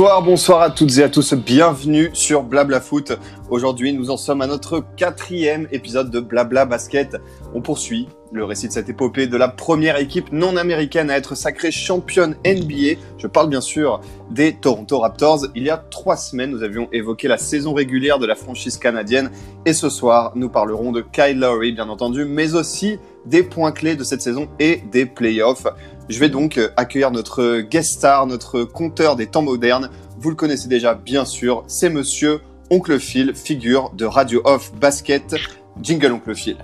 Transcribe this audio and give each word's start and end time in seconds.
Bonsoir, 0.00 0.62
à 0.62 0.70
toutes 0.70 0.96
et 0.96 1.02
à 1.02 1.10
tous, 1.10 1.34
bienvenue 1.34 2.08
sur 2.14 2.42
Blabla 2.42 2.80
Foot. 2.80 3.12
Aujourd'hui, 3.50 3.92
nous 3.92 4.08
en 4.08 4.16
sommes 4.16 4.40
à 4.40 4.46
notre 4.46 4.82
quatrième 4.96 5.68
épisode 5.72 6.10
de 6.10 6.20
Blabla 6.20 6.64
Basket. 6.64 7.18
On 7.54 7.60
poursuit 7.60 8.08
le 8.32 8.44
récit 8.44 8.68
de 8.68 8.72
cette 8.72 8.88
épopée 8.88 9.26
de 9.26 9.36
la 9.36 9.48
première 9.48 9.98
équipe 9.98 10.32
non 10.32 10.56
américaine 10.56 11.10
à 11.10 11.18
être 11.18 11.34
sacrée 11.34 11.70
championne 11.70 12.34
NBA. 12.46 12.98
Je 13.18 13.26
parle 13.26 13.50
bien 13.50 13.60
sûr 13.60 14.00
des 14.30 14.54
Toronto 14.54 15.00
Raptors. 15.00 15.48
Il 15.54 15.64
y 15.64 15.70
a 15.70 15.76
trois 15.76 16.16
semaines, 16.16 16.50
nous 16.50 16.62
avions 16.62 16.88
évoqué 16.92 17.28
la 17.28 17.36
saison 17.36 17.74
régulière 17.74 18.18
de 18.18 18.26
la 18.26 18.36
franchise 18.36 18.78
canadienne 18.78 19.30
et 19.66 19.74
ce 19.74 19.90
soir, 19.90 20.32
nous 20.34 20.48
parlerons 20.48 20.92
de 20.92 21.02
Kyle 21.02 21.38
Lowry, 21.38 21.72
bien 21.72 21.90
entendu, 21.90 22.24
mais 22.24 22.54
aussi 22.54 22.98
des 23.26 23.42
points 23.42 23.72
clés 23.72 23.96
de 23.96 24.04
cette 24.04 24.22
saison 24.22 24.48
et 24.58 24.82
des 24.90 25.04
playoffs. 25.04 25.66
Je 26.10 26.18
vais 26.18 26.28
donc 26.28 26.58
euh, 26.58 26.68
accueillir 26.76 27.12
notre 27.12 27.60
guest 27.60 27.92
star, 27.92 28.26
notre 28.26 28.64
compteur 28.64 29.14
des 29.14 29.28
temps 29.28 29.42
modernes. 29.42 29.90
Vous 30.18 30.28
le 30.30 30.34
connaissez 30.34 30.66
déjà, 30.66 30.92
bien 30.94 31.24
sûr, 31.24 31.62
c'est 31.68 31.88
monsieur 31.88 32.40
Oncle 32.68 32.98
Phil, 32.98 33.32
figure 33.36 33.90
de 33.94 34.04
Radio 34.06 34.42
Off 34.44 34.72
Basket. 34.74 35.36
Jingle 35.80 36.10
Oncle 36.12 36.34
Phil. 36.34 36.56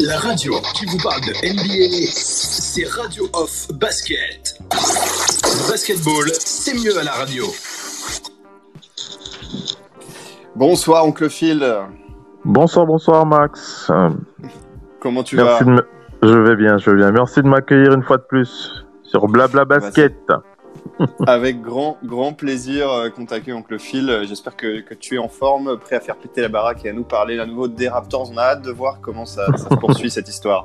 La 0.00 0.18
radio 0.20 0.54
qui 0.76 0.86
vous 0.86 0.98
parle 0.98 1.20
de 1.22 1.32
NBA, 1.52 2.10
c'est 2.12 2.86
Radio 2.86 3.28
Off 3.32 3.66
Basket. 3.74 4.56
Le 4.70 5.70
basketball, 5.70 6.30
c'est 6.38 6.74
mieux 6.74 6.96
à 6.96 7.02
la 7.02 7.10
radio. 7.12 7.44
Bonsoir 10.54 11.04
Oncle 11.04 11.28
Phil. 11.28 11.66
Bonsoir, 12.44 12.86
bonsoir 12.86 13.26
Max. 13.26 13.88
Euh, 13.90 14.10
Comment 15.00 15.24
tu 15.24 15.34
Merci 15.36 15.64
vas? 15.64 15.64
de 15.64 15.70
me- 15.76 15.88
Je 16.22 16.34
vais 16.34 16.56
bien, 16.56 16.78
je 16.78 16.90
vais 16.90 16.96
bien. 16.96 17.12
Merci 17.12 17.42
de 17.42 17.48
m'accueillir 17.48 17.92
une 17.92 18.02
fois 18.02 18.16
de 18.16 18.22
plus 18.22 18.84
sur 19.02 19.26
Blabla 19.28 19.64
Basket. 19.64 20.14
Avec 21.26 21.62
grand, 21.62 21.96
grand 22.04 22.32
plaisir 22.32 22.90
euh, 22.90 23.08
qu'on 23.08 23.24
t'accueille, 23.24 23.54
Oncle 23.54 23.78
Phil. 23.78 24.10
Euh, 24.10 24.24
J'espère 24.24 24.56
que, 24.56 24.80
que 24.80 24.94
tu 24.94 25.14
es 25.14 25.18
en 25.18 25.28
forme, 25.28 25.78
prêt 25.78 25.96
à 25.96 26.00
faire 26.00 26.16
péter 26.16 26.40
la 26.40 26.48
baraque 26.48 26.84
et 26.84 26.90
à 26.90 26.92
nous 26.92 27.04
parler 27.04 27.38
à 27.38 27.46
nouveau 27.46 27.68
des 27.68 27.88
Raptors. 27.88 28.30
On 28.32 28.36
a 28.36 28.42
hâte 28.42 28.62
de 28.62 28.72
voir 28.72 29.00
comment 29.00 29.26
ça, 29.26 29.46
ça 29.56 29.68
se 29.68 29.74
poursuit 29.76 30.10
cette 30.10 30.28
histoire. 30.28 30.64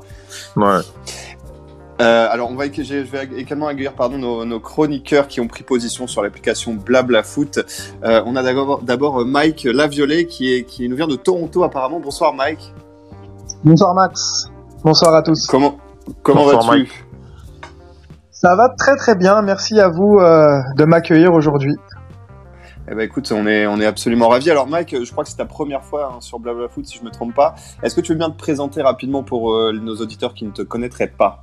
Ouais. 0.56 0.80
Euh, 2.02 2.28
alors, 2.32 2.50
on 2.50 2.56
va, 2.56 2.66
je 2.66 2.82
je 2.82 2.96
vais 2.96 3.30
également 3.38 3.68
accueillir 3.68 3.94
pardon, 3.94 4.18
nos, 4.18 4.46
nos 4.46 4.60
chroniqueurs 4.60 5.28
qui 5.28 5.40
ont 5.40 5.48
pris 5.48 5.64
position 5.64 6.08
sur 6.08 6.24
l'application 6.24 6.74
Blabla 6.74 7.22
Foot. 7.22 7.60
Euh, 8.04 8.24
on 8.26 8.36
a 8.36 8.42
d'abord 8.42 8.82
d'abord 8.82 9.26
Mike 9.26 9.66
Laviolet 9.66 10.26
qui, 10.26 10.54
est, 10.54 10.64
qui 10.64 10.90
nous 10.90 10.96
vient 10.96 11.08
de 11.08 11.16
Toronto 11.16 11.64
apparemment. 11.64 12.00
Bonsoir 12.00 12.34
Mike. 12.34 12.74
Bonsoir 13.64 13.94
Max. 13.94 14.50
Bonsoir 14.84 15.16
à 15.16 15.22
tous. 15.22 15.48
Comment, 15.48 15.78
vas-tu 16.26 16.68
Mike. 16.68 17.06
Ça 18.32 18.54
va 18.58 18.68
très 18.68 18.98
très 18.98 19.16
bien. 19.16 19.42
Merci 19.42 19.80
à 19.80 19.88
vous 19.88 20.18
euh, 20.20 20.60
de 20.76 20.84
m'accueillir 20.84 21.32
aujourd'hui. 21.32 21.74
Eh 22.92 22.94
ben 22.94 23.00
écoute, 23.00 23.32
on 23.34 23.48
est, 23.48 23.66
on 23.66 23.80
est 23.80 23.86
absolument 23.86 24.28
ravis. 24.28 24.52
Alors 24.52 24.68
Mike, 24.68 24.94
je 25.02 25.10
crois 25.10 25.24
que 25.24 25.30
c'est 25.30 25.38
ta 25.38 25.46
première 25.46 25.86
fois 25.86 26.12
hein, 26.14 26.18
sur 26.20 26.38
Blabla 26.38 26.68
Foot, 26.68 26.86
si 26.86 26.98
je 26.98 27.06
me 27.06 27.12
trompe 27.12 27.34
pas. 27.34 27.56
Est-ce 27.82 27.96
que 27.96 28.02
tu 28.02 28.12
veux 28.12 28.18
bien 28.18 28.30
te 28.30 28.38
présenter 28.38 28.82
rapidement 28.82 29.24
pour 29.24 29.54
euh, 29.54 29.72
nos 29.72 29.96
auditeurs 29.96 30.34
qui 30.34 30.46
ne 30.46 30.52
te 30.52 30.64
connaîtraient 30.64 31.14
pas? 31.18 31.40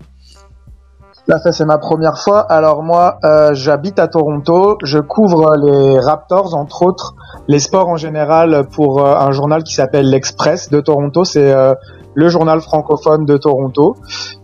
Là, 1.27 1.39
ça 1.39 1.53
c'est 1.53 1.65
ma 1.65 1.79
première 1.79 2.19
fois. 2.19 2.41
Alors 2.41 2.83
moi, 2.83 3.19
euh, 3.25 3.55
j'habite 3.55 3.99
à 3.99 4.09
Toronto. 4.09 4.77
Je 4.83 4.99
couvre 4.99 5.55
les 5.57 5.99
Raptors, 5.99 6.55
entre 6.55 6.83
autres, 6.83 7.15
les 7.49 7.59
sports 7.59 7.89
en 7.89 7.97
général 7.97 8.67
pour 8.75 9.05
euh, 9.05 9.15
un 9.15 9.31
journal 9.31 9.63
qui 9.63 9.75
s'appelle 9.75 10.11
l'Express 10.11 10.71
de 10.71 10.81
Toronto. 10.81 11.25
C'est 11.25 11.53
euh, 11.53 11.75
le 12.15 12.29
journal 12.29 12.61
francophone 12.61 13.25
de 13.25 13.37
Toronto. 13.37 13.97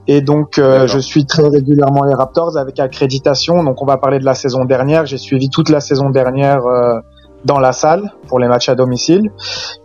Et 0.06 0.20
donc, 0.20 0.58
euh, 0.58 0.86
je 0.86 0.98
suis 0.98 1.26
très 1.26 1.48
régulièrement 1.48 2.04
les 2.04 2.14
Raptors 2.14 2.56
avec 2.56 2.78
accréditation. 2.78 3.62
Donc, 3.64 3.82
on 3.82 3.86
va 3.86 3.96
parler 3.96 4.18
de 4.18 4.24
la 4.24 4.34
saison 4.34 4.64
dernière. 4.64 5.06
J'ai 5.06 5.18
suivi 5.18 5.50
toute 5.50 5.68
la 5.68 5.80
saison 5.80 6.10
dernière 6.10 6.64
euh, 6.66 7.00
dans 7.44 7.58
la 7.58 7.72
salle 7.72 8.12
pour 8.28 8.38
les 8.38 8.48
matchs 8.48 8.68
à 8.68 8.74
domicile. 8.74 9.30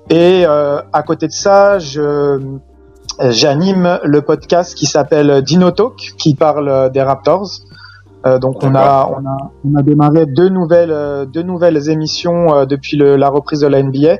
Et 0.09 0.43
euh, 0.45 0.81
à 0.93 1.03
côté 1.03 1.27
de 1.27 1.33
ça, 1.33 1.79
je 1.79 2.39
j'anime 3.19 3.99
le 4.03 4.21
podcast 4.21 4.73
qui 4.73 4.85
s'appelle 4.85 5.41
Dino 5.43 5.69
Talk, 5.71 6.13
qui 6.17 6.33
parle 6.33 6.89
des 6.91 7.01
Raptors. 7.01 7.59
Euh, 8.25 8.37
donc 8.37 8.63
on 8.63 8.75
a, 8.75 9.09
on 9.17 9.25
a 9.25 9.37
on 9.65 9.79
a 9.79 9.81
démarré 9.81 10.25
deux 10.27 10.49
nouvelles 10.49 10.91
euh, 10.91 11.25
deux 11.25 11.41
nouvelles 11.41 11.89
émissions 11.89 12.53
euh, 12.55 12.65
depuis 12.65 12.95
le- 12.97 13.15
la 13.15 13.29
reprise 13.29 13.61
de 13.61 13.67
la 13.67 13.81
NBA. 13.81 14.17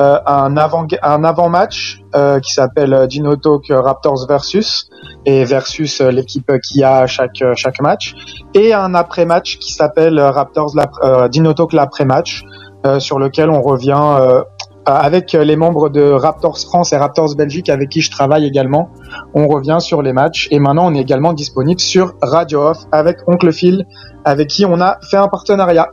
Euh, 0.00 0.18
un 0.24 0.56
avant 0.56 0.86
un 1.02 1.22
avant 1.22 1.50
match 1.50 2.00
qui 2.42 2.52
s'appelle 2.54 2.94
euh, 2.94 3.06
Dino 3.06 3.36
Talk 3.36 3.66
Raptors 3.68 4.26
versus 4.26 4.88
et 5.26 5.44
versus 5.44 6.00
euh, 6.00 6.10
l'équipe 6.10 6.50
qui 6.66 6.82
a 6.82 7.06
chaque 7.06 7.42
euh, 7.42 7.52
chaque 7.56 7.78
match 7.82 8.14
et 8.54 8.72
un 8.72 8.94
après 8.94 9.26
match 9.26 9.58
qui 9.58 9.74
s'appelle 9.74 10.18
euh, 10.18 10.30
Raptors 10.30 10.72
euh, 11.04 11.28
Dino 11.28 11.52
Talk 11.52 11.74
l'après 11.74 12.06
match 12.06 12.42
euh, 12.86 13.00
sur 13.00 13.18
lequel 13.18 13.50
on 13.50 13.60
revient 13.60 14.00
euh, 14.18 14.42
avec 14.86 15.32
les 15.32 15.56
membres 15.56 15.88
de 15.88 16.02
Raptors 16.02 16.58
France 16.58 16.92
et 16.92 16.96
Raptors 16.96 17.34
Belgique 17.36 17.68
avec 17.68 17.88
qui 17.88 18.00
je 18.00 18.10
travaille 18.10 18.46
également. 18.46 18.90
On 19.34 19.46
revient 19.46 19.78
sur 19.80 20.02
les 20.02 20.12
matchs 20.12 20.48
et 20.50 20.58
maintenant 20.58 20.90
on 20.90 20.94
est 20.94 21.00
également 21.00 21.32
disponible 21.32 21.80
sur 21.80 22.14
Radio 22.22 22.60
Off 22.60 22.78
avec 22.90 23.18
Oncle 23.26 23.52
Phil 23.52 23.86
avec 24.24 24.48
qui 24.48 24.64
on 24.64 24.80
a 24.80 24.98
fait 25.10 25.16
un 25.16 25.28
partenariat. 25.28 25.88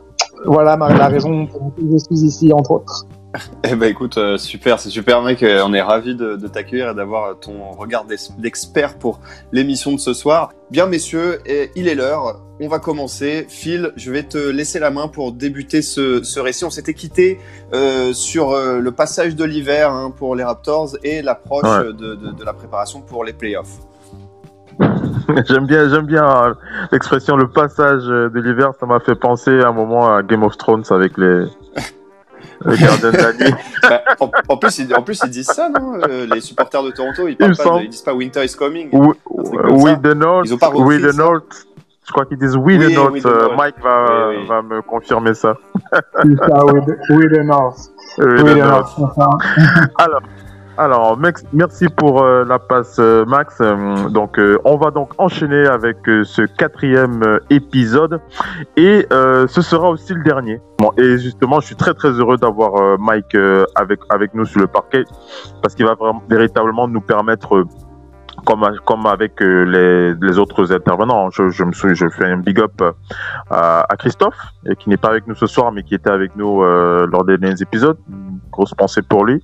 Voilà 0.46 0.76
la 0.76 1.08
raison 1.08 1.46
pour 1.46 1.72
laquelle 1.76 1.92
je 1.92 1.98
suis 1.98 2.26
ici 2.26 2.52
entre 2.52 2.72
autres. 2.72 3.06
Eh 3.64 3.76
ben 3.76 3.88
écoute, 3.88 4.18
euh, 4.18 4.36
super, 4.38 4.80
c'est 4.80 4.88
super 4.90 5.22
mec, 5.22 5.42
Euh, 5.42 5.62
on 5.64 5.72
est 5.72 5.82
ravis 5.82 6.14
de, 6.16 6.34
de 6.36 6.48
t'accueillir 6.48 6.90
et 6.90 6.94
d'avoir 6.94 7.38
ton 7.38 7.70
regard 7.72 8.04
d'expert 8.38 8.98
pour 8.98 9.20
l'émission 9.52 9.92
de 9.92 9.98
ce 9.98 10.12
soir. 10.14 10.50
Bien 10.70 10.86
messieurs, 10.86 11.38
et 11.46 11.70
il 11.76 11.86
est 11.86 11.94
l'heure, 11.94 12.40
on 12.60 12.68
va 12.68 12.78
commencer. 12.80 13.46
Phil, 13.48 13.92
je 13.96 14.10
vais 14.10 14.24
te 14.24 14.38
laisser 14.38 14.78
la 14.80 14.90
main 14.90 15.06
pour 15.08 15.32
débuter 15.32 15.80
ce, 15.82 16.22
ce 16.24 16.40
récit. 16.40 16.64
On 16.64 16.70
s'était 16.70 16.94
quitté 16.94 17.38
euh, 17.72 18.12
sur 18.12 18.56
le 18.56 18.90
passage 18.90 19.36
de 19.36 19.44
l'hiver 19.44 19.92
hein, 19.92 20.10
pour 20.16 20.34
les 20.34 20.42
Raptors 20.44 20.96
et 21.04 21.22
l'approche 21.22 21.64
Ouais. 21.64 21.92
de, 21.92 22.14
de- 22.16 22.32
de 22.32 22.44
la 22.44 22.52
préparation 22.52 23.00
pour 23.00 23.24
les 23.24 23.32
playoffs. 23.32 23.78
j'aime 25.48 25.66
bien, 25.66 25.88
j'aime 25.88 26.06
bien 26.06 26.54
l'expression 26.90 27.36
le 27.36 27.48
passage 27.48 28.02
de 28.04 28.40
l'hiver. 28.40 28.72
Ça 28.80 28.86
m'a 28.86 28.98
fait 29.00 29.14
penser 29.14 29.60
à 29.60 29.68
un 29.68 29.72
moment 29.72 30.12
à 30.14 30.22
Game 30.22 30.42
of 30.42 30.56
Thrones 30.56 30.84
avec 30.90 31.16
les, 31.18 31.44
les 32.66 32.76
gardiens 32.76 33.10
de 33.10 33.16
la 33.16 33.32
nuit. 33.32 33.54
Bah, 33.82 34.00
en, 34.20 34.30
en 34.48 34.56
plus, 34.58 34.78
ils, 34.78 34.94
en 34.94 35.02
plus, 35.02 35.20
ils 35.24 35.30
disent 35.30 35.46
ça, 35.46 35.68
non 35.70 35.94
Euh, 36.08 36.26
Les 36.32 36.40
supporters 36.40 36.82
de 36.82 36.90
Toronto, 36.90 37.26
ils, 37.26 37.32
Il 37.32 37.36
parlent 37.36 37.50
me 37.50 37.56
pas 37.56 37.62
de- 37.64 37.68
semble. 37.68 37.82
ils 37.84 37.88
disent 37.90 38.02
pas 38.02 38.14
Winter 38.14 38.44
is 38.44 38.54
coming. 38.56 38.88
We, 38.92 39.14
we 39.70 39.94
the 40.02 40.14
North. 40.14 40.46
Ils 40.46 40.54
ont 40.54 40.58
pas 40.58 40.68
repris 40.68 40.82
we 40.82 41.00
the. 41.02 41.16
North. 41.16 41.66
Je 42.06 42.12
crois 42.12 42.26
qu'ils 42.26 42.38
disent 42.38 42.56
Oui, 42.56 42.78
the 42.78 42.92
North. 42.94 43.22
The 43.22 43.26
Euh, 43.26 43.42
North. 43.46 43.56
Mike 43.56 43.74
va, 43.82 44.28
Oui, 44.30 44.36
oui. 44.40 44.46
va 44.48 44.62
me 44.62 44.82
confirmer 44.82 45.32
ça. 45.34 45.56
C'est 45.92 46.36
ça, 46.36 46.64
oui, 46.66 47.28
de 47.28 47.42
North. 47.42 47.78
Oui, 48.18 48.44
the 48.44 48.56
North. 48.56 48.90
Alors, 49.98 50.20
alors 50.80 51.18
merci 51.52 51.88
pour 51.88 52.22
euh, 52.22 52.42
la 52.46 52.58
passe, 52.58 52.96
euh, 52.98 53.26
Max. 53.26 53.58
Euh, 53.60 54.08
donc, 54.08 54.40
on 54.64 54.78
va 54.78 54.90
donc 54.90 55.12
enchaîner 55.18 55.66
avec 55.66 55.98
ce 56.06 56.42
quatrième 56.42 57.38
épisode 57.50 58.20
et 58.76 59.06
ce 59.10 59.60
sera 59.60 59.90
aussi 59.90 60.14
le 60.14 60.22
dernier. 60.22 60.60
Et 60.96 61.18
justement, 61.18 61.60
je 61.60 61.66
suis 61.66 61.76
très 61.76 61.92
très 61.92 62.10
heureux 62.10 62.38
d'avoir 62.38 62.98
Mike 62.98 63.36
avec 64.08 64.34
nous 64.34 64.46
sur 64.46 64.60
le 64.60 64.66
parquet 64.66 65.04
parce 65.62 65.74
qu'il 65.74 65.84
va 65.84 65.94
véritablement 66.28 66.88
nous 66.88 67.02
permettre 67.02 67.64
comme, 68.46 69.06
avec 69.06 69.40
les, 69.40 70.38
autres 70.38 70.72
intervenants, 70.72 71.28
je, 71.30 72.08
fais 72.10 72.26
un 72.26 72.38
big 72.38 72.58
up 72.58 72.82
à, 73.50 73.86
Christophe, 73.98 74.38
qui 74.78 74.88
n'est 74.88 74.96
pas 74.96 75.10
avec 75.10 75.26
nous 75.26 75.34
ce 75.34 75.46
soir, 75.46 75.72
mais 75.72 75.82
qui 75.82 75.94
était 75.94 76.10
avec 76.10 76.34
nous 76.36 76.62
lors 76.62 77.24
des 77.24 77.36
derniers 77.36 77.60
épisodes. 77.60 77.98
Grosse 78.50 78.74
pensée 78.74 79.02
pour 79.02 79.26
lui. 79.26 79.42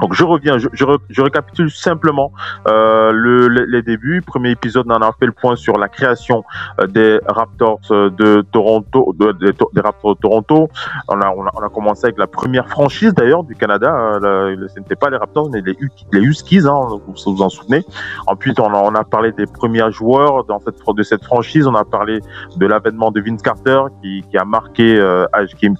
Donc 0.00 0.14
je 0.14 0.24
reviens, 0.24 0.58
je, 0.58 0.68
je, 0.72 0.84
je 1.08 1.22
récapitule 1.22 1.70
simplement 1.70 2.32
euh, 2.68 3.12
le, 3.12 3.48
les, 3.48 3.82
débuts. 3.82 4.22
Premier 4.22 4.50
épisode, 4.50 4.86
on 4.88 4.94
a 4.94 5.12
fait 5.18 5.26
le 5.26 5.32
point 5.32 5.56
sur 5.56 5.78
la 5.78 5.88
création 5.88 6.44
euh, 6.80 6.86
des 6.86 7.20
Raptors 7.26 7.80
euh, 7.90 8.10
de 8.10 8.44
Toronto, 8.52 9.14
de, 9.18 9.32
des 9.32 9.80
Raptors 9.80 10.16
de 10.16 10.20
Toronto. 10.20 10.68
On 11.08 11.20
a, 11.20 11.30
on 11.30 11.46
a, 11.46 11.50
on 11.54 11.60
a 11.60 11.68
commencé 11.68 12.06
avec 12.06 12.18
la 12.18 12.26
première 12.26 12.68
franchise 12.68 13.14
d'ailleurs 13.14 13.44
du 13.44 13.54
Canada. 13.54 13.94
Euh, 14.22 14.56
ce 14.68 14.80
n'était 14.80 14.96
pas 14.96 15.10
les 15.10 15.16
Raptors, 15.16 15.50
mais 15.50 15.60
les, 15.60 15.76
les 16.12 16.20
Huskies, 16.20 16.66
hein, 16.66 16.88
vous 17.06 17.14
vous 17.26 17.42
en 17.42 17.48
souvenez. 17.48 17.84
Ensuite, 18.26 18.60
on 18.60 18.72
a, 18.72 18.78
on 18.78 18.94
a 18.94 19.04
parlé 19.04 19.32
des 19.32 19.46
premiers 19.46 19.90
joueurs 19.90 20.44
dans 20.44 20.58
cette, 20.58 20.76
de 20.86 21.02
cette 21.02 21.24
franchise. 21.24 21.66
On 21.66 21.74
a 21.74 21.84
parlé 21.84 22.20
de 22.56 22.66
l'avènement 22.66 23.10
de 23.10 23.20
Vince 23.20 23.42
Carter 23.42 23.80
qui, 24.02 24.22
qui 24.30 24.36
a 24.36 24.44
marqué, 24.44 24.98
euh, 24.98 25.26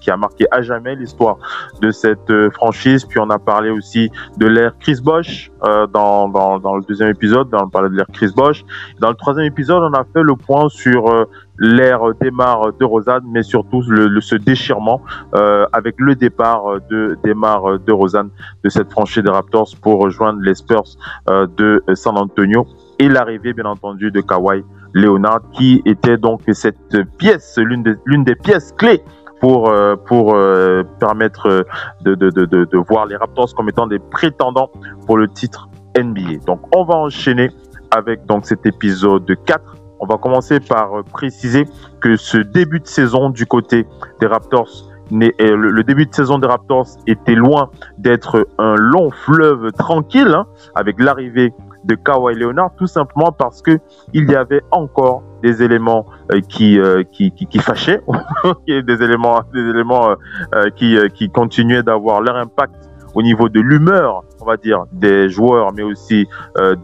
qui 0.01 0.11
a 0.11 0.17
marqué 0.17 0.47
à 0.51 0.63
jamais 0.63 0.95
l'histoire 0.95 1.37
de 1.81 1.91
cette 1.91 2.33
franchise. 2.53 3.05
Puis 3.05 3.19
on 3.19 3.31
a 3.31 3.39
parlé 3.39 3.71
aussi 3.71 4.06
de 4.39 4.47
l'ère 4.47 4.77
Chris 4.79 4.99
Bosch 5.03 5.51
euh, 5.65 5.87
dans, 5.87 6.29
dans, 6.29 6.59
dans, 6.59 6.77
le 6.77 6.83
deuxième 6.83 7.11
épisode, 7.11 7.49
on 7.53 7.69
parlait 7.69 7.89
de 7.89 7.95
l'ère 7.95 8.07
Chris 8.13 8.31
Bosch. 8.35 8.65
Dans 9.01 9.09
le 9.09 9.15
troisième 9.15 9.47
épisode, 9.47 9.83
on 9.83 9.93
a 9.95 10.05
fait 10.05 10.23
le 10.23 10.35
point 10.37 10.69
sur 10.69 11.09
euh, 11.09 11.25
l'ère 11.59 12.01
Demar 12.21 12.73
de 12.79 12.85
Rosanne, 12.85 13.25
mais 13.29 13.43
surtout 13.43 13.83
ce 13.83 14.35
déchirement 14.37 15.01
euh, 15.35 15.67
avec 15.73 15.97
le 15.99 16.15
départ 16.15 16.81
de 16.91 17.17
Demar 17.25 17.79
de 17.79 17.93
Rosanne 17.93 18.31
de 18.63 18.69
cette 18.69 18.91
franchise 18.91 19.23
des 19.23 19.31
Raptors 19.31 19.71
pour 19.81 20.01
rejoindre 20.01 20.41
les 20.41 20.55
Spurs 20.55 20.85
de 21.29 21.83
San 21.95 22.19
Antonio 22.19 22.67
et 22.99 23.09
l'arrivée 23.09 23.53
bien 23.53 23.65
entendu 23.65 24.11
de 24.11 24.21
Kawhi 24.21 24.65
Leonard 24.93 25.41
qui 25.53 25.83
était 25.85 26.17
donc 26.17 26.43
cette 26.53 26.97
pièce, 27.19 27.59
l'une 27.59 28.25
des 28.25 28.35
pièces 28.35 28.73
clés 28.77 29.03
pour 29.41 29.71
euh, 29.71 29.97
euh, 30.13 30.85
permettre 30.99 31.67
de, 32.03 32.15
de, 32.15 32.79
voir 32.89 33.07
les 33.07 33.17
Raptors 33.17 33.55
comme 33.55 33.69
étant 33.69 33.87
des 33.87 33.99
prétendants 33.99 34.71
pour 35.07 35.17
le 35.17 35.29
titre 35.29 35.69
NBA. 35.97 36.45
Donc 36.47 36.61
on 36.75 36.85
va 36.85 36.95
enchaîner 36.95 37.51
avec 37.91 38.27
donc 38.27 38.47
cet 38.47 38.67
épisode 38.67 39.31
4. 39.45 39.77
On 40.01 40.07
va 40.07 40.17
commencer 40.19 40.61
par 40.61 40.99
euh, 40.99 41.03
préciser 41.03 41.67
que 42.01 42.17
ce 42.17 42.39
début 42.39 42.81
de 42.81 42.87
saison 42.87 43.31
du 43.31 43.47
côté 43.47 43.87
des 44.21 44.27
Raptors 44.27 44.91
le 45.11 45.83
début 45.83 46.07
de 46.07 46.13
saison 46.13 46.39
des 46.39 46.49
Raptors 46.49 46.89
était 47.07 47.37
loin 47.37 47.71
d'être 47.97 48.49
un 48.59 48.75
long 48.75 49.11
fleuve 49.11 49.71
tranquille, 49.73 50.35
hein, 50.35 50.47
avec 50.75 51.01
l'arrivée 51.01 51.53
de 51.87 51.95
Kawhi 51.95 52.35
Leonard, 52.35 52.71
tout 52.77 52.87
simplement 52.87 53.33
parce 53.33 53.63
que 53.63 53.79
il 54.13 54.31
y 54.31 54.35
avait 54.35 54.63
encore 54.71 55.23
des 55.43 55.63
éléments 55.63 56.07
euh, 56.33 56.41
qui, 56.41 56.79
euh, 56.79 57.03
qui, 57.05 57.31
qui, 57.31 57.47
qui 57.47 57.59
fâchaient, 57.59 58.01
des 58.67 59.03
éléments, 59.03 59.41
des 59.55 59.61
éléments 59.61 60.17
euh, 60.55 60.71
qui, 60.75 60.99
qui 61.15 61.31
continuaient 61.31 61.83
d'avoir 61.83 62.21
leur 62.21 62.37
impact 62.37 62.75
au 63.15 63.23
niveau 63.23 63.49
de 63.49 63.61
l'humeur, 63.61 64.25
on 64.41 64.45
va 64.45 64.57
dire, 64.57 64.85
des 64.93 65.31
joueurs, 65.31 65.73
mais 65.73 65.83
aussi 65.83 66.29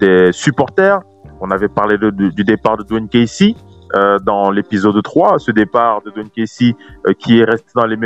des 0.01 0.33
supporters. 0.33 1.01
On 1.43 1.51
avait 1.51 1.69
parlé 1.69 1.99
du 1.99 2.45
départ 2.45 2.79
de 2.79 2.85
Dwayne 2.85 3.07
Casey, 3.07 3.55
dans 4.25 4.51
l'épisode 4.51 5.03
3, 5.03 5.39
ce 5.39 5.51
départ 5.51 6.01
de 6.01 6.11
Don 6.11 6.27
Casey 6.35 6.75
qui 7.19 7.41
est 7.41 7.45
resté 7.45 7.69
dans 7.75 7.85
les 7.85 7.99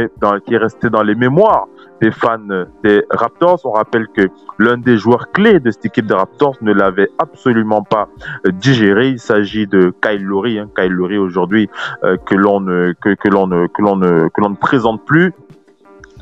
qui 0.44 0.54
est 0.54 0.58
resté 0.58 0.90
dans 0.90 1.04
les 1.04 1.14
mémoires 1.14 1.68
des 2.00 2.10
fans 2.10 2.38
des 2.84 3.04
Raptors. 3.10 3.60
On 3.64 3.72
rappelle 3.72 4.06
que 4.08 4.28
l'un 4.58 4.76
des 4.76 4.96
joueurs 4.96 5.30
clés 5.32 5.60
de 5.60 5.70
cette 5.70 5.86
équipe 5.86 6.06
des 6.06 6.14
Raptors 6.14 6.56
ne 6.60 6.72
l'avait 6.72 7.08
absolument 7.18 7.82
pas 7.82 8.08
euh, 8.46 8.50
digéré. 8.52 9.08
Il 9.08 9.18
s'agit 9.18 9.66
de 9.66 9.92
Kyle 10.02 10.22
Lowry, 10.22 10.58
hein, 10.58 10.68
Kyle 10.76 10.92
Lowry 10.92 11.18
aujourd'hui 11.18 11.68
que 12.02 12.34
l'on 12.34 12.60
ne 12.60 12.92
que, 13.00 13.14
que 13.14 13.28
l'on 13.28 13.46
ne 13.46 13.66
que 13.66 13.82
l'on 13.82 13.96
ne 13.96 14.28
que 14.28 14.40
l'on 14.40 14.50
ne 14.50 14.56
présente 14.56 15.04
plus. 15.04 15.32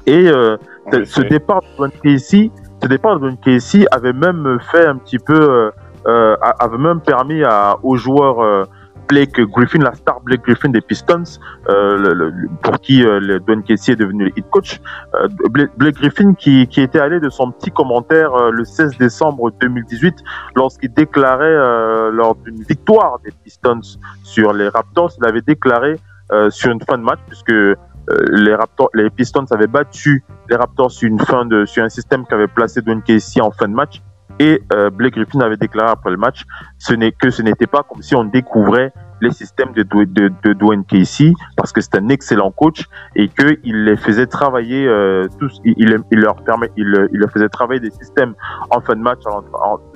Et 0.07 0.27
ce 0.27 1.23
départ 1.23 1.63
de 1.79 1.89
Casey, 2.03 2.51
ce 2.83 2.89
départ 2.89 3.19
de 3.21 3.31
Casey 3.43 3.87
avait 3.91 4.13
même 4.13 4.59
fait 4.71 4.87
un 4.87 4.97
petit 4.97 5.19
peu 5.19 5.71
euh, 6.07 6.37
avait 6.59 6.77
même 6.77 7.01
permis 7.01 7.43
à, 7.45 7.77
aux 7.83 7.97
joueurs 7.97 8.67
Blake 9.09 9.41
Griffin, 9.41 9.81
la 9.81 9.95
star 9.95 10.21
Blake 10.21 10.43
Griffin 10.43 10.71
des 10.71 10.81
Pistons, 10.81 11.25
euh, 11.69 12.31
pour 12.63 12.81
qui 12.81 13.05
euh, 13.05 13.21
le 13.21 13.41
Don 13.41 13.63
Casey 13.63 13.93
est 13.93 13.97
devenu 13.97 14.25
le 14.25 14.39
hit 14.39 14.49
coach. 14.51 14.81
Euh, 15.15 15.29
Blake 15.51 15.97
Griffin 15.97 16.35
qui, 16.35 16.67
qui 16.67 16.81
était 16.81 16.99
allé 16.99 17.21
de 17.21 17.29
son 17.29 17.51
petit 17.51 17.71
commentaire 17.71 18.35
euh, 18.35 18.51
le 18.51 18.65
16 18.65 18.99
décembre 18.99 19.51
2018 19.61 20.17
lorsqu'il 20.57 20.93
déclarait 20.93 21.55
lors 22.13 22.35
d'une 22.37 22.63
victoire 22.63 23.19
des 23.25 23.31
Pistons 23.45 23.81
sur 24.23 24.53
les 24.53 24.69
Raptors, 24.69 25.13
il 25.19 25.27
avait 25.27 25.43
déclaré 25.43 25.99
sur 26.51 26.71
une 26.71 26.81
fin 26.81 26.99
de 26.99 27.03
match 27.03 27.19
puisque 27.27 27.53
les 27.53 28.55
Raptors, 28.55 28.91
les 28.95 29.11
Pistons 29.11 29.45
avaient 29.51 29.67
battu 29.67 30.25
les 30.49 30.57
Raptors 30.57 30.91
sur 30.91 31.09
une 31.09 31.19
fin 31.21 31.45
de 31.47 31.65
sur 31.65 31.83
un 31.83 31.89
système 31.89 32.27
qui 32.27 32.35
avait 32.35 32.49
placé 32.49 32.81
Don 32.83 33.01
Casey 33.01 33.41
en 33.41 33.51
fin 33.51 33.69
de 33.69 33.75
match 33.75 34.03
et 34.39 34.63
euh, 34.73 34.91
Blake 34.91 35.15
Griffin 35.15 35.41
avait 35.41 35.57
déclaré 35.57 35.91
après 35.91 36.11
le 36.11 36.17
match 36.17 36.45
ce 36.79 36.95
que 37.11 37.31
ce 37.31 37.43
n'était 37.43 37.67
pas 37.67 37.83
comme 37.83 38.03
si 38.03 38.15
on 38.15 38.25
découvrait 38.25 38.93
les 39.21 39.31
systèmes 39.31 39.73
de, 39.73 39.83
de, 39.83 40.33
de 40.43 40.53
Dwayne 40.53 40.85
Casey 40.85 41.33
parce 41.57 41.73
que 41.73 41.81
c'est 41.81 41.97
un 41.97 42.09
excellent 42.09 42.51
coach 42.51 42.87
et 43.15 43.29
qu'il 43.29 43.85
les 43.85 43.97
faisait 43.97 44.27
travailler 44.27 44.87
euh, 44.87 45.27
tous 45.39 45.61
il, 45.65 45.75
il, 46.11 46.19
leur 46.19 46.37
permet 46.37 46.71
il, 46.77 47.09
il 47.13 47.19
leur 47.19 47.31
faisait 47.31 47.49
travailler 47.49 47.81
des 47.81 47.91
systèmes 47.91 48.35
en 48.71 48.81
fin 48.81 48.95
de 48.95 49.01
match 49.01 49.21
en, 49.27 49.43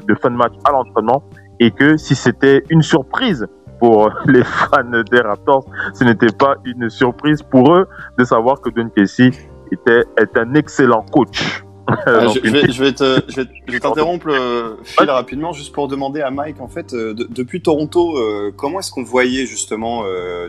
de 0.07 0.15
fin 0.15 0.31
de 0.31 0.37
match 0.37 0.55
à 0.65 0.73
l'entraînement 0.73 1.23
et 1.61 1.71
que 1.71 1.97
si 1.97 2.15
c'était 2.15 2.63
une 2.71 2.83
surprise 2.83 3.47
pour 3.81 4.11
les 4.27 4.45
fans 4.45 5.03
des 5.11 5.21
Raptors 5.21 5.65
ce 5.95 6.05
n'était 6.05 6.33
pas 6.33 6.57
une 6.65 6.89
surprise 6.89 7.43
pour 7.43 7.75
eux 7.75 7.89
de 8.19 8.25
savoir 8.25 8.61
que 8.61 8.71
Dwayne 8.71 8.91
Casey 8.91 9.31
était 9.73 10.05
est 10.17 10.37
un 10.39 10.55
excellent 10.55 11.05
coach 11.11 11.65
ah, 11.89 12.27
je, 12.35 12.51
vais, 12.51 12.71
je, 12.71 12.83
vais, 12.83 12.93
te, 12.93 13.23
je 13.29 13.73
vais 13.73 13.81
t'interrompre, 13.81 14.29
euh, 14.29 14.77
Phil, 14.85 15.09
rapidement, 15.09 15.53
juste 15.53 15.73
pour 15.73 15.89
demander 15.89 16.21
à 16.21 16.31
Mike, 16.31 16.61
en 16.61 16.69
fait, 16.69 16.93
euh, 16.93 17.15
depuis 17.15 17.63
Toronto, 17.63 18.17
euh, 18.17 18.53
comment 18.55 18.81
est-ce 18.81 18.91
qu'on 18.91 19.05
voyait 19.05 19.47
justement 19.47 20.03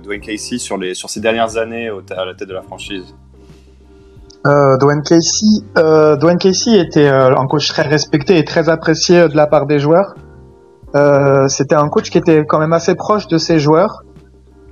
Dwayne 0.03 0.21
Casey 0.21 0.57
sur, 0.57 0.77
les, 0.77 0.94
sur 0.94 1.09
ces 1.09 1.21
dernières 1.21 1.57
années 1.57 1.89
au, 1.89 2.01
à 2.15 2.25
la 2.25 2.33
tête 2.33 2.50
de 2.50 2.53
la 2.53 2.62
franchise? 2.62 3.15
Dwayne 4.45 5.03
Casey, 5.03 5.63
Dwayne 5.75 6.38
Casey 6.38 6.80
était 6.80 7.07
un 7.07 7.45
coach 7.47 7.68
très 7.69 7.83
respecté 7.83 8.38
et 8.38 8.45
très 8.45 8.69
apprécié 8.69 9.27
de 9.27 9.36
la 9.36 9.47
part 9.47 9.65
des 9.65 9.80
joueurs. 9.80 10.15
C'était 11.50 11.75
un 11.75 11.89
coach 11.89 12.09
qui 12.09 12.18
était 12.18 12.45
quand 12.45 12.59
même 12.59 12.74
assez 12.74 12.95
proche 12.95 13.27
de 13.27 13.38
ses 13.38 13.59
joueurs. 13.59 14.03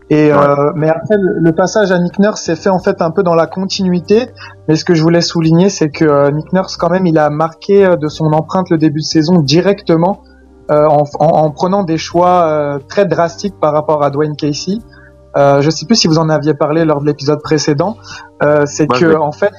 Et 0.09 0.31
euh, 0.31 0.71
mais 0.75 0.89
après 0.89 1.15
le, 1.19 1.51
passage 1.51 1.91
à 1.91 1.99
Nick 1.99 2.17
Nurse 2.19 2.41
s'est 2.41 2.55
fait 2.55 2.69
en 2.69 2.79
fait 2.79 3.01
un 3.01 3.11
peu 3.11 3.23
dans 3.23 3.35
la 3.35 3.45
continuité. 3.45 4.29
Mais 4.67 4.75
ce 4.75 4.85
que 4.85 4.93
je 4.93 5.01
voulais 5.01 5.21
souligner, 5.21 5.69
c'est 5.69 5.89
que 5.89 6.05
euh, 6.05 6.31
Nick 6.31 6.53
Nurse 6.53 6.77
quand 6.77 6.89
même, 6.89 7.05
il 7.05 7.17
a 7.17 7.29
marqué 7.29 7.85
euh, 7.85 7.97
de 7.97 8.07
son 8.07 8.31
empreinte 8.31 8.69
le 8.69 8.77
début 8.77 9.01
de 9.01 9.05
saison 9.05 9.39
directement 9.39 10.21
en, 10.69 11.03
en, 11.19 11.25
en, 11.25 11.51
prenant 11.51 11.83
des 11.83 11.97
choix 11.97 12.77
très 12.89 13.05
drastiques 13.05 13.57
par 13.57 13.71
rapport 13.71 14.03
à 14.03 14.09
Dwayne 14.09 14.35
Casey. 14.35 14.79
Euh, 15.37 15.61
je 15.61 15.69
sais 15.69 15.85
plus 15.85 15.95
si 15.95 16.09
vous 16.09 16.17
en 16.17 16.27
aviez 16.27 16.55
parlé 16.55 16.83
lors 16.83 16.99
de 16.99 17.05
l'épisode 17.05 17.41
précédent. 17.41 17.95
c'est 18.65 18.87
que 18.87 19.15
en 19.15 19.31
fait, 19.31 19.53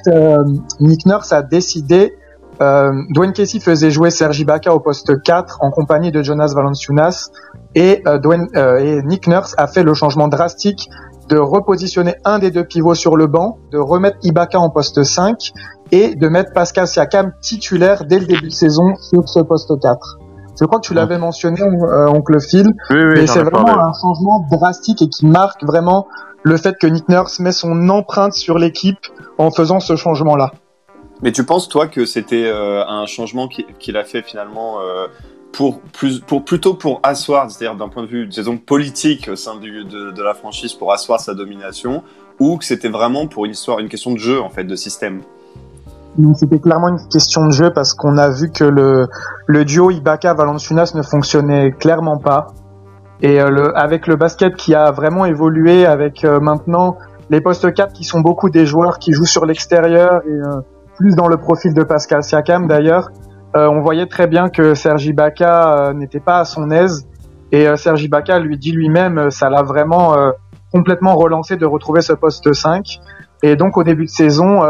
Nick 0.79 1.07
Nurse 1.07 1.33
a 1.33 1.41
décidé 1.41 2.13
euh, 2.61 2.91
Dwayne 3.11 3.31
Casey 3.31 3.59
faisait 3.59 3.89
jouer 3.89 4.09
Sergi 4.09 4.43
Baca 4.43 4.73
au 4.73 4.79
poste 4.79 5.21
4 5.21 5.59
en 5.61 5.71
compagnie 5.71 6.11
de 6.11 6.21
Jonas 6.21 6.51
Valanciunas 6.53 7.29
et, 7.75 8.01
euh, 8.07 8.17
Dwayne, 8.17 8.47
euh, 8.55 8.77
et 8.77 9.01
Nick 9.03 9.27
Nurse 9.27 9.53
a 9.57 9.67
fait 9.67 9.83
le 9.83 9.93
changement 9.93 10.27
drastique 10.27 10.89
de 11.29 11.37
repositionner 11.37 12.15
un 12.25 12.39
des 12.39 12.49
deux 12.51 12.63
pivots 12.63 12.95
sur 12.95 13.15
le 13.15 13.27
banc, 13.27 13.59
de 13.71 13.77
remettre 13.77 14.17
Ibaka 14.23 14.59
en 14.59 14.69
poste 14.69 15.03
5 15.03 15.51
et 15.91 16.15
de 16.15 16.27
mettre 16.27 16.53
Pascal 16.53 16.87
Siakam 16.87 17.33
titulaire 17.41 18.05
dès 18.05 18.19
le 18.19 18.25
début 18.25 18.47
de 18.47 18.53
saison 18.53 18.95
sur 18.95 19.29
ce 19.29 19.39
poste 19.39 19.79
4. 19.79 20.17
Je 20.59 20.65
crois 20.65 20.79
que 20.79 20.85
tu 20.85 20.93
l'avais 20.93 21.17
mentionné, 21.17 21.61
euh, 21.61 22.07
oncle 22.07 22.41
Phil, 22.41 22.73
oui, 22.89 22.97
oui, 23.03 23.19
et 23.21 23.27
c'est 23.27 23.43
vraiment 23.43 23.79
un 23.79 23.93
changement 23.93 24.45
drastique 24.51 25.01
et 25.01 25.07
qui 25.07 25.25
marque 25.25 25.63
vraiment 25.63 26.07
le 26.43 26.57
fait 26.57 26.77
que 26.77 26.87
Nick 26.87 27.07
Nurse 27.07 27.39
met 27.39 27.51
son 27.51 27.89
empreinte 27.89 28.33
sur 28.33 28.57
l'équipe 28.57 28.99
en 29.37 29.51
faisant 29.51 29.79
ce 29.79 29.95
changement-là. 29.95 30.51
Mais 31.21 31.31
tu 31.31 31.45
penses, 31.45 31.67
toi, 31.67 31.87
que 31.87 32.05
c'était 32.05 32.45
euh, 32.45 32.85
un 32.85 33.05
changement 33.05 33.47
qu'il 33.47 33.97
a 33.97 34.03
fait 34.03 34.21
finalement 34.21 34.79
euh, 34.79 35.07
pour, 35.51 35.81
plutôt 36.45 36.73
pour 36.73 36.99
asseoir, 37.03 37.49
c'est-à-dire 37.49 37.77
d'un 37.77 37.89
point 37.89 38.03
de 38.03 38.07
vue, 38.07 38.27
disons, 38.27 38.57
politique 38.57 39.29
au 39.31 39.35
sein 39.35 39.55
de, 39.57 40.23
la 40.23 40.33
franchise, 40.33 40.73
pour 40.73 40.93
asseoir 40.93 41.19
sa 41.19 41.33
domination, 41.33 42.03
ou 42.39 42.57
que 42.57 42.65
c'était 42.65 42.89
vraiment 42.89 43.27
pour 43.27 43.45
une 43.45 43.51
histoire, 43.51 43.79
une 43.79 43.89
question 43.89 44.13
de 44.13 44.19
jeu, 44.19 44.41
en 44.41 44.49
fait, 44.49 44.63
de 44.63 44.75
système 44.75 45.21
c'était 46.33 46.59
clairement 46.59 46.89
une 46.89 47.07
question 47.07 47.45
de 47.45 47.51
jeu 47.51 47.71
parce 47.71 47.93
qu'on 47.93 48.17
a 48.17 48.29
vu 48.29 48.51
que 48.51 48.65
le, 48.65 49.63
duo 49.63 49.89
Ibaka-Valanciunas 49.91 50.91
ne 50.95 51.01
fonctionnait 51.01 51.71
clairement 51.71 52.17
pas. 52.17 52.47
Et 53.21 53.39
euh, 53.39 53.71
avec 53.75 54.05
le 54.05 54.17
basket 54.17 54.55
qui 54.55 54.75
a 54.75 54.91
vraiment 54.91 55.25
évolué, 55.25 55.85
avec 55.85 56.23
maintenant 56.23 56.97
les 57.29 57.39
postes 57.39 57.73
4 57.73 57.93
qui 57.93 58.03
sont 58.03 58.19
beaucoup 58.19 58.49
des 58.49 58.65
joueurs 58.65 58.99
qui 58.99 59.13
jouent 59.13 59.25
sur 59.25 59.45
l'extérieur 59.45 60.21
et 60.27 60.39
plus 60.97 61.15
dans 61.15 61.27
le 61.27 61.37
profil 61.37 61.73
de 61.73 61.83
Pascal 61.83 62.23
Siakam 62.23 62.67
d'ailleurs. 62.67 63.11
Euh, 63.55 63.67
on 63.67 63.81
voyait 63.81 64.05
très 64.05 64.27
bien 64.27 64.49
que 64.49 64.75
Sergi 64.75 65.11
Baca 65.11 65.87
euh, 65.89 65.93
n'était 65.93 66.19
pas 66.19 66.39
à 66.39 66.45
son 66.45 66.69
aise 66.69 67.07
et 67.51 67.67
euh, 67.67 67.77
Sergi 67.77 68.07
Baca 68.07 68.37
lui 68.37 68.57
dit 68.59 68.71
lui-même 68.71 69.31
ça 69.31 69.49
l'a 69.49 69.63
vraiment 69.63 70.15
complètement 70.71 71.15
relancé 71.15 71.57
de 71.57 71.65
retrouver 71.65 72.01
ce 72.01 72.13
poste 72.13 72.53
5 72.53 72.99
et 73.41 73.55
donc 73.55 73.75
au 73.77 73.83
début 73.83 74.05
de 74.05 74.11
saison 74.11 74.61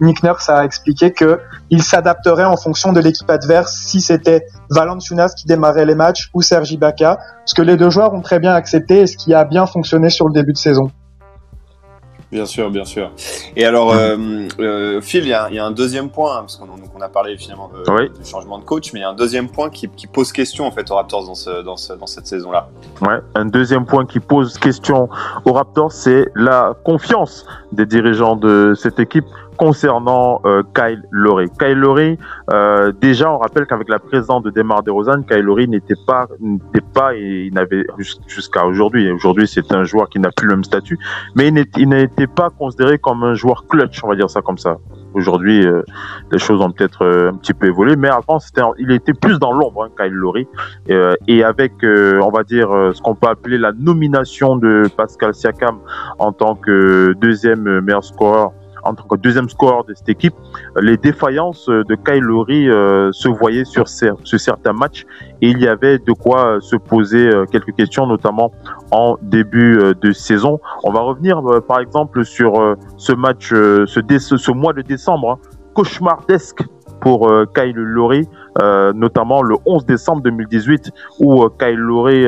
Nick 0.00 0.22
Nurse 0.22 0.48
a 0.48 0.64
expliqué 0.64 1.12
que 1.12 1.40
il 1.70 1.82
s'adapterait 1.82 2.44
en 2.44 2.56
fonction 2.56 2.92
de 2.92 3.00
l'équipe 3.00 3.28
adverse 3.28 3.82
si 3.86 4.00
c'était 4.00 4.46
Valanciunas 4.70 5.34
qui 5.36 5.46
démarrait 5.46 5.86
les 5.86 5.96
matchs 5.96 6.30
ou 6.34 6.42
Sergi 6.42 6.76
Baca, 6.76 7.18
ce 7.46 7.54
que 7.54 7.62
les 7.62 7.76
deux 7.76 7.90
joueurs 7.90 8.14
ont 8.14 8.20
très 8.20 8.38
bien 8.38 8.52
accepté 8.52 9.00
et 9.00 9.06
ce 9.06 9.16
qui 9.16 9.34
a 9.34 9.44
bien 9.44 9.66
fonctionné 9.66 10.08
sur 10.08 10.28
le 10.28 10.34
début 10.34 10.52
de 10.52 10.58
saison. 10.58 10.90
Bien 12.32 12.46
sûr, 12.46 12.70
bien 12.70 12.86
sûr. 12.86 13.10
Et 13.56 13.66
alors, 13.66 13.92
euh, 13.92 14.16
euh, 14.58 15.02
Phil, 15.02 15.24
il 15.24 15.28
y, 15.28 15.34
a 15.34 15.64
un 15.64 15.70
deuxième 15.70 16.08
point, 16.08 16.38
hein, 16.38 16.40
parce 16.40 16.56
qu'on 16.56 16.66
on 16.96 17.00
a 17.02 17.08
parlé 17.10 17.36
finalement 17.36 17.70
du 17.70 18.24
changement 18.24 18.58
de 18.58 18.64
coach, 18.64 18.94
mais 18.94 19.00
il 19.00 19.02
y 19.02 19.04
a 19.04 19.10
un 19.10 19.14
deuxième 19.14 19.50
point 19.50 19.68
qui, 19.68 19.86
pose 20.06 20.32
question 20.32 20.66
en 20.66 20.70
fait 20.70 20.90
aux 20.90 20.94
Raptors 20.94 21.26
dans, 21.26 21.34
ce, 21.34 21.62
dans, 21.62 21.76
dans 21.98 22.06
cette 22.06 22.26
saison-là. 22.26 22.70
Ouais, 23.02 23.18
un 23.34 23.44
deuxième 23.44 23.84
point 23.84 24.06
qui 24.06 24.18
pose 24.18 24.56
question 24.56 25.10
aux 25.44 25.52
Raptors, 25.52 25.92
c'est 25.92 26.26
la 26.34 26.74
confiance 26.84 27.44
des 27.70 27.84
dirigeants 27.84 28.36
de 28.36 28.72
cette 28.76 28.98
équipe 28.98 29.26
concernant 29.62 30.40
euh, 30.44 30.64
Kyle 30.74 31.04
Lowry. 31.12 31.48
Kyle 31.56 31.78
Lowry, 31.78 32.18
euh, 32.52 32.90
déjà, 33.00 33.30
on 33.30 33.38
rappelle 33.38 33.64
qu'avec 33.64 33.88
la 33.88 34.00
présence 34.00 34.42
de 34.42 34.50
Demar 34.50 34.82
DeRozan, 34.82 35.22
Kyle 35.22 35.38
Lowry 35.38 35.68
n'était 35.68 35.94
pas, 36.04 36.26
n'était 36.40 36.84
pas 36.92 37.14
et 37.14 37.44
il 37.46 37.54
n'avait 37.54 37.84
jusqu'à 38.26 38.66
aujourd'hui. 38.66 39.08
Aujourd'hui, 39.12 39.46
c'est 39.46 39.72
un 39.72 39.84
joueur 39.84 40.08
qui 40.08 40.18
n'a 40.18 40.32
plus 40.32 40.48
le 40.48 40.56
même 40.56 40.64
statut, 40.64 40.98
mais 41.36 41.52
il 41.76 41.88
n'était 41.88 42.26
pas 42.26 42.50
considéré 42.50 42.98
comme 42.98 43.22
un 43.22 43.34
joueur 43.34 43.68
clutch, 43.68 44.02
on 44.02 44.08
va 44.08 44.16
dire 44.16 44.28
ça 44.28 44.42
comme 44.42 44.58
ça. 44.58 44.78
Aujourd'hui, 45.14 45.64
euh, 45.64 45.82
les 46.32 46.38
choses 46.40 46.60
ont 46.60 46.72
peut-être 46.72 47.06
un 47.06 47.36
petit 47.36 47.54
peu 47.54 47.68
évolué, 47.68 47.94
mais 47.94 48.08
avant, 48.08 48.40
c'était, 48.40 48.62
il 48.78 48.90
était 48.90 49.14
plus 49.14 49.38
dans 49.38 49.52
l'ombre, 49.52 49.84
hein, 49.84 49.90
Kyle 49.96 50.12
Lowry. 50.12 50.48
Et 51.28 51.44
avec, 51.44 51.74
on 51.84 52.30
va 52.30 52.42
dire, 52.42 52.68
ce 52.92 53.00
qu'on 53.00 53.14
peut 53.14 53.28
appeler 53.28 53.58
la 53.58 53.70
nomination 53.70 54.56
de 54.56 54.88
Pascal 54.96 55.34
Siakam 55.34 55.78
en 56.18 56.32
tant 56.32 56.56
que 56.56 57.14
deuxième 57.20 57.80
meilleur 57.80 58.02
scoreur 58.02 58.50
en 58.82 58.94
tant 58.94 59.04
que 59.04 59.16
deuxième 59.16 59.48
score 59.48 59.84
de 59.84 59.94
cette 59.94 60.08
équipe, 60.08 60.34
les 60.80 60.96
défaillances 60.96 61.66
de 61.68 61.94
Kyle 61.94 62.24
euh, 62.70 63.10
se 63.12 63.28
voyaient 63.28 63.64
sur, 63.64 63.88
certains 63.88 64.72
matchs 64.72 65.06
et 65.40 65.50
il 65.50 65.58
y 65.60 65.68
avait 65.68 65.98
de 65.98 66.12
quoi 66.12 66.58
se 66.60 66.76
poser 66.76 67.28
euh, 67.28 67.44
quelques 67.46 67.74
questions, 67.74 68.06
notamment 68.06 68.52
en 68.90 69.16
début 69.22 69.78
euh, 69.78 69.94
de 70.00 70.12
saison. 70.12 70.60
On 70.84 70.92
va 70.92 71.00
revenir 71.00 71.40
par 71.68 71.80
exemple 71.80 72.24
sur 72.24 72.76
ce 72.96 73.12
match, 73.12 73.50
ce, 73.50 73.86
ce, 73.86 74.52
mois 74.52 74.72
de 74.72 74.82
décembre, 74.82 75.32
hein, 75.32 75.48
cauchemardesque 75.74 76.62
pour 77.00 77.30
Kyle 77.54 77.76
notamment 78.94 79.42
le 79.42 79.56
11 79.66 79.86
décembre 79.86 80.22
2018 80.22 80.90
où 81.20 81.48
Kyle 81.58 81.76
Lowry 81.76 82.26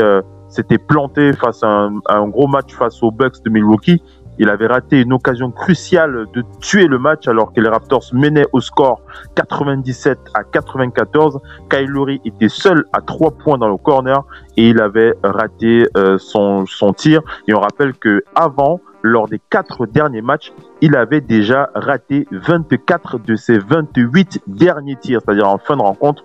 s'était 0.48 0.78
planté 0.78 1.32
face 1.32 1.62
à 1.62 1.68
un, 1.68 2.00
à 2.08 2.18
un, 2.18 2.28
gros 2.28 2.46
match 2.46 2.74
face 2.74 3.02
aux 3.02 3.10
Bucks 3.10 3.42
de 3.44 3.50
Milwaukee 3.50 4.02
il 4.38 4.48
avait 4.48 4.66
raté 4.66 5.00
une 5.02 5.12
occasion 5.12 5.50
cruciale 5.50 6.26
de 6.32 6.44
tuer 6.60 6.86
le 6.86 6.98
match 6.98 7.28
alors 7.28 7.52
que 7.52 7.60
les 7.60 7.68
Raptors 7.68 8.04
menaient 8.12 8.46
au 8.52 8.60
score 8.60 9.00
97 9.36 10.18
à 10.34 10.44
94. 10.44 11.40
Kyle 11.70 12.18
était 12.24 12.48
seul 12.48 12.84
à 12.92 13.00
3 13.00 13.32
points 13.32 13.58
dans 13.58 13.68
le 13.68 13.76
corner 13.76 14.24
et 14.56 14.70
il 14.70 14.80
avait 14.80 15.14
raté 15.22 15.86
euh, 15.96 16.18
son, 16.18 16.66
son 16.66 16.92
tir. 16.92 17.20
Et 17.48 17.54
on 17.54 17.60
rappelle 17.60 17.94
que 17.94 18.22
avant, 18.34 18.80
lors 19.04 19.28
des 19.28 19.38
quatre 19.50 19.84
derniers 19.84 20.22
matchs, 20.22 20.50
il 20.80 20.96
avait 20.96 21.20
déjà 21.20 21.68
raté 21.74 22.26
24 22.32 23.18
de 23.18 23.36
ses 23.36 23.58
28 23.58 24.40
derniers 24.46 24.96
tirs, 24.96 25.20
c'est-à-dire 25.22 25.46
en 25.46 25.58
fin 25.58 25.76
de 25.76 25.82
rencontre, 25.82 26.24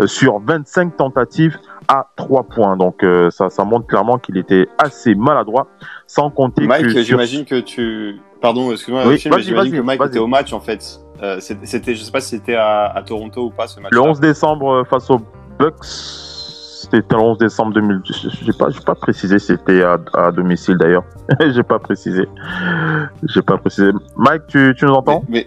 euh, 0.00 0.06
sur 0.06 0.38
25 0.38 0.96
tentatives 0.96 1.58
à 1.88 2.10
3 2.16 2.44
points. 2.44 2.76
Donc 2.76 3.02
euh, 3.02 3.30
ça, 3.30 3.48
ça 3.48 3.64
montre 3.64 3.86
clairement 3.86 4.18
qu'il 4.18 4.36
était 4.36 4.68
assez 4.76 5.14
maladroit, 5.14 5.68
sans 6.06 6.28
compter 6.28 6.66
Mike, 6.66 6.90
j'imagine 6.98 7.46
que 7.46 7.60
tu... 7.60 8.20
Pardon, 8.42 8.70
excuse-moi, 8.70 9.04
oui, 9.06 9.16
j'imagine 9.16 9.72
que 9.72 9.80
Mike 9.80 10.02
était 10.04 10.18
au 10.18 10.26
match 10.26 10.52
en 10.52 10.60
fait. 10.60 11.00
Euh, 11.22 11.40
c'était, 11.40 11.94
je 11.94 12.04
sais 12.04 12.12
pas 12.12 12.20
si 12.20 12.36
c'était 12.36 12.54
à, 12.54 12.84
à, 12.84 13.02
Toronto 13.02 13.46
ou 13.46 13.50
pas 13.50 13.66
ce 13.66 13.80
match. 13.80 13.90
Le 13.90 14.00
11 14.00 14.20
décembre 14.20 14.84
face 14.88 15.10
aux 15.10 15.20
Bucks. 15.58 16.27
C'était 16.90 17.14
le 17.14 17.20
11 17.20 17.38
décembre 17.38 17.74
2010. 17.74 18.28
J'ai 18.42 18.52
pas, 18.52 18.68
pas 18.84 18.94
précisé 18.94 19.38
c'était 19.38 19.82
à, 19.82 19.98
à, 20.14 20.32
domicile 20.32 20.76
d'ailleurs. 20.78 21.04
j'ai 21.54 21.62
pas 21.62 21.78
précisé. 21.78 22.26
J'ai 23.24 23.42
pas 23.42 23.58
précisé. 23.58 23.90
Mike, 24.16 24.46
tu, 24.48 24.74
tu 24.76 24.86
nous 24.86 24.92
entends? 24.92 25.22
Mais, 25.28 25.46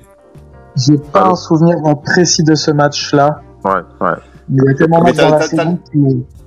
J'ai 0.75 0.97
pas 0.97 1.29
un 1.29 1.35
souvenir 1.35 1.77
précis 2.03 2.43
de 2.43 2.53
ce 2.53 2.71
match-là. 2.71 3.41
Ouais, 3.65 3.81
ouais. 4.01 4.13
Il 4.49 4.63
y 4.63 4.69
a 4.69 4.73
tellement 4.75 5.03
de 5.03 5.11
dans 5.11 5.29
la 5.29 5.41
saison 5.41 5.79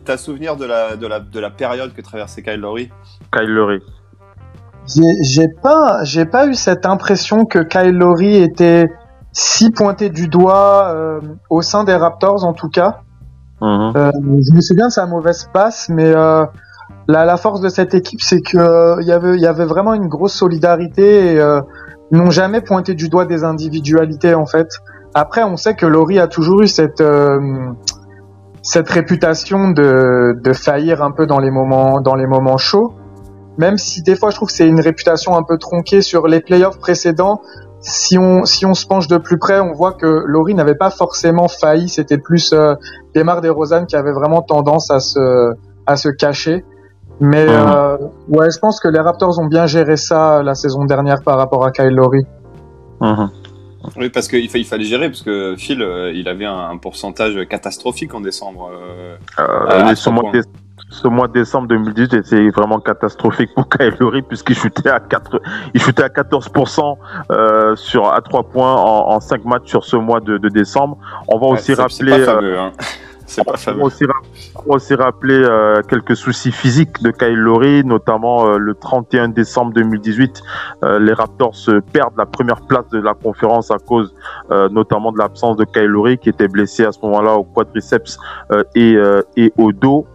T'as 0.04 0.18
souvenir 0.18 0.56
de 0.56 0.66
la, 0.66 0.96
de, 0.96 1.06
la, 1.06 1.20
de 1.20 1.40
la 1.40 1.50
période 1.50 1.94
que 1.94 2.02
traversait 2.02 2.42
Kyle 2.42 2.60
Lowry? 2.60 2.90
Kyle 3.32 3.48
Lowry. 3.48 3.80
J'ai 4.86 5.48
pas, 5.48 6.04
j'ai 6.04 6.26
pas 6.26 6.46
eu 6.46 6.54
cette 6.54 6.84
impression 6.84 7.46
que 7.46 7.60
Kyle 7.60 7.96
Lowry 7.96 8.36
était 8.36 8.86
si 9.32 9.70
pointé 9.70 10.10
du 10.10 10.28
doigt 10.28 10.92
euh, 10.94 11.20
au 11.48 11.62
sein 11.62 11.84
des 11.84 11.94
Raptors 11.94 12.44
en 12.44 12.52
tout 12.52 12.68
cas. 12.68 13.00
Mhm. 13.64 13.92
Euh, 13.96 14.10
je 14.46 14.54
me 14.54 14.60
souviens 14.60 14.88
de 14.88 14.92
sa 14.92 15.06
mauvaise 15.06 15.48
passe, 15.52 15.88
mais 15.88 16.12
euh, 16.14 16.44
la, 17.08 17.36
force 17.38 17.62
de 17.62 17.70
cette 17.70 17.94
équipe, 17.94 18.20
c'est 18.20 18.42
que 18.42 18.58
euh, 18.58 19.02
y 19.02 19.46
avait 19.46 19.64
vraiment 19.64 19.94
une 19.94 20.08
grosse 20.08 20.34
solidarité. 20.34 21.34
Et, 21.34 21.40
euh, 21.40 21.62
ils 22.12 22.18
n'ont 22.18 22.30
jamais 22.30 22.60
pointé 22.60 22.94
du 22.94 23.08
doigt 23.08 23.24
des 23.24 23.42
individualités 23.42 24.34
en 24.34 24.44
fait. 24.44 24.68
Après, 25.14 25.42
on 25.42 25.56
sait 25.56 25.74
que 25.74 25.86
Laurie 25.86 26.18
a 26.18 26.26
toujours 26.28 26.60
eu 26.60 26.68
cette 26.68 27.02
cette 28.62 28.88
réputation 28.88 29.70
de, 29.70 30.38
de 30.42 30.52
faillir 30.52 31.02
un 31.02 31.10
peu 31.10 31.26
dans 31.26 31.38
les 31.38 31.50
moments 31.50 32.00
dans 32.02 32.14
les 32.14 32.26
moments 32.26 32.58
chauds. 32.58 32.92
Même 33.56 33.78
si 33.78 34.02
des 34.02 34.16
fois 34.16 34.30
je 34.30 34.36
trouve 34.36 34.48
que 34.48 34.54
c'est 34.54 34.68
une 34.68 34.80
réputation 34.80 35.34
un 35.34 35.42
peu 35.42 35.56
tronquée 35.56 36.02
sur 36.02 36.26
les 36.26 36.40
playoffs 36.40 36.78
précédents, 36.78 37.40
si 37.84 38.18
on 38.18 38.44
si 38.44 38.66
on 38.66 38.74
se 38.74 38.86
penche 38.86 39.06
de 39.08 39.18
plus 39.18 39.38
près, 39.38 39.60
on 39.60 39.72
voit 39.72 39.92
que 39.92 40.24
Laurie 40.26 40.54
n'avait 40.54 40.74
pas 40.74 40.90
forcément 40.90 41.48
failli. 41.48 41.88
C'était 41.88 42.18
plus 42.18 42.52
euh, 42.52 42.74
Demar 43.14 43.40
Rosanne 43.44 43.86
qui 43.86 43.94
avait 43.94 44.12
vraiment 44.12 44.42
tendance 44.42 44.90
à 44.90 45.00
se 45.00 45.54
à 45.86 45.96
se 45.96 46.08
cacher. 46.08 46.64
Mais 47.20 47.46
mhm. 47.46 47.52
euh, 47.52 47.96
ouais, 48.28 48.50
je 48.50 48.58
pense 48.58 48.80
que 48.80 48.88
les 48.88 48.98
Raptors 48.98 49.38
ont 49.38 49.46
bien 49.46 49.66
géré 49.66 49.96
ça 49.96 50.42
la 50.42 50.54
saison 50.54 50.84
dernière 50.84 51.22
par 51.22 51.36
rapport 51.36 51.64
à 51.64 51.70
Kyle 51.70 51.94
Lowry. 51.94 52.26
Mhm. 53.00 53.30
Oui, 53.96 54.08
parce 54.08 54.28
qu'il 54.28 54.44
il 54.44 54.64
fallait 54.64 54.84
gérer, 54.84 55.08
parce 55.08 55.22
que 55.22 55.54
Phil, 55.56 55.82
euh, 55.82 56.12
il 56.14 56.28
avait 56.28 56.46
un, 56.46 56.76
pourcentage 56.78 57.46
catastrophique 57.48 58.14
en 58.14 58.20
décembre. 58.20 58.70
Euh, 58.72 59.16
euh, 59.38 59.94
ce 60.94 61.08
mois 61.08 61.28
de 61.28 61.32
décembre 61.32 61.68
2018 61.68 62.14
était 62.14 62.50
vraiment 62.50 62.78
catastrophique 62.78 63.52
pour 63.54 63.68
Kyle 63.68 63.94
Lowry 63.98 64.22
puisqu'il 64.22 64.56
chutait 64.56 64.88
à 64.88 65.00
4, 65.00 65.40
il 65.74 65.82
chutait 65.82 66.04
à 66.04 66.08
14% 66.08 66.96
euh, 67.30 67.76
sur 67.76 68.12
à 68.12 68.20
3 68.20 68.44
points 68.44 68.74
en, 68.74 69.10
en 69.10 69.20
5 69.20 69.44
matchs 69.44 69.68
sur 69.68 69.84
ce 69.84 69.96
mois 69.96 70.20
de, 70.20 70.38
de 70.38 70.48
décembre. 70.48 70.96
On 71.28 71.38
va 71.38 71.46
aussi 71.48 71.74
rappeler. 71.74 72.24
On 73.38 74.72
aussi, 74.74 74.94
rappeler 74.94 75.34
euh, 75.34 75.80
quelques 75.88 76.16
soucis 76.16 76.52
physiques 76.52 77.02
de 77.02 77.10
Kyle 77.10 77.34
Lowry, 77.34 77.84
notamment 77.84 78.46
euh, 78.46 78.58
le 78.58 78.74
31 78.74 79.28
décembre 79.28 79.72
2018, 79.72 80.42
euh, 80.82 80.98
les 80.98 81.12
Raptors 81.12 81.56
perdent 81.92 82.16
la 82.16 82.26
première 82.26 82.60
place 82.62 82.88
de 82.90 83.00
la 83.00 83.14
conférence 83.14 83.70
à 83.70 83.78
cause 83.78 84.14
notamment 84.70 85.10
de 85.12 85.18
l'absence 85.18 85.56
de 85.56 85.64
Kyle 85.64 85.84
Lowry 85.84 86.18
qui 86.18 86.28
était 86.28 86.48
blessé 86.48 86.84
à 86.84 86.92
ce 86.92 87.00
moment-là 87.02 87.34
au 87.34 87.44
quadriceps 87.44 88.18
et, 88.74 88.96
et 89.36 89.52
au 89.56 89.72
dos. 89.72 90.06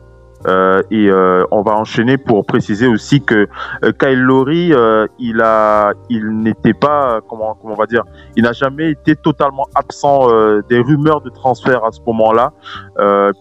Euh, 0.48 0.82
et 0.90 1.10
euh, 1.10 1.44
on 1.52 1.62
va 1.62 1.74
enchaîner 1.74 2.18
pour 2.18 2.46
préciser 2.46 2.88
aussi 2.88 3.22
que 3.22 3.48
euh, 3.84 3.92
Kyle 3.92 4.22
Lowry, 4.22 4.74
il 5.20 5.42
a, 5.42 5.94
il 6.10 6.30
n'était 6.42 6.74
pas, 6.74 7.20
comment, 7.28 7.58
comment 7.62 7.74
on 7.74 7.78
va 7.78 7.86
dire, 7.86 8.04
il 8.36 8.44
n'a 8.44 8.54
jamais 8.54 8.92
été 8.92 9.16
totalement 9.16 9.68
absent 9.76 10.28
des 10.70 10.80
rumeurs 10.80 11.22
de 11.22 11.30
transfert 11.30 11.84
à 11.84 11.92
ce 11.92 12.00
moment-là, 12.08 12.54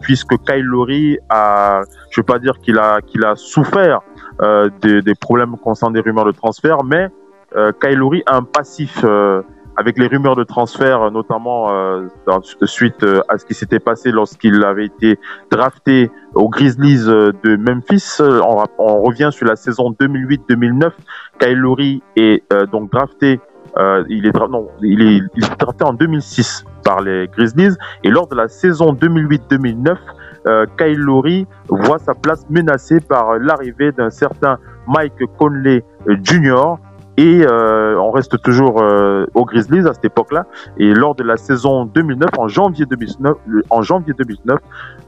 puisque 0.01 0.37
Kyle 0.45 0.65
Lowry 0.65 1.19
a, 1.29 1.83
je 2.11 2.21
veux 2.21 2.25
pas 2.25 2.39
dire 2.39 2.59
qu'il 2.59 2.79
a, 2.79 3.01
qu'il 3.01 3.25
a 3.25 3.37
souffert 3.37 4.01
des, 4.83 5.03
des, 5.03 5.15
problèmes 5.15 5.57
concernant 5.57 5.93
des 5.93 6.01
rumeurs 6.01 6.25
de 6.25 6.33
transfert, 6.33 6.85
mais 6.85 7.09
Kyle 7.81 7.99
Lowry 7.99 8.23
a 8.27 8.37
un 8.37 8.43
passif 8.43 9.05
avec 9.79 9.97
les 9.97 10.09
rumeurs 10.09 10.35
de 10.35 10.43
transfert, 10.43 11.09
notamment 11.13 11.71
euh, 11.71 12.09
suite 12.65 13.05
euh, 13.05 13.21
à 13.29 13.39
ce 13.39 13.47
qui 13.47 13.55
s'était 13.55 13.79
passé 13.79 14.11
lorsqu'il 14.11 14.65
avait 14.65 14.87
été 14.87 15.21
drafté 15.53 16.11
aux 16.35 16.49
Grizzlies 16.49 17.05
euh, 17.07 17.31
de 17.45 17.55
Memphis. 17.55 18.19
On, 18.21 19.03
revient 19.03 19.31
sur 19.31 19.47
la 19.47 19.55
saison 19.55 19.95
2008-2009. 20.01 20.91
Kyle 21.39 22.01
est 22.17 22.43
euh, 22.53 22.67
donc 22.67 22.91
drafté. 22.91 23.41
il 24.09 24.27
est 24.27 24.33
drafté 24.33 25.85
en 25.85 25.93
2006 25.93 26.65
par 26.85 27.01
les 27.01 27.29
Grizzlies 27.29 27.77
et 28.03 28.11
lors 28.11 28.27
de 28.27 28.35
la 28.35 28.49
saison 28.49 28.93
2008-2009. 28.95 29.97
Kyle 30.77 30.99
Lowry 30.99 31.47
voit 31.69 31.99
sa 31.99 32.15
place 32.15 32.45
menacée 32.51 33.01
par 33.01 33.39
l'arrivée 33.39 33.93
d'un 33.93 34.11
certain 34.11 34.59
Mike 34.89 35.23
Conley 35.39 35.85
Jr., 36.23 36.79
et 37.19 37.45
euh, 37.45 37.99
on 37.99 38.13
reste 38.13 38.41
toujours 38.43 38.81
euh, 38.81 39.27
aux 39.35 39.45
Grizzlies 39.45 39.89
à 39.89 39.93
cette 39.93 40.05
époque-là. 40.05 40.47
Et 40.79 40.95
lors 40.95 41.17
de 41.17 41.25
la 41.25 41.37
saison 41.37 41.85
2009, 41.85 42.29
en 42.39 42.47
janvier 42.47 42.87
2009, 42.87 43.37
en 43.71 43.83
janvier 43.83 44.15
2009, 44.17 44.61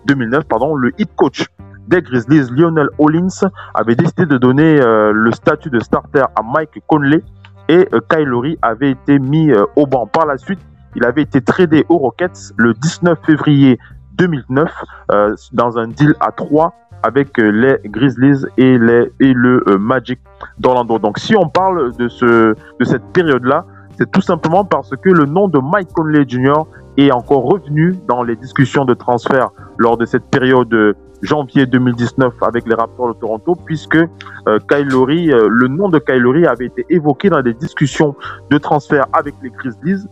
2009 0.06 0.44
pardon, 0.44 0.74
le 0.74 0.90
hit 0.98 1.08
coach 1.14 1.46
des 1.86 2.02
Grizzlies, 2.02 2.50
Lionel 2.50 2.88
Hollins, 2.98 3.28
avait 3.74 3.94
décidé 3.94 4.26
de 4.26 4.38
donner 4.38 4.80
euh, 4.80 5.12
le 5.12 5.30
statut 5.30 5.70
de 5.70 5.78
starter 5.78 6.22
à 6.34 6.42
Mike 6.42 6.82
Conley. 6.88 7.22
et 7.68 7.86
Kyle 8.08 8.26
Lowry 8.26 8.58
avait 8.60 8.90
été 8.90 9.20
mis 9.20 9.52
au 9.76 9.86
banc. 9.86 10.08
Par 10.08 10.26
la 10.26 10.36
suite, 10.36 10.58
il 10.96 11.04
avait 11.04 11.22
été 11.22 11.40
tradé 11.40 11.86
aux 11.88 11.98
Rockets 11.98 12.52
le 12.56 12.74
19 12.74 13.20
février 13.24 13.78
2009 14.14 14.68
dans 15.52 15.78
un 15.78 15.86
deal 15.86 16.14
à 16.18 16.32
3 16.32 16.74
avec 17.02 17.36
les 17.38 17.78
Grizzlies 17.86 18.44
et, 18.56 18.78
les, 18.78 19.10
et 19.20 19.32
le 19.32 19.62
Magic 19.78 20.20
d'Orlando. 20.58 20.98
Donc 20.98 21.18
si 21.18 21.36
on 21.36 21.48
parle 21.48 21.96
de, 21.96 22.08
ce, 22.08 22.54
de 22.54 22.84
cette 22.84 23.04
période-là, 23.12 23.64
c'est 23.98 24.10
tout 24.10 24.22
simplement 24.22 24.64
parce 24.64 24.90
que 24.90 25.10
le 25.10 25.26
nom 25.26 25.48
de 25.48 25.58
Mike 25.58 25.92
Conley 25.92 26.24
Jr. 26.26 26.62
est 26.96 27.10
encore 27.10 27.44
revenu 27.44 27.96
dans 28.08 28.22
les 28.22 28.36
discussions 28.36 28.84
de 28.84 28.94
transfert 28.94 29.50
lors 29.78 29.96
de 29.96 30.06
cette 30.06 30.24
période 30.24 30.96
janvier 31.22 31.66
2019 31.66 32.34
avec 32.42 32.66
les 32.66 32.74
Raptors 32.74 33.14
de 33.14 33.20
Toronto, 33.20 33.56
puisque 33.64 33.96
euh, 33.96 34.08
euh, 34.46 34.58
le 34.70 35.68
nom 35.68 35.88
de 35.88 35.98
Kyle 35.98 36.16
Lowry 36.16 36.46
avait 36.46 36.66
été 36.66 36.86
évoqué 36.88 37.28
dans 37.28 37.42
des 37.42 37.54
discussions 37.54 38.14
de 38.50 38.58
transfert 38.58 39.06
avec 39.12 39.34
les 39.42 39.50
Grizzlies. 39.50 40.06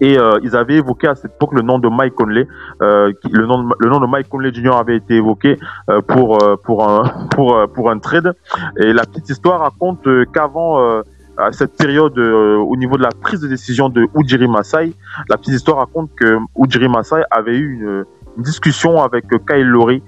Et 0.00 0.18
euh, 0.18 0.38
ils 0.42 0.56
avaient 0.56 0.76
évoqué 0.76 1.08
à 1.08 1.14
cette 1.14 1.32
époque 1.32 1.54
le 1.54 1.62
nom 1.62 1.78
de 1.78 1.88
Mike 1.88 2.14
Conley. 2.14 2.46
Euh, 2.82 3.12
le, 3.30 3.46
nom 3.46 3.64
de, 3.64 3.74
le 3.78 3.88
nom 3.88 4.00
de 4.00 4.06
Mike 4.06 4.28
Conley 4.28 4.52
Jr. 4.52 4.76
avait 4.76 4.96
été 4.96 5.14
évoqué 5.14 5.58
euh, 5.90 6.00
pour, 6.02 6.38
pour, 6.64 6.88
un, 6.88 7.04
pour, 7.30 7.56
pour 7.74 7.90
un 7.90 7.98
trade. 7.98 8.34
Et 8.78 8.92
la 8.92 9.04
petite 9.04 9.28
histoire 9.30 9.60
raconte 9.60 10.06
qu'avant 10.32 11.02
à 11.36 11.52
cette 11.52 11.76
période 11.76 12.18
au 12.18 12.76
niveau 12.76 12.96
de 12.96 13.02
la 13.02 13.10
prise 13.10 13.40
de 13.40 13.48
décision 13.48 13.88
de 13.88 14.06
Ujiri 14.16 14.48
Masai, 14.48 14.92
la 15.28 15.36
petite 15.36 15.54
histoire 15.54 15.78
raconte 15.78 16.10
que 16.16 16.38
Ujiri 16.56 16.88
Masai 16.88 17.22
avait 17.30 17.56
eu 17.56 17.74
une, 17.74 18.04
une 18.36 18.42
discussion 18.42 19.02
avec 19.02 19.24
Kyle 19.46 19.66
Lowry 19.66 20.02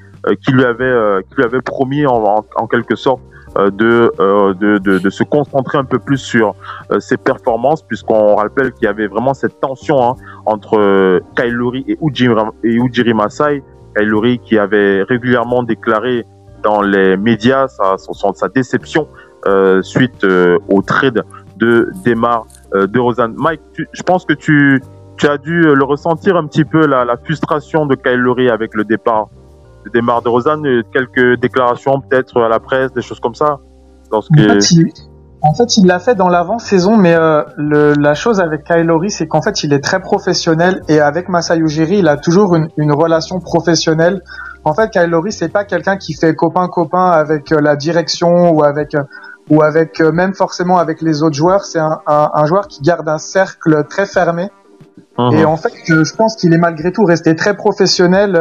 qui 0.45 0.53
lui 0.53 0.65
avait 0.65 1.23
qui 1.29 1.37
lui 1.37 1.45
avait 1.45 1.63
promis 1.63 2.05
en, 2.07 2.45
en 2.57 2.67
quelque 2.67 2.97
sorte 2.97 3.21
euh, 3.57 3.71
euh, 4.21 4.55
de, 4.55 4.79
de, 4.79 4.99
de, 4.99 5.11
se 5.11 5.25
concentrer 5.25 5.77
un 5.77 5.85
peu 5.85 5.99
plus 5.99 6.19
sur 6.19 6.55
euh, 6.93 7.01
ses 7.01 7.17
performances, 7.17 7.83
puisqu'on 7.83 8.37
rappelle 8.37 8.73
qu'il 8.73 8.85
y 8.85 8.89
avait 8.89 9.09
vraiment 9.09 9.35
cette 9.35 9.59
tension 9.61 10.01
hein, 10.03 10.15
entre 10.47 11.21
Lowry 11.37 11.85
et 11.89 11.99
Ujiri, 12.01 12.35
et 12.63 12.75
Ujiri 12.75 13.13
Masai. 13.13 13.63
Lowry 13.97 14.39
qui 14.39 14.57
avait 14.57 15.03
régulièrement 15.03 15.65
déclaré 15.65 16.25
dans 16.63 16.81
les 16.81 17.17
médias 17.17 17.67
sa, 17.67 17.97
sa 17.99 18.49
déception 18.49 19.09
suite 19.83 20.25
au 20.69 20.83
trade 20.83 21.25
de 21.57 21.91
Demar 22.05 22.47
de 22.73 22.99
Rosanne. 23.01 23.35
Mike, 23.37 23.61
je 23.93 24.03
pense 24.05 24.25
que 24.25 24.33
tu, 24.33 24.81
tu 25.17 25.27
as 25.27 25.39
dû 25.39 25.63
le 25.63 25.83
ressentir 25.83 26.37
un 26.37 26.47
petit 26.47 26.65
peu, 26.65 26.87
la, 26.87 27.05
la 27.05 27.17
frustration 27.17 27.85
de 27.85 27.97
Kyle 27.97 28.49
avec 28.49 28.75
le 28.75 28.85
départ 28.85 29.29
des 29.93 30.01
de 30.01 30.29
Rosanne, 30.29 30.67
euh, 30.67 30.83
quelques 30.93 31.41
déclarations 31.41 32.01
peut-être 32.01 32.41
à 32.41 32.49
la 32.49 32.61
presse, 32.61 32.93
des 32.93 33.03
choses 33.03 33.21
comme 33.21 33.35
ça 33.35 33.59
en, 35.43 35.55
fait, 35.55 35.77
il, 35.77 35.87
l'a 35.87 35.99
fait 35.99 36.15
dans 36.15 36.29
l'avant-saison, 36.29 36.97
mais 36.97 37.15
euh, 37.15 37.45
la 37.97 38.15
chose 38.15 38.41
avec 38.41 38.65
Kylori, 38.65 39.11
c'est 39.11 39.27
qu'en 39.27 39.41
fait, 39.41 39.63
il 39.63 39.73
est 39.73 39.81
très 39.81 40.01
professionnel 40.01 40.83
et 40.89 41.01
avec 41.01 41.29
Masayu 41.29 41.65
Ujiri, 41.65 41.99
il 41.99 42.09
a 42.09 42.17
toujours 42.17 42.57
une, 42.57 42.93
relation 42.93 43.39
professionnelle. 43.39 44.21
En 44.65 44.75
fait, 44.75 44.91
Kylori, 44.91 45.33
c'est 45.33 45.49
pas 45.49 45.65
quelqu'un 45.65 45.97
qui 45.97 46.15
fait 46.15 46.35
copain-copain 46.35 47.11
avec 47.11 47.53
euh, 47.53 47.61
la 47.61 47.77
direction 47.77 48.51
ou 48.51 48.65
avec 48.65 48.97
ou 49.49 49.63
avec 49.63 50.01
même 50.01 50.35
forcément 50.35 50.79
avec 50.79 51.03
les 51.03 51.23
autres 51.23 51.35
joueurs. 51.35 51.65
C'est 51.65 51.81
un, 51.81 52.45
joueur 52.47 52.69
qui 52.69 52.83
garde 52.83 53.09
un 53.09 53.19
cercle 53.19 53.85
très 53.89 54.07
fermé. 54.07 54.49
Uh-huh. 55.19 55.35
Et 55.35 55.45
en 55.45 55.57
fait, 55.57 55.73
je, 55.87 56.15
pense 56.15 56.37
qu'il 56.37 56.53
est 56.53 56.59
malgré 56.59 56.93
tout 56.93 57.05
resté 57.05 57.35
très 57.35 57.57
professionnel 57.57 58.37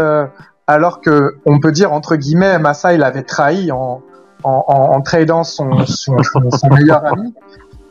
alors 0.69 1.01
que 1.01 1.38
on 1.47 1.59
peut 1.59 1.71
dire 1.71 1.91
entre 1.91 2.15
guillemets 2.15 2.59
Massa 2.59 2.93
il 2.93 3.01
avait 3.01 3.23
trahi 3.23 3.71
en 3.71 4.01
en, 4.43 4.63
en, 4.67 5.01
tradant 5.01 5.43
son, 5.43 5.85
son, 5.85 6.15
son, 6.23 6.69
meilleur 6.69 7.05
ami. 7.05 7.33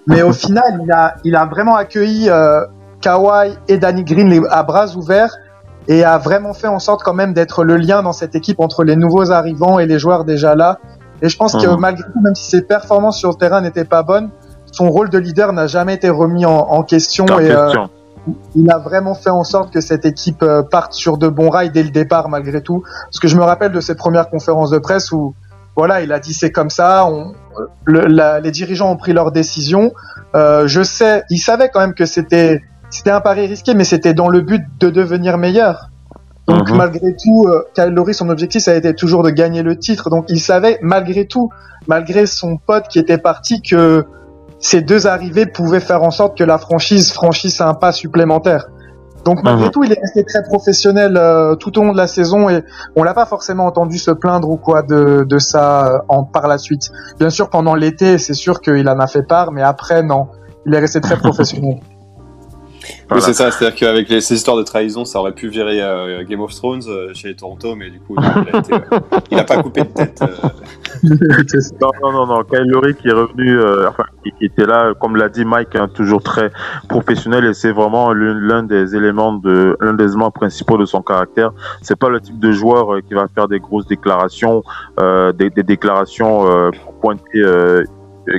Mais 0.06 0.22
au 0.22 0.32
final 0.32 0.80
il 0.82 0.90
a 0.92 1.16
il 1.24 1.36
a 1.36 1.44
vraiment 1.44 1.74
accueilli 1.74 2.30
euh, 2.30 2.64
Kawhi 3.02 3.54
et 3.66 3.78
Danny 3.78 4.04
Green 4.04 4.46
à 4.48 4.62
bras 4.62 4.96
ouverts 4.96 5.36
et 5.88 6.04
a 6.04 6.16
vraiment 6.18 6.54
fait 6.54 6.68
en 6.68 6.78
sorte 6.78 7.02
quand 7.02 7.14
même 7.14 7.34
d'être 7.34 7.64
le 7.64 7.76
lien 7.76 8.02
dans 8.02 8.12
cette 8.12 8.34
équipe 8.34 8.60
entre 8.60 8.84
les 8.84 8.96
nouveaux 8.96 9.32
arrivants 9.32 9.78
et 9.78 9.86
les 9.86 9.98
joueurs 9.98 10.24
déjà 10.24 10.54
là. 10.54 10.78
Et 11.20 11.28
je 11.28 11.36
pense 11.36 11.52
que 11.52 11.66
mhm. 11.66 11.80
malgré 11.80 12.04
tout 12.04 12.20
même 12.20 12.36
si 12.36 12.48
ses 12.48 12.62
performances 12.62 13.18
sur 13.18 13.30
le 13.30 13.34
terrain 13.34 13.60
n'étaient 13.60 13.84
pas 13.84 14.04
bonnes 14.04 14.30
son 14.70 14.90
rôle 14.90 15.10
de 15.10 15.18
leader 15.18 15.52
n'a 15.52 15.66
jamais 15.66 15.94
été 15.94 16.08
remis 16.08 16.46
en, 16.46 16.56
en 16.56 16.82
question 16.82 17.26
et 17.40 17.50
euh, 17.50 17.72
il 18.54 18.70
a 18.70 18.78
vraiment 18.78 19.14
fait 19.14 19.30
en 19.30 19.44
sorte 19.44 19.72
que 19.72 19.80
cette 19.80 20.04
équipe 20.04 20.42
euh, 20.42 20.62
parte 20.62 20.92
sur 20.92 21.18
de 21.18 21.28
bons 21.28 21.50
rails 21.50 21.70
dès 21.70 21.82
le 21.82 21.90
départ 21.90 22.28
malgré 22.28 22.62
tout. 22.62 22.82
Parce 23.04 23.20
que 23.20 23.28
je 23.28 23.36
me 23.36 23.42
rappelle 23.42 23.72
de 23.72 23.80
ses 23.80 23.94
premières 23.94 24.30
conférences 24.30 24.70
de 24.70 24.78
presse 24.78 25.12
où 25.12 25.34
voilà, 25.76 26.00
il 26.00 26.12
a 26.12 26.18
dit 26.18 26.34
c'est 26.34 26.50
comme 26.50 26.70
ça. 26.70 27.06
On, 27.06 27.34
les 27.86 28.50
dirigeants 28.50 28.90
ont 28.90 28.96
pris 28.96 29.12
leur 29.12 29.30
décision. 29.30 29.92
Euh, 30.34 30.66
je 30.66 30.82
sais, 30.82 31.22
il 31.30 31.38
savait 31.38 31.70
quand 31.72 31.80
même 31.80 31.94
que 31.94 32.06
c'était 32.06 32.62
c'était 32.90 33.10
un 33.10 33.20
pari 33.20 33.46
risqué, 33.46 33.74
mais 33.74 33.84
c'était 33.84 34.14
dans 34.14 34.28
le 34.28 34.40
but 34.40 34.64
de 34.80 34.90
devenir 34.90 35.38
meilleur. 35.38 35.90
Donc 36.48 36.70
mhm. 36.70 36.76
malgré 36.76 37.14
tout, 37.14 37.46
euh, 37.46 37.62
Kyle 37.74 37.90
Lowry, 37.90 38.14
son 38.14 38.30
objectif, 38.30 38.62
ça 38.62 38.72
a 38.72 38.74
été 38.74 38.94
toujours 38.94 39.22
de 39.22 39.30
gagner 39.30 39.62
le 39.62 39.78
titre. 39.78 40.10
Donc 40.10 40.26
il 40.28 40.40
savait, 40.40 40.78
malgré 40.82 41.26
tout, 41.26 41.50
malgré 41.86 42.26
son 42.26 42.56
pote 42.56 42.88
qui 42.88 42.98
était 42.98 43.18
parti, 43.18 43.60
que 43.60 44.06
ces 44.60 44.82
deux 44.82 45.06
arrivées 45.06 45.46
pouvaient 45.46 45.80
faire 45.80 46.02
en 46.02 46.10
sorte 46.10 46.36
que 46.36 46.44
la 46.44 46.58
franchise 46.58 47.12
franchisse 47.12 47.60
un 47.60 47.74
pas 47.74 47.92
supplémentaire. 47.92 48.68
Donc 49.24 49.42
malgré 49.42 49.66
mhm. 49.66 49.70
tout, 49.72 49.84
il 49.84 49.92
est 49.92 50.00
resté 50.00 50.24
très 50.24 50.42
professionnel 50.42 51.16
euh, 51.16 51.54
tout 51.54 51.78
au 51.78 51.84
long 51.84 51.92
de 51.92 51.96
la 51.96 52.06
saison 52.06 52.48
et 52.48 52.62
on 52.96 53.02
l'a 53.02 53.14
pas 53.14 53.26
forcément 53.26 53.66
entendu 53.66 53.98
se 53.98 54.10
plaindre 54.10 54.48
ou 54.48 54.56
quoi 54.56 54.82
de, 54.82 55.26
de 55.28 55.38
ça 55.38 55.86
euh, 55.86 55.98
en, 56.08 56.24
par 56.24 56.48
la 56.48 56.56
suite. 56.56 56.90
Bien 57.18 57.30
sûr, 57.30 57.50
pendant 57.50 57.74
l'été, 57.74 58.18
c'est 58.18 58.34
sûr 58.34 58.60
qu'il 58.60 58.88
en 58.88 58.98
a 58.98 59.06
fait 59.06 59.22
part, 59.22 59.52
mais 59.52 59.62
après, 59.62 60.02
non, 60.02 60.28
il 60.66 60.74
est 60.74 60.78
resté 60.78 61.00
très 61.00 61.16
professionnel. 61.18 61.80
Oui, 63.10 63.20
c'est 63.20 63.32
ça, 63.32 63.50
c'est-à-dire 63.50 63.78
qu'avec 63.78 64.08
ces 64.08 64.34
histoires 64.34 64.56
de 64.56 64.62
trahison, 64.62 65.04
ça 65.04 65.20
aurait 65.20 65.32
pu 65.32 65.48
virer 65.48 65.82
euh, 65.82 66.24
Game 66.24 66.40
of 66.40 66.54
Thrones 66.54 66.82
euh, 66.88 67.12
chez 67.14 67.34
Toronto, 67.34 67.74
mais 67.74 67.90
du 67.90 68.00
coup, 68.00 68.16
il 69.30 69.36
n'a 69.36 69.44
pas 69.44 69.62
coupé 69.62 69.82
de 69.82 69.86
tête. 69.86 70.20
Euh. 70.22 70.48
non, 71.80 71.90
non, 72.02 72.12
non, 72.12 72.26
non, 72.26 72.44
Kyle 72.44 72.64
Lowry 72.66 72.94
qui 72.94 73.08
est 73.08 73.12
revenu, 73.12 73.58
enfin, 73.86 74.04
qui, 74.22 74.44
était 74.44 74.66
là, 74.66 74.92
comme 74.94 75.16
l'a 75.16 75.28
dit 75.28 75.44
Mike, 75.44 75.74
hein, 75.76 75.88
toujours 75.92 76.22
très 76.22 76.50
professionnel 76.88 77.44
et 77.44 77.54
c'est 77.54 77.72
vraiment 77.72 78.12
l'un 78.12 78.62
des 78.62 78.94
éléments 78.94 79.32
de, 79.32 79.76
l'un 79.80 79.94
des 79.94 80.04
éléments 80.04 80.30
principaux 80.30 80.76
de 80.76 80.84
son 80.84 81.02
caractère. 81.02 81.52
C'est 81.82 81.98
pas 81.98 82.08
le 82.08 82.20
type 82.20 82.38
de 82.38 82.52
joueur 82.52 82.98
qui 83.06 83.14
va 83.14 83.26
faire 83.34 83.48
des 83.48 83.58
grosses 83.58 83.86
déclarations, 83.86 84.62
des, 84.98 85.50
des, 85.50 85.62
déclarations 85.62 86.70
pour 86.82 86.94
pointer 87.00 87.42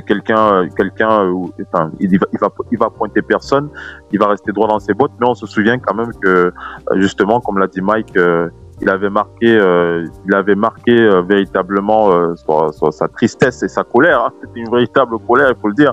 quelqu'un, 0.06 0.68
quelqu'un, 0.76 1.32
enfin, 1.72 1.90
il 2.00 2.18
va, 2.18 2.26
il 2.32 2.38
va, 2.38 2.48
il 2.70 2.78
va 2.78 2.90
pointer 2.90 3.22
personne, 3.22 3.68
il 4.12 4.18
va 4.18 4.28
rester 4.28 4.52
droit 4.52 4.68
dans 4.68 4.78
ses 4.78 4.94
bottes. 4.94 5.12
Mais 5.20 5.28
on 5.28 5.34
se 5.34 5.46
souvient 5.46 5.78
quand 5.78 5.94
même 5.94 6.12
que, 6.20 6.28
euh, 6.28 6.52
justement, 6.96 7.40
comme 7.40 7.58
l'a 7.58 7.66
dit 7.66 7.80
Mike, 7.80 8.16
euh, 8.16 8.48
il 8.82 8.88
avait 8.88 9.10
marqué, 9.10 9.58
euh, 9.58 10.06
il 10.26 10.34
avait 10.34 10.54
marqué 10.54 10.94
véritablement 11.28 12.34
sa 12.90 13.08
tristesse 13.08 13.62
et 13.62 13.68
sa 13.68 13.84
colère. 13.84 14.24
Hein. 14.24 14.32
C'était 14.40 14.60
une 14.60 14.70
véritable 14.70 15.18
colère, 15.28 15.50
il 15.50 15.60
faut 15.60 15.68
le 15.68 15.74
dire, 15.74 15.92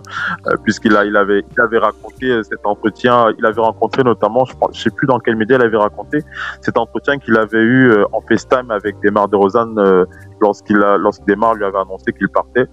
puisqu'il 0.64 0.96
a, 0.96 1.04
il 1.04 1.18
avait, 1.18 1.44
il 1.52 1.62
avait 1.62 1.80
raconté 1.80 2.42
cet 2.44 2.66
entretien. 2.66 3.34
Il 3.38 3.46
avait 3.46 3.60
rencontré 3.60 4.04
notamment, 4.04 4.46
je 4.46 4.54
ne 4.54 4.74
sais 4.74 4.90
plus 4.90 5.06
dans 5.06 5.20
quel 5.20 5.36
média 5.36 5.58
il 5.58 5.64
avait 5.64 5.76
raconté 5.76 6.20
cet 6.62 6.78
entretien 6.78 7.18
qu'il 7.18 7.36
avait 7.36 7.62
eu 7.62 7.92
en 8.14 8.22
FaceTime 8.22 8.72
avec 8.72 8.96
Demar 9.04 9.28
de 9.28 9.36
Rosanne 9.36 10.06
lorsqu'il 10.40 10.78
lorsque 10.78 11.26
Demar 11.26 11.56
lui 11.56 11.66
avait 11.66 11.80
annoncé 11.80 12.14
qu'il 12.14 12.30
partait 12.30 12.70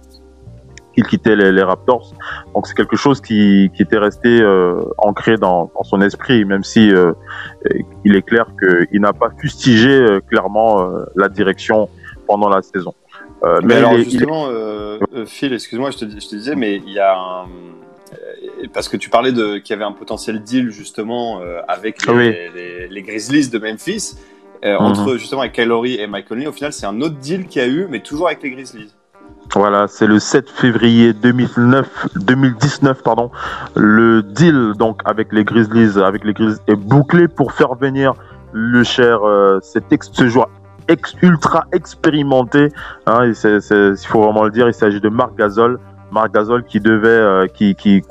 qu'il 0.95 1.05
quittait 1.05 1.35
les, 1.35 1.61
Raptors. 1.61 2.13
Donc 2.53 2.67
c'est 2.67 2.73
quelque 2.73 2.95
chose 2.95 3.21
qui, 3.21 3.69
qui 3.75 3.83
était 3.83 3.97
resté 3.97 4.41
euh, 4.41 4.81
ancré 4.97 5.37
dans, 5.37 5.71
dans, 5.75 5.83
son 5.83 6.01
esprit, 6.01 6.45
même 6.45 6.63
si 6.63 6.91
euh, 6.91 7.11
il 8.03 8.15
est 8.15 8.21
clair 8.21 8.47
qu'il 8.59 9.01
n'a 9.01 9.13
pas 9.13 9.29
fustigé 9.37 9.89
euh, 9.89 10.19
clairement 10.21 10.89
la 11.15 11.27
direction 11.27 11.89
pendant 12.27 12.49
la 12.49 12.61
saison. 12.61 12.93
mais, 13.63 13.75
alors 13.75 13.97
justement, 13.97 14.47
Phil, 15.25 15.53
excuse-moi, 15.53 15.91
je 15.91 15.97
te, 15.97 16.05
je 16.05 16.27
te 16.27 16.35
disais, 16.35 16.55
mais 16.55 16.77
il 16.77 16.91
y 16.91 16.99
a 16.99 17.15
un 17.15 17.45
parce 18.73 18.87
que 18.87 18.97
tu 18.97 19.09
parlais 19.09 19.31
de 19.31 19.57
qu'il 19.57 19.73
y 19.73 19.73
avait 19.73 19.85
un 19.85 19.91
potentiel 19.91 20.41
deal 20.41 20.69
justement 20.71 21.41
avec 21.67 22.05
les, 22.07 22.87
les, 22.89 23.01
Grizzlies 23.01 23.49
de 23.49 23.59
Memphis 23.59 24.15
mhm. 24.63 24.77
entre 24.79 25.17
justement 25.17 25.41
avec 25.41 25.53
Kyle 25.53 25.71
et 25.99 26.07
Mike 26.07 26.27
Conley. 26.27 26.47
Au 26.47 26.51
final, 26.51 26.73
c'est 26.73 26.85
un 26.85 27.01
autre 27.01 27.15
deal 27.15 27.47
qu'il 27.47 27.61
y 27.61 27.65
a 27.65 27.67
eu, 27.67 27.87
mais 27.89 27.99
toujours 27.99 28.27
avec 28.27 28.41
les 28.43 28.51
Grizzlies. 28.51 28.93
Voilà, 29.53 29.87
c'est 29.87 30.07
le 30.07 30.19
7 30.19 30.49
février 30.49 31.13
2009, 31.13 32.07
2019, 32.15 33.01
pardon. 33.03 33.31
Le 33.75 34.21
deal 34.21 34.73
donc 34.77 35.01
avec 35.05 35.31
les 35.31 35.43
Grizzlies, 35.45 35.99
avec 36.01 36.25
les 36.25 36.33
Grizzlies 36.33 36.61
est 36.67 36.75
bouclé 36.75 37.27
pour 37.27 37.53
faire 37.53 37.75
venir 37.75 38.13
le 38.51 38.83
cher, 38.83 39.23
euh, 39.23 39.59
cet 39.61 39.91
ex, 39.93 40.09
ce 40.11 40.27
joueur 40.27 40.49
ex, 40.87 41.15
ultra 41.21 41.65
expérimenté. 41.71 42.69
Hein, 43.05 43.31
il 43.31 43.95
faut 44.07 44.23
vraiment 44.23 44.43
le 44.43 44.51
dire, 44.51 44.67
il 44.67 44.73
s'agit 44.73 44.99
de 44.99 45.09
Marc 45.09 45.35
Gasol. 45.37 45.79
Marc 46.11 46.33
Gasol 46.33 46.63
qui 46.63 46.79
devait, 46.79 47.49
qui, 47.53 47.75
qui, 47.75 48.01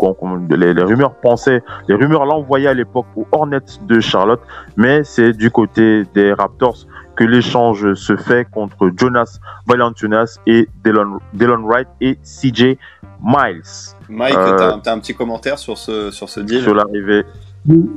les, 0.50 0.74
les, 0.74 0.82
rumeurs 0.82 1.14
pensaient, 1.14 1.62
les 1.88 1.94
rumeurs 1.94 2.26
l'envoyaient 2.26 2.68
à 2.68 2.74
l'époque 2.74 3.06
aux 3.16 3.26
Hornets 3.32 3.60
de 3.82 4.00
Charlotte, 4.00 4.40
mais 4.76 5.04
c'est 5.04 5.32
du 5.32 5.50
côté 5.50 6.04
des 6.14 6.32
Raptors 6.32 6.86
que 7.16 7.24
l'échange 7.24 7.94
se 7.94 8.16
fait 8.16 8.46
contre 8.50 8.90
Jonas 8.96 9.38
Valanciunas 9.66 10.38
et 10.46 10.68
Delon, 10.84 11.20
Wright 11.64 11.88
et 12.00 12.18
CJ 12.22 12.76
Miles. 13.22 13.62
Mike, 14.08 14.36
euh, 14.36 14.78
tu 14.82 14.88
as, 14.88 14.92
un 14.92 14.98
petit 14.98 15.14
commentaire 15.14 15.58
sur 15.58 15.78
ce, 15.78 16.10
sur 16.10 16.28
ce 16.28 16.40
deal 16.40 16.62
Sur 16.62 16.74
l'arrivée. 16.74 17.24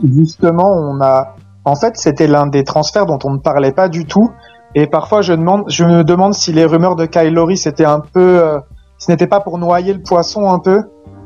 Justement, 0.04 0.72
on 0.72 1.02
a. 1.02 1.36
En 1.66 1.76
fait, 1.76 1.98
c'était 1.98 2.28
l'un 2.28 2.48
des 2.48 2.64
transferts 2.64 3.06
dont 3.06 3.20
on 3.26 3.32
ne 3.32 3.40
parlait 3.40 3.74
pas 3.74 3.90
du 3.90 4.06
tout. 4.06 4.32
Et 4.74 4.88
parfois, 4.88 5.22
je, 5.22 5.34
demande, 5.34 5.64
je 5.68 5.84
me 5.84 6.04
demande 6.04 6.34
si 6.34 6.54
les 6.54 6.66
rumeurs 6.66 6.96
de 6.96 7.06
Kyle 7.06 7.34
Lowry, 7.34 7.58
c'était 7.58 7.86
un 7.86 8.00
peu. 8.00 8.42
Euh, 8.42 8.60
ce 8.98 9.12
n'était 9.12 9.28
pas 9.28 9.42
pour 9.42 9.58
noyer 9.58 9.94
le 9.94 10.02
poisson 10.02 10.50
un 10.50 10.60
peu. 10.60 10.80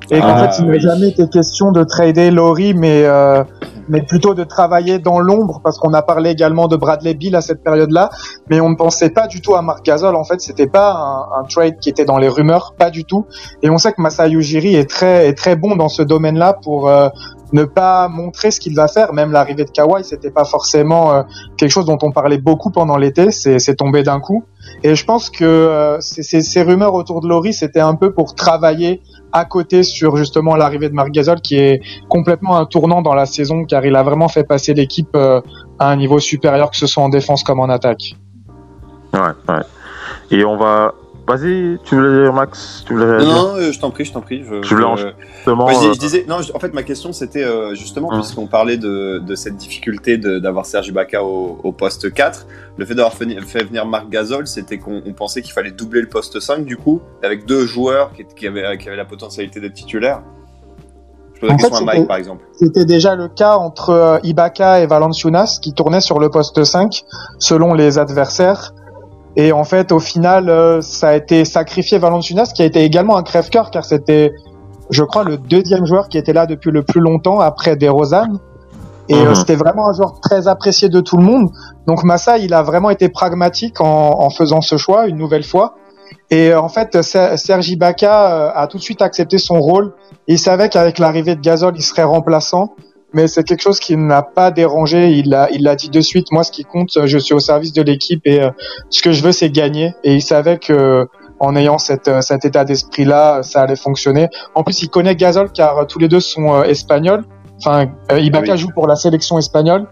Et 0.09 0.19
qu'en 0.19 0.27
ah, 0.29 0.49
fait, 0.49 0.63
il 0.63 0.65
n'a 0.65 0.79
jamais 0.79 1.09
été 1.09 1.27
question 1.29 1.71
de 1.71 1.83
trader 1.83 2.31
Lowry, 2.31 2.73
mais. 2.73 3.03
Euh, 3.05 3.43
mais 3.91 4.01
plutôt 4.01 4.33
de 4.33 4.45
travailler 4.45 4.99
dans 4.99 5.19
l'ombre 5.19 5.59
parce 5.63 5.77
qu'on 5.77 5.93
a 5.93 6.01
parlé 6.01 6.31
également 6.31 6.67
de 6.67 6.77
Bradley 6.77 7.13
Bill 7.13 7.35
à 7.35 7.41
cette 7.41 7.61
période-là, 7.61 8.09
mais 8.49 8.61
on 8.61 8.69
ne 8.69 8.75
pensait 8.75 9.09
pas 9.09 9.27
du 9.27 9.41
tout 9.41 9.53
à 9.53 9.61
Marc 9.61 9.85
Gasol. 9.85 10.15
En 10.15 10.23
fait, 10.23 10.39
c'était 10.39 10.67
pas 10.67 11.27
un, 11.37 11.43
trade 11.43 11.77
qui 11.79 11.89
était 11.89 12.05
dans 12.05 12.17
les 12.17 12.29
rumeurs, 12.29 12.73
pas 12.77 12.89
du 12.89 13.03
tout. 13.03 13.25
Et 13.61 13.69
on 13.69 13.77
sait 13.77 13.91
que 13.91 14.01
Masai 14.01 14.31
Ujiri 14.31 14.75
est 14.75 14.89
très 14.89 15.27
est 15.27 15.33
très 15.33 15.57
bon 15.57 15.75
dans 15.75 15.89
ce 15.89 16.01
domaine-là 16.01 16.53
pour 16.53 16.87
euh, 16.87 17.09
ne 17.53 17.63
pas 17.63 18.07
montrer 18.07 18.51
ce 18.51 18.59
qu'il 18.59 18.75
va 18.75 18.87
faire. 18.87 19.13
Même 19.13 19.31
l'arrivée 19.31 19.65
de 19.65 19.71
Kawhi, 19.71 20.03
c'était 20.03 20.31
pas 20.31 20.45
forcément 20.45 21.13
euh, 21.13 21.23
quelque 21.57 21.71
chose 21.71 21.85
dont 21.85 21.97
on 22.01 22.11
parlait 22.11 22.37
beaucoup 22.37 22.71
pendant 22.71 22.97
l'été. 22.97 23.31
C'est 23.31 23.75
tombé 23.75 24.03
d'un 24.03 24.19
coup. 24.19 24.43
Et 24.83 24.95
je 24.95 25.05
pense 25.05 25.29
que 25.29 25.43
euh, 25.43 25.99
ces 25.99 26.61
rumeurs 26.61 26.93
autour 26.93 27.21
de 27.21 27.27
Laurie, 27.27 27.53
c'était 27.53 27.79
un 27.79 27.95
peu 27.95 28.13
pour 28.13 28.35
travailler 28.35 29.01
à 29.31 29.45
côté 29.45 29.83
sur 29.83 30.17
justement 30.17 30.55
l'arrivée 30.55 30.89
de 30.89 30.93
Marc 30.93 31.11
Gasol 31.11 31.41
qui 31.41 31.55
est 31.55 31.81
complètement 32.09 32.57
un 32.57 32.65
tournant 32.65 33.01
dans 33.01 33.13
la 33.13 33.25
saison 33.25 33.63
car 33.65 33.85
il 33.85 33.95
a 33.95 34.03
vraiment 34.03 34.27
fait 34.27 34.43
passer 34.43 34.73
l'équipe 34.73 35.15
euh, 35.15 35.41
à 35.79 35.89
un 35.89 35.95
niveau 35.95 36.19
supérieur 36.19 36.69
que 36.69 36.77
ce 36.77 36.87
soit 36.87 37.03
en 37.03 37.09
défense 37.09 37.43
comme 37.43 37.59
en 37.59 37.69
attaque. 37.69 38.15
Ouais, 39.13 39.19
ouais. 39.49 39.61
Et 40.31 40.45
on 40.45 40.57
va 40.57 40.93
Vas-y, 41.27 41.77
tu 41.83 41.95
voulais 41.95 42.23
dire 42.23 42.33
Max 42.33 42.83
tu 42.85 42.93
voulais 42.93 43.23
Non, 43.23 43.55
euh, 43.55 43.71
je 43.71 43.79
t'en 43.79 43.91
prie, 43.91 44.05
je 44.05 44.11
t'en 44.11 44.21
prie. 44.21 44.43
Je, 44.43 44.49
voulais 44.49 44.61
justement. 44.63 45.67
je, 45.67 45.97
disais, 45.97 46.25
non, 46.27 46.37
en 46.53 46.59
fait, 46.59 46.73
ma 46.73 46.83
question 46.83 47.13
c'était 47.13 47.43
euh, 47.43 47.73
justement, 47.75 48.09
hum. 48.09 48.19
puisqu'on 48.19 48.47
parlait 48.47 48.77
de, 48.77 49.19
de, 49.19 49.35
cette 49.35 49.55
difficulté 49.55 50.17
d'avoir 50.17 50.65
Serge 50.65 50.87
Ibaka 50.87 51.23
au, 51.23 51.59
au, 51.63 51.71
poste 51.71 52.11
4, 52.11 52.47
le 52.77 52.85
fait 52.85 52.95
d'avoir 52.95 53.13
fait, 53.13 53.63
venir 53.63 53.85
Marc 53.85 54.09
Gasol, 54.09 54.47
c'était 54.47 54.77
qu'on 54.77 55.01
pensait 55.15 55.41
qu'il 55.41 55.53
fallait 55.53 55.71
doubler 55.71 56.01
le 56.01 56.09
poste 56.09 56.39
5 56.39 56.65
du 56.65 56.75
coup, 56.75 57.01
avec 57.23 57.45
deux 57.45 57.65
joueurs 57.65 58.11
qui, 58.13 58.25
qui, 58.25 58.47
avaient, 58.47 58.77
qui 58.77 58.87
avaient 58.87 58.97
la 58.97 59.05
potentialité 59.05 59.59
d'être 59.59 59.73
titulaires. 59.73 60.21
Je 61.35 61.41
pose 61.41 61.49
la 61.49 61.55
question 61.55 61.87
à 61.87 61.93
Mike 61.93 62.07
par 62.07 62.17
exemple. 62.17 62.45
C'était 62.53 62.85
déjà 62.85 63.15
le 63.15 63.27
cas 63.27 63.55
entre 63.55 63.89
euh, 63.89 64.19
Ibaka 64.23 64.81
et 64.81 64.87
Valanciunas 64.87 65.59
qui 65.61 65.73
tournaient 65.73 66.01
sur 66.01 66.19
le 66.19 66.29
poste 66.29 66.63
5 66.63 67.03
selon 67.39 67.73
les 67.73 67.97
adversaires. 67.97 68.73
Et 69.35 69.51
en 69.51 69.63
fait, 69.63 69.91
au 69.91 69.99
final, 69.99 70.49
euh, 70.49 70.81
ça 70.81 71.09
a 71.09 71.15
été 71.15 71.45
sacrifié 71.45 71.97
Valanciunas, 71.97 72.51
qui 72.53 72.61
a 72.61 72.65
été 72.65 72.83
également 72.83 73.17
un 73.17 73.23
crève-cœur, 73.23 73.71
car 73.71 73.85
c'était, 73.85 74.33
je 74.89 75.03
crois, 75.03 75.23
le 75.23 75.37
deuxième 75.37 75.85
joueur 75.85 76.09
qui 76.09 76.17
était 76.17 76.33
là 76.33 76.45
depuis 76.45 76.71
le 76.71 76.83
plus 76.83 76.99
longtemps 76.99 77.39
après 77.39 77.75
DeRozan. 77.75 78.39
Et 79.09 79.15
euh, 79.15 79.29
mhm. 79.29 79.35
c'était 79.35 79.55
vraiment 79.55 79.87
un 79.87 79.93
joueur 79.93 80.19
très 80.21 80.47
apprécié 80.47 80.89
de 80.89 80.99
tout 80.99 81.17
le 81.17 81.23
monde. 81.23 81.49
Donc 81.87 82.03
Massa, 82.03 82.37
il 82.37 82.53
a 82.53 82.61
vraiment 82.61 82.89
été 82.89 83.09
pragmatique 83.09 83.81
en, 83.81 84.19
en 84.19 84.29
faisant 84.29 84.61
ce 84.61 84.77
choix 84.77 85.07
une 85.07 85.17
nouvelle 85.17 85.43
fois. 85.43 85.75
Et 86.29 86.51
euh, 86.51 86.61
en 86.61 86.69
fait, 86.69 87.01
Sergi 87.01 87.73
Ibaka 87.73 88.51
a 88.51 88.67
tout 88.67 88.77
de 88.77 88.83
suite 88.83 89.01
accepté 89.01 89.37
son 89.37 89.59
rôle. 89.59 89.93
il 90.27 90.39
savait 90.39 90.69
qu'avec 90.69 90.99
l'arrivée 90.99 91.35
de 91.35 91.41
Gasol, 91.41 91.73
il 91.75 91.81
serait 91.81 92.03
remplaçant 92.03 92.75
mais 93.13 93.27
c'est 93.27 93.43
quelque 93.43 93.61
chose 93.61 93.79
qui 93.79 93.97
n'a 93.97 94.21
pas 94.21 94.51
dérangé. 94.51 95.11
Il 95.11 95.29
l'a, 95.29 95.49
il 95.51 95.63
l'a 95.63 95.75
dit 95.75 95.89
de 95.89 96.01
suite. 96.01 96.31
Moi, 96.31 96.43
ce 96.43 96.51
qui 96.51 96.63
compte, 96.63 96.97
je 97.05 97.17
suis 97.17 97.33
au 97.33 97.39
service 97.39 97.73
de 97.73 97.81
l'équipe 97.81 98.21
et 98.25 98.41
euh, 98.41 98.51
ce 98.89 99.01
que 99.01 99.11
je 99.11 99.23
veux, 99.23 99.31
c'est 99.31 99.49
gagner. 99.49 99.93
Et 100.03 100.15
il 100.15 100.21
savait 100.21 100.57
que 100.57 101.07
en 101.39 101.55
ayant 101.55 101.77
cette, 101.77 102.07
euh, 102.07 102.21
cet 102.21 102.45
état 102.45 102.63
d'esprit-là, 102.63 103.43
ça 103.43 103.61
allait 103.63 103.75
fonctionner. 103.75 104.29
En 104.55 104.63
plus, 104.63 104.81
il 104.83 104.89
connaît 104.89 105.15
Gasol 105.15 105.51
car 105.51 105.77
euh, 105.77 105.85
tous 105.85 105.99
les 105.99 106.07
deux 106.07 106.19
sont 106.19 106.63
espagnols. 106.63 107.23
Enfin, 107.63 107.87
Ibaka 108.15 108.53
ah 108.53 108.55
joue 108.55 108.69
pour 108.73 108.87
la 108.87 108.95
sélection 108.95 109.37
espagnole. 109.37 109.85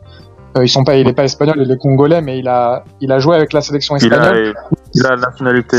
ils 0.60 0.70
sont 0.70 0.84
pas, 0.84 0.96
il 0.96 1.08
est 1.08 1.14
pas 1.14 1.26
espagnol, 1.26 1.58
il 1.60 1.72
est 1.72 1.78
congolais, 1.78 2.22
mais 2.22 2.40
il 2.40 2.48
a, 2.48 2.84
il 3.00 3.12
a 3.12 3.20
joué 3.20 3.36
avec 3.36 3.54
la 3.54 3.62
sélection 3.62 3.96
espagnole. 3.96 4.38
Il 4.44 4.50
a, 4.50 4.54
il 4.96 5.06
a 5.06 5.10
la 5.10 5.18
nationalité 5.18 5.78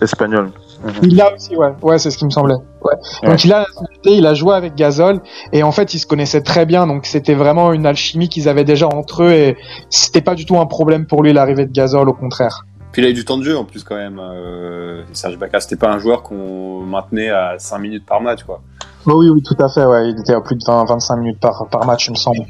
espagnole. 0.00 0.50
Mhm. 0.84 0.92
Il 1.02 1.16
l'a 1.16 1.34
aussi, 1.34 1.56
ouais. 1.56 1.72
Ouais, 1.82 1.98
c'est 1.98 2.10
ce 2.10 2.18
qui 2.18 2.24
me 2.24 2.30
semblait. 2.30 2.54
Ouais. 2.82 2.94
Donc 3.28 3.44
il 3.44 3.52
a 3.52 3.66
il 4.04 4.26
a 4.26 4.34
joué 4.34 4.54
avec 4.54 4.74
Gasol 4.74 5.20
et 5.52 5.62
en 5.62 5.72
fait 5.72 5.94
ils 5.94 5.98
se 5.98 6.06
connaissaient 6.06 6.42
très 6.42 6.66
bien, 6.66 6.86
donc 6.86 7.06
c'était 7.06 7.34
vraiment 7.34 7.72
une 7.72 7.86
alchimie 7.86 8.28
qu'ils 8.28 8.48
avaient 8.48 8.64
déjà 8.64 8.86
entre 8.86 9.24
eux 9.24 9.32
et 9.32 9.56
c'était 9.90 10.20
pas 10.20 10.34
du 10.34 10.46
tout 10.46 10.58
un 10.58 10.66
problème 10.66 11.06
pour 11.06 11.22
lui 11.22 11.32
l'arrivée 11.32 11.66
de 11.66 11.72
Gasol, 11.72 12.08
au 12.08 12.12
contraire. 12.12 12.64
Puis 12.92 13.02
il 13.02 13.06
a 13.06 13.10
eu 13.10 13.14
du 13.14 13.24
temps 13.24 13.36
de 13.36 13.42
jeu 13.42 13.56
en 13.56 13.64
plus 13.64 13.84
quand 13.84 13.96
même. 13.96 14.18
Euh, 14.18 15.02
Serge 15.12 15.38
Baka, 15.38 15.60
c'était 15.60 15.76
pas 15.76 15.90
un 15.90 15.98
joueur 15.98 16.22
qu'on 16.22 16.80
maintenait 16.80 17.30
à 17.30 17.56
5 17.58 17.78
minutes 17.78 18.06
par 18.06 18.20
match, 18.20 18.44
quoi. 18.44 18.60
Oh 19.06 19.20
oui, 19.20 19.28
oui, 19.28 19.42
tout 19.42 19.56
à 19.62 19.68
fait. 19.68 19.84
Ouais, 19.84 20.10
il 20.10 20.18
était 20.20 20.32
à 20.32 20.40
plus 20.40 20.56
de 20.56 20.64
20, 20.66 20.84
25 20.84 21.16
minutes 21.16 21.40
par, 21.40 21.66
par 21.70 21.84
match, 21.84 22.08
il 22.08 22.12
me 22.12 22.16
semble. 22.16 22.40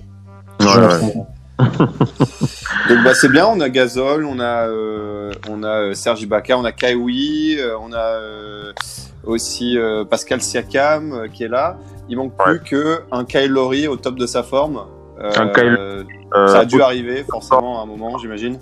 Ouais, 0.60 1.24
Donc 2.88 3.04
bah 3.04 3.14
c'est 3.14 3.30
bien, 3.30 3.46
on 3.46 3.60
a 3.60 3.68
Gasol, 3.68 4.24
on 4.24 4.38
a 4.38 4.68
euh, 4.68 5.32
on 5.48 5.62
a 5.62 5.82
euh, 5.82 5.94
Serge 5.94 6.22
Ibaka, 6.22 6.56
on 6.56 6.64
a 6.64 6.72
Kaiwi, 6.72 7.56
euh, 7.58 7.76
on 7.80 7.92
a 7.92 8.20
aussi 9.24 9.76
Pascal 10.08 10.40
Siakam 10.40 11.28
qui 11.32 11.44
est 11.44 11.48
là. 11.48 11.76
Il 12.08 12.16
manque 12.16 12.32
plus 12.38 12.60
que 12.60 13.00
un 13.10 13.24
Kyle 13.24 13.50
Lowry 13.50 13.88
au 13.88 13.96
top 13.96 14.16
de 14.16 14.26
sa 14.26 14.42
forme. 14.42 14.84
un 15.20 15.48
Kyle, 15.48 16.06
ça 16.32 16.60
a 16.60 16.64
dû 16.64 16.80
arriver 16.80 17.24
forcément 17.28 17.80
à 17.80 17.82
un 17.82 17.86
moment, 17.86 18.16
j'imagine 18.18 18.58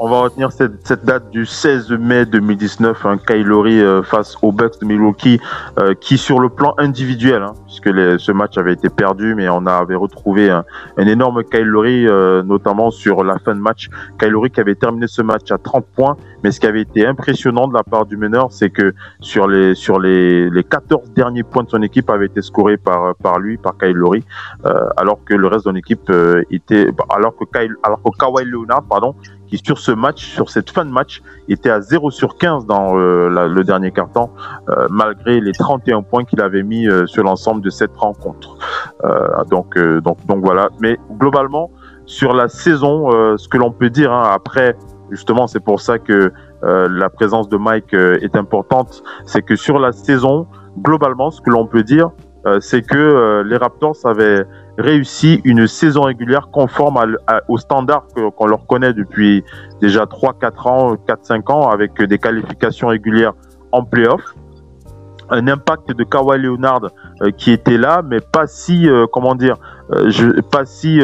on 0.00 0.08
va 0.08 0.20
retenir 0.20 0.52
cette, 0.52 0.86
cette, 0.86 1.04
date 1.04 1.30
du 1.30 1.44
16 1.44 1.90
mai 1.92 2.24
2019, 2.24 3.04
un 3.06 3.18
Kylori 3.18 3.80
euh, 3.80 4.02
face 4.02 4.36
aux 4.42 4.52
Bucks 4.52 4.80
de 4.80 4.86
Milwaukee, 4.86 5.40
euh, 5.78 5.94
qui 5.94 6.18
sur 6.18 6.38
le 6.38 6.48
plan 6.48 6.74
individuel, 6.78 7.42
hein, 7.42 7.54
puisque 7.66 7.86
les, 7.86 8.18
ce 8.18 8.30
match 8.30 8.56
avait 8.58 8.74
été 8.74 8.90
perdu, 8.90 9.34
mais 9.34 9.48
on 9.48 9.66
avait 9.66 9.96
retrouvé 9.96 10.50
un, 10.50 10.64
un 10.96 11.06
énorme 11.06 11.42
Kylori, 11.42 12.06
euh, 12.06 12.42
notamment 12.42 12.90
sur 12.90 13.24
la 13.24 13.38
fin 13.38 13.54
de 13.54 13.60
match. 13.60 13.88
Kylori 14.20 14.50
qui 14.50 14.60
avait 14.60 14.76
terminé 14.76 15.06
ce 15.08 15.22
match 15.22 15.50
à 15.50 15.58
30 15.58 15.84
points, 15.86 16.16
mais 16.44 16.52
ce 16.52 16.60
qui 16.60 16.66
avait 16.66 16.82
été 16.82 17.04
impressionnant 17.04 17.66
de 17.66 17.74
la 17.74 17.82
part 17.82 18.06
du 18.06 18.16
meneur, 18.16 18.52
c'est 18.52 18.70
que 18.70 18.94
sur 19.20 19.48
les 19.48 19.74
sur 19.74 19.98
les, 19.98 20.48
les 20.50 20.64
14 20.64 21.10
derniers 21.10 21.42
points 21.42 21.64
de 21.64 21.70
son 21.70 21.82
équipe 21.82 22.08
avaient 22.10 22.26
été 22.26 22.42
scorés 22.42 22.76
par 22.76 23.16
par 23.16 23.40
lui, 23.40 23.56
par 23.56 23.76
Kylori, 23.76 24.24
alors 24.96 25.24
que 25.24 25.34
le 25.34 25.46
reste 25.48 25.66
de 25.66 25.72
l'équipe 25.72 26.10
était, 26.50 26.90
alors 27.10 27.34
que 27.36 27.44
Kyle, 27.44 27.74
alors 27.82 28.00
que 28.02 28.10
Kawhi 28.16 28.44
Leonard, 28.44 28.84
pardon, 28.88 29.14
qui 29.48 29.58
sur 29.58 29.78
ce 29.78 29.92
match, 29.92 30.24
sur 30.24 30.50
cette 30.50 30.70
fin 30.70 30.84
de 30.84 30.90
match, 30.90 31.22
était 31.48 31.70
à 31.70 31.80
0 31.80 32.10
sur 32.10 32.36
15 32.36 32.66
dans 32.66 32.96
euh, 32.96 33.28
le 33.48 33.64
dernier 33.64 33.90
quart-temps, 33.90 34.32
euh, 34.68 34.86
malgré 34.90 35.40
les 35.40 35.52
31 35.52 36.02
points 36.02 36.24
qu'il 36.24 36.40
avait 36.40 36.62
mis 36.62 36.86
euh, 36.88 37.06
sur 37.06 37.24
l'ensemble 37.24 37.62
de 37.62 37.70
cette 37.70 37.96
rencontre. 37.96 38.56
donc 39.50 39.74
voilà. 40.42 40.68
Mais 40.80 40.98
globalement, 41.18 41.70
sur 42.06 42.32
la 42.32 42.48
saison, 42.48 43.10
ce 43.36 43.48
que 43.48 43.58
l'on 43.58 43.70
peut 43.70 43.90
dire 43.90 44.12
hein, 44.12 44.30
après, 44.32 44.76
justement, 45.10 45.46
c'est 45.46 45.60
pour 45.60 45.80
ça 45.80 45.98
que 45.98 46.32
la 46.62 47.08
présence 47.10 47.48
de 47.48 47.56
Mike 47.56 47.94
est 47.94 48.36
importante, 48.36 49.02
c'est 49.24 49.42
que 49.42 49.56
sur 49.56 49.78
la 49.78 49.92
saison, 49.92 50.46
globalement, 50.78 51.30
ce 51.30 51.40
que 51.40 51.50
l'on 51.50 51.66
peut 51.66 51.82
dire, 51.82 52.10
c'est 52.60 52.82
que 52.82 53.42
les 53.46 53.56
Raptors 53.56 53.96
avaient 54.04 54.44
réussi 54.78 55.40
une 55.44 55.66
saison 55.66 56.02
régulière 56.02 56.48
conforme 56.52 57.16
au 57.48 57.58
standard 57.58 58.06
qu'on 58.36 58.46
leur 58.46 58.66
connaît 58.66 58.92
depuis 58.92 59.44
déjà 59.80 60.04
3-4 60.04 60.68
ans, 60.68 60.94
4-5 60.94 61.52
ans, 61.52 61.68
avec 61.68 62.00
des 62.00 62.18
qualifications 62.18 62.88
régulières 62.88 63.32
en 63.72 63.84
playoff. 63.84 64.22
Un 65.30 65.46
impact 65.46 65.92
de 65.92 66.04
Kawhi 66.04 66.38
Leonard 66.38 66.88
euh, 67.20 67.30
qui 67.30 67.52
était 67.52 67.76
là, 67.76 68.02
mais 68.02 68.20
pas 68.20 68.46
si, 68.46 68.88
euh, 68.88 69.06
comment 69.12 69.34
dire, 69.34 69.56
euh, 69.92 70.40
pas 70.50 70.64
si 70.64 71.02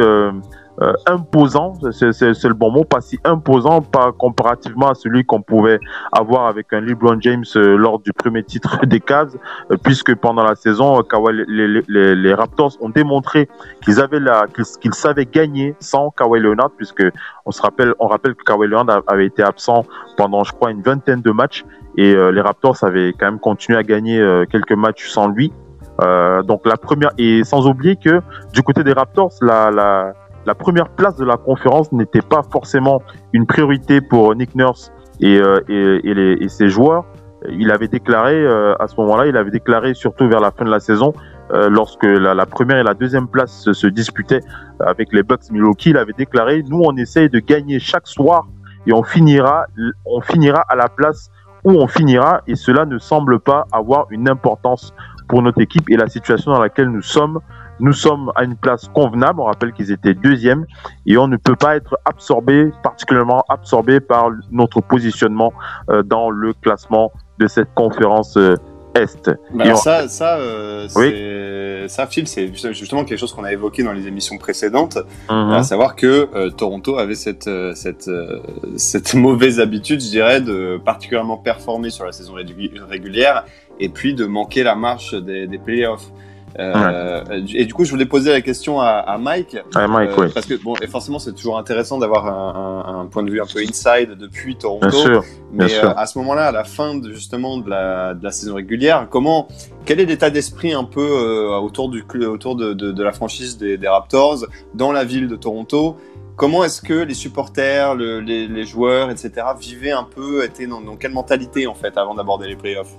euh, 0.83 0.93
imposant, 1.07 1.75
c'est 1.93 2.45
le 2.45 2.55
bon 2.55 2.73
mot, 2.73 2.85
pas 2.85 3.01
si 3.01 3.19
imposant, 3.25 3.81
pas 3.81 4.11
comparativement 4.11 4.89
à 4.89 4.95
celui 4.95 5.25
qu'on 5.25 5.41
pouvait 5.41 5.79
avoir 6.11 6.47
avec 6.47 6.73
un 6.73 6.81
LeBron 6.81 7.17
James 7.21 7.45
euh, 7.55 7.77
lors 7.77 8.01
du 8.01 8.13
premier 8.13 8.43
titre 8.43 8.85
des 8.87 8.99
Cavs, 8.99 9.37
euh, 9.71 9.77
puisque 9.81 10.15
pendant 10.17 10.43
la 10.43 10.57
saison, 10.57 11.01
Kawhi, 11.03 11.45
les, 11.47 11.83
les, 11.87 12.15
les, 12.17 12.35
Raptors 12.35 12.73
ont 12.81 12.89
démontré 12.89 13.49
qu'ils 13.83 14.01
avaient 14.01 14.19
la, 14.19 14.47
qu'ils 14.81 14.95
savaient 14.95 15.27
gagner 15.27 15.77
sans 15.79 16.11
Kawhi 16.11 16.41
Leonard, 16.41 16.71
puisque 16.77 17.05
on 17.47 17.53
se 17.53 17.63
rappelle, 17.63 17.95
on 18.01 18.09
rappelle 18.09 18.35
que 18.35 18.43
Kawhi 18.43 18.67
Leonard 18.67 19.03
avait 19.07 19.27
été 19.27 19.45
absent 19.45 19.85
pendant, 20.17 20.43
je 20.43 20.53
crois, 20.53 20.73
une 20.73 20.83
vingtaine 20.83 21.23
de 21.23 21.31
matchs, 21.31 21.65
et 21.97 22.15
les 22.15 22.41
Raptors 22.41 22.83
avaient 22.83 23.13
quand 23.13 23.27
même 23.27 23.39
continué 23.39 23.79
à 23.79 23.85
gagner 23.85 24.19
quelques 24.51 24.73
matchs 24.73 25.09
sans 25.09 25.29
lui. 25.29 25.53
donc 26.01 26.67
la 26.67 26.77
première 26.77 27.11
et 27.19 27.45
sans 27.45 27.69
oublier 27.69 27.95
que 27.95 28.21
du 28.53 28.63
côté 28.65 28.83
des 28.83 28.93
Raptors, 28.93 29.31
la, 29.41 29.71
la 29.71 30.15
la 30.47 30.55
première 30.55 30.89
place 30.91 31.17
de 31.17 31.25
la 31.25 31.37
conférence 31.37 31.93
n'était 31.93 32.23
pas 32.23 32.43
forcément 32.51 33.03
une 33.33 33.47
priorité 33.47 34.01
pour 34.01 34.35
Nick 34.35 34.55
Nurse 34.55 34.93
et, 35.21 35.39
euh, 35.39 35.61
et, 35.69 36.49
ses 36.49 36.69
joueurs. 36.69 37.05
il 37.49 37.71
avait 37.71 37.89
déclaré 37.89 38.47
à 38.79 38.87
ce 38.89 38.97
moment-là, 39.01 39.27
il 39.27 39.37
avait 39.37 39.51
déclaré 39.51 39.95
surtout 39.95 40.29
vers 40.29 40.41
la 40.41 40.51
fin 40.51 40.65
de 40.65 40.71
la 40.71 40.81
saison, 40.81 41.13
lorsque 41.51 42.05
la, 42.05 42.47
première 42.47 42.79
et 42.79 42.83
la 42.83 42.95
deuxième 42.95 43.29
place 43.29 43.71
se, 43.73 43.87
disputaient 43.87 44.41
avec 44.81 45.13
les 45.13 45.23
Bucks 45.23 45.51
Milwaukee, 45.51 45.91
il 45.91 45.99
avait 45.99 46.15
déclaré 46.17 46.63
nous 46.69 46.83
on 46.85 46.97
essaye 46.97 47.29
de 47.29 47.39
gagner 47.39 47.79
chaque 47.79 48.07
soir 48.07 48.47
et 48.87 48.93
on 48.93 49.03
finira 49.03 49.67
on 50.05 50.21
finira 50.21 50.65
à 50.69 50.75
la 50.75 50.89
place 50.89 51.31
où 51.65 51.71
on 51.73 51.87
finira 51.87 52.43
et 52.47 52.55
cela 52.55 52.85
ne 52.85 52.99
semble 52.99 53.41
pas 53.41 53.67
avoir 53.73 54.07
une 54.11 54.29
importance 54.29 54.95
pour 55.29 55.43
notre 55.43 55.61
équipe 55.61 55.89
et 55.91 55.97
la 55.97 56.09
situation 56.09 56.53
dans 56.53 56.61
laquelle 56.61 56.89
nous 56.89 57.03
sommes. 57.03 57.41
Nous 57.81 57.93
sommes 57.93 58.31
à 58.37 58.45
une 58.45 58.57
place 58.57 58.89
convenable. 58.89 59.41
On 59.41 59.45
rappelle 59.45 59.73
qu'ils 59.73 59.91
étaient 59.91 60.15
deuxième 60.15 60.67
et 61.07 61.17
on 61.19 61.29
ne 61.29 61.37
peut 61.37 61.57
pas 61.57 61.77
être 61.77 61.99
absorbé, 62.05 62.71
particulièrement 62.83 63.45
absorbé 63.49 64.01
par 64.01 64.31
notre 64.51 64.81
positionnement 64.81 65.53
euh, 65.91 66.03
dans 66.03 66.31
le 66.31 66.53
classement 66.55 67.13
de 67.39 67.47
cette 67.47 67.73
conférence 67.75 68.37
euh, 68.37 68.57
est. 68.95 69.31
Bah 69.53 69.75
ça, 69.75 70.09
ça, 70.09 70.37
euh, 70.39 71.89
ça, 71.89 72.07
Phil, 72.07 72.29
c'est 72.29 72.55
justement 72.73 73.05
quelque 73.05 73.19
chose 73.19 73.33
qu'on 73.33 73.45
a 73.45 73.53
évoqué 73.53 73.83
dans 73.83 73.93
les 73.93 74.07
émissions 74.07 74.39
précédentes, 74.39 74.99
mhm. 75.29 75.51
à 75.51 75.63
savoir 75.65 75.97
que 75.97 76.29
euh, 76.35 76.51
Toronto 76.51 76.99
avait 76.99 77.17
cette, 77.17 77.51
cette, 77.75 78.11
cette 78.77 79.15
mauvaise 79.15 79.59
habitude, 79.59 80.01
je 80.01 80.11
dirais, 80.11 80.41
de 80.41 80.81
particulièrement 80.85 81.39
performer 81.39 81.91
sur 81.91 82.05
la 82.05 82.13
saison 82.13 82.35
régulière 82.35 83.45
et 83.81 83.89
puis 83.89 84.15
de 84.15 84.27
manquer 84.27 84.63
la 84.63 84.77
marche 84.77 85.15
des, 85.15 85.49
des 85.49 85.59
playoffs. 85.59 86.11
Euh, 86.59 87.25
Et 87.53 87.64
du 87.64 87.75
coup, 87.75 87.85
je 87.85 87.90
voulais 87.90 88.07
poser 88.07 88.31
la 88.31 88.40
question 88.40 88.81
à, 88.81 88.87
à 88.87 89.19
Mike. 89.19 89.57
Mike 89.75 90.11
euh, 90.11 90.14
oui. 90.19 90.27
Parce 90.33 90.47
que, 90.47 90.55
bon, 90.55 90.75
et 90.81 90.87
forcément, 90.87 91.19
c'est 91.19 91.33
toujours 91.33 91.59
intéressant 91.59 91.99
d'avoir 91.99 92.27
un, 92.27 92.85
un, 92.87 93.01
un, 93.01 93.07
point 93.07 93.23
de 93.23 93.31
vue 93.31 93.40
un 93.40 93.47
peu 93.47 93.61
inside 93.61 94.17
depuis 94.19 94.57
Toronto. 94.57 94.88
Bien 94.88 94.99
sûr, 94.99 95.25
mais 95.53 95.73
euh, 95.75 95.93
à 95.97 96.07
ce 96.07 96.19
moment-là, 96.19 96.47
à 96.47 96.53
la 96.53 96.64
fin 96.64 96.95
de, 96.95 97.12
justement 97.12 97.59
de 97.59 97.69
la, 97.69 98.14
de 98.14 98.23
la 98.23 98.31
saison 98.31 98.55
régulière, 98.55 99.07
comment, 99.11 99.49
quel 99.85 100.01
est 100.01 100.05
l'état 100.07 100.31
d'esprit 100.31 100.73
un 100.73 100.85
peu 100.85 101.49
autour, 101.61 101.88
du, 101.88 102.05
autour 102.27 102.57
de, 102.57 102.73
de, 102.73 102.93
de 102.93 103.03
la 103.03 103.12
franchise 103.12 103.59
des, 103.59 103.77
des, 103.77 103.88
Raptors 103.88 104.47
dans 104.75 104.93
la 104.93 105.05
ville 105.05 105.29
de 105.29 105.37
Toronto? 105.37 105.97
Comment 106.37 106.64
est-ce 106.64 106.83
que 106.83 106.95
les 106.95 107.14
supporters, 107.14 107.95
le, 107.95 108.21
les, 108.21 108.49
les, 108.49 108.64
joueurs, 108.64 109.11
etc., 109.11 109.47
vivaient 109.59 109.93
un 109.93 110.03
peu, 110.03 110.45
étaient 110.45 110.67
dans, 110.67 110.81
dans 110.81 110.97
quelle 110.97 111.12
mentalité 111.12 111.69
en 111.69 111.75
fait 111.75 111.97
avant 111.97 112.14
d'aborder 112.14 112.49
les 112.49 112.57
playoffs? 112.57 112.93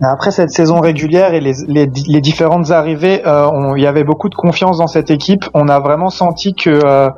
Après 0.00 0.30
cette 0.30 0.50
saison 0.50 0.80
régulière 0.80 1.34
et 1.34 1.40
les, 1.40 1.54
les, 1.66 1.86
les 1.86 2.20
différentes 2.20 2.70
arrivées, 2.70 3.26
euh, 3.26 3.72
il 3.76 3.82
y 3.82 3.86
avait 3.86 4.04
beaucoup 4.04 4.28
de 4.28 4.34
confiance 4.34 4.78
dans 4.78 4.86
cette 4.86 5.10
équipe. 5.10 5.44
On 5.54 5.68
a 5.68 5.80
vraiment 5.80 6.10
senti 6.10 6.54
que 6.54 6.70
euh, 6.70 7.10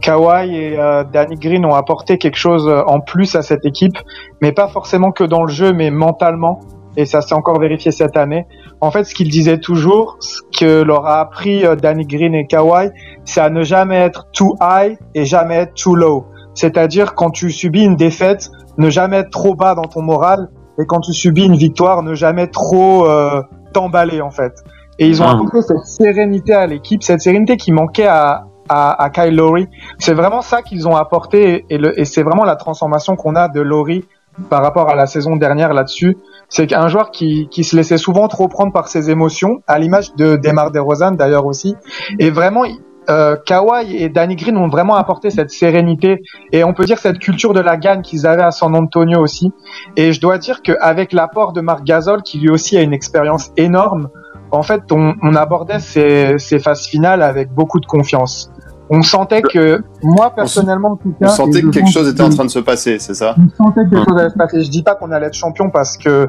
Kawhi 0.00 0.56
et 0.56 0.78
euh, 0.78 1.04
Danny 1.04 1.36
Green 1.36 1.64
ont 1.64 1.74
apporté 1.74 2.18
quelque 2.18 2.36
chose 2.36 2.68
euh, 2.68 2.82
en 2.86 3.00
plus 3.00 3.36
à 3.36 3.42
cette 3.42 3.64
équipe, 3.64 3.96
mais 4.40 4.52
pas 4.52 4.68
forcément 4.68 5.12
que 5.12 5.24
dans 5.24 5.42
le 5.42 5.50
jeu, 5.50 5.72
mais 5.72 5.90
mentalement. 5.90 6.60
Et 6.96 7.06
ça 7.06 7.22
s'est 7.22 7.34
encore 7.34 7.58
vérifié 7.58 7.90
cette 7.90 8.18
année. 8.18 8.46
En 8.82 8.90
fait, 8.90 9.04
ce 9.04 9.14
qu'ils 9.14 9.30
disaient 9.30 9.60
toujours, 9.60 10.16
ce 10.20 10.40
que 10.58 10.82
leur 10.82 11.06
a 11.06 11.20
appris 11.20 11.64
euh, 11.64 11.74
Danny 11.76 12.04
Green 12.04 12.34
et 12.34 12.46
Kawhi, 12.46 12.90
c'est 13.24 13.40
à 13.40 13.48
ne 13.48 13.62
jamais 13.62 13.96
être 13.96 14.26
too 14.32 14.56
high 14.60 14.98
et 15.14 15.24
jamais 15.24 15.66
too 15.74 15.94
low. 15.94 16.26
C'est-à-dire 16.54 17.14
quand 17.14 17.30
tu 17.30 17.50
subis 17.50 17.84
une 17.84 17.96
défaite, 17.96 18.50
ne 18.76 18.90
jamais 18.90 19.18
être 19.18 19.30
trop 19.30 19.54
bas 19.54 19.74
dans 19.74 19.84
ton 19.84 20.02
moral 20.02 20.48
et 20.78 20.86
quand 20.86 21.00
tu 21.00 21.12
subis 21.12 21.44
une 21.44 21.56
victoire, 21.56 22.02
ne 22.02 22.14
jamais 22.14 22.46
trop 22.46 23.06
euh, 23.06 23.42
t'emballer 23.72 24.20
en 24.20 24.30
fait. 24.30 24.52
Et 24.98 25.06
ils 25.06 25.22
ont 25.22 25.26
ah. 25.26 25.32
apporté 25.32 25.62
cette 25.62 25.84
sérénité 25.84 26.54
à 26.54 26.66
l'équipe, 26.66 27.02
cette 27.02 27.20
sérénité 27.20 27.56
qui 27.56 27.72
manquait 27.72 28.06
à, 28.06 28.46
à, 28.68 29.02
à 29.02 29.10
Kyle 29.10 29.34
Lowry. 29.34 29.68
C'est 29.98 30.14
vraiment 30.14 30.42
ça 30.42 30.62
qu'ils 30.62 30.86
ont 30.88 30.96
apporté 30.96 31.64
et, 31.70 31.78
le, 31.78 31.98
et 31.98 32.04
c'est 32.04 32.22
vraiment 32.22 32.44
la 32.44 32.56
transformation 32.56 33.16
qu'on 33.16 33.34
a 33.36 33.48
de 33.48 33.60
Lowry 33.60 34.04
par 34.48 34.62
rapport 34.62 34.88
à 34.88 34.94
la 34.94 35.06
saison 35.06 35.36
dernière 35.36 35.74
là-dessus. 35.74 36.16
C'est 36.48 36.66
qu'un 36.66 36.88
joueur 36.88 37.10
qui, 37.10 37.48
qui 37.50 37.64
se 37.64 37.76
laissait 37.76 37.98
souvent 37.98 38.28
trop 38.28 38.48
prendre 38.48 38.72
par 38.72 38.88
ses 38.88 39.10
émotions, 39.10 39.62
à 39.66 39.78
l'image 39.78 40.14
de 40.14 40.36
Demar 40.36 40.70
DeRozan 40.70 41.12
d'ailleurs 41.12 41.46
aussi, 41.46 41.74
et 42.18 42.30
vraiment 42.30 42.64
euh, 43.10 43.36
Kawhi 43.44 43.96
et 43.96 44.08
Danny 44.08 44.36
Green 44.36 44.56
ont 44.56 44.68
vraiment 44.68 44.94
apporté 44.94 45.30
cette 45.30 45.50
sérénité 45.50 46.22
et 46.52 46.64
on 46.64 46.72
peut 46.72 46.84
dire 46.84 46.98
cette 46.98 47.18
culture 47.18 47.52
de 47.52 47.60
la 47.60 47.76
gagne 47.76 48.02
qu'ils 48.02 48.26
avaient 48.26 48.42
à 48.42 48.50
San 48.50 48.74
Antonio 48.76 49.20
aussi. 49.20 49.52
Et 49.96 50.12
je 50.12 50.20
dois 50.20 50.38
dire 50.38 50.62
qu'avec 50.62 51.12
l'apport 51.12 51.52
de 51.52 51.60
Marc 51.60 51.84
Gasol, 51.84 52.22
qui 52.22 52.38
lui 52.38 52.50
aussi 52.50 52.76
a 52.76 52.82
une 52.82 52.92
expérience 52.92 53.50
énorme, 53.56 54.08
en 54.50 54.62
fait, 54.62 54.82
on, 54.92 55.14
on 55.22 55.34
abordait 55.34 55.80
ces, 55.80 56.38
ces, 56.38 56.58
phases 56.58 56.86
finales 56.86 57.22
avec 57.22 57.50
beaucoup 57.52 57.80
de 57.80 57.86
confiance. 57.86 58.50
On 58.90 59.00
sentait 59.00 59.40
que, 59.40 59.82
moi 60.02 60.30
personnellement, 60.34 60.90
en 60.90 60.96
tout 60.96 61.14
cas, 61.18 61.28
on 61.28 61.28
sentait 61.28 61.62
que 61.62 61.68
quelque 61.68 61.90
chose 61.90 62.08
était 62.08 62.22
en 62.22 62.28
train 62.28 62.44
de 62.44 62.50
se 62.50 62.58
passer, 62.58 62.98
c'est 62.98 63.14
ça? 63.14 63.34
On 63.38 63.64
sentait 63.64 63.84
que 63.84 63.90
quelque 63.90 64.04
chose 64.10 64.18
allait 64.18 64.28
se 64.28 64.36
passer. 64.36 64.62
Je 64.62 64.70
dis 64.70 64.82
pas 64.82 64.94
qu'on 64.94 65.10
allait 65.10 65.28
être 65.28 65.34
champion 65.34 65.70
parce 65.70 65.96
que 65.96 66.28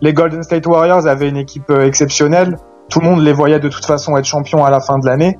les 0.00 0.12
Golden 0.12 0.42
State 0.44 0.66
Warriors 0.66 1.06
avaient 1.08 1.28
une 1.28 1.36
équipe 1.36 1.68
euh, 1.70 1.86
exceptionnelle. 1.86 2.56
Tout 2.88 3.00
le 3.00 3.06
monde 3.06 3.20
les 3.22 3.32
voyait 3.32 3.58
de 3.58 3.68
toute 3.68 3.84
façon 3.84 4.16
être 4.16 4.24
champion 4.24 4.64
à 4.64 4.70
la 4.70 4.78
fin 4.80 4.98
de 4.98 5.06
l'année. 5.06 5.38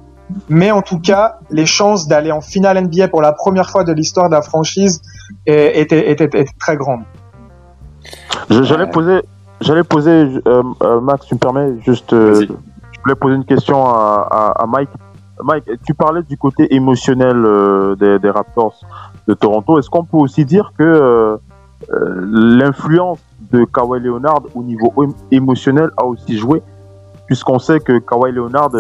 Mais 0.48 0.70
en 0.70 0.82
tout 0.82 1.00
cas, 1.00 1.38
les 1.50 1.66
chances 1.66 2.08
d'aller 2.08 2.32
en 2.32 2.40
finale 2.40 2.82
NBA 2.82 3.08
pour 3.08 3.22
la 3.22 3.32
première 3.32 3.70
fois 3.70 3.84
de 3.84 3.92
l'histoire 3.92 4.28
de 4.28 4.34
la 4.34 4.42
franchise 4.42 5.02
étaient, 5.46 6.10
étaient, 6.10 6.26
étaient 6.26 6.46
très 6.58 6.76
grandes. 6.76 7.02
J'allais 8.50 8.86
poser, 8.86 9.20
j'allais 9.60 9.84
poser, 9.84 10.10
euh, 10.46 10.62
euh, 10.82 11.00
Max, 11.00 11.26
tu 11.26 11.34
me 11.34 11.38
permets 11.38 11.80
juste, 11.84 12.12
euh, 12.12 12.46
je 12.46 13.00
voulais 13.02 13.14
poser 13.14 13.36
une 13.36 13.44
question 13.44 13.86
à, 13.86 14.28
à, 14.30 14.62
à, 14.62 14.66
Mike. 14.66 14.90
Mike, 15.42 15.64
tu 15.86 15.94
parlais 15.94 16.22
du 16.22 16.36
côté 16.36 16.74
émotionnel 16.74 17.36
euh, 17.44 17.96
des, 17.96 18.18
des, 18.18 18.30
Raptors 18.30 18.80
de 19.26 19.34
Toronto. 19.34 19.78
Est-ce 19.78 19.90
qu'on 19.90 20.04
peut 20.04 20.16
aussi 20.16 20.44
dire 20.44 20.72
que 20.78 20.84
euh, 20.84 21.36
l'influence 21.90 23.18
de 23.50 23.64
Kawhi 23.64 24.00
Leonard 24.00 24.42
au 24.54 24.62
niveau 24.62 24.92
émotionnel 25.30 25.90
a 25.96 26.04
aussi 26.04 26.38
joué, 26.38 26.62
puisqu'on 27.26 27.58
sait 27.58 27.80
que 27.80 27.98
Kawhi 27.98 28.32
Leonard 28.32 28.70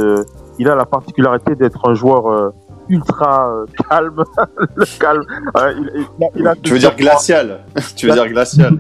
il 0.58 0.68
a 0.68 0.74
la 0.74 0.86
particularité 0.86 1.54
d'être 1.54 1.88
un 1.88 1.94
joueur 1.94 2.30
euh, 2.30 2.50
ultra 2.88 3.50
euh, 3.50 3.66
calme, 3.88 4.24
le 4.76 4.98
calme. 4.98 5.24
il, 5.56 6.06
il, 6.36 6.46
a 6.46 6.54
tu 6.56 6.72
veux 6.72 6.78
dire 6.78 6.94
glacial 6.96 7.60
Tu 7.96 8.06
veux 8.06 8.12
dire 8.12 8.28
glacial 8.28 8.78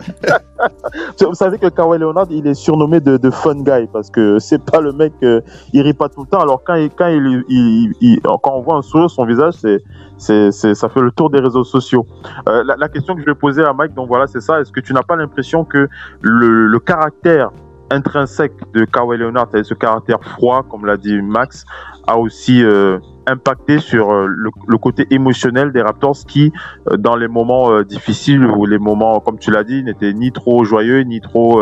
Vous 1.20 1.34
savez 1.34 1.58
que 1.58 1.68
Kawhi 1.68 1.98
Leonard, 1.98 2.26
il 2.30 2.46
est 2.46 2.54
surnommé 2.54 3.00
de, 3.00 3.16
de 3.16 3.30
fun 3.30 3.56
guy 3.62 3.88
parce 3.92 4.10
que 4.10 4.38
c'est 4.38 4.62
pas 4.62 4.80
le 4.80 4.92
mec, 4.92 5.12
euh, 5.22 5.40
il 5.72 5.82
rit 5.82 5.94
pas 5.94 6.08
tout 6.08 6.22
le 6.22 6.28
temps. 6.28 6.40
Alors 6.40 6.62
quand 6.64 6.74
il, 6.74 6.90
quand 6.90 7.08
il, 7.08 8.20
quand 8.22 8.52
on 8.52 8.60
voit 8.62 8.76
un 8.76 8.82
sourire, 8.82 9.10
son 9.10 9.24
visage, 9.24 9.54
c'est 9.54 9.82
c'est, 10.16 10.52
c'est, 10.52 10.74
ça 10.74 10.88
fait 10.88 11.00
le 11.00 11.10
tour 11.10 11.28
des 11.28 11.40
réseaux 11.40 11.64
sociaux. 11.64 12.06
Euh, 12.48 12.62
la, 12.64 12.76
la, 12.76 12.88
question 12.88 13.14
que 13.14 13.20
je 13.20 13.26
vais 13.26 13.34
poser 13.34 13.64
à 13.64 13.72
Mike, 13.72 13.94
donc 13.94 14.08
voilà, 14.08 14.26
c'est 14.26 14.40
ça. 14.40 14.60
Est-ce 14.60 14.70
que 14.70 14.80
tu 14.80 14.94
n'as 14.94 15.02
pas 15.02 15.16
l'impression 15.16 15.64
que 15.64 15.88
le, 16.20 16.66
le 16.66 16.78
caractère 16.78 17.50
intrinsèque 17.90 18.52
de 18.72 18.84
Kawhi 18.84 19.18
Leonard, 19.18 19.48
ce 19.62 19.74
caractère 19.74 20.22
froid, 20.22 20.62
comme 20.68 20.86
l'a 20.86 20.96
dit 20.96 21.20
Max, 21.20 21.64
a 22.06 22.18
aussi 22.18 22.62
euh, 22.62 22.98
impacté 23.26 23.78
sur 23.78 24.12
euh, 24.12 24.26
le, 24.26 24.78
côté 24.78 25.06
émotionnel 25.10 25.72
des 25.72 25.82
Raptors 25.82 26.18
qui, 26.26 26.52
euh, 26.90 26.96
dans 26.96 27.16
les 27.16 27.28
moments 27.28 27.82
difficiles 27.82 28.44
ou 28.46 28.66
les 28.66 28.78
moments, 28.78 29.20
comme 29.20 29.38
tu 29.38 29.50
l'as 29.50 29.64
dit, 29.64 29.82
n'étaient 29.82 30.12
ni 30.12 30.32
trop 30.32 30.64
joyeux, 30.64 31.00
ni 31.00 31.20
trop, 31.20 31.60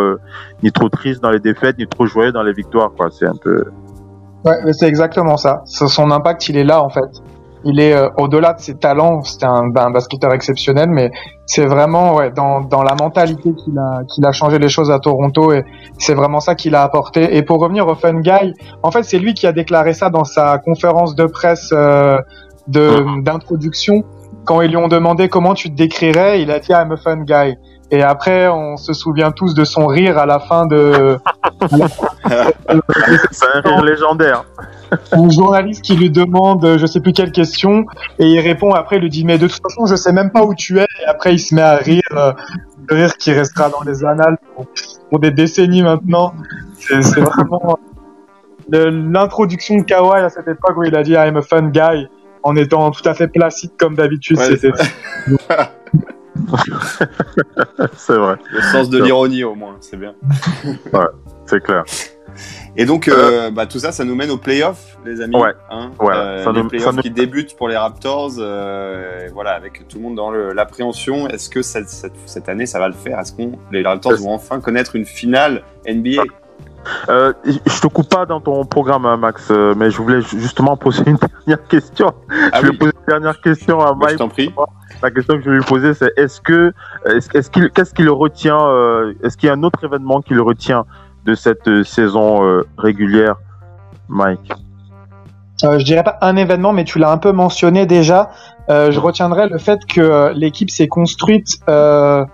trop 0.74 0.88
tristes 0.88 1.22
dans 1.22 1.30
les 1.30 1.40
défaites, 1.40 1.78
ni 1.78 1.86
trop 1.86 2.06
joyeux 2.06 2.32
dans 2.32 2.42
les 2.42 2.52
victoires. 2.52 2.92
C'est 3.10 3.26
un 3.26 3.36
peu. 3.36 3.64
Ouais, 4.44 4.72
c'est 4.72 4.88
exactement 4.88 5.36
ça. 5.36 5.62
Son 5.66 6.10
impact, 6.10 6.48
il 6.48 6.56
est 6.56 6.64
là 6.64 6.82
en 6.82 6.88
fait 6.88 7.22
il 7.64 7.80
est 7.80 7.94
euh, 7.94 8.08
au-delà 8.18 8.52
de 8.54 8.60
ses 8.60 8.76
talents, 8.76 9.22
c'est 9.22 9.44
un, 9.44 9.68
ben, 9.68 9.86
un, 9.86 9.90
basketteur 9.90 10.32
exceptionnel, 10.32 10.90
mais 10.90 11.10
c'est 11.46 11.66
vraiment 11.66 12.14
ouais, 12.14 12.30
dans, 12.30 12.60
dans 12.60 12.82
la 12.82 12.94
mentalité 12.94 13.50
qu'il 13.54 13.78
a, 13.78 14.02
qu'il 14.12 14.24
a 14.26 14.32
changé 14.32 14.58
les 14.58 14.68
choses 14.68 14.90
à 14.90 14.98
Toronto 14.98 15.52
et 15.52 15.64
c'est 15.98 16.14
vraiment 16.14 16.40
ça 16.40 16.54
qu'il 16.54 16.74
a 16.74 16.82
apporté. 16.82 17.36
Et 17.36 17.42
pour 17.42 17.60
revenir 17.60 17.86
au 17.86 17.94
Fun 17.94 18.20
Guy, 18.20 18.54
en 18.82 18.90
fait, 18.90 19.02
c'est 19.02 19.18
lui 19.18 19.34
qui 19.34 19.46
a 19.46 19.52
déclaré 19.52 19.92
ça 19.92 20.10
dans 20.10 20.24
sa 20.24 20.58
conférence 20.58 21.14
de 21.14 21.26
presse 21.26 21.70
euh, 21.72 22.18
de, 22.68 23.22
d'introduction. 23.22 24.04
Quand 24.44 24.60
ils 24.60 24.70
lui 24.70 24.76
ont 24.76 24.88
demandé 24.88 25.28
comment 25.28 25.54
tu 25.54 25.70
te 25.70 25.76
décrirais, 25.76 26.42
il 26.42 26.50
a 26.50 26.58
dit 26.58 26.72
I'm 26.72 26.92
a 26.92 26.96
fun 26.96 27.22
guy. 27.24 27.56
Et 27.92 28.02
après, 28.02 28.48
on 28.48 28.78
se 28.78 28.94
souvient 28.94 29.32
tous 29.32 29.52
de 29.52 29.64
son 29.64 29.86
rire 29.86 30.16
à 30.16 30.24
la 30.24 30.40
fin 30.40 30.64
de. 30.64 31.18
c'est 33.30 33.46
un 33.54 33.60
rire 33.60 33.84
légendaire. 33.84 34.44
un 35.12 35.28
journaliste 35.28 35.82
qui 35.82 35.94
lui 35.94 36.10
demande 36.10 36.78
je 36.78 36.86
sais 36.86 37.00
plus 37.00 37.12
quelle 37.12 37.32
question 37.32 37.86
et 38.18 38.26
il 38.26 38.40
répond 38.40 38.72
après 38.72 38.96
il 38.96 39.02
lui 39.02 39.08
dit 39.08 39.24
mais 39.24 39.38
de 39.38 39.46
toute 39.46 39.62
façon 39.62 39.86
je 39.86 39.94
sais 39.94 40.12
même 40.12 40.30
pas 40.30 40.42
où 40.42 40.54
tu 40.54 40.80
es. 40.80 40.86
Et 41.02 41.06
après 41.06 41.34
il 41.34 41.38
se 41.38 41.54
met 41.54 41.60
à 41.60 41.76
rire 41.76 42.02
euh, 42.12 42.32
le 42.88 42.96
rire 42.96 43.14
qui 43.18 43.30
restera 43.32 43.68
dans 43.68 43.82
les 43.82 44.04
annales 44.04 44.38
pour, 45.10 45.20
des 45.20 45.30
décennies 45.30 45.82
maintenant. 45.82 46.32
C'est 46.78 47.20
vraiment 47.20 47.78
l'introduction 48.70 49.76
de 49.76 49.82
Kawhi 49.82 50.22
à 50.22 50.30
cette 50.30 50.48
époque 50.48 50.78
où 50.78 50.84
il 50.84 50.96
a 50.96 51.02
dit 51.02 51.12
I'm 51.12 51.36
a 51.36 51.42
fun 51.42 51.68
guy 51.68 52.08
en 52.42 52.56
étant 52.56 52.90
tout 52.90 53.06
à 53.06 53.12
fait 53.12 53.28
placide 53.28 53.72
comme 53.78 53.96
d'habitude 53.96 54.38
c'était 54.38 54.72
c'est 57.96 58.16
vrai 58.16 58.36
le 58.50 58.60
sens 58.72 58.90
de 58.90 59.02
l'ironie 59.02 59.44
au 59.44 59.54
moins 59.54 59.76
c'est 59.80 59.96
bien 59.96 60.14
ouais 60.92 61.06
c'est 61.46 61.62
clair 61.62 61.84
Et 62.76 62.86
donc, 62.86 63.08
euh, 63.08 63.50
bah, 63.50 63.66
tout 63.66 63.78
ça, 63.78 63.92
ça 63.92 64.04
nous 64.04 64.14
mène 64.14 64.30
aux 64.30 64.38
playoffs, 64.38 64.96
les 65.04 65.20
amis. 65.20 65.36
Ouais. 65.36 65.52
Hein 65.70 65.90
Ouais, 66.00 66.14
Euh, 66.16 66.42
ça 66.42 66.50
les 66.52 66.62
nous- 66.62 66.68
playoffs 66.70 66.96
nous- 66.96 67.02
qui 67.02 67.10
débutent 67.10 67.54
pour 67.58 67.68
les 67.68 67.76
Raptors. 67.76 68.30
euh, 68.38 69.28
voilà, 69.34 69.50
avec 69.50 69.86
tout 69.86 69.98
le 69.98 70.02
monde 70.04 70.14
dans 70.14 70.30
l'appréhension. 70.30 71.28
Est-ce 71.28 71.50
que 71.50 71.60
cette, 71.60 71.90
cette, 71.90 72.14
cette 72.24 72.48
année, 72.48 72.64
ça 72.64 72.78
va 72.78 72.88
le 72.88 72.94
faire? 72.94 73.18
Est-ce 73.20 73.32
que 73.34 73.42
les 73.70 73.82
Raptors 73.82 74.14
vont 74.16 74.32
enfin 74.32 74.60
connaître 74.60 74.96
une 74.96 75.04
finale 75.04 75.62
NBA 75.86 76.22
Euh, 77.08 77.32
je 77.46 77.80
te 77.80 77.86
coupe 77.86 78.08
pas 78.08 78.26
dans 78.26 78.40
ton 78.40 78.64
programme, 78.64 79.06
hein, 79.06 79.16
Max, 79.16 79.48
euh, 79.50 79.74
mais 79.76 79.90
je 79.90 79.96
voulais 79.98 80.20
ju- 80.20 80.40
justement 80.40 80.76
poser 80.76 81.02
une 81.06 81.16
dernière 81.46 81.66
question. 81.68 82.12
Ah 82.52 82.58
je 82.60 82.62
vais 82.62 82.68
oui, 82.70 82.76
poser 82.78 82.92
une 83.00 83.06
dernière 83.08 83.40
question 83.40 83.80
à 83.80 83.92
je 83.94 84.16
Mike. 84.18 84.32
prie. 84.32 84.54
La 85.02 85.10
question 85.10 85.36
que 85.36 85.42
je 85.42 85.50
vais 85.50 85.56
lui 85.56 85.64
poser, 85.64 85.94
c'est 85.94 86.12
est-ce 86.16 86.40
que, 86.40 86.72
est-ce, 87.06 87.28
est-ce 87.36 87.50
qu'il, 87.50 87.70
qu'est-ce 87.70 87.92
qu'il 87.94 88.08
retient, 88.10 88.60
euh, 88.60 89.14
est-ce 89.24 89.36
qu'il 89.36 89.48
y 89.48 89.50
a 89.50 89.54
un 89.54 89.62
autre 89.62 89.82
événement 89.84 90.20
qu'il 90.20 90.40
retient 90.40 90.84
de 91.24 91.34
cette 91.34 91.66
euh, 91.68 91.82
saison 91.84 92.44
euh, 92.44 92.62
régulière, 92.78 93.36
Mike? 94.08 94.52
Euh, 95.64 95.78
je 95.78 95.84
dirais 95.84 96.02
pas 96.02 96.18
un 96.20 96.36
événement, 96.36 96.72
mais 96.72 96.84
tu 96.84 96.98
l'as 96.98 97.10
un 97.10 97.18
peu 97.18 97.32
mentionné 97.32 97.86
déjà. 97.86 98.30
Euh, 98.68 98.90
je 98.90 98.98
retiendrai 99.00 99.48
le 99.48 99.58
fait 99.58 99.80
que 99.86 100.00
euh, 100.00 100.32
l'équipe 100.34 100.70
s'est 100.70 100.88
construite 100.88 101.58
euh, 101.68 102.24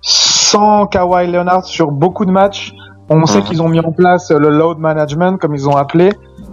sans 0.00 0.86
Kawhi 0.86 1.30
Leonard 1.30 1.64
sur 1.64 1.90
beaucoup 1.90 2.24
de 2.24 2.30
matchs. 2.30 2.72
On 3.10 3.24
sait 3.26 3.38
Mhm. 3.38 3.44
qu'ils 3.44 3.62
ont 3.62 3.68
mis 3.68 3.80
en 3.80 3.92
place 3.92 4.30
euh, 4.30 4.38
le 4.38 4.50
load 4.50 4.78
management, 4.78 5.38
comme 5.38 5.54
ils 5.54 5.66
ont 5.68 5.76
appelé, 5.76 6.10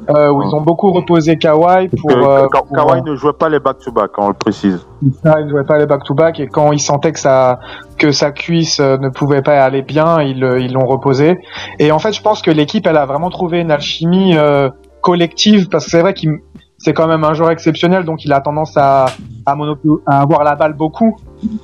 euh, 0.10 0.30
où 0.32 0.38
Mhm. 0.42 0.48
ils 0.50 0.56
ont 0.56 0.62
beaucoup 0.62 0.92
reposé 0.92 1.38
Kawhi 1.38 1.90
pour. 1.90 2.12
Euh, 2.12 2.48
pour, 2.52 2.68
Kawhi 2.74 3.02
ne 3.02 3.16
jouait 3.16 3.34
pas 3.34 3.50
les 3.50 3.60
back-to-back, 3.60 4.12
on 4.18 4.30
le 4.30 4.34
précise. 4.34 4.86
ça, 5.24 5.40
il 5.42 5.50
jouait 5.50 5.66
pas 5.66 5.78
les 5.78 5.86
back-to-back 5.86 6.40
et 6.40 6.48
quand 6.48 6.72
il 6.72 6.80
sentait 6.80 7.12
que 7.12 7.20
sa 7.20 7.60
que 7.98 8.12
sa 8.12 8.32
cuisse 8.32 8.80
euh, 8.80 8.98
ne 8.98 9.10
pouvait 9.10 9.42
pas 9.42 9.62
aller 9.64 9.82
bien, 9.82 10.22
ils 10.22 10.44
euh, 10.44 10.60
ils 10.60 10.72
l'ont 10.74 10.86
reposé. 10.88 11.38
Et 11.80 11.92
en 11.92 12.00
fait, 12.00 12.14
je 12.14 12.22
pense 12.22 12.42
que 12.42 12.52
l'équipe, 12.52 12.88
elle 12.88 12.98
a 12.98 13.06
vraiment 13.06 13.30
trouvé 13.30 13.60
une 13.60 13.72
alchimie 13.72 14.38
euh, 14.38 14.70
collective 15.02 15.68
parce 15.70 15.86
que 15.86 15.92
c'est 15.92 16.02
vrai 16.02 16.14
qu'il 16.14 16.38
c'est 16.86 16.94
quand 16.94 17.08
même 17.08 17.24
un 17.24 17.34
joueur 17.34 17.50
exceptionnel, 17.52 18.04
donc 18.06 18.24
il 18.26 18.32
a 18.32 18.40
tendance 18.42 18.78
à 18.78 19.06
à, 19.48 19.56
monopo- 19.56 20.02
à 20.06 20.22
avoir 20.22 20.44
la 20.44 20.56
balle 20.56 20.74
beaucoup, 20.74 21.12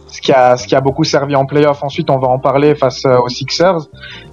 ce 0.07 0.19
qui 0.21 0.31
a 0.31 0.57
ce 0.57 0.65
qui 0.67 0.75
a 0.75 0.81
beaucoup 0.81 1.03
servi 1.03 1.35
en 1.35 1.45
playoff. 1.45 1.83
Ensuite, 1.83 2.09
on 2.09 2.17
va 2.17 2.27
en 2.27 2.39
parler 2.39 2.73
face 2.75 3.05
euh, 3.05 3.17
aux 3.23 3.29
Sixers, 3.29 3.81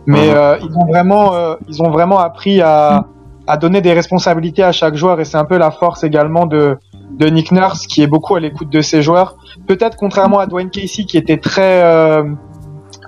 mais 0.07 0.29
Mhm. 0.31 0.35
euh, 0.37 0.57
ils 0.67 0.75
ont 0.77 0.87
vraiment 0.87 1.35
euh, 1.35 1.55
ils 1.69 1.83
ont 1.83 1.91
vraiment 1.91 2.19
appris 2.19 2.61
à 2.63 3.05
à 3.47 3.57
donner 3.57 3.81
des 3.81 3.93
responsabilités 4.01 4.63
à 4.63 4.73
chaque 4.73 4.95
joueur 5.03 5.21
et 5.21 5.25
c'est 5.25 5.39
un 5.39 5.45
peu 5.53 5.59
la 5.59 5.71
force 5.71 6.05
également 6.05 6.47
de 6.47 6.79
de 7.21 7.27
Nick 7.29 7.53
Nurse 7.53 7.87
qui 7.87 8.03
est 8.03 8.07
beaucoup 8.15 8.35
à 8.37 8.41
l'écoute 8.41 8.71
de 8.71 8.81
ses 8.81 9.01
joueurs. 9.03 9.37
Peut-être 9.67 9.97
contrairement 9.97 10.39
à 10.39 10.47
Dwayne 10.47 10.71
Casey 10.71 11.05
qui 11.05 11.17
était 11.17 11.39
très 11.51 11.83
euh, 11.83 12.23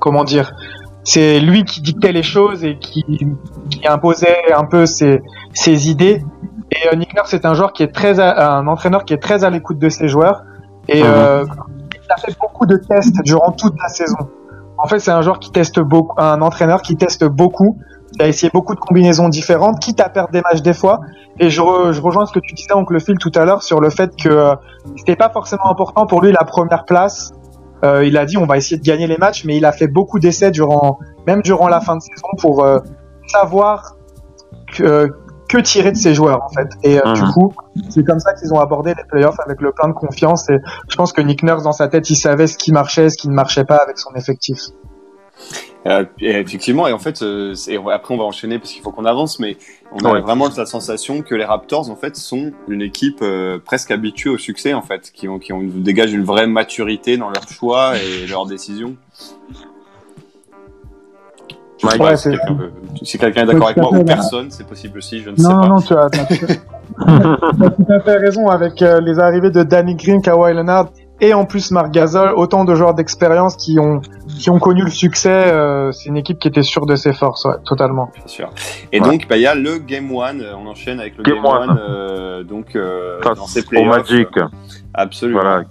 comment 0.00 0.24
dire, 0.24 0.52
c'est 1.04 1.40
lui 1.40 1.64
qui 1.64 1.80
dictait 1.82 2.12
les 2.12 2.22
choses 2.22 2.64
et 2.64 2.78
qui, 2.78 3.04
qui 3.70 3.86
imposait 3.86 4.52
un 4.62 4.64
peu 4.64 4.86
ses, 4.86 5.20
ses 5.52 5.90
idées. 5.90 6.22
Et 6.72 6.88
euh, 6.92 6.96
Nick 6.96 7.14
Nurse 7.14 7.30
c'est 7.30 7.44
un 7.44 7.54
joueur 7.54 7.72
qui 7.72 7.82
est 7.82 7.92
très 7.92 8.20
à- 8.20 8.52
un 8.56 8.66
entraîneur 8.66 9.04
qui 9.04 9.12
est 9.14 9.18
très 9.22 9.44
à 9.44 9.50
l'écoute 9.50 9.78
de 9.78 9.88
ses 9.88 10.08
joueurs 10.08 10.44
et 10.88 11.02
Mhm. 11.02 11.08
euh, 11.08 11.44
il 11.92 12.12
a 12.12 12.16
fait 12.16 12.36
beaucoup 12.40 12.66
de 12.66 12.76
tests 12.76 13.16
durant 13.24 13.52
toute 13.52 13.74
la 13.80 13.88
saison. 13.88 14.16
En 14.78 14.86
fait, 14.88 14.98
c'est 14.98 15.10
un 15.10 15.20
joueur 15.22 15.38
qui 15.38 15.50
teste 15.52 15.78
beaucoup, 15.78 16.14
un 16.20 16.40
entraîneur 16.42 16.80
qui 16.82 16.96
teste 16.96 17.24
beaucoup. 17.24 17.76
Il 18.14 18.22
a 18.22 18.28
essayé 18.28 18.50
beaucoup 18.52 18.74
de 18.74 18.80
combinaisons 18.80 19.28
différentes, 19.28 19.78
quitte 19.78 20.00
à 20.00 20.08
perdre 20.08 20.30
des 20.32 20.40
matchs 20.40 20.62
des 20.62 20.72
fois. 20.72 21.00
Et 21.38 21.50
je, 21.50 21.60
re- 21.60 21.92
je 21.92 22.00
rejoins 22.00 22.24
ce 22.26 22.32
que 22.32 22.40
tu 22.40 22.54
disais, 22.54 22.72
oncle 22.74 22.98
Phil, 22.98 23.16
tout 23.18 23.30
à 23.34 23.44
l'heure 23.44 23.62
sur 23.62 23.78
le 23.80 23.90
fait 23.90 24.16
que 24.16 24.28
euh, 24.28 24.54
c'était 24.96 25.16
pas 25.16 25.28
forcément 25.28 25.70
important 25.70 26.06
pour 26.06 26.22
lui 26.22 26.32
la 26.32 26.44
première 26.44 26.84
place. 26.86 27.32
Euh, 27.84 28.04
il 28.04 28.16
a 28.16 28.24
dit 28.24 28.36
on 28.38 28.46
va 28.46 28.56
essayer 28.56 28.78
de 28.78 28.82
gagner 28.82 29.06
les 29.06 29.18
matchs, 29.18 29.44
mais 29.44 29.56
il 29.56 29.64
a 29.64 29.72
fait 29.72 29.86
beaucoup 29.86 30.18
d'essais 30.18 30.50
durant, 30.50 30.98
même 31.26 31.42
durant 31.42 31.68
la 31.68 31.80
fin 31.80 31.96
de 31.96 32.02
saison 32.02 32.28
pour 32.38 32.64
euh, 32.64 32.78
savoir 33.28 33.96
que, 34.76 35.12
que 35.50 35.58
tirer 35.58 35.90
de 35.92 35.96
ses 35.96 36.14
joueurs 36.14 36.42
en 36.44 36.48
fait. 36.48 36.68
Et 36.82 36.98
euh, 36.98 37.12
du 37.14 37.22
Mhm. 37.22 37.32
coup, 37.32 37.52
c'est 37.88 38.04
comme 38.04 38.20
ça 38.20 38.32
qu'ils 38.34 38.52
ont 38.54 38.60
abordé 38.60 38.94
les 38.96 39.04
playoffs 39.04 39.38
avec 39.44 39.60
le 39.60 39.72
plein 39.72 39.88
de 39.88 39.92
confiance. 39.94 40.48
Et 40.48 40.58
je 40.88 40.96
pense 40.96 41.12
que 41.12 41.20
Nick 41.20 41.42
Nurse 41.42 41.62
dans 41.64 41.72
sa 41.72 41.88
tête, 41.88 42.08
il 42.10 42.16
savait 42.16 42.46
ce 42.46 42.56
qui 42.56 42.72
marchait, 42.72 43.08
ce 43.10 43.16
qui 43.18 43.28
ne 43.28 43.34
marchait 43.34 43.64
pas 43.64 43.76
avec 43.76 43.98
son 43.98 44.14
effectif. 44.14 44.58
Euh, 45.86 46.04
et 46.20 46.32
effectivement, 46.38 46.86
et 46.86 46.92
en 46.92 46.98
fait, 46.98 47.22
euh, 47.22 47.54
c'est- 47.54 47.78
après 47.90 48.12
on 48.14 48.18
va 48.18 48.24
enchaîner 48.24 48.58
parce 48.58 48.70
qu'il 48.70 48.82
faut 48.82 48.90
qu'on 48.92 49.06
avance, 49.06 49.40
mais 49.40 49.56
on 49.92 50.04
a 50.04 50.12
Ouais. 50.12 50.20
vraiment 50.20 50.48
la 50.54 50.66
sensation 50.66 51.22
que 51.22 51.34
les 51.34 51.46
Raptors 51.46 51.88
en 51.90 51.96
fait 51.96 52.16
sont 52.16 52.52
une 52.68 52.82
équipe 52.82 53.20
euh, 53.22 53.58
presque 53.64 53.90
habituée 53.90 54.28
au 54.28 54.36
succès 54.36 54.74
en 54.74 54.82
fait, 54.82 55.10
qui 55.10 55.26
ont 55.26 55.38
qui 55.38 55.54
ont 55.54 55.60
une, 55.62 55.82
dégagent 55.82 56.12
une 56.12 56.24
vraie 56.24 56.46
maturité 56.46 57.16
dans 57.16 57.30
leurs 57.30 57.48
choix 57.48 57.94
et 57.96 58.26
leurs 58.26 58.44
décisions. 58.44 58.94
Je 61.82 61.86
sais 61.86 61.86
Mike, 61.86 61.98
pas 61.98 62.04
Ouais, 62.10 62.16
si 62.16 62.22
c'est- 62.24 62.30
quelqu'un 62.30 62.56
si 63.02 63.18
quelqu'un 63.18 63.42
est 63.42 63.46
d'accord 63.46 63.66
avec 63.68 63.76
moi 63.78 63.90
ou 63.94 64.04
personne, 64.04 64.50
c'est 64.50 64.66
possible 64.66 64.98
aussi, 64.98 65.20
je 65.22 65.30
ne 65.30 65.36
sais 65.36 65.42
Non, 65.42 65.60
pas. 65.60 65.68
non, 65.68 65.80
tu 65.80 65.94
as, 65.94 66.10
tu 66.10 66.20
as 66.20 66.24
tout 66.26 66.46
à- 67.06 67.70
tout 67.70 67.92
à 67.92 68.00
fait 68.00 68.16
raison 68.16 68.48
avec 68.48 68.82
euh, 68.82 69.00
les 69.00 69.18
arrivées 69.18 69.50
de 69.50 69.62
Danny 69.62 69.94
Green, 69.94 70.20
Kawhi 70.20 70.52
Leonard 70.54 70.90
et 71.22 71.32
en 71.34 71.44
plus 71.44 71.70
Marc 71.70 71.90
Gasol, 71.90 72.32
autant 72.36 72.64
de 72.64 72.74
joueurs 72.74 72.94
d'expérience 72.94 73.56
qui 73.56 73.78
ont 73.78 74.00
qui 74.28 74.50
ont 74.50 74.58
connu 74.58 74.82
le 74.84 74.90
succès. 74.90 75.30
euh, 75.52 75.90
c'est 75.92 76.08
une 76.08 76.16
équipe 76.16 76.38
qui 76.38 76.48
était 76.48 76.62
sûre 76.62 76.86
de 76.86 76.96
ses 76.96 77.12
forces, 77.12 77.44
ouais, 77.44 77.54
totalement. 77.64 78.10
Bien 78.14 78.26
sûr. 78.26 78.50
Et 78.92 79.00
Ouais. 79.00 79.08
donc, 79.10 79.26
bah, 79.28 79.36
il 79.36 79.42
y 79.42 79.46
a 79.46 79.54
le 79.54 79.78
Game 79.78 80.10
One. 80.14 80.40
euh, 80.42 80.54
On 80.62 80.66
enchaîne 80.66 80.98
avec 81.00 81.16
le 81.18 81.22
Game 81.24 81.36
Game, 81.36 81.44
One. 81.46 81.78
Euh, 81.88 82.42
donc, 82.42 82.74
euh, 82.76 83.20
dans 83.22 83.46
ces 83.46 83.60
au 83.60 83.68
playoffs. 83.68 84.10
Magic. 84.10 84.28
Absolument. 84.94 85.40
Voilà. 85.40 85.62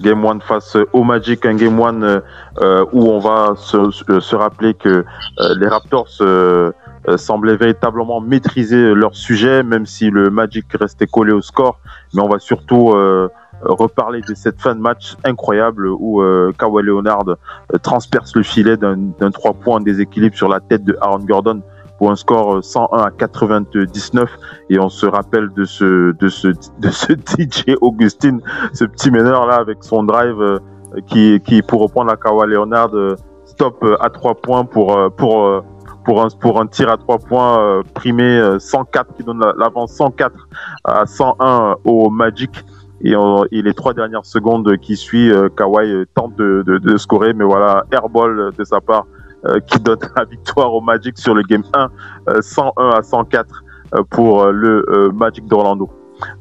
Game 0.00 0.24
One 0.24 0.40
face 0.40 0.76
au 0.92 1.02
Magic, 1.04 1.44
un 1.46 1.54
Game 1.54 1.78
One 1.80 2.04
euh, 2.04 2.20
euh, 2.60 2.84
où 2.92 3.08
on 3.08 3.18
va 3.18 3.54
se, 3.56 3.90
se- 3.90 4.20
se 4.20 4.36
rappeler 4.36 4.74
que 4.74 4.88
euh, 4.88 5.54
les 5.58 5.66
Raptors 5.68 6.08
euh, 6.20 6.70
euh, 7.08 7.16
semblaient 7.16 7.56
véritablement 7.56 8.20
maîtriser 8.20 8.94
leur 8.94 9.14
sujet, 9.14 9.62
même 9.62 9.86
si 9.86 10.10
le 10.10 10.30
Magic 10.30 10.66
restait 10.78 11.06
collé 11.06 11.32
au 11.32 11.40
score. 11.42 11.80
Mais 12.14 12.22
on 12.22 12.28
va 12.28 12.38
surtout 12.38 12.92
euh, 12.92 13.28
reparler 13.62 14.20
de 14.20 14.34
cette 14.34 14.60
fin 14.60 14.74
de 14.74 14.80
match 14.80 15.16
incroyable 15.24 15.88
où 15.88 16.22
euh, 16.22 16.52
Kawhi 16.58 16.82
Leonard 16.84 17.24
euh, 17.28 17.78
transperce 17.82 18.36
le 18.36 18.42
filet 18.44 18.76
d'un 18.76 18.96
d'un 19.18 19.30
trois 19.32 19.52
points 19.52 19.76
en 19.76 19.80
déséquilibre 19.80 20.36
sur 20.36 20.48
la 20.48 20.60
tête 20.60 20.84
de 20.84 20.96
Aaron 21.00 21.18
Gordon 21.24 21.60
pour 21.98 22.10
un 22.10 22.16
score 22.16 22.56
euh, 22.56 22.62
101 22.62 22.96
à 23.02 23.10
99 23.10 24.30
et 24.70 24.78
on 24.78 24.88
se 24.88 25.06
rappelle 25.06 25.50
de 25.54 25.64
ce 25.64 26.14
DJ 26.18 27.76
Augustine 27.80 28.40
ce 28.72 28.84
petit 28.84 29.10
meneur 29.10 29.46
là 29.46 29.56
avec 29.56 29.78
son 29.82 30.04
drive 30.04 30.40
euh, 30.40 30.58
qui 31.06 31.40
qui 31.40 31.60
pour 31.62 31.82
reprendre 31.82 32.10
la 32.10 32.16
Kawhi 32.16 32.48
Leonard 32.48 32.94
euh, 32.94 33.16
stop 33.44 33.78
euh, 33.82 33.96
à 34.00 34.10
trois 34.10 34.34
points 34.34 34.64
pour 34.64 34.96
euh, 34.96 35.08
pour 35.10 35.44
euh, 35.46 35.60
pour 36.04 36.22
un 36.22 36.28
pour 36.40 36.60
un 36.60 36.66
tir 36.66 36.88
à 36.90 36.96
trois 36.96 37.18
points 37.18 37.60
euh, 37.60 37.82
primé 37.94 38.24
euh, 38.24 38.58
104 38.58 39.14
qui 39.16 39.24
donne 39.24 39.40
la- 39.40 39.52
l'avance 39.58 39.92
104 39.92 40.48
à 40.84 41.04
101 41.06 41.76
au 41.84 42.08
Magic. 42.10 42.64
Et, 43.00 43.14
euh, 43.14 43.44
les 43.52 43.74
trois 43.74 43.94
dernières 43.94 44.26
secondes 44.26 44.76
qui 44.78 44.96
suivent 44.96 45.32
euh, 45.32 45.48
Kawhi 45.48 45.92
euh, 45.92 46.04
tente 46.16 46.34
de, 46.36 46.62
de, 46.66 46.96
scorer. 46.96 47.32
Mais 47.32 47.44
voilà 47.44 47.84
airball 47.92 48.50
de 48.56 48.64
sa 48.64 48.80
part 48.80 49.06
euh, 49.06 49.17
qui 49.66 49.78
donne 49.80 49.98
la 50.16 50.24
victoire 50.24 50.72
au 50.74 50.80
Magic 50.80 51.18
sur 51.18 51.34
le 51.34 51.42
game 51.42 51.62
1 51.74 51.88
euh, 52.30 52.40
101 52.40 52.90
à 52.90 53.02
104 53.02 53.62
euh, 53.94 54.02
pour 54.10 54.42
euh, 54.42 54.52
le 54.52 54.84
euh, 54.90 55.10
Magic 55.12 55.46
d'Orlando. 55.46 55.88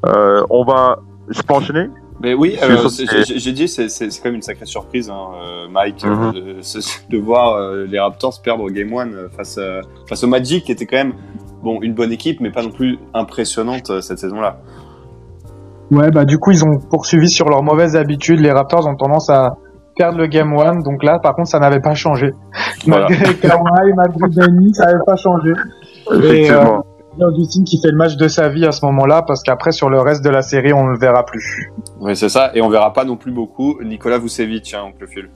Euh, 0.06 0.44
on 0.50 0.64
va, 0.64 1.00
je 1.30 1.42
peux 1.42 1.54
enchaîner? 1.54 1.90
Mais 2.20 2.34
oui, 2.34 2.58
euh, 2.64 2.88
j'ai 3.36 3.52
dit, 3.52 3.68
c'est 3.68 3.88
quand 3.88 4.26
même 4.26 4.36
une 4.36 4.42
sacrée 4.42 4.66
surprise, 4.66 5.08
hein, 5.12 5.28
euh, 5.36 5.68
Mike, 5.70 6.04
Mhm. 6.04 6.34
euh, 6.36 6.62
de, 7.12 7.18
voir 7.20 7.54
euh, 7.56 7.86
les 7.86 8.00
Raptors 8.00 8.42
perdre 8.42 8.64
au 8.64 8.70
Game 8.70 8.92
One 8.92 9.14
euh, 9.14 9.30
face, 9.30 9.60
à- 9.60 9.82
face 10.10 10.24
au 10.24 10.28
Magic, 10.28 10.66
qui 10.66 10.72
était 10.72 10.88
quand 10.88 10.98
même 10.98 11.14
bon, 11.62 11.80
une 11.84 11.94
bonne 11.94 12.12
équipe, 12.12 12.40
mais 12.42 12.50
pas 12.50 12.64
non 12.64 12.72
plus 12.72 12.98
impressionnante 13.14 13.92
euh, 13.92 14.02
cette 14.02 14.18
saison-là. 14.18 14.60
Ouais, 15.92 16.12
bah 16.12 16.26
du 16.26 16.38
coup 16.38 16.52
ils 16.52 16.66
ont 16.66 16.80
poursuivi 16.90 17.30
sur 17.30 17.48
leurs 17.48 17.64
mauvaises 17.64 17.96
habitudes. 17.96 18.40
Les 18.42 18.52
Raptors 18.52 18.86
ont 18.88 18.96
tendance 18.96 19.30
à 19.30 19.56
perdre 19.98 20.18
le 20.18 20.28
game 20.28 20.54
one, 20.56 20.84
donc 20.84 21.04
là 21.04 21.20
par 21.20 21.36
contre 21.36 21.50
ça 21.50 21.60
n'avait 21.60 21.80
pas 21.80 21.96
changé. 21.96 22.34
Voilà. 22.86 23.08
Malgré 23.10 23.36
Kawhi, 23.36 23.94
malgré 23.96 24.30
Danny, 24.30 24.74
ça 24.74 24.86
n'avait 24.86 25.04
pas 25.06 25.16
changé. 25.16 25.52
Effectivement. 26.14 26.86
Augustine 27.20 27.64
qui 27.64 27.82
fait 27.82 27.90
le 27.90 27.98
match 27.98 28.16
de 28.16 28.28
sa 28.28 28.48
vie 28.48 28.66
à 28.66 28.72
ce 28.72 28.86
moment-là, 28.86 29.24
parce 29.24 29.42
qu'après 29.42 29.72
sur 29.72 29.90
le 29.90 30.00
reste 30.00 30.24
de 30.24 30.30
la 30.30 30.44
série 30.44 30.72
on 30.72 30.86
ne 30.86 30.92
le 30.92 31.00
verra 31.00 31.26
plus. 31.26 31.72
Oui, 32.00 32.16
c'est 32.16 32.30
ça, 32.30 32.52
et 32.54 32.62
on 32.62 32.70
verra 32.70 32.94
pas 32.94 33.06
non 33.06 33.16
plus 33.16 33.32
beaucoup 33.32 33.80
Nicolas 33.84 34.20
Vucevic, 34.20 34.76
hein, 34.76 34.84
oncle 34.88 35.08
Phil. 35.08 35.30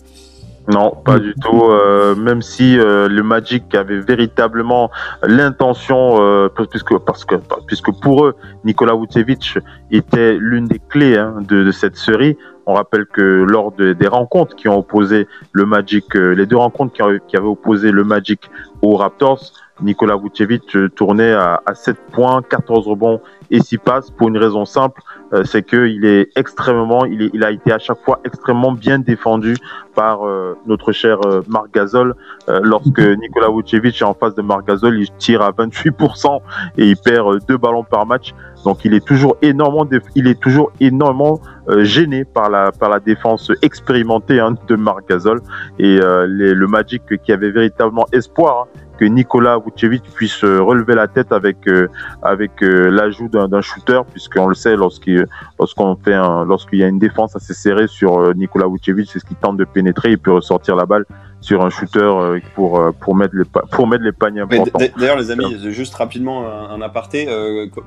Non, 0.72 0.94
pas 1.04 1.18
du 1.18 1.34
tout. 1.42 1.64
euh, 1.64 2.14
même 2.16 2.44
si 2.44 2.78
euh, 2.78 3.08
le 3.10 3.24
Magic 3.24 3.74
avait 3.74 4.00
véritablement 4.00 4.92
l'intention, 5.24 6.22
euh, 6.22 6.50
puisque 6.70 7.00
parce 7.00 7.26
que 7.26 7.36
puisque 7.66 7.92
pour 8.00 8.26
eux, 8.26 8.36
Nikola 8.64 8.94
Vucevic 8.94 9.58
était 9.90 10.34
l'une 10.34 10.66
des 10.66 10.80
clés 10.88 11.18
hein, 11.18 11.34
de, 11.40 11.64
de 11.64 11.72
cette 11.72 11.98
série. 11.98 12.38
On 12.72 12.76
rappelle 12.76 13.06
que 13.06 13.22
lors 13.22 13.74
de- 13.74 13.92
des 13.92 14.08
rencontres 14.08 14.56
qui 14.56 14.70
ont 14.70 14.78
opposé 14.80 15.28
le 15.52 15.66
Magic, 15.66 16.16
euh, 16.16 16.34
les 16.34 16.46
deux 16.46 16.56
rencontres 16.56 16.94
qui, 16.94 17.02
qui 17.28 17.36
avaient 17.36 17.46
opposé 17.46 17.92
le 17.92 18.06
Magic 18.06 18.50
aux 18.82 18.96
Raptors, 18.96 19.42
Nikola 19.82 20.16
Vucevic 20.16 20.78
tournait 20.96 21.34
à, 21.34 21.62
à 21.66 21.76
7 21.76 21.98
points, 22.12 22.42
14 22.42 22.88
rebonds 22.88 23.22
et 23.52 23.60
6 23.60 23.78
passes 23.80 24.10
pour 24.10 24.30
une 24.30 24.38
raison 24.38 24.66
simple, 24.66 25.02
euh, 25.34 25.44
c'est 25.44 25.64
qu'il 25.64 26.06
est 26.06 26.30
extrêmement, 26.36 27.06
il, 27.06 27.24
est, 27.24 27.30
il, 27.34 27.44
a 27.44 27.52
été 27.52 27.72
à 27.72 27.80
chaque 27.80 28.00
fois 28.04 28.20
extrêmement 28.24 28.72
bien 28.72 29.00
défendu 29.00 29.56
par 29.94 30.26
euh, 30.26 30.58
notre 30.66 30.92
cher 30.94 31.20
euh, 31.26 31.42
Marc 31.48 31.74
Gasol. 31.74 32.16
lorsque 32.48 33.00
Nikola 33.00 33.50
Vucevic 33.50 34.02
est 34.02 34.06
en 34.06 34.14
face 34.14 34.36
de 34.36 34.42
Marc 34.42 34.68
Gasol, 34.68 35.00
il 35.00 35.10
tire 35.18 35.42
à 35.42 35.52
28% 35.52 36.40
et 36.78 36.86
il 36.86 36.98
perd 36.98 37.46
deux 37.48 37.58
ballons 37.58 37.84
par 37.84 38.06
match. 38.06 38.34
Donc 38.64 38.86
il 38.86 38.94
est 38.94 39.06
toujours 39.06 39.38
énormément, 39.42 39.88
il 40.16 40.28
est 40.28 40.40
toujours 40.40 40.72
énormément 40.80 41.42
gêné 41.80 42.26
par 42.26 42.50
la 42.50 42.72
par 42.72 42.90
la 42.90 43.00
défense 43.00 43.52
expérimentée 43.62 44.40
hein, 44.40 44.56
de 44.68 44.76
Marc 44.76 45.10
Gasol 45.10 45.42
et 45.80 46.00
les, 46.28 46.54
le 46.54 46.68
Magic 46.68 47.02
qui 47.24 47.32
avait 47.32 47.52
véritablement 47.52 48.06
espoir 48.12 48.68
hein, 48.68 48.91
que 49.02 49.06
Nicolas 49.08 49.58
Vucevic 49.58 50.04
puisse 50.14 50.44
euh, 50.44 50.62
relever 50.62 50.94
la 50.94 51.08
tête 51.08 51.32
avec 51.32 51.68
euh, 51.68 51.90
avec 52.22 52.62
euh, 52.62 52.92
l'ajout 52.92 53.30
d'un 53.30 53.62
shooter, 53.62 54.02
puisqu'on 54.12 54.46
le 54.46 54.54
sait 54.54 54.76
lorsqu'il 54.76 55.26
lorsqu'on 55.60 55.96
fait 55.96 56.14
un, 56.14 56.46
lorsqu'il 56.46 56.78
y 56.78 56.84
a 56.84 56.88
une 56.88 57.00
défense 57.00 57.36
assez 57.36 57.56
serrée 57.56 57.88
sur 57.88 58.36
Nicolas 58.36 58.68
Vucevic, 58.68 59.10
c'est 59.12 59.18
ce 59.18 59.26
qui 59.26 59.34
tente 59.34 59.58
de 59.58 59.66
pénétrer, 59.66 60.12
il 60.12 60.20
peut 60.20 60.32
ressortir 60.32 60.76
la 60.76 60.86
balle 60.86 61.06
sur 61.40 61.66
un 61.66 61.72
shooter 61.72 62.12
pour 62.54 62.80
pour 63.00 63.16
mettre 63.16 63.36
les 63.36 63.46
pour 63.72 63.88
mettre 63.88 64.04
les 64.04 64.12
paniers 64.12 64.42
importants. 64.42 64.80
D'ailleurs 64.96 65.18
les 65.18 65.32
amis, 65.32 65.58
juste 65.72 65.96
rapidement 65.96 66.48
un, 66.48 66.80
aparté, 66.82 67.28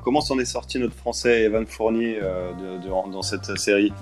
comment 0.03 0.21
s'en 0.21 0.41
est 0.41 0.45
sorti 0.45 0.81
notre 0.81 0.97
français 0.97 1.45
Evan 1.45 1.65
Fournier 1.65 2.19
dans 2.89 3.23
cette 3.23 3.57
série? 3.57 3.93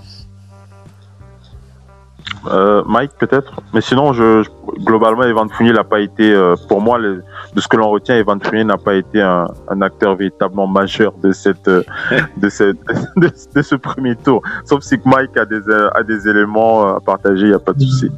Euh, 2.47 2.83
Mike 2.87 3.13
peut-être, 3.19 3.61
mais 3.73 3.81
sinon 3.81 4.13
je, 4.13 4.43
globalement 4.85 5.23
Evan 5.23 5.49
Fournier 5.49 5.73
n'a 5.73 5.85
pas 5.85 6.01
été, 6.01 6.33
euh, 6.33 6.57
pour 6.69 6.81
moi 6.81 6.99
de 7.01 7.23
ce 7.57 7.69
que 7.69 7.77
l'on 7.77 7.89
retient, 7.89 8.17
Evan 8.17 8.41
Fournier 8.41 8.65
n'a 8.65 8.79
pas 8.79 8.95
été 8.95 9.21
un, 9.21 9.47
un, 9.69 9.81
acteur 9.81 10.17
véritablement 10.17 10.67
majeur 10.67 11.13
de 11.23 11.31
cette 11.33 11.69
euh, 11.69 11.85
de, 12.37 12.49
cette, 12.49 12.79
de, 13.55 13.63
ce 13.63 13.75
premier 13.77 14.17
tour. 14.17 14.43
Sauf 14.65 14.83
si 14.83 14.99
Mike 15.05 15.37
a 15.37 15.45
des 15.45 15.61
a 15.95 16.03
des 16.03 16.29
éléments 16.29 16.97
à 16.97 17.01
partager, 17.01 17.43
il 17.43 17.49
n'y 17.51 17.55
a 17.55 17.61
pas 17.61 17.75
de 17.75 17.81
souci. 17.81 18.11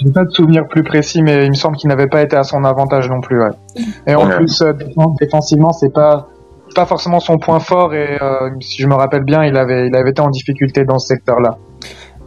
J'ai 0.00 0.10
pas 0.10 0.24
de 0.24 0.30
souvenir 0.30 0.66
plus 0.68 0.82
précis, 0.82 1.22
mais 1.22 1.44
il 1.46 1.50
me 1.50 1.54
semble 1.54 1.76
qu'il 1.76 1.88
n'avait 1.88 2.08
pas 2.08 2.22
été 2.22 2.36
à 2.36 2.44
son 2.44 2.64
avantage 2.64 3.08
non 3.08 3.20
plus. 3.20 3.40
Ouais. 3.40 3.50
Et 4.06 4.14
en 4.14 4.28
plus 4.28 4.62
défensivement, 5.20 5.72
c'est 5.72 5.92
pas 5.92 6.28
pas 6.74 6.86
forcément 6.86 7.20
son 7.20 7.38
point 7.38 7.60
fort 7.60 7.92
et 7.94 8.18
si 8.60 8.82
je 8.82 8.86
me 8.86 8.94
rappelle 8.94 9.24
bien, 9.24 9.44
il 9.44 9.56
avait 9.56 9.88
il 9.88 9.96
avait 9.96 10.10
été 10.10 10.20
en 10.20 10.30
difficulté 10.30 10.84
dans 10.84 10.98
ce 10.98 11.08
secteur-là. 11.08 11.56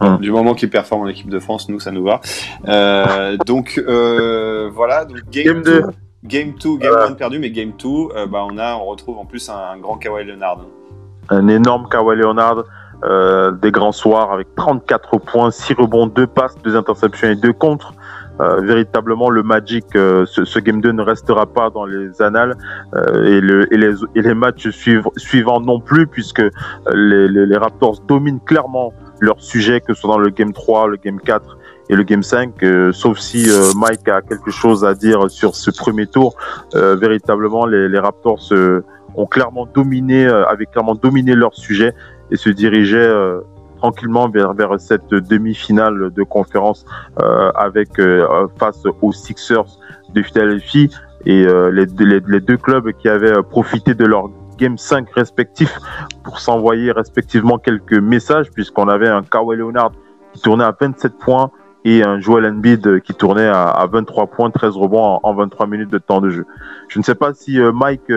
Hum. 0.00 0.18
Du 0.18 0.30
moment 0.30 0.54
qu'il 0.54 0.70
performe 0.70 1.02
en 1.02 1.08
équipe 1.08 1.30
de 1.30 1.38
France, 1.38 1.68
nous, 1.68 1.80
ça 1.80 1.90
nous 1.90 2.04
va. 2.04 2.20
Euh, 2.68 3.36
donc, 3.46 3.82
euh, 3.86 4.70
voilà. 4.72 5.04
Donc, 5.04 5.18
game 5.30 5.62
2. 5.62 5.82
Game 6.24 6.54
2, 6.60 6.78
game 6.78 6.94
1 7.10 7.12
perdu, 7.12 7.38
mais 7.38 7.50
game 7.50 7.72
2, 7.78 7.88
euh, 7.88 8.26
bah, 8.26 8.44
on, 8.50 8.58
a, 8.58 8.74
on 8.74 8.86
retrouve 8.86 9.18
en 9.18 9.24
plus 9.24 9.48
un, 9.48 9.78
grand 9.78 9.96
Kawhi 9.96 10.24
Leonard. 10.24 10.60
Un 11.30 11.48
énorme 11.48 11.88
Kawhi 11.88 12.16
Leonard. 12.16 12.64
Euh, 13.04 13.50
des 13.50 13.70
grands 13.72 13.92
soirs 13.92 14.32
avec 14.32 14.54
34 14.54 15.18
points, 15.18 15.50
6 15.50 15.74
rebonds, 15.74 16.06
2 16.06 16.26
passes, 16.26 16.56
2 16.64 16.76
interceptions 16.76 17.28
et 17.28 17.36
2 17.36 17.52
contre. 17.52 17.92
Euh, 18.40 18.62
véritablement, 18.62 19.28
le 19.28 19.42
Magic, 19.42 19.84
euh, 19.96 20.24
ce, 20.26 20.46
ce, 20.46 20.58
Game 20.58 20.80
2 20.80 20.92
ne 20.92 21.02
restera 21.02 21.44
pas 21.44 21.68
dans 21.68 21.84
les 21.84 22.22
annales 22.22 22.56
et, 22.94 23.40
le, 23.40 23.72
et, 23.72 23.76
les, 23.76 23.94
et 24.14 24.22
les 24.22 24.34
matchs 24.34 24.70
suivants 25.16 25.60
non 25.60 25.78
plus, 25.78 26.06
puisque 26.06 26.42
les, 26.92 27.28
les, 27.28 27.46
les 27.46 27.56
Raptors 27.56 28.00
dominent 28.08 28.40
clairement 28.40 28.94
leur 29.20 29.40
sujet, 29.40 29.80
que 29.80 29.94
ce 29.94 30.00
soit 30.00 30.10
dans 30.10 30.18
le 30.18 30.30
Game 30.30 30.52
3, 30.52 30.88
le 30.88 30.96
Game 30.96 31.20
4 31.20 31.58
et 31.88 31.94
le 31.94 32.02
Game 32.02 32.22
5, 32.22 32.62
euh, 32.62 32.92
sauf 32.92 33.18
si 33.18 33.48
euh, 33.48 33.70
Mike 33.76 34.08
a 34.08 34.20
quelque 34.20 34.50
chose 34.50 34.84
à 34.84 34.94
dire 34.94 35.30
sur 35.30 35.54
ce 35.54 35.70
premier 35.70 36.06
tour. 36.06 36.34
Euh, 36.74 36.96
véritablement, 36.96 37.66
les, 37.66 37.88
les 37.88 37.98
Raptors 37.98 38.52
ont 39.14 39.26
clairement 39.26 39.66
dominé, 39.66 40.26
avaient 40.26 40.66
clairement 40.66 40.94
dominé 40.94 41.34
leur 41.34 41.54
sujet 41.54 41.94
et 42.30 42.36
se 42.36 42.50
dirigeaient 42.50 43.12
tranquillement 43.78 44.28
vers, 44.28 44.52
vers 44.52 44.78
cette 44.78 45.08
demi-finale 45.08 46.10
de 46.14 46.22
conférence 46.22 46.84
avec 47.54 47.88
face 48.58 48.82
aux 49.00 49.12
Sixers 49.12 49.78
de 50.12 50.22
Philadelphie 50.22 50.90
et 51.24 51.46
les, 51.46 51.86
les, 51.98 52.20
les, 52.26 52.40
deux 52.40 52.58
clubs 52.58 52.92
qui 52.92 53.08
avaient 53.08 53.42
profité 53.42 53.94
de 53.94 54.04
leur 54.04 54.28
Game 54.58 54.78
5 54.78 55.10
respectifs 55.10 55.78
pour 56.22 56.40
s'envoyer 56.40 56.92
respectivement 56.92 57.58
quelques 57.58 57.94
messages, 57.94 58.50
puisqu'on 58.50 58.88
avait 58.88 59.08
un 59.08 59.22
Kawhi 59.22 59.56
Leonard 59.56 59.92
qui 60.32 60.40
tournait 60.40 60.64
à 60.64 60.74
27 60.78 61.18
points 61.18 61.50
et 61.84 62.02
un 62.02 62.18
Joel 62.18 62.46
Embiid 62.46 63.00
qui 63.02 63.14
tournait 63.14 63.46
à, 63.46 63.86
23 63.90 64.26
points, 64.26 64.50
13 64.50 64.76
rebonds 64.76 65.20
en, 65.22 65.34
23 65.34 65.66
minutes 65.68 65.90
de 65.90 65.98
temps 65.98 66.20
de 66.20 66.30
jeu. 66.30 66.46
Je 66.88 66.98
ne 66.98 67.04
sais 67.04 67.14
pas 67.14 67.32
si 67.32 67.60
euh, 67.60 67.70
Mike 67.72 68.10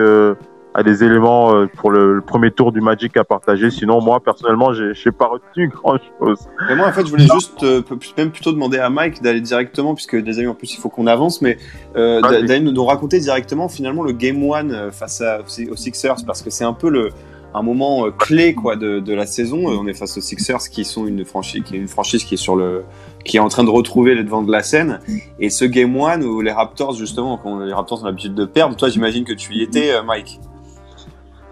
a 0.74 0.82
des 0.82 1.02
éléments 1.02 1.54
euh, 1.54 1.66
pour 1.66 1.90
le, 1.90 2.20
premier 2.20 2.50
tour 2.50 2.72
du 2.72 2.80
Magic 2.80 3.16
à 3.16 3.24
partager. 3.24 3.70
Sinon, 3.70 4.00
moi, 4.00 4.20
personnellement, 4.20 4.72
j'ai 4.72 4.92
n'ai 5.04 5.12
pas 5.12 5.26
retenu 5.26 5.68
grand-chose. 5.68 6.48
Mais 6.68 6.76
moi, 6.76 6.88
en 6.88 6.92
fait, 6.92 7.04
je 7.04 7.10
voulais 7.10 7.26
juste 7.32 7.62
euh, 7.62 7.82
même 8.16 8.30
plutôt 8.30 8.52
demander 8.52 8.78
à 8.78 8.90
Mike 8.90 9.22
d'aller 9.22 9.40
directement, 9.40 9.94
puisque 9.94 10.16
des 10.16 10.38
amis, 10.38 10.48
en 10.48 10.54
plus, 10.54 10.74
il 10.74 10.78
faut 10.78 10.88
qu'on 10.88 11.06
avance, 11.06 11.42
mais 11.42 11.58
euh, 11.96 12.20
d'aller 12.20 12.60
nous, 12.60 12.84
raconter 12.84 13.18
directement, 13.18 13.68
finalement, 13.68 14.02
le 14.02 14.12
Game 14.12 14.42
1 14.42 14.70
euh, 14.70 14.90
face 14.90 15.20
à, 15.20 15.40
aux 15.40 15.76
Sixers, 15.76 16.24
parce 16.26 16.42
que 16.42 16.50
c'est 16.50 16.64
un 16.64 16.72
peu 16.72 16.90
le 16.90 17.10
un 17.52 17.62
moment 17.62 18.12
clé 18.12 18.54
quoi 18.54 18.76
de, 18.76 19.00
de, 19.00 19.12
la 19.12 19.26
saison. 19.26 19.66
On 19.66 19.88
est 19.88 19.92
face 19.92 20.16
aux 20.16 20.20
Sixers 20.20 20.68
qui 20.70 20.84
sont 20.84 21.08
une 21.08 21.24
franchise 21.24 21.64
qui 21.64 21.74
est 21.74 21.78
une 21.80 21.88
franchise 21.88 22.22
qui 22.22 22.34
est 22.34 22.36
sur 22.36 22.54
le 22.54 22.84
qui 23.24 23.38
est 23.38 23.40
en 23.40 23.48
train 23.48 23.64
de 23.64 23.70
retrouver 23.70 24.14
le 24.14 24.22
devant 24.22 24.42
de 24.42 24.52
la 24.52 24.62
scène. 24.62 25.00
Et 25.40 25.50
ce 25.50 25.64
Game 25.64 25.96
1 26.00 26.22
où 26.22 26.42
les 26.42 26.52
Raptors 26.52 26.94
justement 26.94 27.38
quand 27.38 27.58
les 27.58 27.72
Raptors 27.72 28.02
ont 28.02 28.06
l'habitude 28.06 28.36
de 28.36 28.44
perdre, 28.44 28.76
toi 28.76 28.88
j'imagine 28.88 29.24
que 29.24 29.32
tu 29.32 29.52
y 29.54 29.62
étais 29.64 30.00
Mike. 30.04 30.38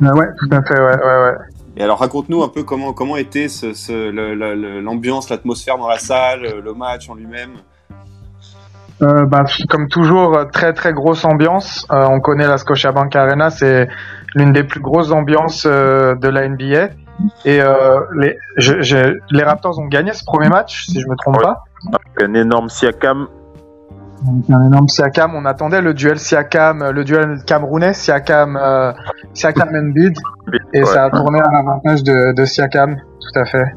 Ah 0.02 0.14
ouais, 0.14 0.26
tout 0.38 0.48
à 0.50 0.62
fait, 0.62 0.78
ouais, 0.78 0.96
ouais, 0.96 1.22
ouais. 1.22 1.34
Et 1.76 1.82
alors 1.82 1.98
raconte-nous 2.00 2.42
un 2.42 2.48
peu 2.48 2.64
comment, 2.64 2.92
comment 2.92 3.16
était 3.16 3.48
ce, 3.48 3.72
ce, 3.72 4.80
l'ambiance, 4.80 5.30
l'atmosphère 5.30 5.78
dans 5.78 5.88
la 5.88 5.98
salle, 5.98 6.60
le 6.64 6.74
match 6.74 7.08
en 7.08 7.14
lui-même? 7.14 7.52
Euh, 9.00 9.26
bah, 9.26 9.44
comme 9.68 9.88
toujours, 9.88 10.48
très 10.52 10.72
très 10.72 10.92
grosse 10.92 11.24
ambiance. 11.24 11.86
Euh, 11.92 12.04
on 12.06 12.20
connaît 12.20 12.48
la 12.48 12.58
Scotiabank 12.58 13.14
Arena, 13.14 13.50
c'est 13.50 13.88
l'une 14.34 14.52
des 14.52 14.64
plus 14.64 14.80
grosses 14.80 15.12
ambiances 15.12 15.66
euh, 15.66 16.16
de 16.16 16.28
la 16.28 16.48
NBA. 16.48 16.88
Et 17.44 17.60
euh, 17.60 18.00
les, 18.16 18.36
je, 18.56 18.80
je, 18.80 19.18
les 19.30 19.42
Raptors 19.42 19.78
ont 19.78 19.86
gagné 19.86 20.12
ce 20.12 20.24
premier 20.24 20.48
match, 20.48 20.86
si 20.86 21.00
je 21.00 21.06
me 21.06 21.16
trompe 21.16 21.40
pas. 21.40 21.64
Avec 21.86 22.28
un 22.28 22.34
énorme 22.34 22.68
Siakam 22.68 23.28
un 24.26 24.66
énorme 24.66 24.88
Siakam. 24.88 25.34
On 25.34 25.44
attendait 25.44 25.80
le 25.80 25.94
duel 25.94 26.18
Siakam, 26.18 26.90
le 26.90 27.04
duel 27.04 27.38
camerounais, 27.46 27.92
Siakam, 27.92 28.56
euh, 28.56 28.92
Siakam 29.34 29.68
Embiid, 29.74 30.16
et 30.72 30.84
ça 30.84 31.04
a 31.04 31.10
tourné 31.10 31.40
à 31.40 31.50
l'avantage 31.52 32.02
de, 32.02 32.34
de, 32.34 32.44
Siakam, 32.44 32.96
tout 32.96 33.38
à 33.38 33.44
fait. 33.44 33.74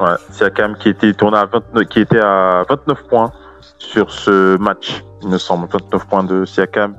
Ouais, 0.00 0.16
Siakam 0.30 0.76
qui 0.76 0.90
était 0.90 1.12
tourné 1.14 1.38
à 1.38 1.46
29, 1.46 1.84
qui 1.86 2.00
était 2.00 2.20
à 2.20 2.64
29 2.68 3.02
points 3.08 3.32
sur 3.78 4.10
ce 4.10 4.56
match, 4.58 5.04
il 5.22 5.28
me 5.28 5.38
semble, 5.38 5.68
29 5.70 6.06
points 6.06 6.24
de 6.24 6.44
Siakam. 6.44 6.96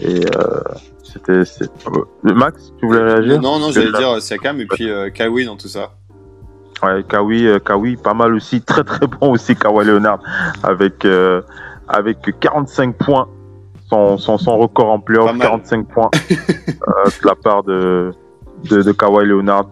Et 0.00 0.24
euh, 0.36 0.60
c'était, 1.02 1.32
euh, 1.32 2.04
Max, 2.22 2.72
tu 2.78 2.86
voulais 2.86 3.02
réagir? 3.02 3.40
Non, 3.40 3.58
non, 3.58 3.72
j'allais 3.72 3.92
dire 3.92 4.20
Siakam 4.22 4.60
et 4.60 4.66
puis 4.66 4.88
euh, 4.88 5.10
Kawi 5.10 5.44
dans 5.44 5.56
tout 5.56 5.68
ça. 5.68 5.90
Ouais, 6.82 7.02
Kawi, 7.02 7.46
euh, 7.46 7.58
Kawi, 7.58 7.96
pas 7.96 8.14
mal 8.14 8.34
aussi, 8.34 8.60
très 8.66 8.84
très 8.84 9.06
bon 9.06 9.32
aussi, 9.32 9.56
Kawhi 9.56 9.84
Leonard, 9.84 10.20
avec 10.62 11.04
euh, 11.04 11.42
avec 11.88 12.18
45 12.40 12.96
points, 12.96 13.28
son, 13.88 14.18
son, 14.18 14.38
son 14.38 14.58
record 14.58 14.90
en 14.90 15.00
playoff, 15.00 15.36
45 15.38 15.86
points 15.88 16.10
euh, 16.30 16.34
de 17.06 17.26
la 17.26 17.34
part 17.34 17.62
de, 17.64 18.12
de, 18.70 18.82
de 18.82 18.92
Kawhi 18.92 19.26
Leonard. 19.26 19.66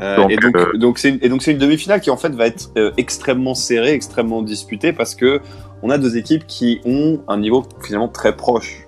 Euh, 0.00 0.16
donc, 0.16 0.30
et 0.32 0.36
donc, 0.36 0.56
euh, 0.56 0.72
donc 0.76 0.98
c'est 0.98 1.10
une, 1.10 1.20
une 1.22 1.58
demi-finale 1.58 2.00
qui 2.00 2.10
en 2.10 2.16
fait 2.16 2.30
va 2.30 2.46
être 2.46 2.70
euh, 2.76 2.90
extrêmement 2.96 3.54
serrée, 3.54 3.92
extrêmement 3.92 4.42
disputée 4.42 4.92
parce 4.92 5.14
que 5.14 5.40
on 5.82 5.90
a 5.90 5.98
deux 5.98 6.16
équipes 6.16 6.46
qui 6.46 6.80
ont 6.84 7.20
un 7.28 7.36
niveau 7.36 7.64
finalement 7.82 8.08
très 8.08 8.34
proche. 8.34 8.83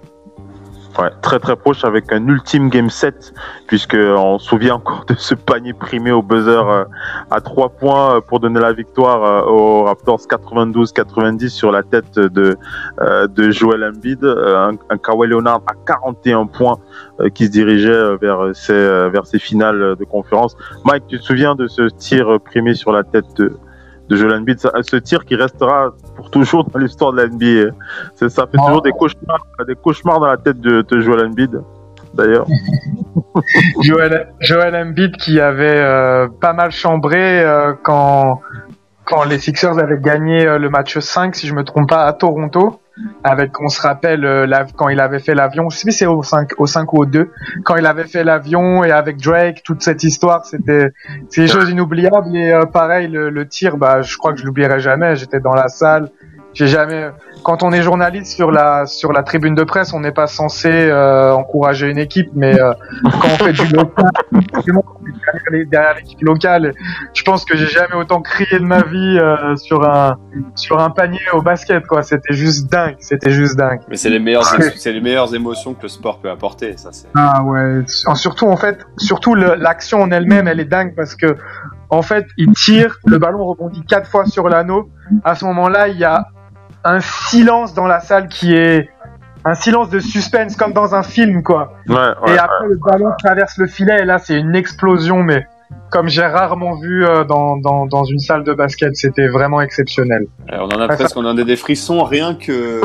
Ouais, 0.99 1.11
très 1.20 1.38
très 1.38 1.57
proche 1.57 1.84
avec 1.84 2.11
un 2.11 2.26
ultime 2.26 2.70
game 2.70 2.88
set, 2.88 3.34
puisque 3.66 3.94
on 3.94 4.38
se 4.38 4.49
souvient 4.49 4.76
encore 4.76 5.05
de 5.07 5.14
ce 5.14 5.34
panier 5.34 5.74
primé 5.74 6.11
au 6.11 6.22
buzzer 6.22 6.66
euh, 6.66 6.84
à 7.30 7.42
3 7.42 7.68
points 7.70 8.16
euh, 8.16 8.20
pour 8.22 8.40
donner 8.40 8.61
la 8.61 8.72
victoire 8.72 9.22
euh, 9.22 9.51
aux 9.51 9.84
Raptors 9.84 10.20
92-90 10.20 11.49
sur 11.51 11.70
la 11.70 11.82
tête 11.82 12.18
de, 12.18 12.57
de 12.99 13.51
Joel 13.51 13.84
Embiid, 13.84 14.24
un, 14.24 14.72
un 14.88 14.97
Kawhi 14.97 15.28
Leonard 15.28 15.61
à 15.66 15.74
41 15.86 16.47
points 16.47 16.78
qui 17.34 17.47
se 17.47 17.51
dirigeait 17.51 18.16
vers 18.16 18.55
ses, 18.55 19.09
vers 19.11 19.26
ses 19.26 19.38
finales 19.38 19.97
de 19.99 20.05
conférence. 20.05 20.57
Mike, 20.84 21.05
tu 21.09 21.18
te 21.18 21.24
souviens 21.24 21.55
de 21.55 21.66
ce 21.66 21.88
tir 21.88 22.38
primé 22.44 22.74
sur 22.74 22.92
la 22.92 23.05
tête 23.05 23.26
de, 23.36 23.59
de 24.09 24.17
Joel 24.17 24.41
Embiid, 24.41 24.59
ce 24.59 24.97
tir 24.97 25.25
qui 25.25 25.35
restera 25.35 25.93
pour 26.15 26.31
toujours 26.31 26.65
dans 26.65 26.79
l'histoire 26.79 27.13
de 27.13 27.23
la 27.23 27.29
NBA. 27.29 27.75
Ça 28.15 28.47
fait 28.47 28.57
toujours 28.57 28.83
des 28.83 28.93
cauchemars, 28.93 29.45
des 29.67 29.75
cauchemars 29.75 30.21
dans 30.21 30.29
la 30.29 30.37
tête 30.37 30.61
de, 30.61 30.83
de 30.83 31.01
Joel 31.01 31.27
Embiid, 31.27 31.61
d'ailleurs. 32.15 32.47
Joel, 33.83 34.29
Joel 34.41 34.77
Embiid 34.77 35.17
qui 35.17 35.41
avait 35.41 35.81
euh, 35.81 36.29
pas 36.41 36.53
mal 36.53 36.71
chambré 36.71 37.43
euh, 37.43 37.75
quand 37.83 38.41
quand 39.07 39.25
les 39.25 39.39
Sixers 39.39 39.79
avaient 39.79 40.01
gagné 40.01 40.47
euh, 40.47 40.59
le 40.59 40.69
match 40.69 40.99
5, 40.99 41.35
si 41.35 41.47
je 41.47 41.55
me 41.55 41.65
trompe 41.65 41.89
pas, 41.89 42.05
à 42.05 42.13
Toronto. 42.13 42.81
Avec, 43.24 43.61
on 43.61 43.68
se 43.68 43.80
rappelle, 43.80 44.24
euh, 44.24 44.47
quand 44.76 44.88
il 44.88 45.01
avait 45.01 45.18
fait 45.18 45.34
l'avion, 45.34 45.68
je 45.70 45.76
sais 45.76 45.82
plus 45.84 45.92
si 45.92 45.99
c'est 45.99 46.07
au 46.07 46.22
5, 46.22 46.53
au 46.59 46.66
5 46.66 46.92
ou 46.92 46.99
au 46.99 47.07
2, 47.07 47.30
quand 47.64 47.76
il 47.76 47.86
avait 47.86 48.05
fait 48.07 48.24
l'avion 48.24 48.84
et 48.84 48.90
avec 48.90 49.18
Drake, 49.18 49.62
toute 49.62 49.82
cette 49.82 50.03
histoire, 50.03 50.44
c'était, 50.47 50.88
c'est 51.28 51.42
des 51.42 51.49
choses 51.49 51.70
inoubliables 51.70 52.34
et 52.36 52.53
euh, 52.53 52.64
pareil, 52.64 53.09
le, 53.09 53.30
le, 53.30 53.49
tir, 53.49 53.76
bah, 53.76 54.03
je 54.03 54.16
crois 54.16 54.32
que 54.32 54.38
je 54.38 54.44
l'oublierai 54.44 54.80
jamais, 54.80 55.16
j'étais 55.16 55.40
dans 55.40 55.55
la 55.55 55.68
salle, 55.68 56.11
j'ai 56.57 56.69
jamais, 56.69 57.11
quand 57.43 57.63
on 57.63 57.71
est 57.71 57.83
journaliste 57.83 58.35
sur 58.35 58.51
la 58.51 58.87
sur 58.87 59.13
la 59.13 59.23
tribune 59.23 59.55
de 59.55 59.63
presse, 59.63 59.93
on 59.93 60.01
n'est 60.01 60.11
pas 60.11 60.27
censé 60.27 60.71
euh, 60.71 61.33
encourager 61.33 61.91
une 61.91 61.99
équipe, 61.99 62.31
mais 62.35 62.59
euh, 62.59 62.73
quand 63.21 63.29
on 63.29 63.45
fait 63.45 63.53
du 63.53 63.67
local, 63.75 64.11
derrière 65.71 65.97
l'équipe 65.97 66.23
locale, 66.23 66.73
je 67.13 67.23
pense 67.25 67.45
que 67.45 67.59
j'ai 67.59 67.67
jamais 67.67 67.95
autant 67.95 68.23
crié 68.23 68.59
de 68.59 68.65
ma 68.65 68.83
vie 68.83 69.19
euh, 69.19 69.55
sur 69.57 69.87
un 69.87 70.17
sur 70.55 70.81
un 70.81 70.89
panier 70.89 71.21
au 71.35 71.43
basket 71.43 71.87
quoi. 71.87 72.03
C'était 72.03 72.33
juste 72.33 72.73
dingue, 72.73 72.97
c'était 73.01 73.31
juste 73.31 73.57
dingue. 73.57 73.81
Mais 73.91 73.97
c'est 73.97 74.09
les 74.09 74.19
meilleures 74.19 74.47
c'est 74.77 74.93
les 74.93 75.03
meilleures 75.03 75.35
émotions 75.35 75.75
que 75.75 75.83
le 75.83 75.89
sport 75.89 76.21
peut 76.21 76.31
apporter, 76.31 76.79
ça 76.79 76.89
c'est. 76.91 77.09
Ah 77.15 77.43
ouais, 77.43 77.83
surtout 77.87 78.47
en 78.47 78.57
fait, 78.57 78.79
surtout 78.97 79.35
l'action 79.35 80.01
en 80.01 80.11
elle-même, 80.11 80.49
elle 80.49 80.61
est 80.61 80.65
dingue 80.65 80.95
parce 80.97 81.15
que 81.15 81.37
en 81.91 82.03
fait, 82.03 82.27
il 82.37 82.53
tire, 82.53 82.99
le 83.07 83.19
ballon 83.19 83.45
rebondit 83.45 83.85
quatre 83.85 84.11
fois 84.11 84.25
sur 84.25 84.49
l'anneau. 84.49 84.91
À 85.23 85.35
ce 85.35 85.45
moment-là, 85.45 85.89
il 85.89 85.99
y 85.99 86.05
a 86.05 86.27
un 86.87 87.01
silence 87.01 87.74
dans 87.74 87.87
la 87.87 88.01
salle 88.01 88.28
qui 88.28 88.55
est 88.55 88.89
un 89.45 89.55
silence 89.55 89.91
de 89.91 89.99
suspense 89.99 90.57
comme 90.57 90.72
dans 90.72 90.95
un 90.95 91.03
film 91.03 91.43
quoi. 91.43 91.74
et 91.89 92.39
après 92.39 92.68
le 92.68 92.76
ballon 92.76 93.12
traverse 93.18 93.59
le 93.59 93.66
filet 93.66 94.03
et 94.03 94.05
là 94.05 94.18
c'est 94.18 94.37
une 94.37 94.55
explosion 94.55 95.22
mais 95.22 95.47
comme 95.91 96.09
j'ai 96.09 96.25
rarement 96.25 96.75
vu 96.77 97.05
euh, 97.05 97.25
dans, 97.25 97.57
dans, 97.57 97.87
dans, 97.87 98.05
une 98.05 98.19
salle 98.19 98.45
de 98.45 98.53
basket, 98.53 98.97
c'était 98.97 99.29
vraiment 99.29 99.61
exceptionnel. 99.61 100.27
on 100.51 100.64
en 100.64 100.81
a 100.81 100.89
presque, 100.89 101.17
on 101.17 101.25
en 101.25 101.37
a 101.37 101.45
des 101.45 101.57
frissons 101.57 102.05
rien 102.05 102.35
que 102.35 102.81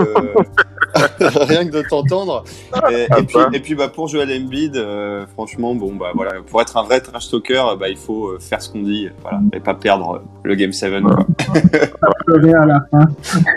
rien 1.19 1.65
que 1.65 1.71
de 1.71 1.81
t'entendre. 1.81 2.43
Et, 2.89 3.07
puis, 3.23 3.37
et 3.53 3.59
puis 3.59 3.75
bah, 3.75 3.87
pour 3.87 4.07
Joel 4.07 4.29
Embiid, 4.31 4.75
euh, 4.75 5.25
franchement, 5.33 5.75
bon, 5.75 5.93
bah, 5.95 6.11
voilà, 6.13 6.33
pour 6.45 6.61
être 6.61 6.77
un 6.77 6.83
vrai 6.83 7.01
trash 7.01 7.29
talker, 7.29 7.63
bah, 7.79 7.89
il 7.89 7.97
faut 7.97 8.27
euh, 8.27 8.39
faire 8.39 8.61
ce 8.61 8.69
qu'on 8.69 8.81
dit 8.81 9.09
voilà, 9.21 9.39
et 9.53 9.59
pas 9.59 9.73
perdre 9.73 10.23
le 10.43 10.55
Game 10.55 10.71
7. 10.71 10.91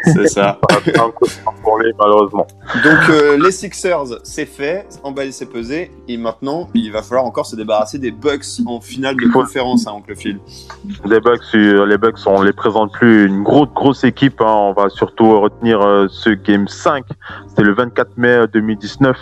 C'est 0.05 0.29
ça. 0.29 0.59
pour 1.63 1.79
lui, 1.79 1.93
malheureusement. 1.99 2.47
Donc 2.83 3.09
euh, 3.11 3.39
les 3.43 3.51
Sixers, 3.51 4.21
c'est 4.23 4.47
fait, 4.47 4.87
emballé, 5.03 5.33
c'est 5.33 5.47
pesé. 5.47 5.91
Et 6.09 6.17
maintenant, 6.17 6.69
il 6.75 6.93
va 6.93 7.03
falloir 7.03 7.25
encore 7.25 7.47
se 7.47 7.57
débarrasser 7.57 7.99
des 7.99 8.11
Bucks 8.11 8.45
en 8.67 8.81
finale 8.81 9.14
de 9.17 9.33
conférence, 9.33 9.87
hein, 9.87 9.93
oncle 9.97 10.15
Phil. 10.15 10.39
Les 11.05 11.21
Bucks, 11.21 11.53
les 11.53 11.99
Bucks, 11.99 12.19
on 12.27 12.43
les 12.43 12.53
présente 12.53 12.93
plus 12.93 13.27
une 13.27 13.43
grosse, 13.43 13.73
grosse 13.75 14.05
équipe. 14.05 14.41
Hein. 14.41 14.47
On 14.47 14.73
va 14.73 14.89
surtout 14.89 15.41
retenir 15.41 15.81
ce 16.09 16.31
Game 16.31 16.69
5 16.69 17.05
c'était 17.49 17.63
le 17.63 17.75
24 17.75 18.17
mai 18.17 18.47
2019. 18.53 19.17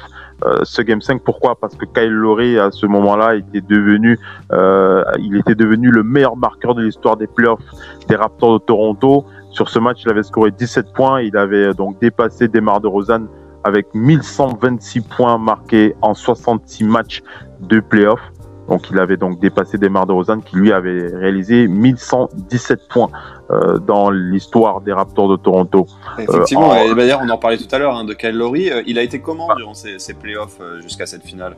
Euh, 0.44 0.58
ce 0.64 0.82
Game 0.82 1.00
5, 1.00 1.22
pourquoi? 1.22 1.54
Parce 1.54 1.76
que 1.76 1.84
Kyle 1.84 2.10
Lowry, 2.10 2.58
à 2.58 2.70
ce 2.70 2.86
moment-là, 2.86 3.36
était 3.36 3.60
devenu, 3.60 4.18
euh, 4.52 5.04
il 5.18 5.36
était 5.36 5.54
devenu 5.54 5.90
le 5.90 6.02
meilleur 6.02 6.36
marqueur 6.36 6.74
de 6.74 6.82
l'histoire 6.82 7.16
des 7.16 7.26
playoffs 7.26 7.60
des 8.08 8.16
Raptors 8.16 8.58
de 8.58 8.64
Toronto. 8.64 9.26
Sur 9.50 9.68
ce 9.68 9.78
match, 9.78 10.02
il 10.04 10.10
avait 10.10 10.22
scoré 10.22 10.50
17 10.50 10.92
points. 10.94 11.20
Il 11.20 11.36
avait 11.36 11.74
donc 11.74 12.00
dépassé 12.00 12.48
Demar 12.48 12.80
de 12.80 12.88
Rosanne 12.88 13.28
avec 13.64 13.86
1126 13.94 15.02
points 15.02 15.38
marqués 15.38 15.94
en 16.02 16.14
66 16.14 16.84
matchs 16.84 17.22
de 17.60 17.78
playoffs. 17.78 18.31
Donc 18.68 18.90
il 18.90 18.98
avait 18.98 19.16
donc 19.16 19.40
dépassé 19.40 19.78
Demar 19.78 20.06
de 20.06 20.12
Rosanne 20.12 20.42
qui 20.42 20.56
lui 20.56 20.72
avait 20.72 21.08
réalisé 21.14 21.66
1117 21.66 22.88
points 22.88 23.10
euh, 23.50 23.78
dans 23.78 24.10
l'histoire 24.10 24.80
des 24.80 24.92
Raptors 24.92 25.28
de 25.28 25.36
Toronto. 25.36 25.86
Effectivement, 26.18 26.72
euh, 26.72 26.94
d'ailleurs 26.94 27.20
on 27.22 27.28
en 27.28 27.38
parlait 27.38 27.58
tout 27.58 27.72
à 27.74 27.78
l'heure 27.78 27.96
hein, 27.96 28.04
de 28.04 28.14
Kyle 28.14 28.36
Lowry. 28.36 28.70
Euh, 28.70 28.82
il 28.86 28.98
a 28.98 29.02
été 29.02 29.20
comment 29.20 29.48
durant 29.56 29.74
ces, 29.74 30.14
playoffs 30.14 30.60
jusqu'à 30.80 31.06
cette 31.06 31.22
finale? 31.22 31.56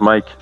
Mike 0.00 0.36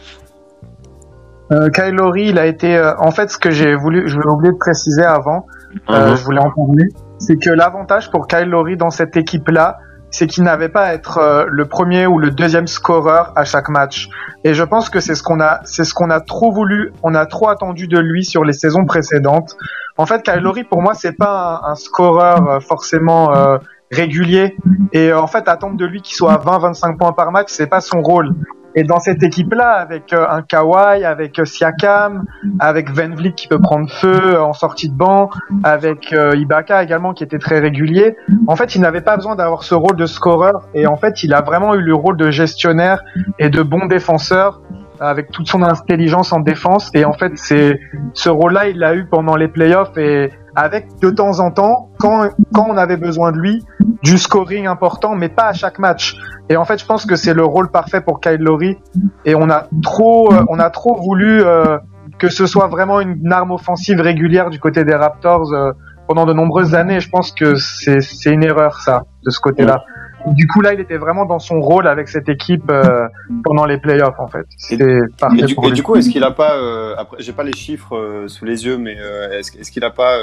Kyle 1.74 1.94
Lowry, 1.94 2.30
il 2.30 2.38
a 2.38 2.46
été 2.46 2.80
en 2.98 3.10
fait 3.10 3.30
ce 3.30 3.38
que 3.38 3.50
j'ai 3.50 3.76
voulu, 3.76 4.08
je 4.08 4.14
voulais 4.16 4.28
oublier 4.28 4.52
de 4.52 4.58
préciser 4.58 5.04
avant, 5.04 5.46
mhm. 5.88 6.16
je 6.16 6.24
voulais 6.24 6.40
en 6.40 6.50
parler, 6.50 6.88
c'est 7.18 7.36
que 7.36 7.50
l'avantage 7.50 8.10
pour 8.10 8.26
Kyle 8.26 8.48
Lowry 8.48 8.76
dans 8.76 8.90
cette 8.90 9.16
équipe-là, 9.16 9.76
c'est 10.14 10.28
qu'il 10.28 10.44
n'avait 10.44 10.68
pas 10.68 10.84
à 10.84 10.94
être 10.94 11.18
euh, 11.18 11.44
le 11.48 11.66
premier 11.66 12.06
ou 12.06 12.20
le 12.20 12.30
deuxième 12.30 12.68
scoreur 12.68 13.32
à 13.34 13.44
chaque 13.44 13.68
match. 13.68 14.08
Et 14.44 14.54
je 14.54 14.62
pense 14.62 14.88
que 14.88 15.00
c'est 15.00 15.16
ce 15.16 15.24
qu'on 15.24 15.40
a, 15.40 15.60
c'est 15.64 15.82
ce 15.82 15.92
qu'on 15.92 16.08
a 16.08 16.20
trop 16.20 16.52
voulu, 16.52 16.92
on 17.02 17.16
a 17.16 17.26
trop 17.26 17.48
attendu 17.48 17.88
de 17.88 17.98
lui 17.98 18.24
sur 18.24 18.44
les 18.44 18.52
saisons 18.52 18.84
précédentes. 18.84 19.56
En 19.96 20.06
fait, 20.06 20.22
Kyle 20.22 20.66
pour 20.70 20.82
moi, 20.82 20.94
c'est 20.94 21.16
pas 21.16 21.62
un, 21.64 21.74
scoreur 21.74 22.48
euh, 22.48 22.60
forcément 22.60 23.34
euh, 23.34 23.58
régulier. 23.90 24.56
Et 24.92 25.12
en 25.12 25.26
fait, 25.26 25.48
attendre 25.48 25.76
de 25.76 25.84
lui 25.84 26.00
qu'il 26.00 26.14
soit 26.14 26.34
à 26.34 26.38
20-25 26.38 26.96
points 26.96 27.12
par 27.12 27.32
match, 27.32 27.48
c'est 27.48 27.66
pas 27.66 27.80
son 27.80 28.00
rôle. 28.00 28.34
Et 28.74 28.82
dans 28.82 28.98
cette 28.98 29.22
équipe-là, 29.22 29.70
avec 29.70 30.12
euh, 30.12 30.26
un 30.28 30.42
Kawhi, 30.42 31.04
avec 31.04 31.38
euh, 31.38 31.44
Siakam, 31.44 32.24
avec 32.58 32.90
Van 32.90 33.10
qui 33.36 33.46
peut 33.46 33.60
prendre 33.60 33.88
feu 33.88 34.40
en 34.40 34.52
sortie 34.52 34.88
de 34.88 34.94
banc, 34.94 35.30
avec 35.62 36.12
euh, 36.12 36.32
Ibaka 36.34 36.82
également 36.82 37.14
qui 37.14 37.22
était 37.22 37.38
très 37.38 37.60
régulier, 37.60 38.16
en 38.48 38.56
fait, 38.56 38.74
il 38.74 38.80
n'avait 38.80 39.00
pas 39.00 39.16
besoin 39.16 39.36
d'avoir 39.36 39.62
ce 39.62 39.74
rôle 39.74 39.96
de 39.96 40.06
scoreur. 40.06 40.68
Et 40.74 40.86
en 40.86 40.96
fait, 40.96 41.22
il 41.22 41.32
a 41.34 41.42
vraiment 41.42 41.74
eu 41.74 41.82
le 41.82 41.94
rôle 41.94 42.16
de 42.16 42.30
gestionnaire 42.30 43.02
et 43.38 43.48
de 43.48 43.62
bon 43.62 43.86
défenseur 43.86 44.60
avec 45.00 45.30
toute 45.30 45.48
son 45.48 45.62
intelligence 45.62 46.32
en 46.32 46.40
défense. 46.40 46.90
Et 46.94 47.04
en 47.04 47.12
fait, 47.12 47.32
c'est 47.36 47.78
ce 48.12 48.28
rôle-là, 48.28 48.68
il 48.68 48.78
l'a 48.78 48.94
eu 48.94 49.06
pendant 49.06 49.36
les 49.36 49.48
playoffs 49.48 49.96
et 49.96 50.30
avec 50.56 50.86
de 51.00 51.10
temps 51.10 51.40
en 51.40 51.50
temps, 51.50 51.90
quand, 51.98 52.28
quand 52.52 52.66
on 52.68 52.76
avait 52.76 52.96
besoin 52.96 53.32
de 53.32 53.38
lui, 53.38 53.64
du 54.02 54.18
scoring 54.18 54.66
important, 54.66 55.14
mais 55.14 55.28
pas 55.28 55.46
à 55.46 55.52
chaque 55.52 55.78
match. 55.78 56.16
Et 56.48 56.56
en 56.56 56.64
fait, 56.64 56.78
je 56.78 56.86
pense 56.86 57.06
que 57.06 57.16
c'est 57.16 57.34
le 57.34 57.44
rôle 57.44 57.70
parfait 57.70 58.00
pour 58.00 58.20
Kyle 58.20 58.40
Lowry. 58.40 58.76
Et 59.24 59.34
on 59.34 59.48
a 59.50 59.66
trop, 59.82 60.32
euh, 60.32 60.44
on 60.48 60.58
a 60.58 60.70
trop 60.70 61.00
voulu 61.00 61.42
euh, 61.42 61.78
que 62.18 62.28
ce 62.28 62.46
soit 62.46 62.68
vraiment 62.68 63.00
une 63.00 63.32
arme 63.32 63.52
offensive 63.52 64.00
régulière 64.00 64.50
du 64.50 64.60
côté 64.60 64.84
des 64.84 64.94
Raptors 64.94 65.52
euh, 65.52 65.72
pendant 66.06 66.26
de 66.26 66.32
nombreuses 66.32 66.74
années. 66.74 67.00
Je 67.00 67.08
pense 67.08 67.32
que 67.32 67.54
c'est 67.56 68.30
une 68.30 68.44
erreur 68.44 68.80
ça 68.80 69.04
de 69.24 69.30
ce 69.30 69.40
côté-là. 69.40 69.84
Du 70.26 70.46
coup, 70.46 70.62
là, 70.62 70.72
il 70.72 70.80
était 70.80 70.96
vraiment 70.96 71.26
dans 71.26 71.38
son 71.38 71.60
rôle 71.60 71.86
avec 71.86 72.08
cette 72.08 72.28
équipe 72.28 72.70
euh, 72.70 73.06
pendant 73.44 73.66
les 73.66 73.78
playoffs, 73.78 74.18
en 74.18 74.28
fait. 74.28 74.46
C'était 74.56 75.00
parfait. 75.18 75.40
Et 75.40 75.44
du, 75.44 75.54
et 75.62 75.70
du 75.72 75.82
coup, 75.82 75.96
est-ce 75.96 76.08
qu'il 76.08 76.24
a 76.24 76.30
pas, 76.30 76.56
euh, 76.56 76.94
après, 76.96 77.18
j'ai 77.20 77.32
pas 77.32 77.44
les 77.44 77.52
chiffres 77.52 77.96
euh, 77.96 78.28
sous 78.28 78.44
les 78.44 78.64
yeux, 78.64 78.78
mais 78.78 78.96
euh, 78.98 79.38
est-ce, 79.38 79.58
est 79.58 79.70
qu'il 79.70 79.84
a 79.84 79.90
pas 79.90 80.16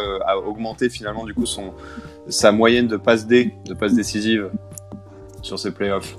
augmenté 0.46 0.90
finalement 0.90 1.26
du 1.26 1.34
coup 1.34 1.46
son 1.46 1.74
sa 2.28 2.52
moyenne 2.52 2.88
de 2.88 2.98
passes 2.98 3.28
D, 3.28 3.54
de 3.68 3.74
passes 3.74 3.94
décisives 3.94 4.50
sur 5.42 5.60
ces 5.60 5.72
playoffs? 5.72 6.16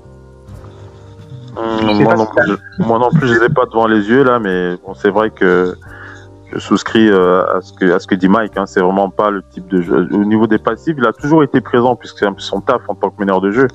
Hum, 1.57 2.03
moi, 2.03 2.15
non 2.15 2.27
plus, 2.27 2.53
moi 2.79 2.99
non 2.99 3.11
plus, 3.11 3.29
je 3.29 3.35
les 3.35 3.47
ai 3.47 3.49
pas 3.49 3.67
devant 3.67 3.87
les 3.87 4.09
yeux 4.09 4.25
là, 4.25 4.39
mais 4.39 4.77
bon, 4.77 4.95
c'est 4.95 5.11
vrai 5.11 5.31
que 5.31 5.77
je 6.53 6.59
souscris 6.59 7.09
euh, 7.09 7.45
à 7.57 7.61
ce 7.61 7.73
que 7.73 7.93
à 7.93 7.99
ce 7.99 8.07
que 8.07 8.15
dit 8.15 8.29
Mike. 8.29 8.57
Hein, 8.57 8.67
c'est 8.67 8.81
vraiment 8.81 9.11
pas 9.11 9.31
le 9.31 9.43
type 9.43 9.69
de 9.69 9.83
jeu. 9.83 10.09
Au 10.13 10.25
niveau 10.25 10.47
des 10.47 10.59
passifs, 10.59 10.95
il 10.97 11.07
a 11.07 11.13
toujours 11.13 11.43
été 11.43 11.61
présent 11.61 11.97
puisque 11.97 12.19
c'est 12.19 12.27
un 12.27 12.33
peu 12.33 12.41
son 12.41 12.61
taf 12.61 12.83
en 12.89 12.95
tant 12.95 13.11
que 13.11 13.21
meneur 13.21 13.41
de 13.41 13.51
jeu. 13.51 13.69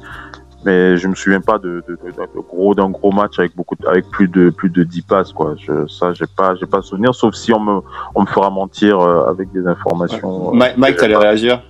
Mais 0.65 0.97
je 0.97 1.07
me 1.07 1.15
souviens 1.15 1.39
pas 1.39 1.59
de, 1.59 1.83
de, 1.87 1.93
de, 1.95 2.39
gros 2.41 2.75
d'un 2.75 2.89
gros 2.89 3.11
match 3.11 3.39
avec 3.39 3.55
beaucoup 3.55 3.75
avec 3.87 4.09
plus 4.09 4.27
de 4.27 4.49
plus 4.49 4.69
de 4.69 4.83
10 4.83 5.01
passes 5.03 5.31
quoi. 5.31 5.55
Je, 5.57 5.87
ça 5.87 6.13
j'ai 6.13 6.25
pas 6.35 6.55
j'ai 6.55 6.65
pas 6.65 6.81
souvenir 6.81 7.13
sauf 7.13 7.35
si 7.35 7.53
on 7.53 7.59
me 7.59 7.81
on 8.15 8.21
me 8.21 8.27
fera 8.27 8.49
mentir 8.49 8.99
euh, 8.99 9.29
avec 9.29 9.51
des 9.51 9.65
informations. 9.67 10.49
Ouais. 10.49 10.69
Euh, 10.69 10.73
Mike, 10.77 10.97
t'allais 10.97 11.15
réagir? 11.15 11.61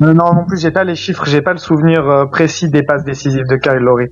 Non 0.00 0.12
non 0.12 0.44
plus 0.46 0.60
j'ai 0.60 0.70
pas 0.70 0.84
les 0.84 0.96
chiffres 0.96 1.24
j'ai 1.24 1.42
pas 1.42 1.52
le 1.52 1.58
souvenir 1.58 2.28
précis 2.30 2.68
des 2.68 2.82
passes 2.82 3.04
décisives 3.04 3.46
de 3.48 3.56
Kyle 3.56 3.74
Lowry. 3.80 4.08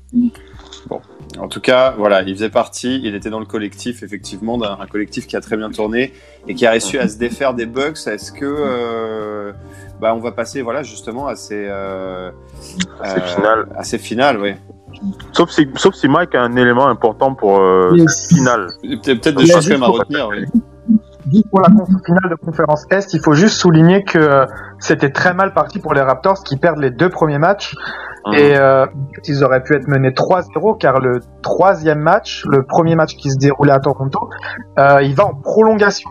En 1.39 1.49
tout 1.49 1.61
cas, 1.61 1.95
voilà, 1.99 2.23
il 2.23 2.35
faisait 2.35 2.49
partie, 2.49 3.01
il 3.03 3.15
était 3.15 3.31
dans 3.31 3.41
le 3.41 3.47
collectif, 3.47 4.03
effectivement, 4.03 4.59
d'un 4.59 4.79
collectif 4.91 5.27
qui 5.27 5.37
a 5.37 5.41
très 5.41 5.57
bien 5.57 5.71
tourné 5.71 6.13
et 6.49 6.55
qui 6.55 6.67
a 6.67 6.71
réussi 6.71 6.99
à 6.99 7.09
se 7.09 7.19
défaire 7.19 7.55
des 7.55 7.67
bugs. 7.67 7.93
Est-ce 8.07 8.33
que, 8.33 8.45
euh, 8.45 9.53
bah, 10.01 10.15
on 10.15 10.21
va 10.21 10.33
passer, 10.33 10.63
voilà, 10.63 10.83
justement 10.83 11.27
à 11.27 11.37
ces, 11.37 11.67
euh, 11.69 12.31
à 13.01 13.21
finales, 13.21 13.67
à 13.77 13.85
ces 13.85 13.99
finales, 13.99 14.41
oui. 14.41 14.55
Sauf 15.33 15.51
si, 15.51 15.69
sauf 15.77 15.95
si 15.95 16.09
Mike 16.09 16.35
a 16.35 16.43
un 16.43 16.57
élément 16.57 16.87
important 16.87 17.35
pour 17.35 17.59
euh, 17.59 17.95
cette 18.07 18.37
finale. 18.37 18.69
Peut-être 18.83 19.37
des 19.37 19.47
choses 19.47 19.67
quand 19.67 19.75
même 19.75 19.83
à 19.83 19.89
retenir, 19.89 20.29
oui 20.29 20.47
pour 21.51 21.61
la 21.61 21.69
finale 21.69 22.31
de 22.31 22.35
conférence 22.37 22.87
Est, 22.91 23.15
il 23.15 23.21
faut 23.21 23.33
juste 23.33 23.57
souligner 23.57 24.05
que 24.05 24.47
c'était 24.79 25.11
très 25.11 25.35
mal 25.35 25.53
parti 25.53 25.79
pour 25.79 25.95
les 25.95 26.01
Raptors 26.01 26.43
qui 26.45 26.57
perdent 26.57 26.81
les 26.81 26.91
deux 26.91 27.09
premiers 27.09 27.39
matchs. 27.39 27.75
Mmh. 28.27 28.35
Et 28.35 28.59
euh, 28.59 28.87
ils 29.27 29.45
auraient 29.45 29.63
pu 29.63 29.77
être 29.77 29.87
menés 29.87 30.11
3-0 30.11 30.79
car 30.79 30.99
le 31.01 31.21
troisième 31.43 32.01
match, 32.01 32.45
le 32.49 32.65
premier 32.65 32.97
match 32.97 33.15
qui 33.15 33.31
se 33.31 33.39
déroulait 33.39 33.73
à 33.73 33.79
Toronto, 33.79 34.31
euh, 34.79 35.01
il 35.03 35.15
va 35.15 35.27
en 35.27 35.35
prolongation. 35.35 36.11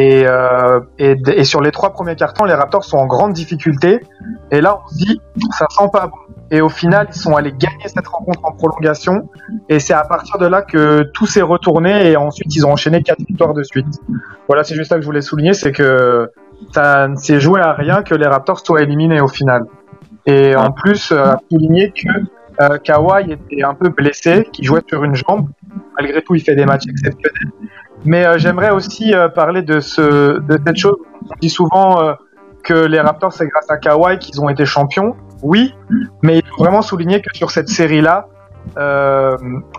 Et, 0.00 0.22
euh, 0.28 0.78
et, 1.00 1.42
sur 1.42 1.60
les 1.60 1.72
trois 1.72 1.90
premiers 1.90 2.14
cartons, 2.14 2.44
les 2.44 2.54
Raptors 2.54 2.84
sont 2.84 2.98
en 2.98 3.06
grande 3.06 3.32
difficulté. 3.32 3.98
Et 4.52 4.60
là, 4.60 4.78
on 4.84 4.88
se 4.88 4.94
dit, 4.94 5.20
ça 5.58 5.66
sent 5.68 5.88
pas 5.92 6.06
bon. 6.06 6.16
Et 6.52 6.60
au 6.60 6.68
final, 6.68 7.08
ils 7.10 7.18
sont 7.18 7.34
allés 7.34 7.50
gagner 7.50 7.88
cette 7.88 8.06
rencontre 8.06 8.38
en 8.44 8.52
prolongation. 8.52 9.28
Et 9.68 9.80
c'est 9.80 9.94
à 9.94 10.04
partir 10.04 10.38
de 10.38 10.46
là 10.46 10.62
que 10.62 11.02
tout 11.14 11.26
s'est 11.26 11.42
retourné. 11.42 12.12
Et 12.12 12.16
ensuite, 12.16 12.54
ils 12.54 12.64
ont 12.64 12.70
enchaîné 12.70 13.02
quatre 13.02 13.18
victoires 13.26 13.54
de 13.54 13.64
suite. 13.64 13.88
Voilà, 14.46 14.62
c'est 14.62 14.76
juste 14.76 14.90
ça 14.90 14.94
que 14.94 15.00
je 15.00 15.06
voulais 15.06 15.20
souligner, 15.20 15.52
c'est 15.52 15.72
que 15.72 16.30
ça 16.72 17.08
ne 17.08 17.16
s'est 17.16 17.40
joué 17.40 17.60
à 17.60 17.72
rien 17.72 18.04
que 18.04 18.14
les 18.14 18.28
Raptors 18.28 18.64
soient 18.64 18.82
éliminés 18.82 19.20
au 19.20 19.28
final. 19.28 19.64
Et 20.26 20.54
en 20.54 20.70
plus, 20.70 21.10
euh, 21.10 21.32
souligner 21.50 21.90
que 21.90 22.08
euh, 22.60 22.78
Kawhi 22.78 23.32
était 23.32 23.64
un 23.64 23.74
peu 23.74 23.88
blessé, 23.88 24.46
qui 24.52 24.62
jouait 24.62 24.82
sur 24.86 25.02
une 25.02 25.16
jambe. 25.16 25.48
Malgré 25.96 26.22
tout, 26.22 26.36
il 26.36 26.40
fait 26.40 26.54
des 26.54 26.66
matchs 26.66 26.86
exceptionnels. 26.88 27.52
Mais 28.04 28.24
euh, 28.24 28.38
j'aimerais 28.38 28.70
aussi 28.70 29.14
euh, 29.14 29.28
parler 29.28 29.62
de, 29.62 29.80
ce, 29.80 30.38
de 30.40 30.58
cette 30.66 30.76
chose. 30.76 30.96
On 31.30 31.34
dit 31.40 31.50
souvent 31.50 32.00
euh, 32.00 32.14
que 32.62 32.74
les 32.74 33.00
Raptors, 33.00 33.32
c'est 33.32 33.46
grâce 33.46 33.70
à 33.70 33.76
Kawhi 33.76 34.18
qu'ils 34.18 34.40
ont 34.40 34.48
été 34.48 34.64
champions. 34.66 35.16
Oui, 35.42 35.74
mais 36.22 36.38
il 36.38 36.46
faut 36.46 36.62
vraiment 36.64 36.82
souligner 36.82 37.20
que 37.22 37.34
sur 37.36 37.50
cette 37.50 37.68
série-là, 37.68 38.26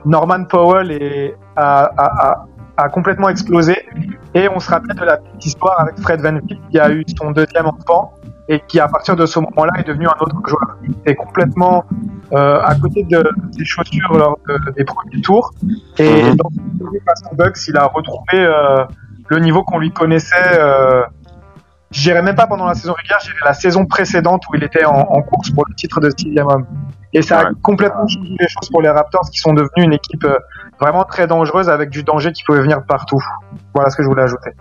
Norman 0.05 0.45
Powell 0.45 0.91
est, 0.91 1.36
a, 1.55 1.84
a, 1.84 2.30
a, 2.30 2.45
a 2.78 2.89
complètement 2.89 3.30
explosé. 3.30 3.78
Et 4.34 4.47
on 4.49 4.59
se 4.59 4.70
rappelle 4.70 4.95
de 4.95 5.03
la 5.03 5.17
petite 5.17 5.45
histoire 5.45 5.80
avec 5.82 5.99
Fred 5.99 6.22
Van 6.22 6.39
Vliet 6.39 6.59
qui 6.72 6.80
a 6.80 6.89
eu 6.89 7.03
son 7.17 7.32
deuxième 7.32 7.67
enfant 7.67 8.13
et 8.49 8.59
qui, 8.67 8.79
à 8.79 8.87
partir 8.87 9.15
de 9.15 9.25
ce 9.25 9.39
moment-là, 9.39 9.71
est 9.79 9.87
devenu 9.87 10.07
un 10.07 10.15
autre 10.19 10.35
joueur. 10.45 10.77
Il 10.83 10.91
était 10.91 11.15
complètement 11.15 11.85
euh, 12.33 12.61
à 12.61 12.75
côté 12.75 13.03
de 13.03 13.23
ses 13.57 13.65
chaussures 13.65 14.15
lors 14.15 14.37
de- 14.47 14.71
des 14.77 14.83
premiers 14.83 15.21
tours. 15.21 15.51
Et 15.97 16.23
Mhm. 16.23 16.35
dans 16.35 16.49
face 17.05 17.21
aux 17.31 17.35
Bucks, 17.35 17.57
il 17.67 17.75
a 17.77 17.85
retrouvé 17.85 18.35
euh, 18.35 18.83
le 19.29 19.39
niveau 19.39 19.63
qu'on 19.63 19.79
lui 19.79 19.91
connaissait. 19.91 20.35
Euh, 20.59 21.01
je 21.91 22.01
dirais 22.03 22.21
même 22.21 22.35
pas 22.35 22.45
pendant 22.45 22.65
la 22.67 22.75
saison 22.75 22.93
régulière, 22.93 23.17
je 23.21 23.27
dirais 23.31 23.39
la 23.45 23.53
saison 23.53 23.85
précédente 23.87 24.43
où 24.47 24.55
il 24.55 24.63
était 24.63 24.85
en, 24.85 24.99
en 24.99 25.21
course 25.23 25.49
pour 25.49 25.65
le 25.67 25.73
titre 25.73 25.99
de 26.01 26.09
sixième 26.15 26.45
homme. 26.47 26.65
Et 27.13 27.23
ça 27.23 27.39
a 27.39 27.43
Ouais. 27.45 27.51
complètement 27.63 28.07
changé 28.07 28.35
les 28.39 28.47
choses 28.47 28.69
pour 28.69 28.83
les 28.83 28.89
Raptors 28.89 29.27
qui 29.31 29.39
sont 29.39 29.53
devenus 29.53 29.85
une 29.85 29.93
équipe 29.93 30.23
euh, 30.25 30.37
vraiment 30.79 31.03
très 31.05 31.25
dangereuse 31.25 31.67
avec 31.67 31.89
du 31.89 32.03
danger 32.03 32.31
qui 32.31 32.43
pouvait 32.43 32.61
venir 32.61 32.83
partout. 32.87 33.19
Voilà 33.73 33.89
ce 33.89 33.95
que 33.97 34.03
je 34.03 34.07
voulais 34.07 34.21
ajouter. 34.23 34.51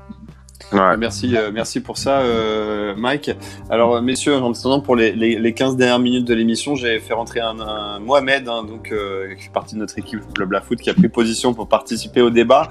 Ouais. 0.73 0.97
Merci, 0.99 1.37
euh, 1.37 1.51
merci 1.53 1.81
pour 1.81 1.97
ça, 1.97 2.21
euh, 2.21 2.95
Mike. 2.97 3.31
Alors, 3.71 3.97
euh, 3.97 4.01
messieurs, 4.03 4.37
en 4.37 4.53
attendant 4.53 4.81
pour 4.81 4.97
les, 4.97 5.13
les, 5.13 5.39
les 5.39 5.55
15 5.55 5.77
dernières 5.77 5.99
minutes 5.99 6.27
de 6.27 6.35
l'émission, 6.35 6.75
j'ai 6.75 6.99
fait 6.99 7.15
rentrer 7.15 7.41
un, 7.41 7.99
Mohamed, 8.01 8.49
hein, 8.49 8.65
donc 8.65 8.93
euh, 8.93 9.35
qui 9.35 9.45
fait 9.45 9.53
partie 9.53 9.77
de 9.77 9.81
notre 9.81 9.99
équipe 9.99 10.21
Blabla 10.35 10.61
Foot, 10.61 10.81
qui 10.81 10.91
a 10.91 10.95
pris 10.95 11.09
position 11.09 11.55
pour 11.55 11.69
participer 11.69 12.21
au 12.21 12.31
débat. 12.31 12.69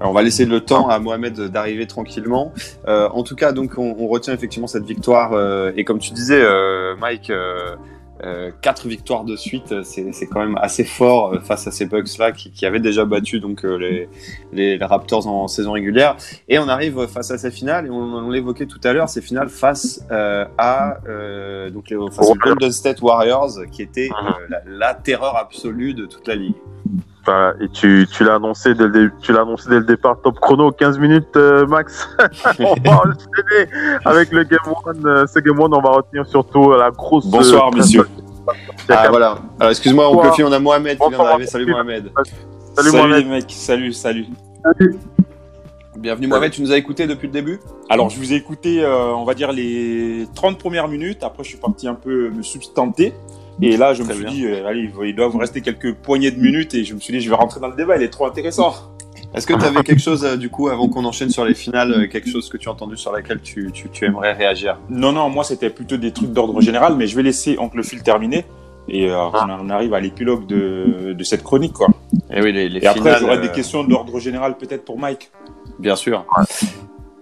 Alors, 0.00 0.10
on 0.10 0.14
va 0.14 0.22
laisser 0.22 0.46
le 0.46 0.60
temps 0.60 0.88
à 0.88 0.98
Mohamed 0.98 1.38
d'arriver 1.38 1.86
tranquillement. 1.86 2.52
Euh, 2.88 3.08
en 3.10 3.22
tout 3.22 3.36
cas, 3.36 3.52
donc, 3.52 3.78
on, 3.78 4.08
retient 4.08 4.32
effectivement 4.32 4.66
cette 4.66 4.86
victoire. 4.86 5.32
euh, 5.34 5.70
et 5.76 5.84
comme 5.84 5.98
tu 5.98 6.12
disais, 6.12 6.40
euh, 6.40 6.96
Mike. 6.96 7.30
Euh, 8.22 8.28
euh, 8.28 8.50
quatre 8.60 8.88
victoires 8.88 9.24
de 9.24 9.36
suite, 9.36 9.82
c'est 9.82 10.12
c'est 10.12 10.26
quand 10.26 10.40
même 10.40 10.58
assez 10.60 10.84
fort 10.84 11.34
euh, 11.34 11.40
face 11.40 11.66
à 11.66 11.70
ces 11.70 11.86
Bucks 11.86 12.18
là 12.18 12.32
qui, 12.32 12.50
qui 12.50 12.66
avaient 12.66 12.80
déjà 12.80 13.04
battu 13.04 13.40
donc 13.40 13.64
euh, 13.64 13.76
les, 13.76 14.08
les, 14.52 14.76
les 14.76 14.84
Raptors 14.84 15.26
en 15.26 15.48
saison 15.48 15.72
régulière. 15.72 16.16
Et 16.48 16.58
on 16.58 16.68
arrive 16.68 17.06
face 17.06 17.30
à 17.30 17.38
ces 17.38 17.50
finales, 17.50 17.86
et 17.86 17.90
on, 17.90 17.96
on 17.96 18.30
l'évoquait 18.30 18.66
tout 18.66 18.80
à 18.84 18.92
l'heure, 18.92 19.08
ces 19.08 19.22
finales 19.22 19.48
face 19.48 20.04
euh, 20.10 20.44
à 20.58 20.98
euh, 21.08 21.70
donc 21.70 21.90
les, 21.90 21.96
face 22.12 22.28
aux 22.28 22.34
Golden 22.34 22.70
State 22.70 23.00
Warriors, 23.00 23.52
qui 23.70 23.82
était 23.82 24.10
euh, 24.10 24.30
la, 24.48 24.62
la 24.66 24.94
terreur 24.94 25.36
absolue 25.36 25.94
de 25.94 26.06
toute 26.06 26.26
la 26.28 26.34
ligue. 26.34 26.56
Et 27.60 27.68
tu, 27.68 28.06
tu 28.10 28.24
l'as 28.24 28.34
annoncé 28.36 28.74
dès 28.74 28.84
le 28.84 28.90
dé- 28.90 29.14
tu 29.20 29.32
l'as 29.32 29.42
annoncé 29.42 29.68
dès 29.68 29.76
le 29.76 29.84
départ 29.84 30.20
top 30.22 30.38
chrono 30.40 30.70
15 30.72 30.98
minutes 30.98 31.36
euh, 31.36 31.66
max. 31.66 32.08
on 32.58 32.74
va 32.74 32.96
enchaîner 32.98 33.70
avec 34.04 34.32
le 34.32 34.44
game 34.44 34.58
one. 34.84 35.06
euh, 35.06 35.26
ce 35.26 35.38
game 35.40 35.58
one, 35.58 35.74
on 35.74 35.80
va 35.80 35.90
retenir 35.90 36.26
surtout 36.26 36.72
la 36.72 36.90
grosse. 36.90 37.26
Bonsoir, 37.26 37.68
euh, 37.72 37.76
messieurs. 37.76 38.08
Ah 38.88 39.06
voilà. 39.10 39.38
Alors 39.60 39.70
excuse-moi, 39.70 40.08
on 40.10 40.16
peut 40.16 40.28
on 40.42 40.52
a 40.52 40.58
Mohamed 40.58 40.98
qui 40.98 41.08
vient 41.08 41.18
d'arriver. 41.18 41.46
Salut 41.46 41.66
Mohamed. 41.66 42.10
Salut, 42.14 42.30
Salut, 42.74 42.92
Mohamed. 42.92 43.24
les 43.24 43.30
mecs, 43.30 43.50
salut, 43.50 43.92
salut. 43.92 44.26
Bienvenue 45.98 46.28
Mohamed, 46.28 46.52
tu 46.52 46.62
nous 46.62 46.70
as 46.70 46.76
écouté 46.76 47.08
depuis 47.08 47.26
le 47.26 47.32
début? 47.32 47.58
Alors, 47.88 48.08
je 48.08 48.18
vous 48.18 48.32
ai 48.32 48.36
écouté, 48.36 48.84
euh, 48.84 49.12
on 49.14 49.24
va 49.24 49.34
dire, 49.34 49.50
les 49.50 50.28
30 50.34 50.56
premières 50.56 50.86
minutes. 50.86 51.24
Après, 51.24 51.42
je 51.42 51.48
suis 51.48 51.58
parti 51.58 51.88
un 51.88 51.94
peu 51.94 52.30
me 52.30 52.42
substanter. 52.42 53.14
Et 53.60 53.76
là, 53.76 53.94
je 53.94 54.02
me 54.02 54.12
suis 54.12 54.24
bien. 54.24 54.32
dit, 54.32 54.46
euh, 54.46 54.66
allez, 54.66 54.90
il 55.04 55.14
doit 55.14 55.28
vous 55.28 55.38
rester 55.38 55.60
quelques 55.60 55.94
poignées 55.94 56.30
de 56.30 56.40
minutes. 56.40 56.74
Et 56.74 56.84
je 56.84 56.94
me 56.94 57.00
suis 57.00 57.12
dit, 57.12 57.20
je 57.20 57.28
vais 57.28 57.36
rentrer 57.36 57.60
dans 57.60 57.68
le 57.68 57.76
débat, 57.76 57.96
il 57.96 58.02
est 58.02 58.08
trop 58.08 58.26
intéressant. 58.26 58.74
Est-ce 59.34 59.46
que 59.46 59.52
tu 59.52 59.64
avais 59.64 59.82
quelque 59.82 60.00
chose 60.00 60.24
euh, 60.24 60.36
du 60.36 60.48
coup 60.48 60.68
avant 60.68 60.88
qu'on 60.88 61.04
enchaîne 61.04 61.28
sur 61.28 61.44
les 61.44 61.54
finales, 61.54 61.92
euh, 61.92 62.06
quelque 62.06 62.30
chose 62.30 62.48
que 62.48 62.56
tu 62.56 62.68
as 62.68 62.72
entendu 62.72 62.96
sur 62.96 63.12
laquelle 63.12 63.40
tu, 63.40 63.70
tu, 63.72 63.88
tu 63.90 64.06
aimerais 64.06 64.32
réagir? 64.32 64.78
Non, 64.88 65.12
non, 65.12 65.28
moi, 65.28 65.44
c'était 65.44 65.70
plutôt 65.70 65.96
des 65.96 66.12
trucs 66.12 66.32
d'ordre 66.32 66.60
général, 66.60 66.94
mais 66.96 67.06
je 67.06 67.14
vais 67.16 67.22
laisser 67.22 67.58
Oncle 67.58 67.82
Phil 67.82 68.02
terminer. 68.02 68.44
Et 68.88 69.10
euh, 69.10 69.18
on 69.18 69.68
arrive 69.68 69.92
à 69.92 70.00
l'épilogue 70.00 70.46
de, 70.46 71.12
de 71.12 71.24
cette 71.24 71.42
chronique, 71.42 71.74
quoi. 71.74 71.88
Et 72.30 72.40
oui, 72.40 72.52
les, 72.52 72.70
les 72.70 72.82
Et 72.82 72.86
après, 72.86 73.18
j'aurai 73.18 73.36
euh, 73.36 73.40
des 73.42 73.50
questions 73.50 73.84
d'ordre 73.84 74.18
général, 74.18 74.56
peut-être 74.56 74.84
pour 74.84 74.98
Mike. 74.98 75.30
Bien 75.78 75.94
sûr. 75.94 76.24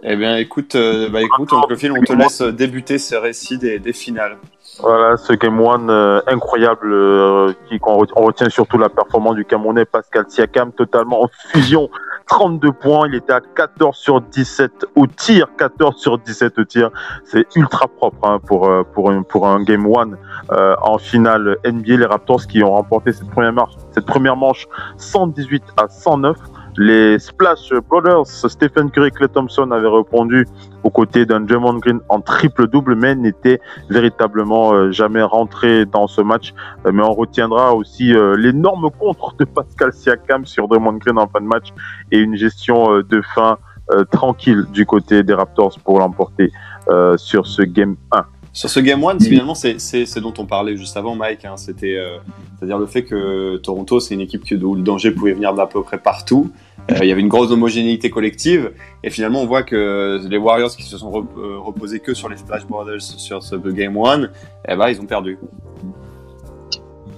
Eh 0.05 0.15
bien, 0.15 0.37
écoute, 0.37 0.77
euh, 0.77 1.09
bah, 1.09 1.23
écoute, 1.23 1.53
Oncle 1.53 1.77
Phil, 1.77 1.91
on 1.91 2.03
te 2.03 2.13
laisse 2.13 2.41
débuter 2.41 2.99
ce 2.99 3.17
récit 3.17 3.59
des, 3.59 3.81
des 3.81 3.93
finales. 3.93 4.37
Voilà, 4.81 5.17
ce 5.17 5.33
Game 5.33 5.61
One 5.61 5.89
euh, 5.91 6.21
incroyable, 6.27 6.93
euh, 6.93 7.53
qui, 7.69 7.81
on 7.83 7.99
retient 7.99 8.49
surtout 8.49 8.79
la 8.79 8.89
performance 8.89 9.35
du 9.35 9.45
Camerounais 9.45 9.85
Pascal 9.85 10.27
Siakam, 10.29 10.73
totalement 10.73 11.23
en 11.25 11.29
fusion. 11.51 11.89
32 12.27 12.73
points, 12.73 13.09
il 13.09 13.15
était 13.15 13.33
à 13.33 13.41
14 13.41 13.97
sur 13.97 14.21
17 14.21 14.87
au 14.97 15.07
tir, 15.07 15.49
14 15.57 15.97
sur 15.97 16.19
17 16.19 16.59
au 16.59 16.65
tir. 16.65 16.91
C'est 17.25 17.47
ultra 17.55 17.87
propre 17.87 18.29
hein, 18.29 18.41
pour, 18.45 18.69
euh, 18.69 18.83
pour, 18.83 19.11
un, 19.11 19.23
pour 19.23 19.47
un 19.47 19.63
Game 19.63 19.87
One 19.87 20.19
euh, 20.51 20.75
en 20.83 20.99
finale 20.99 21.57
NBA. 21.65 21.97
Les 21.97 22.07
Raptors 22.07 22.47
qui 22.47 22.63
ont 22.65 22.73
remporté 22.73 23.13
cette 23.13 23.31
première, 23.31 23.53
marche, 23.53 23.75
cette 23.93 24.07
première 24.07 24.37
manche 24.37 24.67
118 24.97 25.63
à 25.77 25.89
109. 25.89 26.37
Les 26.79 27.19
Splash 27.19 27.73
Brothers, 27.89 28.27
Stephen 28.27 28.91
Curry 28.91 29.09
et 29.09 29.11
Clay 29.11 29.29
Thompson 29.29 29.71
avaient 29.71 29.89
répondu 29.89 30.47
aux 30.85 30.91
côtés 30.91 31.25
d'un 31.25 31.41
Draymond 31.41 31.79
Green 31.79 32.01
en 32.11 32.21
triple-double, 32.21 32.95
mais 32.97 33.15
n'étaient 33.15 33.61
véritablement 33.89 34.75
euh, 34.75 34.91
jamais 34.93 35.23
rentré 35.23 35.87
dans 35.87 36.07
ce 36.07 36.21
match. 36.21 36.53
Euh, 36.85 36.93
mais 36.93 37.03
on 37.03 37.13
retiendra 37.15 37.75
aussi 37.75 38.15
euh, 38.15 38.37
l'énorme 38.37 38.91
contre 38.99 39.35
de 39.39 39.45
Pascal 39.47 39.93
Siakam 39.95 40.45
sur 40.45 40.69
Draymond 40.69 40.95
Green 40.99 41.19
en 41.19 41.27
fin 41.29 41.41
de 41.41 41.47
match 41.47 41.69
et 42.13 42.19
une 42.19 42.37
gestion 42.37 42.93
euh, 42.93 43.03
de 43.03 43.23
fin 43.35 43.57
euh, 43.93 44.05
tranquille 44.05 44.65
du 44.73 44.85
côté 44.85 45.23
des 45.23 45.33
Raptors 45.33 45.79
pour 45.83 45.99
l'emporter 45.99 46.53
euh, 46.89 47.17
sur 47.17 47.47
ce 47.47 47.63
game 47.63 47.97
1. 48.13 48.25
Sur 48.53 48.71
ce 48.71 48.81
Game 48.81 49.05
One, 49.05 49.21
finalement, 49.21 49.55
c'est 49.55 49.79
c'est- 49.79 50.07
c'est 50.07 50.21
dont 50.23 50.33
on 50.39 50.47
parlait 50.47 50.77
juste 50.79 50.97
avant, 50.97 51.15
Mike. 51.15 51.45
hein. 51.45 51.59
C'était, 51.59 51.97
euh, 51.99 52.17
c'est-à-dire 52.59 52.79
le 52.79 52.87
fait 52.87 53.05
que 53.05 53.59
Toronto, 53.59 54.01
c'est 54.01 54.15
une 54.15 54.23
équipe 54.23 54.45
que- 54.47 54.55
où 54.55 54.75
le 54.75 54.81
danger 54.81 55.11
pouvait 55.11 55.35
venir 55.35 55.53
d'à 55.53 55.67
peu 55.67 55.83
près 55.83 55.99
partout. 55.99 56.51
Euh, 56.91 56.99
il 57.03 57.09
y 57.09 57.13
avait 57.13 57.21
une 57.21 57.29
grosse 57.29 57.51
homogénéité 57.51 58.11
collective, 58.11 58.73
et 59.03 59.11
finalement, 59.11 59.43
on 59.43 59.47
voit 59.47 59.65
que 59.65 60.21
les 60.29 60.39
Warriors 60.39 60.71
qui 60.71 60.85
se 60.85 60.97
sont 60.99 61.27
euh, 61.37 61.59
reposés 61.59 62.01
que 62.01 62.15
sur 62.15 62.29
les 62.29 62.37
Splash 62.37 62.65
Brothers 62.67 63.03
sur 63.03 63.43
ce 63.43 63.57
Game 63.57 63.97
One, 63.97 64.31
eh 64.69 64.77
ben, 64.77 64.89
ils 64.89 65.01
ont 65.01 65.07
perdu. 65.07 65.39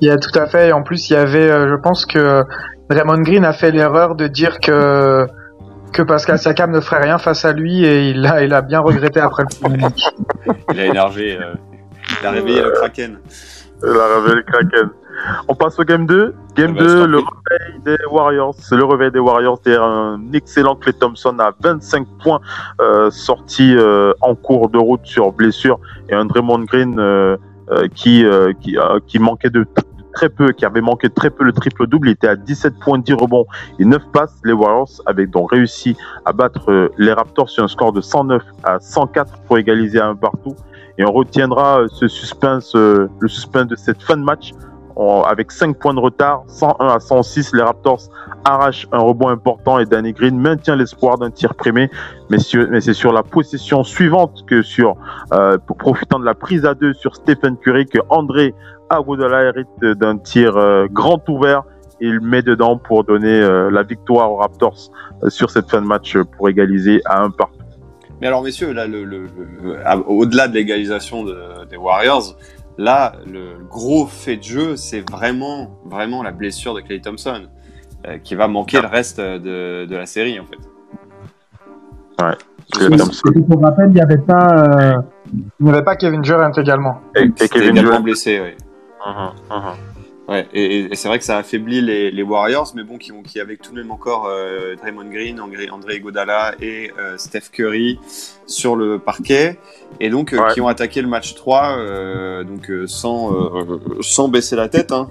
Il 0.00 0.08
y 0.08 0.10
a 0.10 0.16
tout 0.16 0.36
à 0.38 0.46
fait. 0.46 0.68
Et 0.68 0.72
en 0.72 0.82
plus, 0.82 1.10
il 1.10 1.14
y 1.14 1.16
avait, 1.16 1.50
euh, 1.50 1.68
je 1.68 1.74
pense 1.74 2.06
que 2.06 2.44
Raymond 2.88 3.20
Green 3.22 3.44
a 3.44 3.52
fait 3.52 3.70
l'erreur 3.70 4.14
de 4.14 4.26
dire 4.26 4.60
que 4.60 5.26
que 5.92 6.02
Pascal 6.02 6.38
Siakam 6.38 6.70
ne 6.70 6.80
ferait 6.80 7.02
rien 7.02 7.16
face 7.18 7.46
à 7.46 7.52
lui 7.52 7.84
et 7.84 8.10
il 8.10 8.26
a, 8.26 8.42
il 8.42 8.52
a 8.52 8.60
bien 8.60 8.80
regretté 8.80 9.20
après 9.20 9.44
le 9.44 9.60
premier 9.60 9.78
match. 9.78 10.02
Il 10.72 10.80
a 10.80 10.84
énervé, 10.84 11.38
euh, 11.40 11.54
il 12.20 12.26
a 12.26 12.30
réveillé 12.30 12.60
le 12.60 12.70
Kraken. 12.72 13.18
La 13.82 14.16
réveil 14.16 14.44
Kraken. 14.46 14.90
On 15.48 15.54
passe 15.54 15.78
au 15.78 15.84
game 15.84 16.06
2. 16.06 16.34
Game 16.54 16.74
Eh 16.76 16.78
ben, 16.78 16.88
je 16.88 16.94
2, 16.94 17.00
t'en 17.00 17.06
le 17.06 17.18
réveil 17.18 17.80
des 17.84 18.04
Warriors. 18.10 18.54
C'est 18.58 18.76
le 18.76 18.84
réveil 18.84 19.10
des 19.10 19.18
Warriors 19.18 19.58
derrière 19.64 19.84
un 19.84 20.20
excellent 20.32 20.76
Clay 20.76 20.92
Thompson 20.92 21.36
à 21.38 21.52
25 21.60 22.06
points 22.22 22.40
euh, 22.80 23.10
sorti 23.10 23.74
euh, 23.74 24.12
en 24.20 24.34
cours 24.34 24.68
de 24.68 24.78
route 24.78 25.04
sur 25.04 25.32
blessure 25.32 25.78
et 26.08 26.14
un 26.14 26.24
Draymond 26.24 26.60
Green 26.60 26.98
euh, 26.98 27.36
qui, 27.94 28.24
qui, 28.60 28.76
qui 29.06 29.18
manquait 29.18 29.50
de 29.50 29.66
très 30.14 30.30
peu, 30.30 30.52
qui 30.52 30.64
avait 30.64 30.80
manqué 30.80 31.10
très 31.10 31.30
peu 31.30 31.44
le 31.44 31.52
triple-double. 31.52 32.08
Il 32.08 32.12
était 32.12 32.28
à 32.28 32.34
17 32.34 32.78
points, 32.80 32.98
10 32.98 33.12
rebonds 33.12 33.46
et 33.78 33.84
9 33.84 34.02
passes. 34.12 34.34
Les 34.42 34.52
Warriors 34.54 34.90
avaient 35.06 35.26
donc 35.26 35.52
réussi 35.52 35.96
à 36.24 36.32
battre 36.32 36.90
les 36.96 37.12
Raptors 37.12 37.50
sur 37.50 37.62
un 37.62 37.68
score 37.68 37.92
de 37.92 38.00
109 38.00 38.42
à 38.64 38.80
104 38.80 39.38
pour 39.46 39.58
égaliser 39.58 40.00
à 40.00 40.06
un 40.08 40.16
partout. 40.16 40.56
Et 40.96 41.04
on 41.04 41.12
retiendra 41.12 41.82
ce 41.88 42.08
suspense, 42.08 42.74
le 42.74 43.28
suspense 43.28 43.66
de 43.66 43.76
cette 43.76 44.02
fin 44.02 44.16
de 44.16 44.24
match 44.24 44.52
avec 44.98 45.52
5 45.52 45.78
points 45.78 45.94
de 45.94 46.00
retard, 46.00 46.42
101 46.48 46.86
à 46.88 46.98
106. 47.00 47.54
Les 47.54 47.62
Raptors 47.62 48.00
arrachent 48.44 48.88
un 48.92 48.98
rebond 48.98 49.28
important 49.28 49.78
et 49.78 49.86
Danny 49.86 50.12
Green 50.12 50.36
maintient 50.38 50.74
l'espoir 50.76 51.18
d'un 51.18 51.30
tir 51.30 51.54
primé. 51.54 51.88
Mais, 52.30 52.38
mais 52.70 52.80
c'est 52.80 52.94
sur 52.94 53.12
la 53.12 53.22
possession 53.22 53.84
suivante 53.84 54.44
que 54.46 54.62
sur, 54.62 54.96
euh, 55.32 55.56
profitant 55.78 56.18
de 56.18 56.24
la 56.24 56.34
prise 56.34 56.64
à 56.64 56.74
deux 56.74 56.94
sur 56.94 57.14
Stephen 57.14 57.56
Curry, 57.58 57.86
que 57.86 57.98
André 58.08 58.54
Aguadala 58.90 59.44
hérite 59.44 59.68
d'un 59.80 60.18
tir 60.18 60.56
euh, 60.56 60.86
grand 60.90 61.26
ouvert. 61.28 61.62
Il 62.00 62.20
met 62.20 62.42
dedans 62.42 62.76
pour 62.78 63.04
donner 63.04 63.40
euh, 63.40 63.70
la 63.70 63.82
victoire 63.82 64.30
aux 64.32 64.36
Raptors 64.36 64.90
sur 65.28 65.50
cette 65.50 65.68
fin 65.70 65.80
de 65.80 65.86
match 65.86 66.16
pour 66.36 66.48
égaliser 66.48 67.00
à 67.04 67.22
un 67.22 67.30
partout. 67.30 67.54
Mais 68.20 68.26
alors, 68.26 68.42
messieurs, 68.42 68.72
là, 68.72 68.86
au-delà 70.08 70.48
de 70.48 70.54
l'égalisation 70.54 71.22
de- 71.24 71.64
des 71.70 71.76
Warriors, 71.76 72.34
là, 72.78 73.12
le 73.26 73.58
gros 73.68 74.06
fait 74.06 74.36
de 74.36 74.42
jeu, 74.42 74.76
c'est 74.76 75.08
vraiment, 75.10 75.78
vraiment 75.84 76.22
la 76.22 76.30
blessure 76.30 76.74
de 76.74 76.80
Clay 76.80 77.00
Thompson, 77.00 77.48
euh, 78.06 78.18
qui 78.18 78.34
va 78.34 78.48
manquer 78.48 78.80
le 78.80 78.86
reste 78.86 79.20
de, 79.20 79.84
de 79.84 79.96
la 79.96 80.06
série, 80.06 80.40
en 80.40 80.46
fait. 80.46 80.58
Clay 82.72 82.96
Thompson. 82.96 83.30
Je 83.34 83.40
me 83.40 83.62
rappelle, 83.62 83.88
il 83.88 83.94
n'y 83.94 84.00
avait 84.00 84.18
pas, 84.18 84.48
euh, 84.48 85.02
il 85.32 85.66
n'y 85.66 85.70
avait 85.70 85.84
pas 85.84 85.96
Kevin 85.96 86.22
Durant 86.22 86.52
également. 86.52 87.00
Et, 87.16 87.24
et 87.24 87.48
Kevin 87.48 87.74
Durant. 87.74 88.00
blessé, 88.00 88.40
ouais. 88.40 88.56
Mhm, 89.06 89.30
mhm. 89.50 89.74
Ouais, 90.28 90.46
et, 90.52 90.94
c'est 90.94 91.08
vrai 91.08 91.18
que 91.18 91.24
ça 91.24 91.38
affaiblit 91.38 91.80
les, 91.80 92.10
les 92.10 92.22
Warriors, 92.22 92.70
mais 92.74 92.82
bon, 92.82 92.98
qui 92.98 93.12
ont 93.12 93.22
qui 93.22 93.40
avec 93.40 93.62
tout 93.62 93.72
de 93.72 93.80
même 93.80 93.90
encore 93.90 94.26
euh, 94.26 94.76
Draymond 94.76 95.06
Green, 95.10 95.40
André, 95.40 96.00
Godala 96.00 96.54
et 96.60 96.92
euh, 96.98 97.16
Steph 97.16 97.44
Curry 97.50 97.98
sur 98.46 98.76
le 98.76 98.98
parquet, 98.98 99.58
et 100.00 100.10
donc 100.10 100.34
euh, 100.34 100.38
Ouais. 100.38 100.52
qui 100.52 100.60
ont 100.60 100.68
attaqué 100.68 101.00
le 101.00 101.08
match 101.08 101.34
3 101.34 101.78
euh, 101.78 102.44
donc 102.44 102.70
sans 102.86 103.32
sans 104.02 104.28
baisser 104.28 104.54
la 104.54 104.68
tête. 104.68 104.92
Hein. 104.92 105.08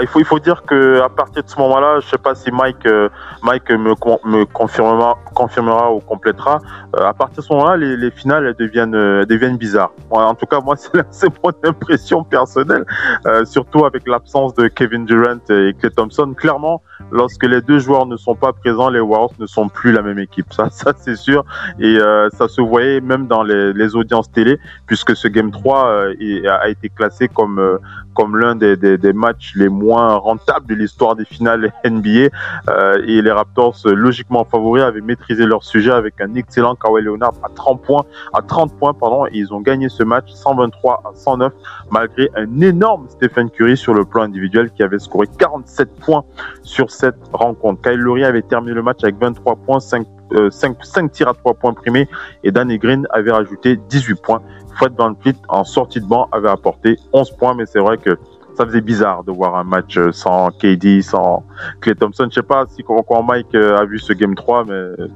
Il 0.00 0.06
faut 0.08 0.18
il 0.18 0.24
faut 0.24 0.38
dire 0.38 0.62
que 0.62 1.00
à 1.02 1.08
partir 1.08 1.42
de 1.44 1.48
ce 1.48 1.58
moment-là, 1.58 2.00
je 2.00 2.06
sais 2.08 2.18
pas 2.18 2.34
si 2.34 2.50
Mike 2.50 2.86
euh, 2.86 3.08
Mike 3.42 3.70
me 3.70 3.90
me 4.24 4.44
confirmera 4.44 5.18
confirmera 5.34 5.92
ou 5.92 6.00
complétera. 6.00 6.58
euh, 6.96 7.06
à 7.06 7.12
partir 7.12 7.38
de 7.38 7.42
ce 7.42 7.52
moment-là, 7.52 7.76
les, 7.76 7.96
les 7.96 8.10
finales 8.10 8.46
elles 8.46 8.54
deviennent 8.66 8.94
euh, 8.94 9.20
elles 9.20 9.26
deviennent 9.26 9.56
bizarres. 9.58 9.92
En 10.10 10.34
tout 10.34 10.46
cas, 10.46 10.60
moi 10.60 10.74
c'est 10.82 10.90
c'est 11.10 11.28
mon 11.44 11.52
impression 11.64 12.24
personnelle, 12.24 12.84
euh, 13.26 13.44
surtout 13.44 13.84
avec 13.84 14.08
l'absence 14.08 14.54
de 14.54 14.68
Kevin 14.68 15.04
Durant 15.04 15.38
et 15.50 15.74
Klay 15.78 15.90
Thompson. 15.90 16.32
Clairement, 16.36 16.82
lorsque 17.12 17.44
les 17.44 17.60
deux 17.60 17.78
joueurs 17.78 18.06
ne 18.06 18.16
sont 18.16 18.34
pas 18.34 18.52
présents, 18.52 18.88
les 18.88 19.00
Warriors 19.00 19.34
ne 19.38 19.46
sont 19.46 19.68
plus 19.68 19.92
la 19.92 20.02
même 20.02 20.18
équipe. 20.18 20.52
Ça 20.52 20.70
ça 20.70 20.92
c'est 20.96 21.16
sûr 21.16 21.44
et 21.78 21.98
euh, 21.98 22.28
ça 22.30 22.48
se 22.48 22.60
voyait 22.62 23.00
même 23.00 23.26
dans 23.26 23.42
les, 23.42 23.72
les 23.74 23.94
audiences 23.96 24.30
télé 24.32 24.58
puisque 24.86 25.14
ce 25.14 25.28
game 25.28 25.50
3 25.50 25.86
euh, 25.86 26.14
est- 26.20 26.46
a 26.48 26.68
été 26.68 26.88
classé 26.88 27.28
comme 27.28 27.58
euh, 27.58 27.78
comme 28.14 28.36
l'un 28.38 28.54
des, 28.54 28.76
des, 28.76 28.96
des 28.96 29.12
matchs 29.12 29.52
les 29.56 29.68
moins 29.74 30.14
rentables 30.14 30.66
de 30.66 30.74
l'histoire 30.74 31.16
des 31.16 31.24
finales 31.24 31.72
NBA. 31.84 32.28
Euh, 32.68 33.02
et 33.06 33.20
les 33.20 33.30
Raptors, 33.30 33.76
euh, 33.86 33.94
logiquement 33.94 34.44
favoris, 34.44 34.82
avaient 34.82 35.00
maîtrisé 35.00 35.44
leur 35.44 35.62
sujet 35.64 35.90
avec 35.90 36.20
un 36.20 36.34
excellent 36.34 36.74
Kawhi 36.74 37.02
Leonard 37.02 37.34
à 37.42 37.48
30 37.54 37.82
points, 37.82 38.04
à 38.32 38.42
30 38.42 38.76
points, 38.78 38.94
pardon, 38.94 39.26
et 39.26 39.32
ils 39.34 39.52
ont 39.52 39.60
gagné 39.60 39.88
ce 39.88 40.02
match 40.02 40.30
123 40.32 41.02
à 41.04 41.14
109 41.14 41.52
malgré 41.90 42.30
un 42.36 42.60
énorme 42.60 43.06
Stephen 43.08 43.50
Curry 43.50 43.76
sur 43.76 43.94
le 43.94 44.04
plan 44.04 44.22
individuel 44.22 44.70
qui 44.70 44.82
avait 44.82 44.98
scoré 44.98 45.26
47 45.38 46.00
points 46.00 46.24
sur 46.62 46.90
cette 46.90 47.18
rencontre. 47.32 47.82
Kyle 47.82 48.00
Lowry 48.00 48.24
avait 48.24 48.42
terminé 48.42 48.74
le 48.74 48.82
match 48.82 49.02
avec 49.02 49.16
23 49.18 49.56
points, 49.56 49.80
5, 49.80 50.06
euh, 50.32 50.50
5, 50.50 50.84
5 50.84 51.12
tirs 51.12 51.28
à 51.28 51.34
3 51.34 51.54
points 51.54 51.74
primés 51.74 52.08
et 52.42 52.50
Danny 52.50 52.78
Green 52.78 53.06
avait 53.10 53.32
rajouté 53.32 53.76
18 53.88 54.22
points. 54.22 54.42
Fred 54.76 54.92
Van 54.96 55.14
Fleet 55.14 55.36
en 55.48 55.64
sortie 55.64 56.00
de 56.00 56.06
banc 56.06 56.28
avait 56.32 56.48
apporté 56.50 56.96
11 57.12 57.30
points, 57.32 57.54
mais 57.54 57.66
c'est 57.66 57.78
vrai 57.78 57.96
que 57.98 58.18
ça 58.56 58.64
faisait 58.66 58.80
bizarre 58.80 59.24
de 59.24 59.32
voir 59.32 59.56
un 59.56 59.64
match 59.64 59.96
euh, 59.96 60.12
sans 60.12 60.50
KD, 60.50 61.02
sans 61.02 61.44
Clay 61.80 61.94
Thompson. 61.94 62.26
Je 62.28 62.34
sais 62.34 62.42
pas 62.42 62.64
si 62.68 62.82
quand 62.82 63.22
Mike 63.22 63.54
euh, 63.54 63.78
a 63.78 63.84
vu 63.84 63.98
ce 63.98 64.12
game 64.12 64.34
3, 64.34 64.64
mais 64.64 65.06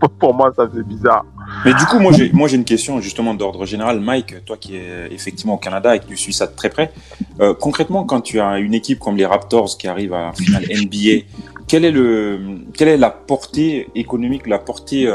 pour 0.18 0.34
moi 0.34 0.52
ça 0.56 0.68
faisait 0.68 0.82
bizarre. 0.82 1.24
Mais 1.64 1.74
du 1.74 1.84
coup, 1.86 1.98
moi 1.98 2.12
j'ai 2.48 2.56
une 2.56 2.64
question 2.64 3.00
justement 3.00 3.34
d'ordre 3.34 3.66
général, 3.66 4.00
Mike, 4.00 4.44
toi 4.44 4.56
qui 4.56 4.76
es 4.76 5.08
effectivement 5.10 5.54
au 5.54 5.58
Canada 5.58 5.94
et 5.94 6.00
qui 6.00 6.06
tu 6.06 6.16
suis 6.16 6.32
ça 6.32 6.46
de 6.46 6.54
très 6.54 6.70
près. 6.70 6.92
Euh, 7.40 7.54
concrètement, 7.54 8.04
quand 8.04 8.20
tu 8.20 8.40
as 8.40 8.58
une 8.58 8.74
équipe 8.74 8.98
comme 8.98 9.16
les 9.16 9.26
Raptors 9.26 9.76
qui 9.78 9.88
arrive 9.88 10.12
à 10.12 10.26
la 10.26 10.32
finale 10.32 10.64
NBA, 10.64 11.24
quelle 11.68 11.84
est 11.84 12.96
la 12.96 13.10
portée 13.10 13.88
économique, 13.94 14.46
la 14.46 14.58
portée 14.58 15.10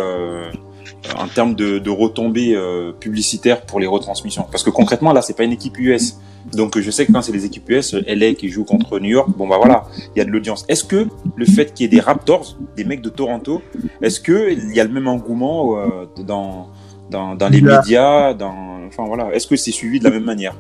en 1.17 1.27
termes 1.27 1.55
de, 1.55 1.89
retombées 1.89 2.57
publicitaires 2.99 3.61
pour 3.61 3.79
les 3.79 3.87
retransmissions? 3.87 4.45
Parce 4.49 4.63
que 4.63 4.69
concrètement 4.69 5.13
là, 5.13 5.21
c'est 5.21 5.35
pas 5.35 5.43
une 5.43 5.53
équipe 5.53 5.77
US. 5.79 6.17
Donc 6.53 6.79
je 6.79 6.91
sais 6.91 7.05
que 7.05 7.11
quand 7.11 7.21
c'est 7.21 7.31
des 7.31 7.45
équipes 7.45 7.69
US, 7.69 7.95
LA 8.07 8.33
qui 8.33 8.49
joue 8.49 8.63
contre 8.63 8.99
New 8.99 9.09
York, 9.09 9.29
bon 9.37 9.47
bah 9.47 9.57
voilà, 9.57 9.83
il 10.15 10.19
y 10.19 10.21
a 10.21 10.25
de 10.25 10.31
l'audience. 10.31 10.65
Est-ce 10.67 10.83
que 10.83 11.07
le 11.35 11.45
fait 11.45 11.73
qu'il 11.73 11.85
y 11.85 11.87
ait 11.87 11.99
des 11.99 12.01
Raptors, 12.01 12.57
des 12.75 12.83
mecs 12.83 13.01
de 13.01 13.09
Toronto, 13.09 13.61
est-ce 14.01 14.19
que 14.19 14.51
il 14.51 14.75
y 14.75 14.79
a 14.79 14.83
le 14.83 14.91
même 14.91 15.07
engouement 15.07 15.77
euh, 15.77 16.05
dans, 16.25 16.69
dans 17.09 17.35
dans 17.35 17.49
les 17.49 17.61
médias, 17.61 18.33
dans 18.33 18.85
enfin 18.87 19.05
voilà, 19.05 19.33
est-ce 19.33 19.47
que 19.47 19.55
c'est 19.55 19.71
suivi 19.71 19.99
de 19.99 20.03
la 20.03 20.11
même 20.11 20.25
manière? 20.25 20.55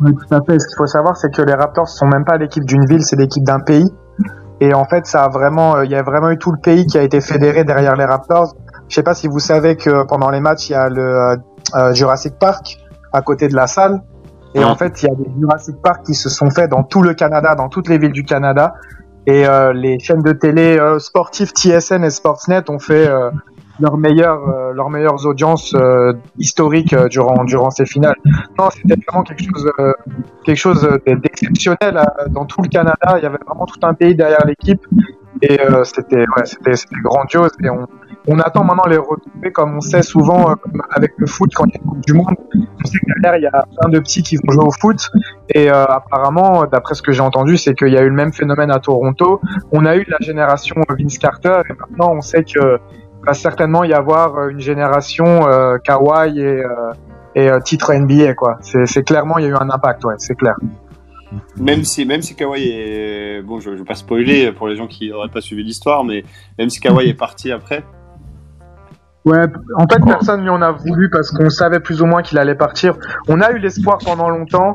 Oui, 0.00 0.12
tout 0.14 0.34
à 0.34 0.40
fait. 0.42 0.58
Ce 0.58 0.66
qu'il 0.66 0.76
faut 0.76 0.86
savoir, 0.86 1.16
c'est 1.16 1.32
que 1.32 1.42
les 1.42 1.54
Raptors 1.54 1.88
sont 1.88 2.06
même 2.06 2.24
pas 2.24 2.36
l'équipe 2.36 2.64
d'une 2.64 2.84
ville, 2.86 3.04
c'est 3.04 3.16
l'équipe 3.16 3.44
d'un 3.44 3.60
pays. 3.60 3.86
Et 4.60 4.72
en 4.74 4.84
fait, 4.84 5.06
ça 5.06 5.24
a 5.24 5.28
vraiment, 5.28 5.76
euh, 5.76 5.84
il 5.84 5.90
y 5.90 5.94
a 5.94 6.02
vraiment 6.02 6.30
eu 6.30 6.38
tout 6.38 6.52
le 6.52 6.58
pays 6.58 6.86
qui 6.86 6.98
a 6.98 7.02
été 7.02 7.20
fédéré 7.20 7.64
derrière 7.64 7.96
les 7.96 8.04
Raptors. 8.04 8.54
Je 8.88 8.94
sais 8.94 9.02
pas 9.02 9.14
si 9.14 9.28
vous 9.28 9.40
savez 9.40 9.76
que 9.76 10.04
pendant 10.06 10.30
les 10.30 10.40
matchs, 10.40 10.70
il 10.70 10.72
y 10.72 10.76
a 10.76 10.88
le 10.88 11.02
euh, 11.02 11.36
euh, 11.74 11.94
Jurassic 11.94 12.38
Park 12.38 12.78
à 13.12 13.22
côté 13.22 13.48
de 13.48 13.54
la 13.54 13.66
salle. 13.66 14.02
Et 14.54 14.62
en 14.62 14.76
fait, 14.76 15.02
il 15.02 15.06
y 15.06 15.10
a 15.10 15.14
des 15.14 15.28
Jurassic 15.38 15.76
Park 15.82 16.04
qui 16.06 16.14
se 16.14 16.28
sont 16.28 16.48
faits 16.50 16.70
dans 16.70 16.84
tout 16.84 17.02
le 17.02 17.14
Canada, 17.14 17.54
dans 17.54 17.68
toutes 17.68 17.88
les 17.88 17.98
villes 17.98 18.12
du 18.12 18.24
Canada. 18.24 18.74
Et 19.26 19.46
euh, 19.46 19.72
les 19.72 19.98
chaînes 19.98 20.22
de 20.22 20.32
télé 20.32 20.78
euh, 20.78 20.98
sportives 20.98 21.52
TSN 21.52 22.04
et 22.04 22.10
Sportsnet 22.10 22.70
ont 22.70 22.78
fait 22.78 23.08
euh, 23.08 23.30
leurs 23.80 23.96
meilleures, 23.96 24.48
euh, 24.48 24.72
leurs 24.72 24.90
meilleures 24.90 25.26
audiences 25.26 25.74
euh, 25.74 26.12
historiques 26.38 26.92
euh, 26.92 27.08
durant 27.08 27.44
durant 27.44 27.70
ces 27.70 27.86
finales. 27.86 28.16
Non, 28.58 28.68
c'était 28.70 29.00
vraiment 29.08 29.22
quelque 29.22 29.42
chose, 29.42 29.70
euh, 29.78 29.92
quelque 30.44 30.58
chose 30.58 30.88
d'exceptionnel 31.06 31.96
euh, 31.96 32.28
dans 32.28 32.44
tout 32.44 32.62
le 32.62 32.68
Canada. 32.68 33.16
Il 33.16 33.22
y 33.22 33.26
avait 33.26 33.38
vraiment 33.46 33.66
tout 33.66 33.80
un 33.82 33.94
pays 33.94 34.14
derrière 34.14 34.44
l'équipe 34.46 34.86
et 35.42 35.60
euh, 35.60 35.84
c'était, 35.84 36.20
ouais, 36.20 36.74
grandiose. 37.02 37.50
Et 37.62 37.70
on, 37.70 37.86
on 38.26 38.38
attend 38.38 38.64
maintenant 38.64 38.88
les 38.88 38.96
retrouver 38.96 39.52
comme 39.52 39.76
on 39.76 39.80
sait 39.80 40.02
souvent 40.02 40.50
euh, 40.50 40.54
avec 40.90 41.12
le 41.18 41.26
foot 41.26 41.50
quand 41.54 41.64
il 41.66 41.74
y 41.74 41.76
a 41.76 41.80
une 41.82 41.88
Coupe 41.90 42.04
du 42.04 42.14
Monde. 42.14 42.34
On 42.54 42.86
sait 42.86 42.98
que 42.98 43.20
derrière 43.20 43.38
il 43.38 43.42
y 43.42 43.46
a 43.46 43.64
plein 43.80 43.90
de 43.90 43.98
petits 43.98 44.22
qui 44.22 44.36
vont 44.36 44.52
jouer 44.52 44.64
au 44.64 44.70
foot 44.70 45.10
et 45.50 45.70
euh, 45.70 45.84
apparemment, 45.84 46.64
d'après 46.64 46.94
ce 46.94 47.02
que 47.02 47.12
j'ai 47.12 47.20
entendu, 47.20 47.56
c'est 47.56 47.74
qu'il 47.74 47.92
y 47.92 47.96
a 47.96 48.02
eu 48.02 48.08
le 48.08 48.14
même 48.14 48.32
phénomène 48.32 48.70
à 48.70 48.78
Toronto. 48.78 49.40
On 49.72 49.84
a 49.84 49.96
eu 49.96 50.04
la 50.08 50.18
génération 50.20 50.76
Vince 50.88 51.18
Carter 51.18 51.60
et 51.68 51.72
maintenant 51.74 52.12
on 52.14 52.20
sait 52.20 52.44
que 52.44 52.80
va 53.26 53.34
certainement 53.34 53.84
y 53.84 53.92
avoir 53.92 54.36
euh, 54.36 54.48
une 54.48 54.60
génération 54.60 55.48
euh, 55.48 55.78
Kawhi 55.78 56.38
et, 56.38 56.44
euh, 56.44 56.92
et 57.34 57.50
euh, 57.50 57.60
titre 57.60 57.92
NBA 57.92 58.34
quoi. 58.34 58.58
C'est 58.60 59.02
clairement 59.02 59.38
il 59.38 59.44
y 59.44 59.46
a 59.46 59.50
eu 59.50 59.56
un 59.56 59.70
impact, 59.70 60.04
ouais, 60.04 60.14
c'est 60.18 60.34
clair. 60.34 60.54
Même 61.56 61.84
si 61.84 62.04
même 62.04 62.22
si 62.22 62.34
Kawhi 62.34 62.68
est 62.68 63.42
bon, 63.42 63.60
je, 63.60 63.70
je 63.72 63.76
vais 63.78 63.84
pas 63.84 63.94
spoiler 63.94 64.52
pour 64.52 64.68
les 64.68 64.76
gens 64.76 64.86
qui 64.86 65.10
n'auraient 65.10 65.28
pas 65.28 65.40
suivi 65.40 65.62
l'histoire, 65.62 66.04
mais 66.04 66.24
même 66.58 66.70
si 66.70 66.80
Kawhi 66.80 67.08
est 67.08 67.14
parti 67.14 67.52
après, 67.52 67.84
Ouais, 69.24 69.46
en 69.76 69.86
fait 69.88 70.04
personne 70.04 70.42
lui 70.42 70.50
en 70.50 70.60
a 70.60 70.72
voulu 70.72 71.08
parce 71.08 71.30
qu'on 71.30 71.48
savait 71.48 71.80
plus 71.80 72.02
ou 72.02 72.06
moins 72.06 72.20
qu'il 72.20 72.38
allait 72.38 72.54
partir. 72.54 72.94
On 73.26 73.40
a 73.40 73.52
eu 73.52 73.58
l'espoir 73.58 73.96
pendant 74.04 74.28
longtemps, 74.28 74.74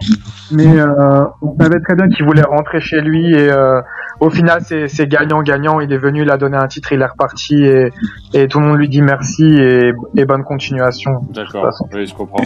mais 0.51 0.65
euh, 0.65 1.25
on 1.43 1.55
savait 1.55 1.79
très 1.81 1.93
bien 1.95 2.09
qu'il 2.09 2.25
voulait 2.25 2.41
rentrer 2.41 2.81
chez 2.81 2.99
lui 2.99 3.31
et 3.35 3.51
euh, 3.51 3.79
au 4.19 4.31
final 4.31 4.61
c'est, 4.63 5.07
gagnant-gagnant. 5.07 5.81
Il 5.81 5.93
est 5.93 5.99
venu, 5.99 6.23
il 6.23 6.31
a 6.31 6.37
donné 6.37 6.57
un 6.57 6.67
titre, 6.67 6.91
il 6.93 7.01
est 7.01 7.05
reparti 7.05 7.63
et, 7.63 7.91
et 8.33 8.47
tout 8.47 8.59
le 8.59 8.65
monde 8.65 8.79
lui 8.79 8.89
dit 8.89 9.03
merci 9.03 9.43
et, 9.43 9.93
et 10.17 10.25
bonne 10.25 10.43
continuation. 10.43 11.11
D'accord, 11.29 11.69
oui, 11.93 12.07
je 12.07 12.15
comprends. 12.15 12.43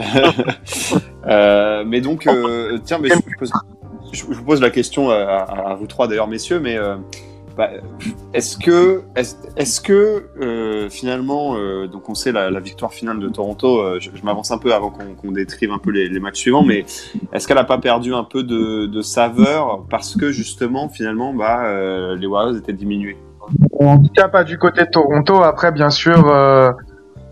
Euh, 1.26 1.84
mais 1.86 2.00
donc, 2.00 2.26
euh, 2.26 2.78
tiens, 2.84 2.98
mais 3.00 3.08
je, 3.08 3.38
pose, 3.38 3.52
vous 4.28 4.44
pose 4.44 4.60
la 4.60 4.70
question 4.70 5.10
à, 5.10 5.76
vous 5.78 5.86
trois 5.86 6.08
d'ailleurs, 6.08 6.28
messieurs, 6.28 6.60
mais 6.60 6.76
euh, 6.76 6.96
bah, 7.56 7.70
est-ce 8.32 8.56
que, 8.58 9.02
est-ce, 9.16 9.36
est-ce 9.56 9.80
que 9.80 10.26
euh, 10.40 10.90
finalement, 10.90 11.56
euh, 11.56 11.86
donc 11.86 12.08
on 12.08 12.14
sait 12.14 12.32
la, 12.32 12.50
la 12.50 12.60
victoire 12.60 12.92
finale 12.92 13.20
de 13.20 13.28
Toronto, 13.28 14.00
je, 14.00 14.10
je 14.12 14.24
m'avance 14.24 14.50
un 14.50 14.58
peu 14.58 14.74
avant 14.74 14.90
qu'on, 14.90 15.14
qu'on 15.14 15.32
décrive 15.32 15.72
un 15.72 15.78
peu 15.78 15.90
les, 15.90 16.08
les 16.08 16.20
matchs 16.20 16.40
suivants, 16.40 16.64
mais 16.64 16.84
est-ce 17.32 17.46
qu'elle 17.46 17.58
a 17.58 17.64
pas 17.64 17.78
perdu 17.78 18.14
un 18.14 18.24
peu 18.24 18.42
de, 18.42 18.86
de 18.86 19.02
saveur 19.02 19.84
parce 19.88 20.16
que 20.16 20.32
justement, 20.32 20.88
finalement, 20.88 21.32
bah, 21.32 22.14
les 22.16 22.26
Warriors 22.26 22.56
étaient 22.56 22.72
diminués? 22.72 23.16
En 23.78 23.98
tout 23.98 24.10
cas, 24.14 24.28
pas 24.28 24.44
du 24.44 24.58
côté 24.58 24.82
de 24.82 24.90
Toronto. 24.90 25.42
Après, 25.42 25.72
bien 25.72 25.90
sûr, 25.90 26.28
euh, 26.28 26.72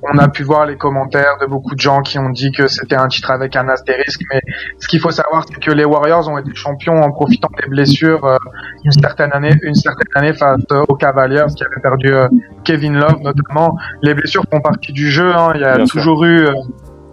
on 0.03 0.19
a 0.19 0.29
pu 0.29 0.43
voir 0.43 0.67
les 0.67 0.77
commentaires 0.77 1.37
de 1.41 1.47
beaucoup 1.47 1.75
de 1.75 1.81
gens 1.81 2.01
qui 2.03 2.19
ont 2.19 2.31
dit 2.31 2.51
que 2.51 2.67
c'était 2.67 2.97
un 2.97 3.07
titre 3.09 3.31
avec 3.31 3.55
un 3.57 3.69
astérisque. 3.69 4.21
Mais 4.33 4.41
ce 4.79 4.89
qu'il 4.89 5.01
faut 5.01 5.11
savoir, 5.11 5.45
c'est 5.49 5.61
que 5.61 5.71
les 5.71 5.85
Warriors 5.85 6.29
ont 6.29 6.39
été 6.39 6.51
champions 6.55 7.01
en 7.03 7.11
profitant 7.13 7.49
des 7.63 7.69
blessures 7.69 8.25
euh, 8.25 8.37
une 8.85 8.93
certaine 8.93 9.31
année, 9.33 9.55
une 9.63 9.75
certaine 9.75 10.09
année 10.15 10.33
face 10.33 10.61
euh, 10.73 10.83
aux 10.89 10.97
Cavaliers 10.97 11.45
qui 11.57 11.63
avaient 11.65 11.81
perdu 11.83 12.13
euh, 12.13 12.29
Kevin 12.65 12.95
Love 12.99 13.21
notamment. 13.23 13.77
Les 14.03 14.15
blessures 14.15 14.45
font 14.51 14.61
partie 14.61 14.93
du 14.93 15.11
jeu. 15.11 15.33
Hein. 15.35 15.53
Il 15.55 15.61
y 15.61 15.65
a 15.65 15.77
Bien 15.77 15.87
sûr. 15.87 15.95
toujours 16.01 16.25
eu. 16.25 16.47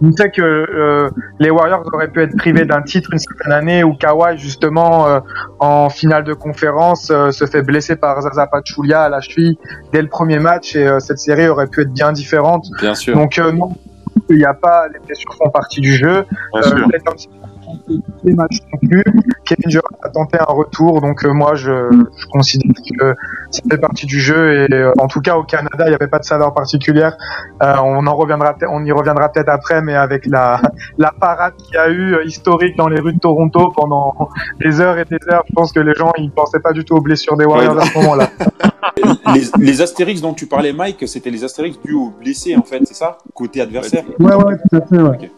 On 0.02 0.12
sait 0.12 0.30
que 0.30 0.40
euh, 0.42 1.10
les 1.38 1.50
Warriors 1.50 1.82
auraient 1.92 2.08
pu 2.08 2.22
être 2.22 2.36
privés 2.36 2.64
d'un 2.64 2.82
titre 2.82 3.10
une 3.12 3.18
certaine 3.18 3.52
année 3.52 3.84
où 3.84 3.94
Kawhi 3.94 4.38
justement 4.38 5.06
euh, 5.06 5.20
en 5.58 5.88
finale 5.90 6.24
de 6.24 6.32
conférence 6.34 7.10
euh, 7.10 7.30
se 7.30 7.44
fait 7.46 7.62
blesser 7.62 7.96
par 7.96 8.20
Zaza 8.22 8.46
Pachulia 8.46 9.02
à 9.02 9.08
la 9.08 9.20
cheville 9.20 9.58
dès 9.92 10.00
le 10.02 10.08
premier 10.08 10.38
match 10.38 10.74
et 10.74 10.86
euh, 10.86 11.00
cette 11.00 11.18
série 11.18 11.48
aurait 11.48 11.66
pu 11.66 11.82
être 11.82 11.92
bien 11.92 12.12
différente. 12.12 12.66
Bien 12.80 12.94
sûr. 12.94 13.14
Donc 13.14 13.38
euh, 13.38 13.52
non, 13.52 13.74
il 14.30 14.36
n'y 14.36 14.44
a 14.44 14.54
pas 14.54 14.88
les 14.92 14.98
blessures 15.00 15.34
font 15.34 15.50
partie 15.50 15.80
du 15.80 15.94
jeu. 15.94 16.24
Bien 16.52 16.60
Euh, 16.60 16.62
sûr. 16.62 16.88
Les 18.24 18.34
matchs 18.34 18.58
non 18.72 18.78
plus. 18.88 19.04
Kevin 19.44 19.68
Durant 19.68 19.88
a 20.02 20.08
tenté 20.10 20.38
un 20.38 20.52
retour, 20.52 21.00
donc 21.00 21.24
euh, 21.24 21.32
moi 21.32 21.54
je, 21.54 21.90
je 22.16 22.26
considère 22.26 22.74
que 22.98 23.14
ça 23.50 23.62
fait 23.70 23.78
partie 23.78 24.06
du 24.06 24.20
jeu 24.20 24.64
et 24.70 24.72
euh, 24.74 24.92
en 24.98 25.08
tout 25.08 25.20
cas 25.20 25.36
au 25.36 25.42
Canada 25.44 25.84
il 25.86 25.88
n'y 25.88 25.94
avait 25.94 26.08
pas 26.08 26.18
de 26.18 26.24
saveur 26.24 26.54
particulière. 26.54 27.16
Euh, 27.62 27.74
on 27.82 28.06
en 28.06 28.14
reviendra, 28.16 28.54
on 28.68 28.84
y 28.84 28.92
reviendra 28.92 29.28
peut-être 29.30 29.48
après, 29.48 29.82
mais 29.82 29.94
avec 29.94 30.26
la 30.26 30.60
la 30.98 31.12
parade 31.12 31.54
qu'il 31.56 31.74
y 31.74 31.78
a 31.78 31.88
eu 31.90 32.24
historique 32.24 32.76
dans 32.76 32.88
les 32.88 33.00
rues 33.00 33.14
de 33.14 33.18
Toronto 33.18 33.72
pendant 33.76 34.14
des 34.60 34.80
heures 34.80 34.98
et 34.98 35.04
des 35.04 35.18
heures, 35.30 35.44
je 35.48 35.52
pense 35.54 35.72
que 35.72 35.80
les 35.80 35.94
gens 35.94 36.12
ils 36.18 36.30
pensaient 36.30 36.60
pas 36.60 36.72
du 36.72 36.84
tout 36.84 36.94
aux 36.96 37.00
blessures 37.00 37.36
des 37.36 37.44
Warriors 37.44 37.70
Ouais. 37.76 37.82
à 37.82 37.86
ce 37.86 37.98
moment-là. 37.98 38.30
les, 39.34 39.42
les 39.64 39.82
astérix 39.82 40.20
dont 40.20 40.34
tu 40.34 40.46
parlais, 40.46 40.72
Mike, 40.72 41.06
c'était 41.06 41.30
les 41.30 41.44
astérix 41.44 41.78
dus 41.84 41.94
aux 41.94 42.10
blessés, 42.10 42.56
en 42.56 42.62
fait, 42.62 42.80
c'est 42.84 42.94
ça? 42.94 43.18
Côté 43.34 43.60
adversaire? 43.60 44.04
Ouais, 44.18 44.34
ouais, 44.34 44.56
tout 44.68 44.76
à 44.76 44.80
fait, 44.80 45.00
ouais. 45.02 45.30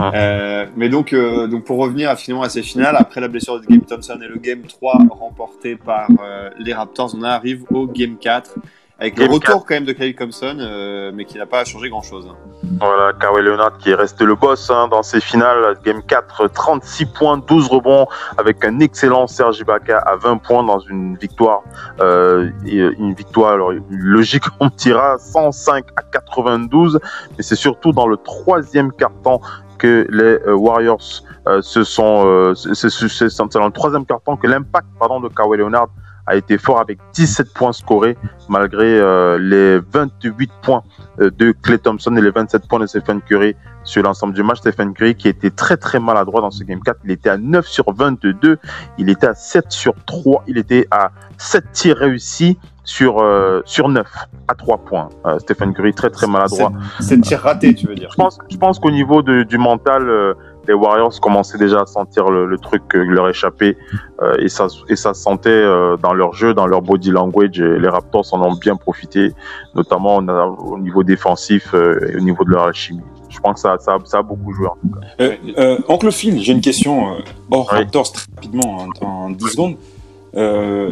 Euh, 0.00 0.66
mais 0.76 0.88
donc, 0.88 1.12
euh, 1.12 1.46
donc 1.46 1.64
pour 1.64 1.78
revenir 1.78 2.16
finalement 2.18 2.44
à 2.44 2.48
ces 2.48 2.62
finales, 2.62 2.96
après 2.98 3.20
la 3.20 3.28
blessure 3.28 3.60
de 3.60 3.66
Game 3.66 3.82
Thompson 3.82 4.18
et 4.22 4.28
le 4.28 4.36
Game 4.36 4.62
3 4.62 4.98
remporté 5.10 5.76
par 5.76 6.08
euh, 6.22 6.50
les 6.58 6.72
Raptors, 6.72 7.14
on 7.14 7.22
arrive 7.22 7.64
au 7.70 7.86
Game 7.86 8.16
4 8.16 8.54
avec 9.00 9.18
le 9.18 9.26
retour 9.26 9.64
quand 9.64 9.74
même 9.74 9.86
de 9.86 9.92
Clay 9.92 10.14
Thompson, 10.14 10.58
euh, 10.60 11.10
mais 11.14 11.24
qui 11.24 11.38
n'a 11.38 11.46
pas 11.46 11.64
changé 11.64 11.88
grand 11.88 12.02
chose. 12.02 12.30
Voilà, 12.78 13.14
Kawhi 13.14 13.42
Leonard 13.42 13.78
qui 13.78 13.90
est 13.90 13.94
resté 13.94 14.24
le 14.24 14.34
boss 14.34 14.70
hein, 14.70 14.88
dans 14.88 15.02
ces 15.02 15.20
finales. 15.20 15.78
Game 15.82 16.02
4, 16.02 16.48
36 16.48 17.06
points, 17.06 17.38
12 17.38 17.68
rebonds, 17.68 18.06
avec 18.36 18.62
un 18.62 18.78
excellent 18.80 19.26
Serge 19.26 19.58
Ibaka 19.58 19.98
à 19.98 20.16
20 20.16 20.36
points 20.38 20.62
dans 20.62 20.80
une 20.80 21.16
victoire. 21.16 21.62
Euh, 22.00 22.50
une 22.66 23.14
victoire, 23.14 23.54
alors 23.54 23.72
logique, 23.88 24.44
on 24.60 24.68
tira 24.68 25.18
105 25.18 25.86
à 25.96 26.02
92, 26.02 27.00
mais 27.36 27.42
c'est 27.42 27.56
surtout 27.56 27.92
dans 27.92 28.06
le 28.06 28.18
troisième 28.18 28.92
quart-temps 28.92 29.40
que 29.80 30.06
les 30.10 30.38
euh, 30.46 30.54
Warriors 30.54 31.22
euh, 31.48 31.62
se 31.62 31.82
sont, 31.82 32.24
euh, 32.26 32.54
c'est 32.54 33.58
dans 33.58 33.66
le 33.66 33.72
troisième 33.72 34.04
quart-temps 34.04 34.36
que 34.36 34.46
l'impact 34.46 34.86
pardon 34.98 35.20
de 35.20 35.28
Kawhi 35.28 35.56
Leonard 35.56 35.88
a 36.30 36.36
été 36.36 36.58
fort 36.58 36.78
avec 36.80 36.98
17 37.12 37.52
points 37.52 37.72
scorés 37.72 38.16
malgré 38.48 38.86
euh, 39.00 39.36
les 39.38 39.80
28 39.92 40.50
points 40.62 40.82
euh, 41.20 41.30
de 41.36 41.52
Clay 41.52 41.78
Thompson 41.78 42.14
et 42.16 42.20
les 42.22 42.30
27 42.30 42.68
points 42.68 42.78
de 42.78 42.86
Stephen 42.86 43.20
Curry 43.20 43.56
sur 43.82 44.02
l'ensemble 44.04 44.34
du 44.34 44.42
match. 44.44 44.58
Stephen 44.58 44.94
Curry 44.94 45.16
qui 45.16 45.28
était 45.28 45.50
très 45.50 45.76
très 45.76 45.98
maladroit 45.98 46.40
dans 46.40 46.50
ce 46.52 46.62
Game 46.62 46.80
4. 46.80 46.98
Il 47.04 47.10
était 47.10 47.30
à 47.30 47.36
9 47.36 47.66
sur 47.66 47.92
22. 47.92 48.58
Il 48.98 49.08
était 49.10 49.26
à 49.26 49.34
7 49.34 49.66
sur 49.70 49.94
3. 50.06 50.44
Il 50.46 50.56
était 50.58 50.86
à 50.92 51.10
7 51.38 51.72
tirs 51.72 51.96
réussis 51.96 52.58
sur, 52.84 53.18
euh, 53.20 53.60
sur 53.64 53.88
9 53.88 54.06
à 54.48 54.54
3 54.54 54.78
points. 54.84 55.08
Euh, 55.26 55.38
Stephen 55.40 55.74
Curry 55.74 55.94
très 55.94 56.10
très 56.10 56.26
maladroit. 56.28 56.72
C'est 57.00 57.16
le 57.16 57.22
tir 57.22 57.40
raté, 57.40 57.74
tu 57.74 57.86
veux 57.88 57.94
dire 57.96 58.08
Je 58.10 58.16
pense, 58.16 58.38
je 58.50 58.56
pense 58.56 58.78
qu'au 58.78 58.90
niveau 58.90 59.22
de- 59.22 59.42
du 59.42 59.58
mental, 59.58 60.08
euh, 60.08 60.34
les 60.68 60.74
Warriors 60.74 61.20
commençaient 61.20 61.58
déjà 61.58 61.80
à 61.80 61.86
sentir 61.86 62.30
le, 62.30 62.46
le 62.46 62.58
truc 62.58 62.82
leur 62.94 63.28
échapper 63.28 63.76
euh, 64.22 64.34
et, 64.38 64.48
ça, 64.48 64.66
et 64.88 64.96
ça 64.96 65.14
se 65.14 65.22
sentait 65.22 65.50
euh, 65.50 65.96
dans 65.96 66.12
leur 66.12 66.32
jeu, 66.34 66.54
dans 66.54 66.66
leur 66.66 66.82
body 66.82 67.10
language. 67.10 67.58
Et 67.60 67.78
les 67.78 67.88
Raptors 67.88 68.26
en 68.32 68.42
ont 68.42 68.54
bien 68.54 68.76
profité, 68.76 69.32
notamment 69.74 70.16
au, 70.16 70.72
au 70.74 70.78
niveau 70.78 71.02
défensif 71.02 71.74
euh, 71.74 72.10
et 72.12 72.16
au 72.16 72.20
niveau 72.20 72.44
de 72.44 72.50
leur 72.50 72.64
alchimie. 72.64 73.02
Je 73.28 73.38
pense 73.38 73.54
que 73.54 73.60
ça, 73.60 73.76
ça, 73.78 73.96
ça 74.04 74.18
a 74.18 74.22
beaucoup 74.22 74.52
joué. 74.52 74.66
en 74.66 74.76
tout 74.80 75.54
cas. 75.54 75.76
Oncle 75.88 76.10
Phil, 76.10 76.40
j'ai 76.40 76.52
une 76.52 76.60
question 76.60 77.16
hors 77.50 77.68
Oui. 77.72 77.78
Raptors 77.78 78.12
très 78.12 78.26
rapidement 78.34 78.86
en, 79.00 79.06
en 79.06 79.30
10 79.30 79.48
secondes. 79.48 79.76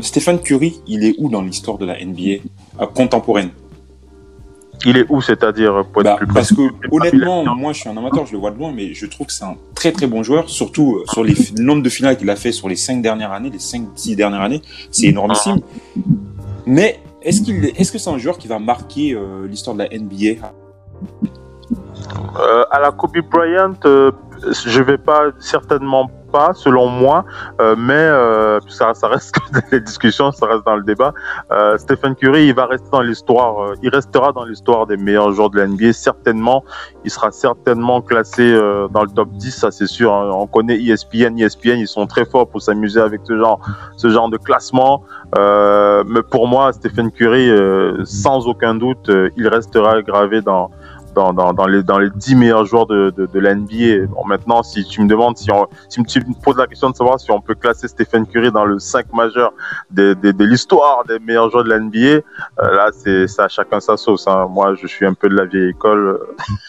Stéphane 0.03 0.39
Curry, 0.41 0.81
il 0.87 1.05
est 1.05 1.15
où 1.19 1.29
dans 1.29 1.43
l'histoire 1.43 1.79
de 1.79 1.87
la 1.87 1.95
NBA 2.05 2.43
contemporaine? 2.95 3.51
Il 4.85 4.97
est 4.97 5.07
où, 5.09 5.21
c'est-à-dire, 5.21 5.85
pour 5.93 6.03
être 6.03 6.11
Bah, 6.11 6.17
plus 6.17 6.27
Parce 6.27 6.53
que 6.53 6.63
honnêtement, 6.91 7.45
moi 7.57 7.73
je 7.73 7.81
suis 7.81 7.89
un 7.89 7.97
amateur, 7.97 8.27
je 8.27 8.33
le 8.33 8.39
vois 8.39 8.51
de 8.51 8.59
loin, 8.59 8.73
mais 8.75 8.95
je 8.95 9.07
trouve 9.07 9.27
que 9.27 9.33
c'est 9.33 9.45
un 9.45 9.57
très 9.75 9.93
très 9.93 10.07
bon 10.07 10.23
joueur, 10.23 10.49
surtout 10.49 10.97
euh, 10.97 11.05
sur 11.13 11.25
les 11.25 11.35
le 11.57 11.65
nombre 11.65 11.83
de 11.83 11.89
finales 11.89 12.17
qu'il 12.17 12.31
a 12.31 12.37
fait 12.37 12.53
sur 12.53 12.69
les 12.69 12.77
5 12.77 13.03
dernières 13.03 13.33
années, 13.33 13.51
les 13.51 13.59
5-6 13.59 14.15
dernières 14.15 14.43
années, 14.43 14.63
c'est 14.91 15.07
énormissime. 15.07 15.61
Mais 16.67 17.01
est-ce 17.23 17.43
qu'il, 17.43 17.65
est-ce 17.77 17.91
que 17.93 17.99
c'est 17.99 18.11
un 18.11 18.19
joueur 18.19 18.39
qui 18.39 18.49
va 18.49 18.59
marquer 18.59 19.13
euh, 19.13 19.47
l'histoire 19.49 19.77
de 19.77 19.83
la 19.83 19.89
NBA 19.89 20.47
Euh, 22.39 22.65
à 22.71 22.79
la 22.81 22.91
Kobe 22.93 23.19
Bryant, 23.31 23.75
euh, 23.85 24.13
je 24.65 24.83
vais 24.83 24.99
pas 24.99 25.31
certainement 25.39 26.11
pas, 26.31 26.53
selon 26.55 26.89
moi, 26.89 27.25
euh, 27.61 27.75
mais 27.77 27.95
euh, 27.95 28.61
ça, 28.69 28.95
ça 28.95 29.09
reste 29.09 29.35
que 29.35 29.41
les 29.73 29.81
discussions, 29.81 30.31
ça 30.33 30.47
reste 30.47 30.65
dans 30.65 30.77
le 30.77 30.83
débat. 30.83 31.13
Euh, 31.51 31.77
Stephen 31.79 32.15
Curry, 32.15 32.47
il 32.47 32.55
va 32.55 32.67
rester 32.67 32.89
dans 32.91 33.01
l'histoire, 33.01 33.63
euh, 33.63 33.75
il 33.83 33.91
restera 33.91 34.33
dans 34.33 34.45
l'histoire 34.45 34.87
des 34.87 34.97
meilleurs 34.97 35.33
joueurs 35.33 35.51
de 35.51 35.59
la 35.59 35.67
NBA, 35.67 35.93
certainement. 35.93 36.65
Il 37.05 37.11
sera 37.11 37.31
certainement 37.31 38.01
classé 38.03 38.53
dans 38.91 39.03
le 39.03 39.11
top 39.11 39.31
10, 39.31 39.51
ça 39.51 39.71
c'est 39.71 39.87
sûr. 39.87 40.13
hein. 40.13 40.31
On 40.33 40.47
connaît 40.47 40.79
ESPN, 40.79 41.39
ESPN, 41.39 41.79
ils 41.79 41.89
sont 41.89 42.07
très 42.07 42.25
forts 42.25 42.49
pour 42.49 42.61
s'amuser 42.61 43.01
avec 43.01 43.23
ce 43.25 43.37
genre, 43.39 43.61
ce 43.97 44.09
genre 44.11 44.29
de 44.29 44.37
classement. 44.37 45.03
Mais 45.35 46.23
pour 46.31 46.49
moi, 46.49 46.73
Stephen 46.73 47.11
Curry, 47.11 47.51
sans 48.05 48.47
aucun 48.47 48.75
doute, 48.75 49.11
il 49.37 49.49
restera 49.49 50.03
gravé 50.03 50.43
dans 50.43 50.71
dans, 51.15 51.33
dans, 51.33 51.53
dans, 51.53 51.67
les, 51.67 51.83
dans 51.83 51.99
les 51.99 52.11
10 52.11 52.35
meilleurs 52.35 52.65
joueurs 52.65 52.87
de, 52.87 53.11
de, 53.17 53.27
de 53.27 53.39
la 53.41 53.55
NBA. 53.55 54.07
Bon, 54.09 54.25
maintenant, 54.27 54.63
si 54.63 54.85
tu 54.85 55.03
me 55.03 55.09
demandes, 55.09 55.37
si, 55.37 55.51
on, 55.51 55.67
si 55.89 56.03
tu 56.05 56.21
me 56.21 56.35
poses 56.43 56.57
la 56.57 56.67
question 56.67 56.91
de 56.91 56.97
savoir 56.97 57.21
si 57.21 57.31
on 57.31 57.41
peut 57.41 57.55
classer 57.55 57.89
Stephen 57.89 58.27
Curry 58.27 58.53
dans 58.53 58.65
le 58.65 58.79
5 58.79 59.13
majeur 59.13 59.53
de, 59.91 60.15
de, 60.15 60.31
de 60.33 60.45
l'histoire 60.45 61.05
des 61.07 61.19
meilleurs 61.19 61.51
joueurs 61.51 61.65
de 61.65 61.71
la 61.71 61.79
NBA, 61.79 61.99
euh, 61.99 62.21
là, 62.59 62.91
c'est 62.93 63.27
ça, 63.27 63.49
chacun 63.49 63.81
sa 63.81 63.97
sauce. 63.97 64.27
Hein. 64.27 64.47
Moi, 64.51 64.75
je 64.75 64.87
suis 64.87 65.07
un 65.07 65.15
peu 65.15 65.29
de 65.29 65.35
la 65.35 65.45
vieille 65.45 65.71
école. 65.71 66.21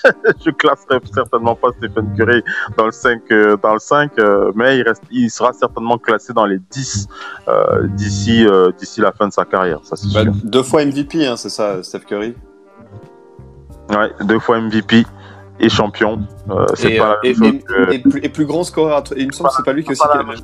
je 0.46 0.52
classerai 0.52 1.00
certainement 1.14 1.56
pas 1.56 1.70
Stephen 1.78 2.14
Curry 2.16 2.44
dans 2.78 2.86
le 2.86 2.92
5, 2.92 3.22
euh, 3.32 3.58
dans 3.62 3.74
le 3.74 3.80
5 3.80 4.12
euh, 4.20 4.52
mais 4.56 4.78
il, 4.78 4.84
reste, 4.84 5.04
il 5.12 5.30
sera 5.30 5.54
certainement 5.54 5.98
classé 5.98 6.34
dans 6.34 6.46
les 6.46 6.60
10 6.60 7.08
euh, 7.48 7.88
d'ici 7.88 8.46
d'ici 8.78 9.02
la 9.02 9.12
fin 9.12 9.28
de 9.28 9.34
sa 9.34 9.46
carrière. 9.46 9.80
Ça, 9.84 9.96
Bah, 10.14 10.24
sûr. 10.24 10.34
Deux 10.44 10.64
fois 10.64 10.86
MVP, 10.86 11.26
hein, 11.26 11.36
c'est 11.38 11.50
ça, 11.50 11.82
Steph 11.84 12.02
Curry. 12.02 12.36
Ouais, 13.90 14.12
deux 14.26 14.40
fois 14.40 14.60
MVP 14.60 15.06
et 15.60 15.70
champion. 15.70 16.20
Euh, 16.50 16.66
c'est 16.76 16.94
Et, 16.94 16.98
pas 16.98 17.12
euh, 17.12 17.16
la 17.24 17.30
et- 17.30 17.34
même 17.34 17.36
chose 17.36 17.54
et- 17.54 17.60
que- 17.64 17.94
et 17.94 18.00
plus, 18.00 18.20
et 18.24 18.30
plus 18.30 18.46
grand 18.46 18.64
scoreur. 18.64 19.04
Il 19.18 19.28
me 19.28 19.32
semble 19.32 19.50
que 19.50 19.56
c'est 19.58 19.66
pas 19.66 19.74
lui 19.74 19.84
qui 19.84 19.92
aussi 19.92 20.00
pas 20.02 20.10
qui 20.10 20.14
la 20.18 20.20
a 20.20 20.24
le- 20.24 20.30
même 20.30 20.38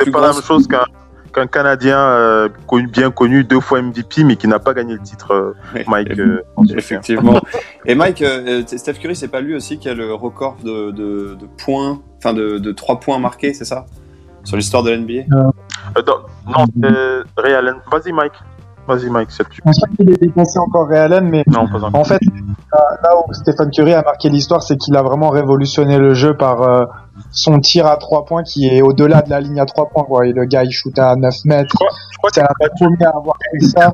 c'est 0.00 0.10
pas 0.10 0.20
la 0.20 0.32
même 0.32 0.42
chose 0.42 0.66
qu'un 0.68 0.84
qu'un 1.32 1.46
Canadien 1.46 1.98
euh, 1.98 2.48
connu, 2.66 2.86
bien 2.86 3.10
connu, 3.10 3.44
deux 3.44 3.60
fois 3.60 3.82
MVP, 3.82 4.24
mais 4.24 4.36
qui 4.36 4.48
n'a 4.48 4.58
pas 4.58 4.72
gagné 4.72 4.94
le 4.94 5.00
titre, 5.00 5.32
euh. 5.34 5.54
Mike. 5.86 6.10
Et- 6.16 6.20
euh. 6.20 6.42
Effectivement. 6.74 7.38
Et 7.84 7.94
Mike, 7.94 8.22
euh, 8.22 8.62
euh, 8.62 8.76
Steph 8.78 8.94
Curry, 8.94 9.14
c'est 9.14 9.28
pas 9.28 9.42
lui 9.42 9.54
aussi 9.54 9.78
qui 9.78 9.90
a 9.90 9.94
le 9.94 10.14
record 10.14 10.56
de, 10.64 10.90
de, 10.90 11.36
de 11.38 11.46
points, 11.62 12.00
enfin 12.16 12.32
de, 12.32 12.58
de 12.58 12.72
3 12.72 12.98
points 13.00 13.18
marqués, 13.18 13.52
c'est 13.52 13.66
ça? 13.66 13.84
Sur 14.44 14.56
l'histoire 14.56 14.82
de 14.82 14.90
l'NBA 14.90 15.24
Euh, 15.34 16.02
non, 16.46 16.64
c'est 16.80 17.42
Ray 17.42 17.54
Allen. 17.54 17.76
Vas-y, 17.92 18.12
Mike. 18.12 18.32
Vas-y, 18.86 19.10
Mike, 19.10 19.28
c'est 19.30 19.46
tu. 19.50 19.56
Je 19.56 19.60
pense 19.60 19.80
pas 19.80 19.86
qu'il 19.96 20.08
ait 20.10 20.16
dépassé 20.16 20.58
encore 20.58 20.88
Ray 20.88 20.98
Allen, 21.00 21.28
mais 21.28 21.44
Non, 21.46 21.68
pas 21.68 21.84
encore. 21.84 21.94
en 22.00 22.04
fait, 22.04 22.20
là 22.72 23.10
où 23.16 23.32
Stephen 23.32 23.70
Curry 23.70 23.94
a 23.94 24.02
marqué 24.02 24.28
l'histoire, 24.28 24.62
c'est 24.62 24.76
qu'il 24.76 24.96
a 24.96 25.02
vraiment 25.02 25.30
révolutionné 25.30 25.98
le 25.98 26.14
jeu 26.14 26.36
par 26.36 26.62
euh, 26.62 26.84
son 27.30 27.58
tir 27.60 27.86
à 27.86 27.96
trois 27.96 28.24
points 28.24 28.42
qui 28.42 28.66
est 28.66 28.82
au-delà 28.82 29.22
de 29.22 29.30
la 29.30 29.40
ligne 29.40 29.58
à 29.60 29.66
trois 29.66 29.88
points. 29.88 30.04
Quoi. 30.04 30.26
Et 30.26 30.32
le 30.32 30.44
gars, 30.44 30.64
il 30.64 30.70
shoot 30.70 30.98
à 30.98 31.16
9 31.16 31.34
mètres. 31.46 31.68
Je 31.70 31.76
crois, 31.76 31.88
je 32.12 32.18
crois 32.18 32.30
C'est 32.32 32.40
qu'il 32.40 32.42
un 32.42 32.46
a 32.46 32.54
battu, 32.68 32.84
premier 32.84 33.04
à 33.06 33.16
avoir 33.16 33.36
fait 33.52 33.66
ça. 33.66 33.92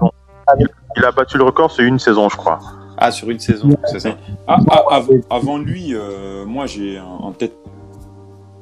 il 0.96 1.04
a 1.04 1.12
battu 1.12 1.38
le 1.38 1.44
record 1.44 1.70
sur 1.70 1.84
une 1.84 1.98
saison, 1.98 2.28
je 2.28 2.36
crois. 2.36 2.58
Ah, 2.96 3.10
sur 3.10 3.28
une 3.30 3.40
saison, 3.40 3.68
c'est 3.86 3.98
ça. 4.00 4.10
Ah, 4.46 4.58
ah, 4.70 4.82
av- 4.90 5.10
avant 5.30 5.58
lui, 5.58 5.94
euh, 5.94 6.44
moi 6.46 6.66
j'ai 6.66 7.00
en 7.00 7.24
en 7.26 7.32
tête 7.32 7.52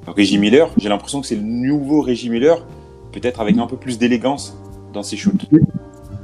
Reggie 0.07 0.39
Miller. 0.39 0.69
J'ai 0.79 0.89
l'impression 0.89 1.21
que 1.21 1.27
c'est 1.27 1.37
le 1.37 1.43
nouveau 1.43 2.01
Reggie 2.01 2.31
Miller, 2.31 2.57
peut-être 3.13 3.41
avec 3.41 3.59
un 3.59 3.67
peu 3.67 3.77
plus 3.77 3.99
d'élégance 3.99 4.57
dans 4.95 5.03
ses 5.03 5.17
shoots. 5.17 5.47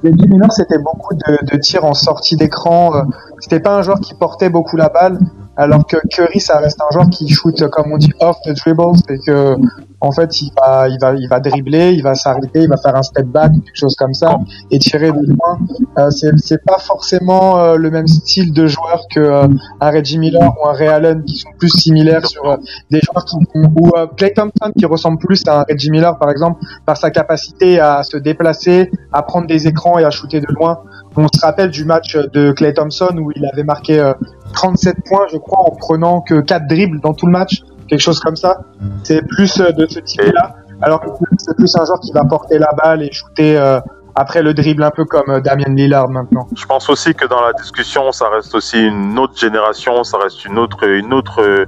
Miller, 0.03 0.53
c'était 0.53 0.79
beaucoup 0.79 1.15
de, 1.15 1.57
tirs 1.59 1.85
en 1.85 1.95
sortie 1.95 2.37
d'écran. 2.37 2.95
euh, 2.95 3.03
C'était 3.41 3.61
pas 3.61 3.77
un 3.77 3.83
joueur 3.83 4.01
qui 4.01 4.15
portait 4.15 4.49
beaucoup 4.49 4.77
la 4.77 4.89
balle, 4.89 5.19
alors 5.57 5.87
que 5.87 5.97
Curry, 6.11 6.41
ça 6.41 6.59
reste 6.59 6.81
un 6.81 6.93
joueur 6.93 7.09
qui 7.11 7.29
shoot, 7.29 7.69
comme 7.71 7.93
on 7.93 7.99
dit, 7.99 8.13
off 8.21 8.37
the 8.45 8.53
dribble. 8.53 8.97
C'est 9.07 9.19
que, 9.19 9.57
en 10.01 10.13
fait, 10.13 10.41
il 10.43 10.51
va, 10.57 10.89
il 10.89 10.99
va, 11.01 11.15
il 11.15 11.29
va 11.29 11.41
dribbler, 11.41 11.93
il 11.93 12.03
va 12.03 12.15
s'arrêter, 12.15 12.63
il 12.63 12.69
va 12.69 12.77
faire 12.77 12.95
un 12.95 13.03
step 13.03 13.27
back, 13.27 13.53
quelque 13.53 13.75
chose 13.75 13.97
comme 13.97 14.15
ça, 14.15 14.39
et 14.71 14.79
tirer 14.79 15.11
de 15.11 15.27
loin. 15.27 15.59
Euh, 15.99 16.11
c'est, 16.11 16.65
pas 16.65 16.79
forcément 16.79 17.61
euh, 17.61 17.77
le 17.77 17.91
même 17.91 18.07
style 18.07 18.53
de 18.53 18.67
joueur 18.67 19.03
que 19.11 19.21
euh, 19.21 19.49
un 19.81 19.91
Reggie 19.91 20.19
Miller 20.19 20.53
ou 20.61 20.69
un 20.69 20.73
Ray 20.73 20.89
Allen, 20.89 21.25
qui 21.25 21.37
sont 21.37 21.51
plus 21.59 21.71
similaires 21.71 22.27
sur 22.27 22.45
euh, 22.45 22.57
des 22.91 23.01
joueurs 23.01 23.25
qui, 23.25 23.37
ou 23.57 23.91
euh, 23.97 24.07
Clay 24.17 24.33
Thompson, 24.33 24.73
qui 24.77 24.87
ressemble 24.87 25.19
plus 25.19 25.43
à 25.47 25.61
un 25.61 25.65
Reggie 25.69 25.91
Miller, 25.91 26.17
par 26.19 26.31
exemple, 26.31 26.61
par 26.87 26.97
sa 26.97 27.11
capacité 27.11 27.81
à 27.81 28.03
se 28.03 28.17
déplacer, 28.17 28.91
à 29.13 29.23
prendre 29.23 29.47
des 29.47 29.67
écrans 29.67 29.99
et 29.99 30.05
à 30.05 30.11
shooter 30.11 30.41
de 30.41 30.47
loin. 30.49 30.81
On 31.17 31.27
se 31.27 31.41
rappelle 31.41 31.71
du 31.71 31.85
match 31.85 32.17
de 32.17 32.53
Clay 32.53 32.73
Thompson 32.73 33.17
où 33.19 33.33
il 33.35 33.45
avait 33.45 33.65
marqué 33.65 33.99
euh, 33.99 34.13
37 34.53 34.97
points, 35.05 35.27
je 35.33 35.39
crois, 35.39 35.61
en 35.61 35.75
prenant 35.75 36.21
que 36.21 36.41
4 36.41 36.69
dribbles 36.69 37.01
dans 37.01 37.13
tout 37.13 37.27
le 37.27 37.33
match, 37.33 37.65
quelque 37.89 38.01
chose 38.01 38.21
comme 38.21 38.37
ça. 38.37 38.59
C'est 39.03 39.27
plus 39.27 39.61
euh, 39.61 39.73
de 39.73 39.87
ce 39.87 40.01
type-là, 40.01 40.55
alors 40.83 41.01
que 41.01 41.09
c'est 41.39 41.57
plus 41.57 41.75
un 41.77 41.85
joueur 41.85 42.01
qui 42.01 42.13
va 42.13 42.25
porter 42.25 42.59
la 42.59 42.71
balle 42.83 43.03
et 43.03 43.11
shooter 43.13 43.59
euh, 43.59 43.81
après 44.15 44.43
le 44.43 44.55
dribble, 44.55 44.83
un 44.83 44.91
peu 44.91 45.05
comme 45.05 45.31
euh, 45.31 45.41
Damien 45.41 45.75
Lillard 45.75 46.09
maintenant. 46.09 46.47
Je 46.57 46.67
pense 46.67 46.89
aussi 46.91 47.15
que 47.15 47.27
dans 47.27 47.41
la 47.41 47.53
discussion, 47.53 48.13
ça 48.13 48.29
reste 48.29 48.55
aussi 48.55 48.87
une 48.87 49.19
autre 49.19 49.39
génération, 49.39 50.05
ça 50.05 50.19
reste 50.19 50.45
une 50.45 50.59
autre, 50.59 50.85
une 50.85 51.13
autre, 51.13 51.67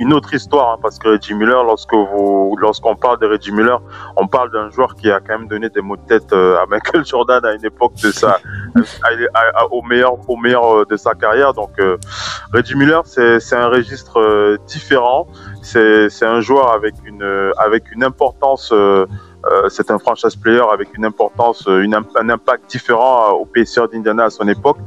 une 0.00 0.14
autre 0.14 0.32
histoire, 0.32 0.72
hein, 0.72 0.78
parce 0.80 0.98
que 0.98 1.08
Reggie 1.08 1.34
Miller, 1.34 1.62
lorsque 1.62 1.92
vous, 1.92 2.56
lorsqu'on 2.58 2.96
parle 2.96 3.20
de 3.20 3.26
Reggie 3.26 3.52
Miller, 3.52 3.82
on 4.16 4.26
parle 4.26 4.50
d'un 4.50 4.70
joueur 4.70 4.96
qui 4.96 5.10
a 5.10 5.20
quand 5.20 5.38
même 5.38 5.46
donné 5.46 5.68
des 5.68 5.82
mots 5.82 5.98
de 5.98 6.06
tête 6.06 6.32
euh, 6.32 6.56
à 6.56 6.64
Michael 6.66 7.04
Jordan 7.10 7.44
à 7.44 7.52
une 7.52 7.64
époque 7.64 7.92
de 8.02 8.10
sa, 8.10 8.38
au 9.70 9.82
meilleur, 9.82 10.14
au 10.28 10.36
meilleur 10.36 10.74
euh, 10.74 10.84
de 10.88 10.96
sa 10.96 11.14
carrière. 11.14 11.52
Donc, 11.52 11.78
euh, 11.78 11.98
Reggie 12.54 12.76
Miller, 12.76 13.02
c'est, 13.04 13.52
un 13.52 13.68
registre 13.68 14.58
différent. 14.66 15.26
C'est, 15.62 16.08
un 16.22 16.40
joueur 16.40 16.72
avec 16.72 16.94
une, 17.04 17.52
avec 17.58 17.92
une 17.92 18.02
importance. 18.02 18.72
C'est 19.68 19.90
un 19.90 19.98
franchise 19.98 20.36
player 20.36 20.62
avec 20.72 20.96
une 20.96 21.04
importance, 21.04 21.64
une, 21.66 21.94
un 21.94 22.28
impact 22.28 22.70
différent 22.70 23.30
au 23.30 23.46
PSR 23.46 23.88
d'Indiana 23.88 24.24
à 24.24 24.30
son 24.30 24.46
époque. 24.48 24.78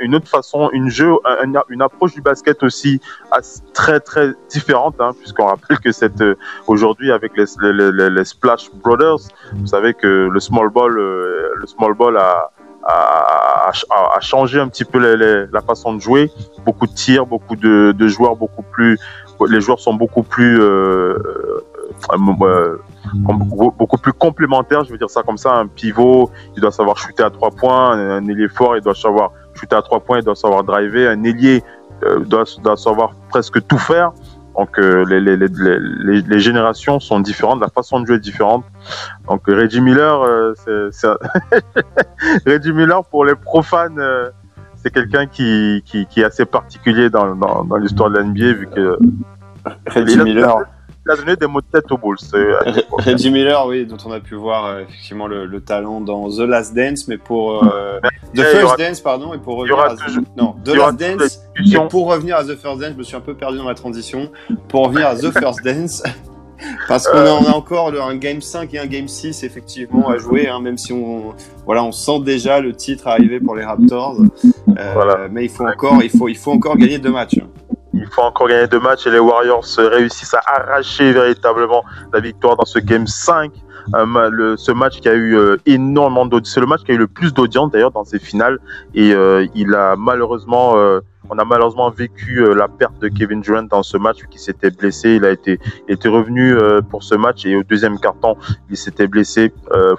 une 0.00 0.14
autre 0.14 0.28
façon, 0.28 0.70
une 0.72 0.88
jeu, 0.88 1.12
une, 1.44 1.82
approche 1.82 2.12
du 2.14 2.20
basket 2.20 2.62
aussi 2.62 3.00
très 3.72 4.00
très 4.00 4.32
différente, 4.48 4.96
hein, 5.00 5.12
puisqu'on 5.18 5.46
rappelle 5.46 5.78
que 5.78 5.92
c'est 5.92 6.12
aujourd'hui 6.66 7.12
avec 7.12 7.32
les, 7.36 7.46
les, 8.10 8.24
Splash 8.24 8.70
Brothers, 8.74 9.28
vous 9.54 9.66
savez 9.66 9.94
que 9.94 10.28
le 10.30 10.40
small 10.40 10.68
ball, 10.70 10.92
le 10.92 11.66
small 11.66 11.94
ball 11.94 12.16
a 12.16 12.50
a, 12.84 13.70
a, 14.14 14.20
changé 14.20 14.58
un 14.58 14.68
petit 14.68 14.84
peu 14.84 14.98
la 14.98 15.60
façon 15.60 15.94
de 15.94 16.00
jouer. 16.00 16.30
Beaucoup 16.64 16.86
de 16.86 16.92
tirs, 16.92 17.26
beaucoup 17.26 17.56
de, 17.56 17.92
de, 17.92 18.08
joueurs, 18.08 18.36
beaucoup 18.36 18.62
plus. 18.62 18.98
Les 19.48 19.60
joueurs 19.60 19.80
sont 19.80 19.94
beaucoup 19.94 20.22
plus. 20.22 20.60
Euh, 20.60 21.18
euh, 22.12 22.18
euh 22.42 22.78
beaucoup 23.14 23.98
plus 23.98 24.12
complémentaires, 24.12 24.84
je 24.84 24.92
veux 24.92 24.98
dire 24.98 25.10
ça 25.10 25.22
comme 25.22 25.38
ça. 25.38 25.54
Un 25.54 25.66
pivot, 25.66 26.30
il 26.56 26.60
doit 26.60 26.72
savoir 26.72 26.96
shooter 26.96 27.22
à 27.22 27.30
trois 27.30 27.50
points. 27.50 27.92
Un 27.92 28.26
ailier 28.28 28.48
fort, 28.48 28.76
il 28.76 28.82
doit 28.82 28.94
savoir 28.94 29.32
shooter 29.54 29.76
à 29.76 29.82
trois 29.82 30.00
points, 30.00 30.18
il 30.18 30.24
doit 30.24 30.36
savoir 30.36 30.64
driver. 30.64 31.08
Un 31.08 31.22
ailier 31.24 31.62
euh, 32.04 32.20
doit, 32.20 32.44
doit 32.62 32.76
savoir 32.76 33.12
presque 33.30 33.66
tout 33.66 33.78
faire. 33.78 34.12
Donc 34.56 34.78
euh, 34.78 35.04
les, 35.08 35.20
les, 35.20 35.36
les, 35.36 36.20
les, 36.20 36.40
générations 36.40 37.00
sont 37.00 37.20
différentes, 37.20 37.60
la 37.60 37.68
façon 37.68 38.00
de 38.00 38.06
jouer 38.06 38.16
est 38.16 38.20
différente. 38.20 38.64
Donc 39.26 39.42
Reggie 39.46 39.80
Miller, 39.80 40.20
euh, 40.20 40.52
c'est 40.90 41.08
Reggie 42.46 42.72
Miller 42.72 43.02
pour 43.04 43.24
les 43.24 43.34
profanes, 43.34 43.98
euh, 43.98 44.28
c'est 44.76 44.92
quelqu'un 44.92 45.26
qui, 45.26 45.82
qui, 45.86 46.06
qui, 46.06 46.20
est 46.20 46.24
assez 46.24 46.44
particulier 46.44 47.08
dans, 47.08 47.34
dans, 47.34 47.64
dans 47.64 47.76
l'histoire 47.76 48.10
de 48.10 48.18
l'NBA 48.18 48.52
vu 48.52 48.68
que 48.68 48.98
Reggie 49.86 50.18
Miller 50.18 50.56
il 50.58 50.66
a 51.10 51.16
donné 51.16 51.36
des 51.36 51.46
mots 51.46 51.60
de 51.60 51.66
tête 51.66 51.90
aux 51.90 51.98
Bulls. 51.98 52.16
Reggie 52.92 53.30
Miller, 53.30 53.66
oui, 53.66 53.86
dont 53.86 53.96
on 54.04 54.12
a 54.12 54.20
pu 54.20 54.34
voir 54.34 54.66
euh, 54.66 54.80
effectivement 54.82 55.26
le, 55.26 55.46
le, 55.46 55.60
talent 55.60 56.00
dans 56.00 56.28
The 56.30 56.40
Last 56.40 56.74
Dance, 56.74 57.08
mais 57.08 57.18
pour 57.18 57.64
euh, 57.64 58.00
The 58.34 58.42
First 58.42 58.78
Dance, 58.78 59.00
pardon, 59.00 59.34
et 59.34 59.38
pour 59.38 59.56
revenir 59.56 59.78
à 59.78 59.94
non 60.36 60.54
The 60.64 60.74
Last 60.74 60.98
Dance, 60.98 61.40
et 61.58 61.88
pour 61.88 62.06
revenir 62.06 62.36
à 62.36 62.44
The 62.44 62.56
First 62.56 62.80
Dance, 62.80 62.92
je 62.92 62.98
me 62.98 63.02
suis 63.02 63.16
un 63.16 63.20
peu 63.20 63.34
perdu 63.34 63.58
dans 63.58 63.64
ma 63.64 63.74
transition. 63.74 64.30
Pour 64.68 64.86
revenir 64.86 65.06
à 65.08 65.16
The 65.16 65.30
First 65.30 65.64
Dance. 65.64 66.02
Parce 66.88 67.08
qu'on 67.08 67.18
a, 67.18 67.30
on 67.32 67.44
a, 67.44 67.52
encore 67.52 67.92
un 67.92 68.16
game 68.16 68.40
5 68.40 68.72
et 68.74 68.78
un 68.78 68.86
game 68.86 69.08
6 69.08 69.42
effectivement 69.42 70.08
à 70.08 70.18
jouer, 70.18 70.48
hein, 70.48 70.60
même 70.60 70.78
si 70.78 70.92
on, 70.92 71.34
voilà, 71.66 71.82
on 71.82 71.92
sent 71.92 72.20
déjà 72.24 72.60
le 72.60 72.72
titre 72.72 73.08
arriver 73.08 73.40
pour 73.40 73.56
les 73.56 73.64
Raptors. 73.64 74.16
Euh, 74.20 74.92
voilà. 74.94 75.28
Mais 75.30 75.44
il 75.44 75.50
faut 75.50 75.66
encore, 75.66 76.02
il 76.02 76.10
faut, 76.10 76.28
il 76.28 76.36
faut 76.36 76.52
encore 76.52 76.76
gagner 76.76 76.98
deux 76.98 77.10
matchs. 77.10 77.40
Il 78.02 78.08
faut 78.08 78.22
encore 78.22 78.48
gagner 78.48 78.66
deux 78.66 78.80
matchs 78.80 79.06
et 79.06 79.10
les 79.10 79.20
Warriors 79.20 79.64
réussissent 79.78 80.34
à 80.34 80.42
arracher 80.44 81.12
véritablement 81.12 81.84
la 82.12 82.18
victoire 82.18 82.56
dans 82.56 82.64
ce 82.64 82.80
game 82.80 83.06
5. 83.06 83.52
Euh, 83.94 84.56
ce 84.56 84.72
match 84.72 85.00
qui 85.00 85.08
a 85.08 85.14
eu 85.14 85.36
euh, 85.36 85.56
énormément 85.66 86.26
d'audience, 86.26 86.54
c'est 86.54 86.60
le 86.60 86.66
match 86.66 86.82
qui 86.82 86.92
a 86.92 86.94
eu 86.94 86.98
le 86.98 87.06
plus 87.06 87.32
d'audience 87.32 87.70
d'ailleurs 87.70 87.90
dans 87.90 88.04
ces 88.04 88.18
finales 88.18 88.58
et 88.94 89.12
euh, 89.12 89.46
il 89.54 89.74
a 89.74 89.96
malheureusement 89.96 90.74
on 91.30 91.38
a 91.38 91.44
malheureusement 91.44 91.90
vécu 91.90 92.44
la 92.54 92.66
perte 92.68 92.98
de 93.00 93.08
Kevin 93.08 93.40
Durant 93.40 93.62
dans 93.62 93.82
ce 93.82 93.96
match 93.96 94.18
qui 94.30 94.38
s'était 94.38 94.70
blessé. 94.70 95.14
Il 95.14 95.24
a 95.24 95.30
été, 95.30 95.60
il 95.88 95.94
était 95.94 96.08
revenu 96.08 96.54
pour 96.90 97.04
ce 97.04 97.14
match 97.14 97.46
et 97.46 97.54
au 97.54 97.62
deuxième 97.62 97.98
carton, 97.98 98.36
il 98.68 98.76
s'était 98.76 99.06
blessé, 99.06 99.52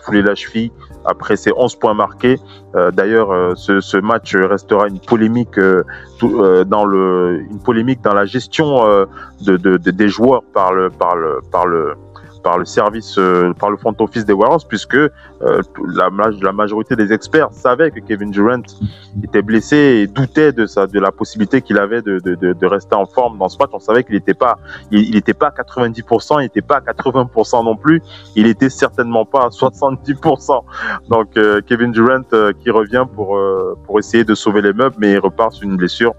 foulé 0.04 0.22
la 0.22 0.36
cheville 0.36 0.72
après 1.06 1.36
ses 1.36 1.51
11 1.56 1.76
points 1.76 1.93
marqués. 1.93 2.39
Euh, 2.76 2.91
D'ailleurs, 2.91 3.32
euh, 3.32 3.54
ce, 3.56 3.82
ce, 3.82 3.97
match 3.97 4.36
restera 4.36 4.88
une 4.88 4.99
polémique 4.99 5.58
euh, 5.58 5.84
tout, 6.20 6.41
euh, 6.41 6.64
dans 6.64 6.86
le, 6.86 7.45
une 7.49 7.60
polémique 7.60 8.01
dans 8.01 8.14
la 8.14 8.26
gestion 8.26 8.86
euh, 8.86 9.06
de, 9.41 9.58
de, 9.58 9.78
de, 9.78 9.91
des 9.91 10.10
joueurs 10.10 10.43
par 10.54 10.74
le, 10.74 10.89
par 10.89 11.16
le, 11.16 11.39
par 11.51 11.66
le, 11.68 11.95
par 12.44 12.58
le 12.60 12.66
service, 12.66 13.18
euh, 13.18 13.54
par 13.54 13.72
le 13.72 13.78
front 13.78 13.96
office 14.00 14.26
des 14.26 14.34
Warriors, 14.34 14.68
puisque 14.68 14.96
euh, 14.96 15.10
la, 15.41 16.10
la, 16.41 16.52
majorité 16.52 16.96
des 16.96 17.12
experts 17.12 17.52
savaient 17.52 17.89
que 17.89 18.00
Kevin 18.02 18.30
Durant 18.30 18.62
était 19.24 19.41
blessé 19.41 19.78
et 19.78 20.08
doutait 20.08 20.52
de, 20.52 20.66
sa, 20.66 20.86
de 20.86 21.00
la 21.00 21.12
possibilité 21.12 21.62
qu'il 21.62 21.80
avait 21.80 22.02
de, 22.02 22.20
de, 22.20 22.36
de, 22.36 22.66
rester 22.66 22.96
en 22.96 23.06
forme 23.06 23.38
dans 23.38 23.50
ce 23.50 23.58
match. 23.58 23.70
On 23.74 23.80
savait 23.80 24.04
qu'il 24.04 24.16
n'était 24.16 24.34
pas, 24.34 24.60
il 24.91 25.12
n'était 25.12 25.34
pas 25.34 25.48
à 25.48 25.64
90%, 25.64 26.39
il 26.39 26.44
n'était 26.44 26.62
pas 26.62 26.78
à 26.78 26.82
80% 26.82 27.64
non 27.64 27.76
plus, 27.76 28.02
il 28.36 28.46
était 28.46 28.70
certainement 28.70 29.26
pas 29.26 29.46
à 29.46 29.50
70%. 29.50 30.62
Donc 31.10 31.38
euh, 31.38 31.62
Kevin 31.66 31.91
Durant 31.91 32.22
qui 32.60 32.70
revient 32.70 33.06
pour, 33.16 33.39
pour 33.86 34.00
essayer 34.00 34.24
de 34.24 34.36
sauver 34.36 34.62
les 34.62 34.74
meubles, 34.74 34.96
mais 35.00 35.14
il 35.14 35.20
repart 35.20 35.54
sur 35.54 35.64
une 35.64 35.78
blessure. 35.78 36.14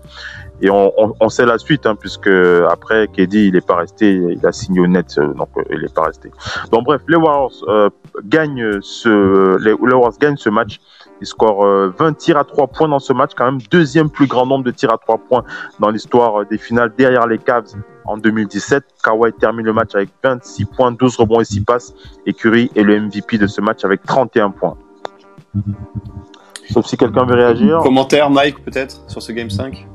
Et 0.65 0.71
on, 0.71 0.95
on, 0.97 1.15
on, 1.21 1.29
sait 1.29 1.45
la 1.45 1.59
suite, 1.59 1.85
hein, 1.85 1.95
puisque 1.95 2.31
après, 2.71 3.07
KD, 3.09 3.35
il 3.35 3.53
n'est 3.53 3.61
pas 3.61 3.77
resté, 3.77 4.15
il 4.15 4.47
a 4.47 4.51
signé 4.51 4.81
au 4.81 4.87
net, 4.87 5.15
euh, 5.19 5.35
donc 5.35 5.51
euh, 5.59 5.63
il 5.71 5.83
n'est 5.83 5.93
pas 5.95 6.05
resté. 6.05 6.31
Donc 6.73 6.85
bref, 6.85 7.03
les 7.07 7.17
Warriors 7.17 7.53
euh, 7.69 7.91
gagnent 8.25 8.81
ce, 8.81 9.59
les, 9.63 9.73
les, 9.73 9.75
Warriors 9.75 10.17
gagnent 10.19 10.39
ce 10.39 10.49
match. 10.49 10.81
Ils 11.21 11.27
scorent 11.27 11.67
euh, 11.67 11.93
20 11.99 12.15
tirs 12.17 12.39
à 12.39 12.45
3 12.45 12.69
points 12.69 12.89
dans 12.89 12.99
ce 12.99 13.13
match, 13.13 13.33
quand 13.37 13.45
même 13.45 13.61
deuxième 13.71 14.09
plus 14.09 14.27
grand 14.27 14.47
nombre 14.47 14.65
de 14.65 14.71
tirs 14.71 14.91
à 14.91 14.97
3 14.97 15.19
points 15.19 15.45
dans 15.81 15.91
l'histoire 15.91 16.47
des 16.47 16.57
finales 16.57 16.95
derrière 16.97 17.27
les 17.27 17.37
Cavs 17.37 17.75
en 18.07 18.17
2017. 18.17 18.85
Kawhi 19.03 19.35
termine 19.35 19.67
le 19.67 19.75
match 19.75 19.95
avec 19.95 20.09
26 20.23 20.65
points, 20.65 20.93
12 20.93 21.17
rebonds 21.19 21.41
et 21.43 21.45
6 21.45 21.61
passes. 21.61 21.95
Et 22.25 22.33
Curry 22.33 22.71
est 22.75 22.85
le 22.85 22.99
MVP 23.01 23.37
de 23.37 23.47
ce 23.47 23.61
match 23.61 23.85
avec 23.85 24.03
31 24.05 24.51
points. 24.53 24.79
Sauf 26.71 26.87
si 26.87 26.97
quelqu'un 26.97 27.27
veut 27.27 27.35
réagir. 27.35 27.81
Commentaire, 27.81 28.31
Mike, 28.31 28.65
peut-être, 28.65 29.03
sur 29.11 29.21
ce 29.21 29.31
Game 29.33 29.51
5 29.51 29.89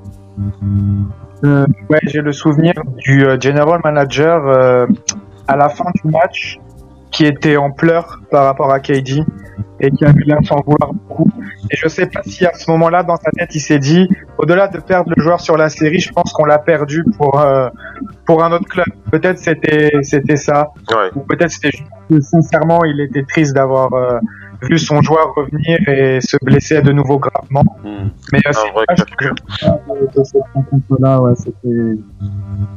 euh, 1.43 1.65
ouais, 1.89 1.99
j'ai 2.03 2.21
le 2.21 2.31
souvenir 2.31 2.73
du 2.97 3.25
euh, 3.25 3.39
general 3.39 3.79
manager 3.83 4.47
euh, 4.47 4.87
à 5.47 5.55
la 5.55 5.69
fin 5.69 5.85
du 6.03 6.11
match 6.11 6.59
qui 7.11 7.25
était 7.25 7.57
en 7.57 7.71
pleurs 7.71 8.19
par 8.29 8.45
rapport 8.45 8.71
à 8.71 8.79
KD 8.79 9.23
et 9.79 9.91
qui 9.91 10.05
a 10.05 10.11
eu 10.11 10.23
l'air 10.23 10.39
s'en 10.43 10.57
vouloir 10.57 10.93
beaucoup. 10.93 11.29
Et 11.71 11.77
je 11.77 11.87
sais 11.87 12.05
pas 12.07 12.21
si 12.23 12.45
à 12.45 12.53
ce 12.53 12.69
moment-là, 12.71 13.03
dans 13.03 13.15
sa 13.15 13.31
tête, 13.31 13.53
il 13.55 13.59
s'est 13.59 13.79
dit, 13.79 14.07
au-delà 14.37 14.67
de 14.67 14.79
perdre 14.79 15.11
le 15.15 15.23
joueur 15.23 15.39
sur 15.39 15.57
la 15.57 15.69
série, 15.69 15.99
je 15.99 16.11
pense 16.11 16.33
qu'on 16.33 16.45
l'a 16.45 16.59
perdu 16.59 17.03
pour 17.17 17.39
euh, 17.39 17.69
pour 18.25 18.43
un 18.43 18.51
autre 18.51 18.67
club. 18.67 18.87
Peut-être 19.11 19.39
c'était 19.39 19.91
c'était 20.01 20.35
ça, 20.35 20.71
ouais. 20.91 21.09
ou 21.15 21.21
peut-être 21.21 21.51
c'était 21.51 21.77
sincèrement, 22.19 22.83
il 22.83 22.99
était 23.01 23.23
triste 23.23 23.55
d'avoir 23.55 23.89
vu 24.61 24.77
son 24.77 25.01
joueur 25.01 25.33
revenir 25.35 25.77
et 25.87 26.19
se 26.21 26.37
blesser 26.41 26.81
de 26.81 26.91
nouveau 26.91 27.19
gravement. 27.19 27.65
Hmm. 27.83 28.09
Mais 28.31 28.39
euh, 28.45 28.51
c'est 28.51 28.71
vrai 28.71 28.85
que 29.17 29.25
je... 29.25 30.19
de 30.19 30.23
cette 30.23 30.41
rencontre-là, 30.53 31.21
ouais, 31.21 31.33
c'était, 31.35 31.97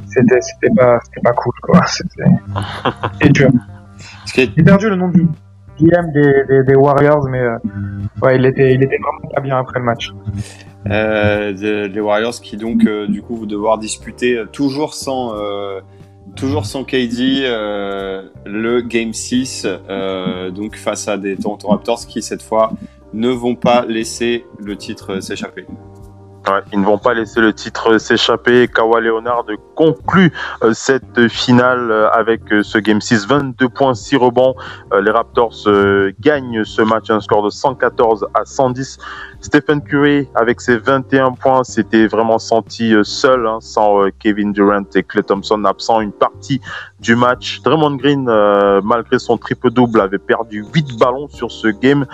c'était, 0.07 0.41
c'était 0.41 0.73
pas, 0.75 0.99
c'était 1.03 1.21
pas 1.21 1.33
cool, 1.33 1.53
quoi. 1.61 1.81
C'était, 1.87 2.23
et 3.21 3.29
dur. 3.31 3.49
J'ai 4.35 4.47
perdu 4.47 4.89
le 4.89 4.95
nom 4.95 5.09
du 5.09 5.27
GM 5.79 6.11
des, 6.13 6.43
des, 6.47 6.63
des 6.63 6.75
Warriors, 6.75 7.27
mais 7.29 7.39
euh, 7.39 7.57
ouais, 8.21 8.37
il 8.37 8.45
était, 8.45 8.73
il 8.73 8.83
était 8.83 8.97
vraiment 8.97 9.33
pas 9.33 9.41
bien 9.41 9.57
après 9.57 9.79
le 9.79 9.85
match. 9.85 10.11
Euh, 10.89 11.53
de, 11.53 11.85
les 11.85 12.01
Warriors 12.01 12.33
qui 12.41 12.57
donc 12.57 12.85
euh, 12.85 13.07
du 13.07 13.21
coup 13.21 13.37
vont 13.37 13.45
devoir 13.45 13.77
disputer 13.77 14.37
euh, 14.37 14.45
toujours 14.45 14.93
sans 14.95 15.33
euh, 15.33 15.79
toujours 16.35 16.65
sans 16.65 16.83
KD 16.83 17.43
euh, 17.43 18.23
le 18.45 18.81
game 18.81 19.13
6 19.13 19.67
donc 20.53 20.75
face 20.75 21.07
à 21.07 21.17
des 21.17 21.35
Toronto 21.37 21.67
Raptors 21.67 22.05
qui 22.07 22.21
cette 22.21 22.41
fois 22.41 22.73
ne 23.13 23.29
vont 23.29 23.55
pas 23.55 23.85
laisser 23.85 24.45
le 24.59 24.75
titre 24.75 25.19
s'échapper. 25.19 25.65
Ils 26.73 26.81
ne 26.81 26.85
vont 26.85 26.97
pas 26.97 27.13
laisser 27.13 27.39
le 27.39 27.53
titre 27.53 27.97
s'échapper. 27.97 28.67
Kawhi 28.67 29.01
Leonard 29.01 29.45
conclut 29.75 30.33
euh, 30.61 30.73
cette 30.73 31.27
finale 31.29 31.89
euh, 31.89 32.09
avec 32.09 32.51
euh, 32.51 32.63
ce 32.63 32.77
Game 32.77 32.99
6, 32.99 33.27
22 33.27 33.69
points, 33.69 33.93
6 33.93 34.17
rebonds. 34.17 34.55
les 35.01 35.11
Raptors 35.11 35.55
gagnent 36.19 36.63
ce 36.63 36.81
match, 36.81 37.09
un 37.09 37.21
score 37.21 37.43
de 37.43 37.49
114 37.49 38.27
à 38.33 38.45
110. 38.45 38.97
Stephen 39.43 39.81
Curry, 39.81 40.27
avec 40.35 40.61
ses 40.61 40.77
21 40.77 41.33
points, 41.33 41.63
s'était 41.63 42.07
vraiment 42.07 42.39
senti 42.39 42.93
seul, 43.03 43.45
hein, 43.45 43.59
sans 43.59 44.09
Kevin 44.17 44.53
Durant 44.53 44.85
et 44.95 45.03
Clay 45.03 45.21
Thompson 45.21 45.63
absent 45.65 45.99
une 45.99 46.13
partie 46.13 46.61
du 47.01 47.15
match. 47.15 47.61
Draymond 47.61 47.97
Green, 47.97 48.23
malgré 48.83 49.19
son 49.19 49.37
triple-double, 49.37 49.99
avait 49.99 50.17
perdu 50.17 50.65
8 50.73 50.97
ballons 50.97 51.27
sur 51.27 51.51
ce 51.51 51.67
game, 51.67 52.05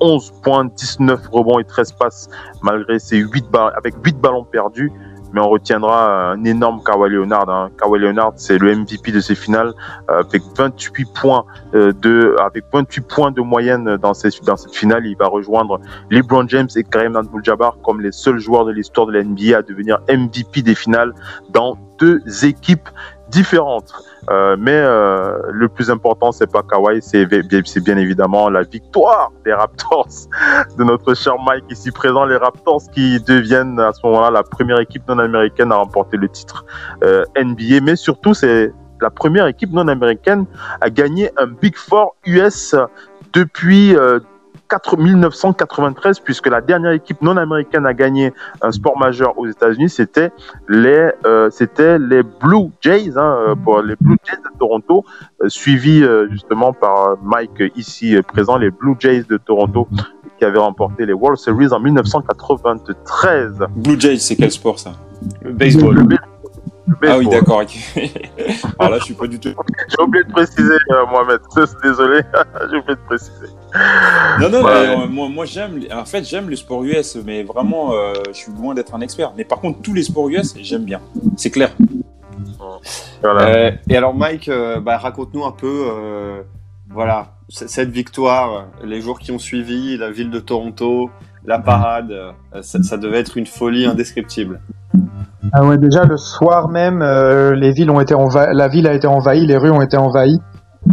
11 0.00 0.32
points, 0.42 0.64
19 0.64 1.28
rebonds 1.30 1.58
et 1.60 1.64
13 1.64 1.92
passes, 1.92 2.28
malgré 2.62 2.98
ses 2.98 3.18
8 3.18 3.44
avec 3.76 3.94
8 4.02 4.18
ballons 4.18 4.44
perdus, 4.44 4.90
mais 5.34 5.40
on 5.40 5.48
retiendra 5.48 6.30
un 6.30 6.44
énorme 6.44 6.80
Kawhi 6.84 7.10
Leonard. 7.10 7.48
Hein. 7.48 7.70
Kawhi 7.76 7.98
Leonard, 7.98 8.32
c'est 8.36 8.56
le 8.56 8.74
MVP 8.74 9.10
de 9.10 9.20
ces 9.20 9.34
finales, 9.34 9.72
euh, 10.10 10.20
avec 10.20 10.42
28 10.56 11.12
points 11.12 11.44
euh, 11.74 11.92
de, 11.92 12.36
avec 12.40 12.64
28 12.72 13.00
points 13.02 13.30
de 13.32 13.40
moyenne 13.40 13.96
dans, 13.96 14.14
ces, 14.14 14.30
dans 14.44 14.56
cette 14.56 14.74
finale. 14.74 15.06
Il 15.06 15.16
va 15.16 15.26
rejoindre 15.26 15.80
LeBron 16.10 16.46
James 16.48 16.68
et 16.76 16.84
Kareem 16.84 17.16
Abdul-Jabbar 17.16 17.78
comme 17.82 18.00
les 18.00 18.12
seuls 18.12 18.38
joueurs 18.38 18.64
de 18.64 18.70
l'histoire 18.70 19.06
de 19.06 19.12
la 19.12 19.24
NBA 19.24 19.58
à 19.58 19.62
devenir 19.62 19.98
MVP 20.08 20.62
des 20.62 20.76
finales 20.76 21.12
dans 21.50 21.76
deux 21.98 22.22
équipes 22.44 22.88
différentes. 23.28 23.92
Euh, 24.30 24.56
mais 24.58 24.72
euh, 24.74 25.38
le 25.50 25.68
plus 25.68 25.90
important, 25.90 26.32
c'est 26.32 26.50
pas 26.50 26.62
Kawhi, 26.62 27.00
c'est 27.02 27.26
bien 27.26 27.96
évidemment 27.96 28.48
la 28.48 28.62
victoire 28.62 29.32
des 29.44 29.52
Raptors 29.52 30.08
de 30.78 30.84
notre 30.84 31.14
cher 31.14 31.34
Mike 31.44 31.64
ici 31.70 31.90
présent, 31.90 32.24
les 32.24 32.36
Raptors 32.36 32.82
qui 32.92 33.20
deviennent 33.20 33.78
à 33.80 33.92
ce 33.92 34.06
moment-là 34.06 34.30
la 34.30 34.42
première 34.42 34.80
équipe 34.80 35.02
non 35.08 35.18
américaine 35.18 35.72
à 35.72 35.76
remporter 35.76 36.16
le 36.16 36.28
titre 36.28 36.64
euh, 37.02 37.24
NBA. 37.36 37.80
Mais 37.82 37.96
surtout, 37.96 38.34
c'est 38.34 38.72
la 39.00 39.10
première 39.10 39.46
équipe 39.46 39.72
non 39.72 39.88
américaine 39.88 40.46
à 40.80 40.88
gagner 40.88 41.30
un 41.36 41.46
Big 41.46 41.76
Four 41.76 42.16
US 42.26 42.74
depuis 43.32 43.94
1993, 44.96 46.20
puisque 46.20 46.48
la 46.48 46.60
dernière 46.60 46.92
équipe 46.92 47.20
non 47.22 47.36
américaine 47.36 47.86
à 47.86 47.94
gagner 47.94 48.32
un 48.62 48.72
sport 48.72 48.98
majeur 48.98 49.38
aux 49.38 49.46
États-Unis, 49.46 49.90
c'était 49.90 50.30
les, 50.68 51.10
euh, 51.26 51.50
c'était 51.50 51.98
les 51.98 52.22
Blue 52.22 52.70
Jays, 52.80 53.16
hein, 53.16 53.36
euh, 53.48 53.54
pour 53.54 53.82
les 53.82 53.94
Blue 54.00 54.16
Jays 54.24 54.36
de 54.36 54.58
Toronto, 54.58 55.04
euh, 55.42 55.48
suivi 55.48 56.04
justement 56.30 56.72
par 56.72 57.16
Mike 57.22 57.72
ici 57.76 58.16
présent, 58.26 58.56
les 58.56 58.70
Blue 58.70 58.96
Jays 58.98 59.24
de 59.28 59.36
Toronto, 59.36 59.88
qui 60.38 60.44
avaient 60.44 60.58
remporté 60.58 61.06
les 61.06 61.12
World 61.12 61.38
Series 61.38 61.72
en 61.72 61.80
1993. 61.80 63.66
Blue 63.76 64.00
Jays, 64.00 64.18
c'est 64.18 64.36
quel 64.36 64.50
sport 64.50 64.78
ça? 64.78 64.92
Le 65.42 65.52
baseball. 65.52 65.94
Le 65.94 66.33
ah 67.02 67.18
oui, 67.18 67.28
d'accord. 67.28 67.62
Alors 68.78 68.92
là, 68.92 68.98
je 68.98 69.04
suis 69.04 69.14
pas 69.14 69.26
du 69.26 69.38
tout. 69.38 69.50
J'ai 69.88 70.02
oublié 70.02 70.24
de 70.24 70.30
préciser, 70.30 70.74
Mohamed. 71.10 71.40
Désolé, 71.82 72.20
j'ai 72.70 72.76
oublié 72.76 72.94
de 72.94 73.06
préciser. 73.06 73.46
Non, 74.40 74.50
non, 74.50 74.66
euh, 74.66 75.06
moi, 75.08 75.28
moi 75.28 75.44
j'aime, 75.44 75.80
en 75.92 76.04
fait, 76.04 76.24
j'aime 76.24 76.50
le 76.50 76.56
sport 76.56 76.84
US, 76.84 77.16
mais 77.24 77.42
vraiment, 77.42 77.92
euh, 77.92 78.12
je 78.28 78.36
suis 78.36 78.52
loin 78.52 78.74
d'être 78.74 78.94
un 78.94 79.00
expert. 79.00 79.32
Mais 79.36 79.44
par 79.44 79.60
contre, 79.60 79.80
tous 79.80 79.94
les 79.94 80.02
sports 80.02 80.28
US, 80.28 80.54
j'aime 80.60 80.84
bien. 80.84 81.00
C'est 81.36 81.50
clair. 81.50 81.70
Euh, 83.24 83.70
et 83.88 83.96
alors, 83.96 84.14
Mike, 84.14 84.50
bah, 84.82 84.98
raconte-nous 84.98 85.44
un 85.44 85.52
peu, 85.52 86.44
voilà, 86.90 87.34
cette 87.48 87.90
victoire, 87.90 88.66
les 88.82 89.00
jours 89.00 89.18
qui 89.18 89.32
ont 89.32 89.38
suivi, 89.38 89.96
la 89.96 90.10
ville 90.10 90.30
de 90.30 90.40
Toronto, 90.40 91.10
la 91.46 91.58
parade, 91.58 92.12
ça, 92.62 92.96
devait 92.96 93.18
être 93.18 93.36
une 93.36 93.46
folie 93.46 93.86
indescriptible. 93.86 94.60
Ah 95.52 95.64
ouais, 95.64 95.76
déjà 95.76 96.04
le 96.04 96.16
soir 96.16 96.68
même, 96.68 97.02
les 97.54 97.72
villes 97.72 97.90
ont 97.90 98.00
été 98.00 98.14
la 98.52 98.68
ville 98.68 98.86
a 98.86 98.94
été 98.94 99.06
envahie, 99.06 99.46
les 99.46 99.56
rues 99.56 99.70
ont 99.70 99.82
été 99.82 99.96
envahies. 99.96 100.40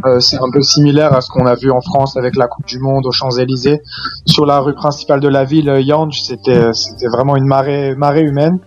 Euh, 0.05 0.19
c'est 0.19 0.37
un 0.37 0.49
peu 0.51 0.61
similaire 0.61 1.13
à 1.13 1.21
ce 1.21 1.29
qu'on 1.29 1.45
a 1.45 1.55
vu 1.55 1.69
en 1.71 1.81
France 1.81 2.17
avec 2.17 2.35
la 2.35 2.47
Coupe 2.47 2.65
du 2.65 2.79
Monde 2.79 3.05
aux 3.05 3.11
Champs-Élysées. 3.11 3.81
Sur 4.25 4.45
la 4.45 4.59
rue 4.59 4.73
principale 4.73 5.19
de 5.19 5.27
la 5.27 5.43
ville, 5.43 5.67
Yange, 5.79 6.21
c'était 6.23 6.73
c'était 6.73 7.07
vraiment 7.07 7.35
une 7.35 7.45
marée 7.45 7.95
marée 7.95 8.23
humaine. 8.23 8.59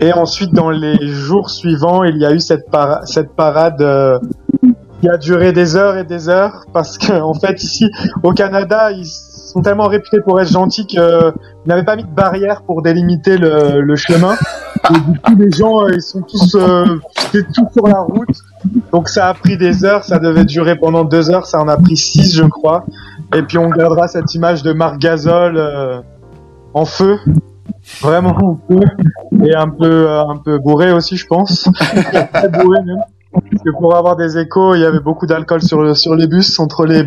Et 0.00 0.12
ensuite, 0.12 0.52
dans 0.52 0.70
les 0.70 1.06
jours 1.06 1.50
suivants, 1.50 2.02
il 2.04 2.16
y 2.16 2.26
a 2.26 2.32
eu 2.32 2.40
cette, 2.40 2.66
cette 3.04 3.34
parade 3.34 3.80
euh, 3.80 4.18
qui 5.00 5.08
a 5.08 5.16
duré 5.16 5.52
des 5.52 5.76
heures 5.76 5.96
et 5.96 6.04
des 6.04 6.28
heures 6.28 6.64
parce 6.72 6.98
qu'en 6.98 7.30
en 7.30 7.34
fait 7.34 7.62
ici 7.62 7.88
au 8.22 8.32
Canada, 8.32 8.90
ils 8.92 9.06
sont 9.52 9.62
tellement 9.62 9.86
réputés 9.86 10.20
pour 10.20 10.40
être 10.40 10.50
gentils 10.50 10.86
qu'ils 10.86 11.32
n'avaient 11.66 11.84
pas 11.84 11.96
mis 11.96 12.04
de 12.04 12.14
barrière 12.14 12.62
pour 12.62 12.82
délimiter 12.82 13.36
le, 13.38 13.96
chemin. 13.96 14.34
Et 14.90 15.12
du 15.12 15.18
coup, 15.20 15.36
les 15.38 15.50
gens, 15.50 15.84
euh, 15.84 15.90
ils 15.94 16.02
sont 16.02 16.22
tous, 16.22 16.56
euh, 16.56 16.84
tous 17.32 17.72
sur 17.72 17.86
la 17.86 18.00
route. 18.00 18.36
Donc 18.92 19.08
ça 19.08 19.28
a 19.28 19.34
pris 19.34 19.56
des 19.56 19.84
heures, 19.84 20.04
ça 20.04 20.18
devait 20.18 20.44
durer 20.44 20.76
pendant 20.76 21.04
deux 21.04 21.30
heures, 21.30 21.46
ça 21.46 21.60
en 21.60 21.68
a 21.68 21.76
pris 21.76 21.96
six, 21.96 22.34
je 22.34 22.44
crois. 22.44 22.84
Et 23.34 23.42
puis 23.42 23.58
on 23.58 23.68
gardera 23.68 24.08
cette 24.08 24.34
image 24.34 24.62
de 24.62 24.72
Marc 24.72 24.98
Gasol 24.98 25.56
euh, 25.56 26.00
en 26.74 26.84
feu, 26.84 27.18
vraiment 28.00 28.36
en 28.36 28.58
feu, 28.68 28.80
et 29.44 29.54
un 29.54 29.68
peu, 29.68 30.08
euh, 30.08 30.24
un 30.24 30.36
peu 30.36 30.58
bourré 30.58 30.92
aussi, 30.92 31.16
je 31.16 31.26
pense. 31.26 31.68
Parce 33.32 33.62
que 33.64 33.70
pour 33.70 33.96
avoir 33.96 34.16
des 34.16 34.38
échos, 34.38 34.74
il 34.74 34.80
y 34.82 34.84
avait 34.84 35.00
beaucoup 35.00 35.26
d'alcool 35.26 35.62
sur, 35.62 35.82
le, 35.82 35.94
sur 35.94 36.14
les 36.14 36.26
bus. 36.26 36.58
Entre 36.60 36.84
les, 36.84 37.06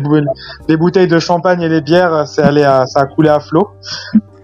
les 0.68 0.76
bouteilles 0.76 1.06
de 1.06 1.18
champagne 1.18 1.62
et 1.62 1.68
les 1.68 1.80
bières, 1.80 2.26
c'est 2.26 2.42
allé 2.42 2.64
à, 2.64 2.86
ça 2.86 3.00
a 3.00 3.06
coulé 3.06 3.28
à 3.28 3.40
flot. 3.40 3.68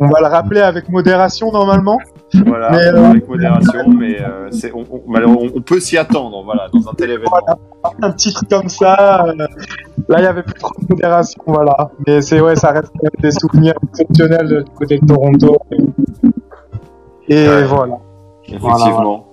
On 0.01 0.09
va 0.09 0.20
le 0.20 0.26
rappeler 0.26 0.61
avec 0.61 0.89
modération 0.89 1.53
normalement. 1.53 1.99
Voilà, 2.47 2.72
euh, 2.74 3.11
avec 3.11 3.28
modération, 3.28 3.89
mais 3.91 4.20
euh, 4.20 4.49
on, 4.74 5.49
on, 5.55 5.61
peut 5.61 5.80
s'y 5.80 5.99
attendre, 5.99 6.43
voilà, 6.45 6.68
dans 6.72 6.89
un 6.89 6.95
tel 6.95 7.11
événement. 7.11 7.37
un 8.01 8.11
petit 8.11 8.33
truc 8.33 8.49
comme 8.49 8.68
ça, 8.68 9.26
euh, 9.26 9.35
là 10.09 10.18
il 10.18 10.24
y 10.24 10.26
avait 10.26 10.43
plus 10.43 10.55
trop 10.55 10.72
de 10.80 10.87
modération, 10.89 11.43
voilà. 11.47 11.91
Mais 12.07 12.22
c'est 12.22 12.41
ouais, 12.41 12.57
ça 12.57 12.72
reste 12.72 12.91
des 13.20 13.30
souvenirs 13.33 13.74
exceptionnels 13.91 14.64
du 14.64 14.70
côté 14.72 14.99
de 14.99 15.07
Toronto. 15.07 15.59
Et 17.28 17.47
voilà. 17.64 17.99
Effectivement. 18.49 19.32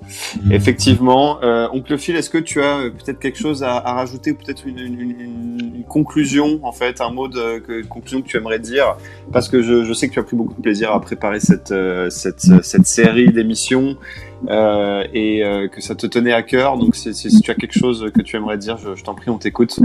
Effectivement. 0.52 1.44
Euh, 1.44 1.68
Oncle 1.74 1.98
Phil, 1.98 2.16
est-ce 2.16 2.30
que 2.30 2.38
tu 2.38 2.62
as 2.62 2.78
euh, 2.78 2.90
peut-être 2.92 3.20
quelque 3.20 3.38
chose 3.38 3.64
à, 3.64 3.78
à 3.78 3.94
rajouter, 3.94 4.34
peut-être 4.34 4.68
une, 4.68 4.80
une, 4.80 5.00
une, 5.00 5.84
conclusion, 5.88 6.60
en 6.64 6.72
fait, 6.72 7.02
un 7.02 7.10
mot 7.10 7.28
de 7.28 7.58
que, 7.60 7.84
conclusion 7.88 8.22
que 8.22 8.28
tu 8.28 8.38
aimerais 8.38 8.60
dire? 8.60 8.96
Parce 9.32 9.50
que 9.50 9.64
je, 9.64 9.84
je, 9.84 9.94
sais 9.94 10.08
que 10.08 10.14
tu 10.14 10.20
as 10.20 10.24
pris 10.24 10.36
beaucoup 10.36 10.54
de 10.54 10.62
plaisir 10.62 10.92
à 10.92 11.02
préparer 11.02 11.40
cette, 11.40 11.72
euh, 11.72 12.10
cette, 12.12 12.42
cette 12.64 12.86
série 12.86 13.32
d'émissions 13.32 13.98
euh, 14.50 15.04
et 15.14 15.42
que 15.72 15.82
ça 15.82 15.96
te 15.96 16.06
tenait 16.06 16.34
à 16.34 16.44
cœur. 16.44 16.78
Donc, 16.78 16.96
si, 16.96 17.14
si, 17.14 17.42
tu 17.42 17.50
as 17.52 17.56
quelque 17.56 17.78
chose 17.78 18.12
que 18.14 18.22
tu 18.22 18.36
aimerais 18.36 18.58
dire, 18.58 18.78
je, 18.78 18.96
je 18.96 19.04
t'en 19.04 19.16
prie, 19.16 19.32
on 19.32 19.40
t'écoute. 19.40 19.80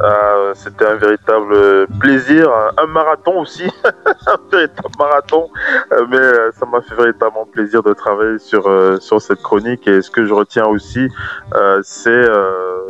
Euh, 0.00 0.52
c'était 0.54 0.86
un 0.86 0.94
véritable 0.94 1.86
plaisir, 1.98 2.50
un 2.76 2.86
marathon 2.86 3.40
aussi, 3.40 3.68
un 3.84 4.38
véritable 4.50 4.94
marathon, 4.98 5.50
euh, 5.92 6.06
mais 6.08 6.16
euh, 6.16 6.50
ça 6.52 6.66
m'a 6.66 6.80
fait 6.82 6.94
véritablement 6.94 7.46
plaisir 7.46 7.82
de 7.82 7.92
travailler 7.92 8.38
sur 8.38 8.68
sur 9.00 9.20
cette 9.20 9.42
chronique. 9.42 9.86
Et 9.88 10.02
ce 10.02 10.10
que 10.10 10.24
je 10.24 10.32
retiens 10.32 10.66
aussi, 10.66 11.08
c'est 11.82 12.28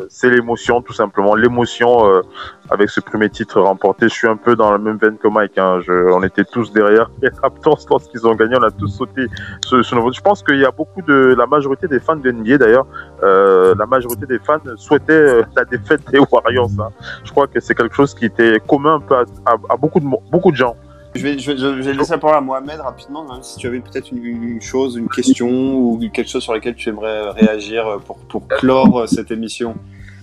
c'est 0.08 0.30
l'émotion 0.30 0.82
tout 0.82 0.92
simplement, 0.92 1.34
l'émotion 1.34 2.22
avec 2.70 2.90
ce 2.90 3.00
premier 3.00 3.30
titre 3.30 3.60
remporté. 3.60 4.08
Je 4.08 4.14
suis 4.14 4.28
un 4.28 4.36
peu 4.36 4.56
dans 4.56 4.70
la 4.70 4.78
même 4.78 4.98
veine 4.98 5.16
que 5.16 5.28
Mike. 5.28 5.58
Hein. 5.58 5.80
On 5.88 6.22
était 6.22 6.44
tous 6.44 6.72
derrière 6.72 7.10
les 7.22 7.30
Raptors 7.42 7.80
lorsqu'ils 7.90 8.26
ont 8.26 8.34
gagné. 8.34 8.56
On 8.58 8.62
a 8.62 8.70
tous 8.70 8.88
sauté 8.88 9.26
ce, 9.64 9.82
ce 9.82 9.94
Je 9.94 10.20
pense 10.20 10.42
qu'il 10.42 10.58
y 10.58 10.64
a 10.64 10.70
beaucoup 10.70 11.02
de 11.02 11.34
la 11.36 11.46
majorité 11.46 11.88
des 11.88 12.00
fans 12.00 12.16
de 12.16 12.30
NBA 12.30 12.58
d'ailleurs. 12.58 12.86
Euh, 13.22 13.74
la 13.78 13.86
majorité 13.86 14.26
des 14.26 14.38
fans 14.38 14.60
souhaitaient 14.76 15.12
euh, 15.12 15.42
la 15.56 15.64
défaite 15.64 16.02
des 16.10 16.18
Warriors. 16.18 16.70
Hein. 16.78 16.90
Je 17.24 17.30
crois 17.30 17.46
que 17.46 17.60
c'est 17.60 17.74
quelque 17.74 17.94
chose 17.94 18.14
qui 18.14 18.26
était 18.26 18.60
commun 18.66 19.00
à, 19.46 19.76
beaucoup 19.76 20.00
de 20.00 20.56
gens. 20.56 20.76
Je 21.18 21.22
vais, 21.22 21.38
je, 21.38 21.50
vais, 21.50 21.82
je 21.82 21.90
laisser 21.90 22.12
la 22.12 22.18
parole 22.18 22.36
à 22.36 22.40
Mohamed 22.40 22.80
rapidement, 22.80 23.24
même 23.24 23.42
si 23.42 23.58
tu 23.58 23.66
avais 23.66 23.80
peut-être 23.80 24.12
une, 24.12 24.62
chose, 24.62 24.96
une 24.96 25.08
question 25.08 25.48
ou 25.48 25.98
quelque 26.12 26.28
chose 26.28 26.42
sur 26.42 26.54
laquelle 26.54 26.76
tu 26.76 26.88
aimerais 26.88 27.30
réagir 27.30 27.98
pour, 28.06 28.18
pour 28.18 28.46
clore 28.46 29.08
cette 29.08 29.30
émission. 29.30 29.74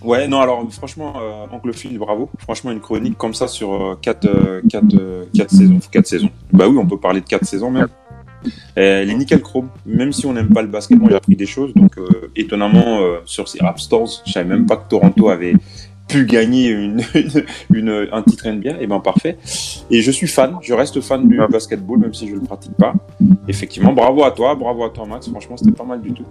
Ouais, 0.05 0.27
non, 0.27 0.39
alors 0.39 0.63
franchement, 0.71 1.13
euh, 1.19 1.45
Oncle 1.51 1.73
Phil, 1.73 1.97
bravo. 1.97 2.29
Franchement, 2.37 2.71
une 2.71 2.79
chronique 2.79 3.17
comme 3.17 3.33
ça 3.33 3.47
sur 3.47 3.97
4 4.01 4.25
euh, 4.25 4.61
quatre, 4.69 4.85
euh, 4.93 5.25
quatre, 5.33 5.49
saisons. 5.49 5.79
quatre 5.91 6.05
saisons. 6.05 6.29
Bah 6.53 6.67
oui, 6.67 6.77
on 6.77 6.85
peut 6.85 6.99
parler 6.99 7.21
de 7.21 7.25
4 7.25 7.43
saisons 7.43 7.71
même. 7.71 7.87
Elle 8.75 9.09
est 9.09 9.15
nickel 9.15 9.41
chrome. 9.41 9.69
Même 9.87 10.13
si 10.13 10.27
on 10.27 10.33
n'aime 10.33 10.53
pas 10.53 10.61
le 10.61 10.67
basket, 10.67 10.99
j'ai 11.09 11.15
appris 11.15 11.35
des 11.35 11.47
choses. 11.47 11.73
Donc, 11.73 11.95
étonnamment, 12.35 12.99
sur 13.25 13.47
ces 13.47 13.57
Rap 13.59 13.79
Stores, 13.79 14.21
je 14.23 14.31
savais 14.31 14.47
même 14.47 14.67
pas 14.67 14.77
que 14.77 14.87
Toronto 14.87 15.29
avait 15.29 15.55
pu 16.07 16.25
gagner 16.25 16.67
une, 16.69 17.01
une, 17.73 18.07
un 18.11 18.21
titre 18.23 18.47
NBA. 18.47 18.71
Et 18.71 18.77
eh 18.81 18.87
ben 18.87 18.99
parfait. 18.99 19.37
Et 19.89 20.01
je 20.01 20.11
suis 20.11 20.27
fan, 20.27 20.57
je 20.61 20.73
reste 20.73 21.01
fan 21.01 21.27
du 21.27 21.39
basketball, 21.49 21.99
même 21.99 22.13
si 22.13 22.27
je 22.27 22.35
le 22.35 22.41
pratique 22.41 22.75
pas. 22.77 22.93
Effectivement, 23.47 23.93
bravo 23.93 24.23
à 24.23 24.31
toi, 24.31 24.55
bravo 24.55 24.83
à 24.83 24.89
toi, 24.89 25.05
Max. 25.05 25.29
Franchement, 25.29 25.57
c'était 25.57 25.71
pas 25.71 25.83
mal 25.83 26.01
du 26.01 26.13
tout. 26.13 26.25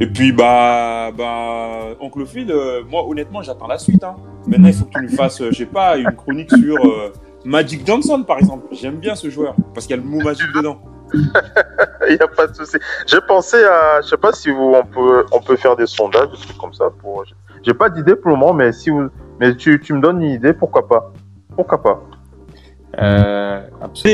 Et 0.00 0.06
puis, 0.06 0.32
bah, 0.32 1.10
bah, 1.16 1.96
Oncle 2.00 2.24
Phil, 2.24 2.50
euh, 2.50 2.82
moi, 2.88 3.04
honnêtement, 3.08 3.42
j'attends 3.42 3.66
la 3.66 3.78
suite. 3.78 4.04
Hein. 4.04 4.14
Maintenant, 4.46 4.68
il 4.68 4.74
faut 4.74 4.84
que 4.84 4.96
tu 4.96 5.02
nous 5.02 5.08
fasses, 5.08 5.40
euh, 5.40 5.50
je 5.50 5.58
sais 5.58 5.66
pas, 5.66 5.96
une 5.96 6.12
chronique 6.12 6.50
sur 6.50 6.76
euh, 6.76 7.12
Magic 7.44 7.84
Johnson, 7.84 8.22
par 8.22 8.38
exemple. 8.38 8.66
J'aime 8.70 8.96
bien 8.96 9.16
ce 9.16 9.28
joueur, 9.28 9.56
parce 9.74 9.86
qu'il 9.86 9.96
y 9.96 9.98
a 9.98 10.02
le 10.02 10.08
mot 10.08 10.20
Magic 10.22 10.46
dedans. 10.54 10.80
Il 11.14 12.14
n'y 12.14 12.20
a 12.20 12.28
pas 12.28 12.46
de 12.46 12.54
souci. 12.54 12.76
J'ai 13.06 13.20
pensé 13.26 13.56
à, 13.56 14.00
je 14.02 14.08
sais 14.08 14.16
pas 14.16 14.32
si 14.32 14.50
vous, 14.50 14.74
on 14.74 14.84
peut, 14.84 15.24
on 15.32 15.40
peut 15.40 15.56
faire 15.56 15.74
des 15.74 15.86
sondages, 15.86 16.30
des 16.30 16.36
trucs 16.36 16.58
comme 16.58 16.74
ça. 16.74 16.90
Pour, 17.00 17.24
j'ai 17.62 17.74
pas 17.74 17.90
d'idée 17.90 18.16
pour 18.16 18.30
le 18.30 18.36
moment, 18.36 18.54
mais 18.54 18.72
si 18.72 18.90
vous, 18.90 19.08
mais 19.40 19.56
tu, 19.56 19.80
tu 19.80 19.92
me 19.92 20.00
donnes 20.00 20.22
une 20.22 20.32
idée, 20.32 20.52
pourquoi 20.52 20.86
pas? 20.88 21.12
Pourquoi 21.54 21.82
pas? 21.82 22.02
Euh, 22.98 23.60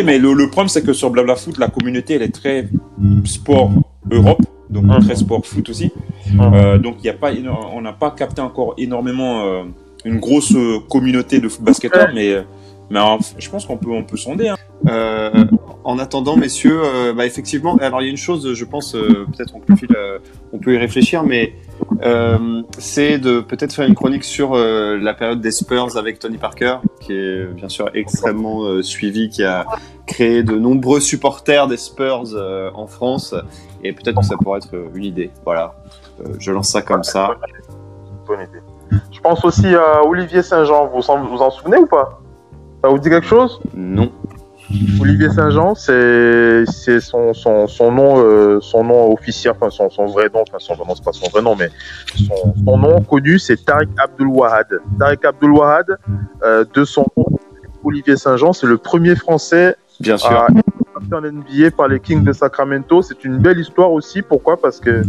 mais 0.04 0.18
le, 0.18 0.34
le 0.34 0.48
problème, 0.48 0.68
c'est 0.68 0.82
que 0.82 0.92
sur 0.92 1.10
Blabla 1.10 1.36
Foot, 1.36 1.58
la 1.58 1.68
communauté, 1.68 2.14
elle 2.14 2.22
est 2.22 2.34
très 2.34 2.68
sport 3.24 3.70
Europe 4.10 4.42
donc 4.70 4.84
mmh. 4.84 5.04
très 5.04 5.16
sport 5.16 5.44
foot 5.44 5.68
aussi. 5.68 5.92
Mmh. 6.32 6.40
Euh, 6.40 6.78
donc 6.78 6.96
il 7.00 7.06
y 7.06 7.10
a 7.10 7.14
pas, 7.14 7.30
on 7.72 7.80
n'a 7.80 7.92
pas 7.92 8.10
capté 8.10 8.40
encore 8.40 8.74
énormément 8.78 9.44
euh, 9.44 9.62
une 10.04 10.18
grosse 10.18 10.54
euh, 10.54 10.78
communauté 10.90 11.38
de 11.38 11.48
basketteurs, 11.60 12.08
mais 12.14 12.34
mais 12.90 13.00
je 13.38 13.50
pense 13.50 13.66
qu'on 13.66 13.76
peut 13.76 13.90
on 13.90 14.04
peut 14.04 14.16
sonder. 14.16 14.48
Hein. 14.48 14.56
Euh, 14.88 15.44
en 15.82 15.98
attendant, 15.98 16.36
messieurs, 16.36 16.80
euh, 16.82 17.12
bah, 17.14 17.26
effectivement, 17.26 17.76
alors 17.76 18.02
il 18.02 18.04
y 18.04 18.08
a 18.08 18.10
une 18.10 18.16
chose, 18.16 18.52
je 18.52 18.64
pense, 18.64 18.94
euh, 18.94 19.26
peut-être 19.36 19.54
on 19.54 19.60
peut, 19.60 19.74
on 20.52 20.58
peut 20.58 20.74
y 20.74 20.78
réfléchir, 20.78 21.22
mais 21.22 21.54
c'est 22.78 23.18
de 23.18 23.40
peut-être 23.40 23.72
faire 23.72 23.86
une 23.86 23.94
chronique 23.94 24.24
sur 24.24 24.56
la 24.56 25.14
période 25.14 25.40
des 25.40 25.50
Spurs 25.50 25.96
avec 25.96 26.18
Tony 26.18 26.36
Parker, 26.36 26.76
qui 27.00 27.12
est 27.12 27.46
bien 27.54 27.68
sûr 27.68 27.90
extrêmement 27.94 28.82
suivi, 28.82 29.28
qui 29.28 29.42
a 29.44 29.66
créé 30.06 30.42
de 30.42 30.56
nombreux 30.56 31.00
supporters 31.00 31.66
des 31.66 31.76
Spurs 31.76 32.24
en 32.74 32.86
France, 32.86 33.34
et 33.82 33.92
peut-être 33.92 34.20
que 34.20 34.26
ça 34.26 34.36
pourrait 34.36 34.58
être 34.58 34.74
une 34.94 35.04
idée. 35.04 35.30
Voilà, 35.44 35.74
je 36.38 36.50
lance 36.52 36.68
ça 36.68 36.82
comme 36.82 37.04
ça. 37.04 37.30
Bonne 38.26 38.40
idée. 38.40 38.60
Je 39.10 39.20
pense 39.20 39.44
aussi 39.44 39.74
à 39.74 40.04
Olivier 40.04 40.42
Saint-Jean, 40.42 40.86
vous 40.86 41.00
vous 41.00 41.42
en 41.42 41.50
souvenez 41.50 41.78
ou 41.78 41.86
pas? 41.86 42.20
Ça 42.84 42.90
vous 42.90 42.98
dit 42.98 43.08
quelque 43.08 43.26
chose 43.26 43.60
Non. 43.74 44.12
Olivier 45.00 45.30
Saint-Jean, 45.30 45.74
c'est 45.74 46.66
son, 47.00 47.32
son, 47.32 47.66
son 47.66 47.92
nom 47.92 48.18
euh, 48.18 48.60
son 48.60 48.84
nom 48.84 49.10
officiel, 49.10 49.54
enfin 49.56 49.70
son, 49.70 49.88
son 49.88 50.04
vrai 50.04 50.28
nom, 50.34 50.42
enfin 50.42 50.58
son 50.58 50.74
vrai 50.74 50.84
nom 50.86 50.94
c'est 50.94 51.04
pas 51.04 51.12
son 51.12 51.30
vrai 51.30 51.40
nom, 51.40 51.56
mais 51.56 51.70
son, 52.14 52.54
son 52.62 52.76
nom 52.76 53.00
connu 53.00 53.38
c'est 53.38 53.64
Tariq 53.64 53.88
Abdul 53.96 54.26
Wahad. 54.26 54.66
Tariq 54.98 55.24
Abdul 55.24 55.52
Wahad, 55.52 55.96
euh, 56.42 56.64
de 56.74 56.84
son 56.84 57.06
nom 57.16 57.24
Olivier 57.84 58.16
Saint-Jean, 58.16 58.52
c'est 58.52 58.66
le 58.66 58.76
premier 58.76 59.16
Français 59.16 59.76
Bien 60.00 60.18
sûr. 60.18 60.30
à 60.32 60.48
être 60.50 61.14
en 61.14 61.22
NBA 61.22 61.70
par 61.74 61.88
les 61.88 62.00
Kings 62.00 62.22
de 62.22 62.34
Sacramento. 62.34 63.00
C'est 63.00 63.24
une 63.24 63.38
belle 63.38 63.60
histoire 63.60 63.92
aussi. 63.92 64.20
Pourquoi? 64.20 64.60
Parce 64.60 64.80
que 64.80 65.02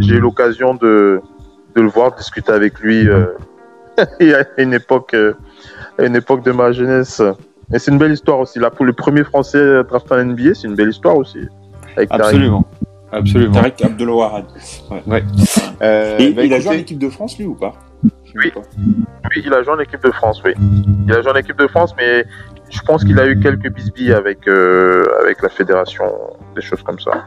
j'ai 0.00 0.14
eu 0.16 0.20
l'occasion 0.20 0.74
de, 0.74 1.20
de 1.76 1.80
le 1.80 1.88
voir, 1.88 2.16
discuter 2.16 2.50
avec 2.50 2.80
lui 2.80 3.08
euh, 3.08 3.26
il 4.20 4.28
y 4.28 4.34
a 4.34 4.44
une 4.58 4.74
époque, 4.74 5.14
euh, 5.14 5.34
à 6.04 6.06
une 6.08 6.16
époque 6.16 6.44
de 6.44 6.52
ma 6.52 6.72
jeunesse. 6.72 7.22
Et 7.72 7.78
c'est 7.78 7.90
une 7.90 7.98
belle 7.98 8.12
histoire 8.12 8.38
aussi. 8.40 8.58
Là, 8.58 8.70
pour 8.70 8.84
le 8.84 8.92
premier 8.92 9.24
Français 9.24 9.82
drafté 9.84 10.14
en 10.14 10.24
NBA, 10.24 10.54
c'est 10.54 10.68
une 10.68 10.74
belle 10.74 10.90
histoire 10.90 11.16
aussi. 11.16 11.40
Avec 11.96 12.08
Tariq. 12.10 12.24
Absolument. 12.24 12.64
Absolument. 13.12 13.52
Tarek 13.52 13.84
Abdelwahad. 13.84 14.44
Euh, 15.82 16.18
Et 16.18 16.32
bah, 16.32 16.44
il 16.44 16.54
a 16.54 16.60
joué 16.60 16.70
en 16.70 16.78
équipe 16.78 16.98
de 16.98 17.10
France, 17.10 17.38
lui, 17.38 17.44
ou 17.44 17.54
pas? 17.54 17.74
Oui. 18.34 18.50
Oui, 18.56 19.42
il 19.44 19.52
a 19.52 19.62
joué 19.62 19.74
en 19.74 19.78
équipe 19.78 20.02
de 20.02 20.10
France, 20.10 20.42
oui. 20.44 20.52
Il 21.06 21.12
a 21.12 21.20
joué 21.20 21.30
en 21.32 21.36
équipe 21.36 21.58
de 21.58 21.66
France, 21.66 21.94
mais 21.98 22.24
je 22.70 22.80
pense 22.80 23.04
qu'il 23.04 23.18
a 23.20 23.26
eu 23.28 23.38
quelques 23.38 23.70
bisbilles 23.70 24.14
avec, 24.14 24.48
euh, 24.48 25.04
avec 25.22 25.42
la 25.42 25.50
fédération, 25.50 26.04
des 26.56 26.62
choses 26.62 26.82
comme 26.82 26.98
ça. 26.98 27.22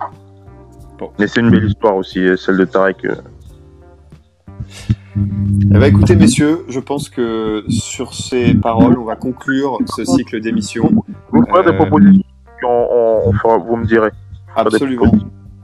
Bon. 0.98 1.12
Mais 1.20 1.28
c'est 1.28 1.42
une 1.42 1.52
belle 1.52 1.66
histoire 1.66 1.96
aussi, 1.96 2.26
celle 2.38 2.58
de 2.58 2.66
Tarek. 2.66 3.06
euh. 3.06 3.16
Eh 5.18 5.66
ben, 5.80 5.84
écoutez, 5.84 6.16
messieurs, 6.16 6.66
je 6.68 6.80
pense 6.80 7.10
que 7.10 7.64
sur 7.70 8.14
ces 8.14 8.54
paroles, 8.54 8.98
on 9.00 9.06
va 9.06 9.16
conclure 9.16 9.78
ce 9.96 10.04
cycle 10.04 10.42
d'émissions. 10.42 10.92
Vous 11.32 11.42
me 11.42 11.46
ferez 11.46 11.60
Euh, 11.68 11.72
des 11.72 11.78
propositions, 11.78 12.24
on, 12.64 12.68
on- 12.68 13.30
on 13.30 13.34
fera- 13.34 13.58
vous 13.58 13.76
me 13.78 13.86
direz. 13.86 14.10
Absolument. 14.56 15.12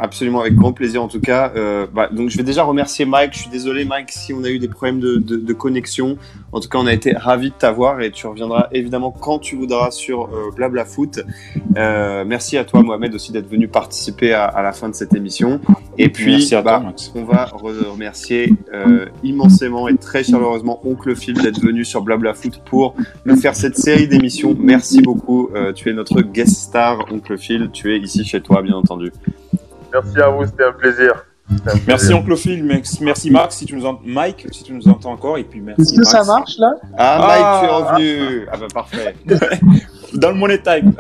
Absolument, 0.04 0.42
avec 0.42 0.56
grand 0.56 0.74
plaisir 0.74 1.04
en 1.04 1.08
tout 1.08 1.20
cas. 1.22 1.52
Euh, 1.56 1.86
bah, 1.94 2.10
donc 2.12 2.30
je 2.32 2.38
vais 2.38 2.44
déjà 2.44 2.64
remercier 2.64 3.06
Mike. 3.06 3.34
Je 3.34 3.40
suis 3.42 3.52
désolé 3.52 3.86
Mike 3.86 4.12
si 4.12 4.34
on 4.34 4.44
a 4.44 4.50
eu 4.50 4.58
des 4.58 4.68
problèmes 4.68 5.00
de, 5.00 5.18
de, 5.18 5.36
de 5.36 5.54
connexion. 5.54 6.18
En 6.52 6.60
tout 6.60 6.68
cas, 6.70 6.80
on 6.80 6.88
a 6.88 6.94
été 6.94 7.14
ravis 7.14 7.52
de 7.52 7.56
t'avoir 7.56 8.02
et 8.02 8.10
tu 8.10 8.26
reviendras 8.26 8.68
évidemment 8.72 9.12
quand 9.12 9.38
tu 9.38 9.56
voudras 9.56 9.92
sur 9.92 10.24
euh, 10.26 10.50
Blabla 10.56 10.86
Foot. 10.86 11.20
Euh, 11.78 12.26
merci 12.26 12.58
à 12.58 12.64
toi 12.66 12.82
Mohamed 12.82 13.14
aussi 13.14 13.32
d'être 13.32 13.48
venu 13.48 13.68
participer 13.68 14.34
à, 14.34 14.46
à 14.46 14.64
la 14.64 14.72
fin 14.72 14.90
de 14.90 14.96
cette 14.96 15.14
émission. 15.14 15.62
Et 16.00 16.10
puis, 16.10 16.32
Merci 16.32 16.56
à 16.56 16.64
toi, 16.64 16.80
bah, 16.80 16.86
Max. 16.88 17.12
on 17.14 17.24
va 17.24 17.46
re- 17.46 17.86
remercier 17.92 18.54
immensément 19.24 19.88
et 19.88 19.96
très 19.98 20.24
chaleureusement 20.24 20.82
Oncle 20.84 21.16
Phil 21.16 21.36
d'être 21.36 21.62
venu 21.62 21.86
sur 21.86 22.02
Blabla 22.02 22.34
Foot 22.34 22.60
pour 22.66 22.96
nous 23.26 23.36
faire 23.36 23.56
cette 23.56 23.78
série 23.78 24.08
d'émissions. 24.08 24.56
Merci 24.60 25.02
beaucoup. 25.04 25.50
Tu 25.76 25.90
es 25.90 25.94
notre 25.94 26.22
guest 26.22 26.56
star, 26.56 27.06
Oncle 27.12 27.38
Phil. 27.38 27.70
Tu 27.72 27.94
es 27.94 28.00
ici 28.00 28.24
chez 28.26 28.42
toi, 28.42 28.64
bien 28.64 28.74
entendu. 28.74 29.12
Merci 29.94 30.20
à 30.22 30.30
vous, 30.30 30.46
c'était 30.46 30.66
un 30.66 30.72
plaisir. 30.74 31.26
Merci. 31.86 32.14
Oncle 32.14 32.38
Phil, 32.38 32.64
merci 33.02 33.30
Max 33.30 33.58
si 33.58 33.66
tu 33.66 33.76
nous 33.76 33.86
en... 33.86 34.00
Mike 34.06 34.48
si 34.52 34.64
tu 34.64 34.72
nous 34.74 34.88
entends 34.88 35.12
encore 35.12 35.38
et 35.38 35.44
puis 35.44 35.60
merci 35.60 35.82
Est-ce 35.82 35.98
que 36.00 36.06
ça 36.06 36.24
marche 36.24 36.58
là 36.58 36.72
Ah, 36.98 37.18
Ah. 37.20 37.28
Mike, 37.28 37.60
tu 37.60 37.66
es 37.66 38.16
revenu. 38.16 38.48
Ah 38.52 38.58
bah 38.58 38.68
parfait. 38.74 39.16
Dans 40.14 40.30
le 40.30 40.36
money 40.36 40.62
time. 40.62 40.94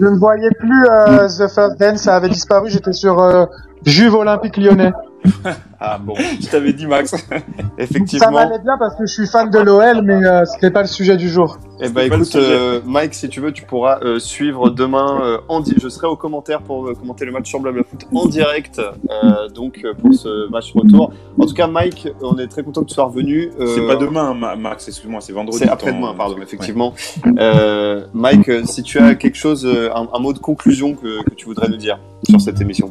Je 0.00 0.04
ne 0.04 0.18
voyais 0.18 0.50
plus 0.58 0.84
euh, 0.90 1.28
The 1.28 1.48
First 1.52 1.78
Dance, 1.78 2.02
ça 2.02 2.16
avait 2.16 2.28
disparu. 2.28 2.70
J'étais 2.70 2.92
sur 2.92 3.20
euh, 3.20 3.46
Juve 3.86 4.14
Olympique 4.14 4.56
Lyonnais. 4.56 4.92
Ah 5.86 5.98
bon, 5.98 6.14
Je 6.40 6.46
t'avais 6.48 6.72
dit 6.72 6.86
Max. 6.86 7.10
Ça 7.28 7.36
effectivement. 7.78 8.30
m'allait 8.30 8.58
bien 8.60 8.76
parce 8.78 8.94
que 8.96 9.04
je 9.06 9.12
suis 9.12 9.26
fan 9.26 9.50
de 9.50 9.58
l'OL, 9.58 10.00
mais 10.02 10.24
euh, 10.24 10.44
c'était 10.46 10.70
pas 10.70 10.80
le 10.80 10.86
sujet 10.88 11.16
du 11.18 11.28
jour. 11.28 11.58
Eh 11.80 11.88
ben 11.90 12.06
écoute, 12.10 12.34
euh, 12.36 12.80
Mike, 12.86 13.12
si 13.14 13.28
tu 13.28 13.40
veux, 13.40 13.52
tu 13.52 13.64
pourras 13.64 13.98
euh, 14.02 14.18
suivre 14.18 14.70
demain. 14.70 15.20
euh, 15.22 15.38
en 15.48 15.60
di- 15.60 15.74
je 15.78 15.88
serai 15.88 16.06
au 16.06 16.16
commentaire 16.16 16.62
pour 16.62 16.86
euh, 16.88 16.94
commenter 16.94 17.26
le 17.26 17.32
match 17.32 17.48
sur 17.50 17.60
Blabla 17.60 17.82
Foot 17.82 18.06
en 18.14 18.26
direct. 18.26 18.78
euh, 18.78 19.48
donc 19.48 19.80
euh, 19.84 19.92
pour 19.92 20.14
ce 20.14 20.48
match 20.50 20.72
retour. 20.74 21.12
En 21.38 21.44
tout 21.46 21.54
cas, 21.54 21.66
Mike, 21.66 22.08
on 22.22 22.38
est 22.38 22.46
très 22.46 22.62
content 22.62 22.80
que 22.82 22.88
tu 22.88 22.94
sois 22.94 23.04
revenu. 23.04 23.50
euh, 23.60 23.66
C'est 23.74 23.86
pas 23.86 23.96
demain, 23.96 24.32
Ma- 24.32 24.56
Max, 24.56 24.88
excuse-moi, 24.88 25.20
c'est 25.20 25.32
vendredi. 25.34 25.58
C'est 25.58 25.68
après-demain, 25.68 26.12
ton- 26.12 26.16
pardon, 26.16 26.36
effectivement. 26.40 26.94
Euh, 27.38 28.06
Mike, 28.14 28.50
si 28.66 28.82
tu 28.82 28.98
as 28.98 29.14
quelque 29.16 29.36
chose, 29.36 29.66
un, 29.94 30.08
un 30.12 30.18
mot 30.18 30.32
de 30.32 30.38
conclusion 30.38 30.94
que, 30.94 31.22
que 31.24 31.34
tu 31.34 31.44
voudrais 31.46 31.68
nous 31.68 31.76
dire 31.76 31.98
sur 32.28 32.40
cette 32.40 32.60
émission? 32.62 32.90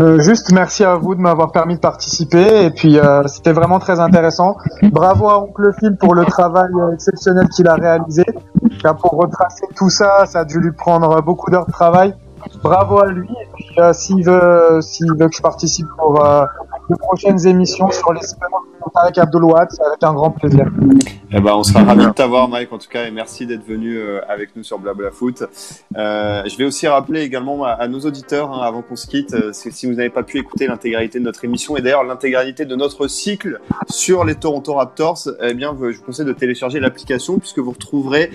Euh, 0.00 0.18
juste 0.20 0.50
merci 0.52 0.82
à 0.82 0.94
vous 0.94 1.14
de 1.14 1.20
m'avoir 1.20 1.52
permis 1.52 1.74
de 1.74 1.80
participer 1.80 2.64
et 2.64 2.70
puis 2.70 2.98
euh, 2.98 3.26
c'était 3.26 3.52
vraiment 3.52 3.78
très 3.78 4.00
intéressant. 4.00 4.56
Bravo 4.84 5.28
à 5.28 5.42
Oncle 5.42 5.72
Phil 5.78 5.94
pour 5.96 6.14
le 6.14 6.24
travail 6.24 6.70
euh, 6.74 6.94
exceptionnel 6.94 7.48
qu'il 7.48 7.68
a 7.68 7.74
réalisé. 7.74 8.24
Pour 9.02 9.12
retracer 9.12 9.66
tout 9.76 9.90
ça, 9.90 10.24
ça 10.24 10.40
a 10.40 10.44
dû 10.46 10.58
lui 10.58 10.72
prendre 10.72 11.20
beaucoup 11.20 11.50
d'heures 11.50 11.66
de 11.66 11.72
travail. 11.72 12.14
Bravo 12.62 13.00
à 13.00 13.08
lui. 13.08 13.28
Et 13.28 13.48
puis 13.52 13.74
euh, 13.78 13.92
s'il 13.92 14.24
veut, 14.24 14.80
s'il 14.80 15.10
veut 15.18 15.28
que 15.28 15.36
je 15.36 15.42
participe 15.42 15.86
pour 15.98 16.24
euh, 16.24 16.44
de 16.88 16.96
prochaines 16.96 17.46
émissions 17.46 17.90
sur 17.90 18.14
l'espérance 18.14 18.69
avec 18.94 19.18
Abdelouad, 19.18 19.68
c'est 19.70 19.82
avec 19.82 20.02
un 20.02 20.12
grand 20.14 20.30
plaisir. 20.30 20.66
Eh 21.32 21.40
ben, 21.40 21.54
on 21.54 21.62
sera 21.62 21.84
ravis 21.84 22.06
de 22.06 22.10
t'avoir, 22.10 22.48
Mike, 22.48 22.72
en 22.72 22.78
tout 22.78 22.88
cas, 22.88 23.06
et 23.06 23.10
merci 23.10 23.46
d'être 23.46 23.64
venu 23.64 23.96
euh, 23.96 24.20
avec 24.28 24.56
nous 24.56 24.64
sur 24.64 24.78
Blabla 24.78 25.10
Foot. 25.10 25.44
Euh, 25.96 26.42
je 26.44 26.56
vais 26.56 26.64
aussi 26.64 26.88
rappeler 26.88 27.22
également 27.22 27.64
à, 27.64 27.86
nos 27.88 28.00
auditeurs, 28.00 28.52
hein, 28.52 28.62
avant 28.62 28.82
qu'on 28.82 28.96
se 28.96 29.06
quitte, 29.06 29.34
euh, 29.34 29.52
si 29.52 29.86
vous 29.86 29.94
n'avez 29.94 30.10
pas 30.10 30.22
pu 30.22 30.38
écouter 30.38 30.66
l'intégralité 30.66 31.18
de 31.18 31.24
notre 31.24 31.44
émission, 31.44 31.76
et 31.76 31.82
d'ailleurs 31.82 32.04
l'intégralité 32.04 32.64
de 32.64 32.74
notre 32.74 33.06
cycle 33.06 33.60
sur 33.88 34.24
les 34.24 34.34
Toronto 34.34 34.74
Raptors, 34.74 35.28
eh 35.40 35.54
bien, 35.54 35.76
je 35.78 35.96
vous 35.98 36.04
conseille 36.04 36.26
de 36.26 36.32
télécharger 36.32 36.80
l'application, 36.80 37.38
puisque 37.38 37.58
vous 37.58 37.70
retrouverez 37.70 38.30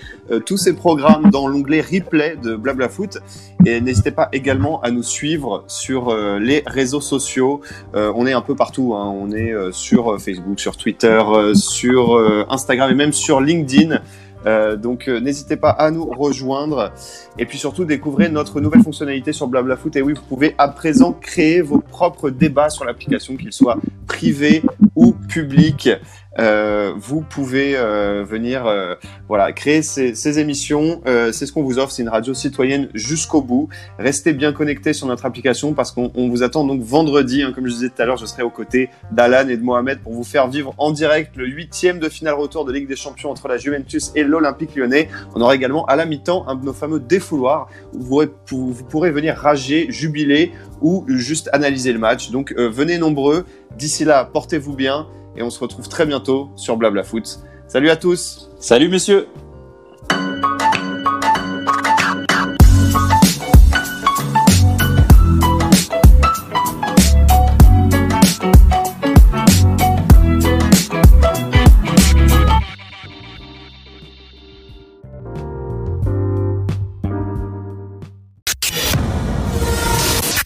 tous 0.46 0.58
ces 0.58 0.74
programmes 0.74 1.30
dans 1.30 1.48
l'onglet 1.48 1.82
replay 1.82 2.38
de 2.42 2.56
Blabla 2.56 2.90
Foot. 2.90 3.18
Et 3.66 3.82
n'hésitez 3.82 4.12
pas 4.12 4.30
également 4.32 4.82
à 4.82 4.92
nous 4.92 5.04
suivre 5.04 5.64
sur 5.68 6.16
les 6.40 6.64
réseaux 6.66 7.02
sociaux. 7.02 7.62
On 7.94 8.26
est 8.28 8.34
un 8.34 8.42
peu 8.42 8.56
partout. 8.56 8.94
hein. 8.96 9.14
On 9.16 9.32
est 9.32 9.54
sur 9.72 10.14
euh, 10.14 10.18
Sur 10.58 10.78
Twitter, 10.78 11.22
euh, 11.28 11.54
sur 11.54 12.16
euh, 12.16 12.46
Instagram 12.50 12.92
et 12.92 12.96
même 12.96 13.14
sur 13.14 13.42
LinkedIn. 13.42 14.00
Euh, 14.46 14.76
donc 14.76 15.08
n'hésitez 15.08 15.58
pas 15.58 15.72
à 15.72 15.90
nous 15.90 16.06
rejoindre. 16.06 16.92
Et 17.40 17.46
puis 17.46 17.58
surtout 17.58 17.84
découvrez 17.84 18.30
notre 18.30 18.62
nouvelle 18.62 18.84
fonctionnalité 18.84 19.34
sur 19.34 19.48
Blabla 19.48 19.76
Foot 19.76 19.96
et 19.96 20.04
oui 20.04 20.14
vous 20.14 20.22
pouvez 20.22 20.54
à 20.60 20.68
présent 20.68 21.14
créer 21.14 21.62
vos 21.62 21.80
propres 21.80 22.30
débats 22.30 22.70
sur 22.70 22.86
l'application 22.86 23.38
qu'ils 23.38 23.54
soient 23.54 23.78
privés 24.06 24.62
ou 24.96 25.14
publics 25.14 25.90
Euh, 26.38 26.92
vous 26.98 27.22
pouvez 27.22 27.78
euh, 27.78 28.26
venir 28.28 28.66
euh, 28.66 28.96
voilà 29.30 29.54
créer 29.54 29.82
ces, 29.82 30.16
ces 30.16 30.38
émissions 30.40 31.02
Euh, 31.08 31.32
c'est 31.32 31.46
ce 31.46 31.54
qu'on 31.54 31.64
vous 31.64 31.80
offre 31.80 31.92
c'est 31.94 32.02
une 32.02 32.10
radio 32.10 32.34
citoyenne 32.34 32.90
jusqu'au 32.94 33.42
bout 33.42 33.70
restez 34.00 34.34
bien 34.34 34.52
connectés 34.52 34.92
sur 34.92 35.08
notre 35.08 35.26
application 35.26 35.74
parce 35.74 35.94
qu'on 35.94 36.12
on 36.14 36.28
vous 36.28 36.44
attend 36.44 36.66
donc 36.66 36.82
vendredi 36.82 37.42
hein, 37.42 37.54
comme 37.56 37.68
je 37.68 37.72
disais 37.74 37.88
tout 37.90 38.02
à 38.02 38.06
l'heure 38.06 38.18
je 38.18 38.26
serai 38.26 38.44
aux 38.44 38.50
côtés 38.50 38.90
d'Alan 39.14 39.48
et 39.48 39.56
de 39.56 39.64
Mohamed 39.64 40.00
pour 40.00 40.12
vous 40.12 40.26
faire 40.26 40.50
vivre 40.50 40.74
en 40.78 40.92
direct 40.92 41.38
le 41.38 41.48
huitième 41.48 42.00
de 42.00 42.10
finale 42.10 42.34
retour 42.34 42.66
de 42.66 42.74
Ligue 42.74 42.88
des 42.90 42.98
Champions 42.98 43.30
entre 43.32 43.48
la 43.48 43.58
Juventus 43.58 44.12
et 44.16 44.24
l'Olympique 44.24 44.76
lyonnais. 44.76 45.08
On 45.36 45.42
aura 45.42 45.56
également 45.56 45.86
à 45.86 45.96
la 45.96 46.06
mi-temps 46.06 46.46
un 46.50 46.56
de 46.56 46.66
nos 46.66 46.74
fameux 46.74 47.00
défouloirs 47.00 47.70
où 47.94 48.00
vous, 48.02 48.10
pourrez- 48.10 48.30
vous- 48.50 48.74
vous 48.74 48.84
pourrez 48.84 49.12
venir 49.12 49.36
rager, 49.38 49.88
jubiler 49.90 50.52
ou 50.82 51.06
juste 51.08 51.50
analyser 51.54 51.94
le 51.94 52.00
match. 52.00 52.32
Donc 52.32 52.54
euh, 52.58 52.68
venez 52.70 52.98
nombreux. 52.98 53.46
D'ici 53.78 54.04
là, 54.06 54.26
portez-vous 54.26 54.74
bien 54.76 55.08
et 55.36 55.44
on 55.44 55.50
se 55.50 55.60
retrouve 55.60 55.88
très 55.88 56.06
bientôt 56.06 56.50
sur 56.56 56.78
Blabla 56.78 57.04
Foot. 57.04 57.40
Salut 57.68 57.90
à 57.90 57.96
tous 57.96 58.50
Salut 58.60 58.90
messieurs 58.90 59.28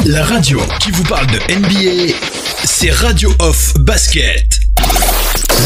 La 0.06 0.24
radio 0.24 0.60
qui 0.80 0.90
vous 0.90 1.03
parle 1.03 1.28
de 1.28 1.38
NBA, 1.38 2.16
c'est 2.64 2.90
Radio 2.90 3.32
Off 3.40 3.76
Basket. 3.78 4.68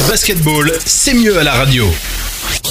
Basketball, 0.08 0.72
c'est 0.86 1.14
mieux 1.14 1.38
à 1.38 1.44
la 1.44 1.54
radio. 1.54 1.92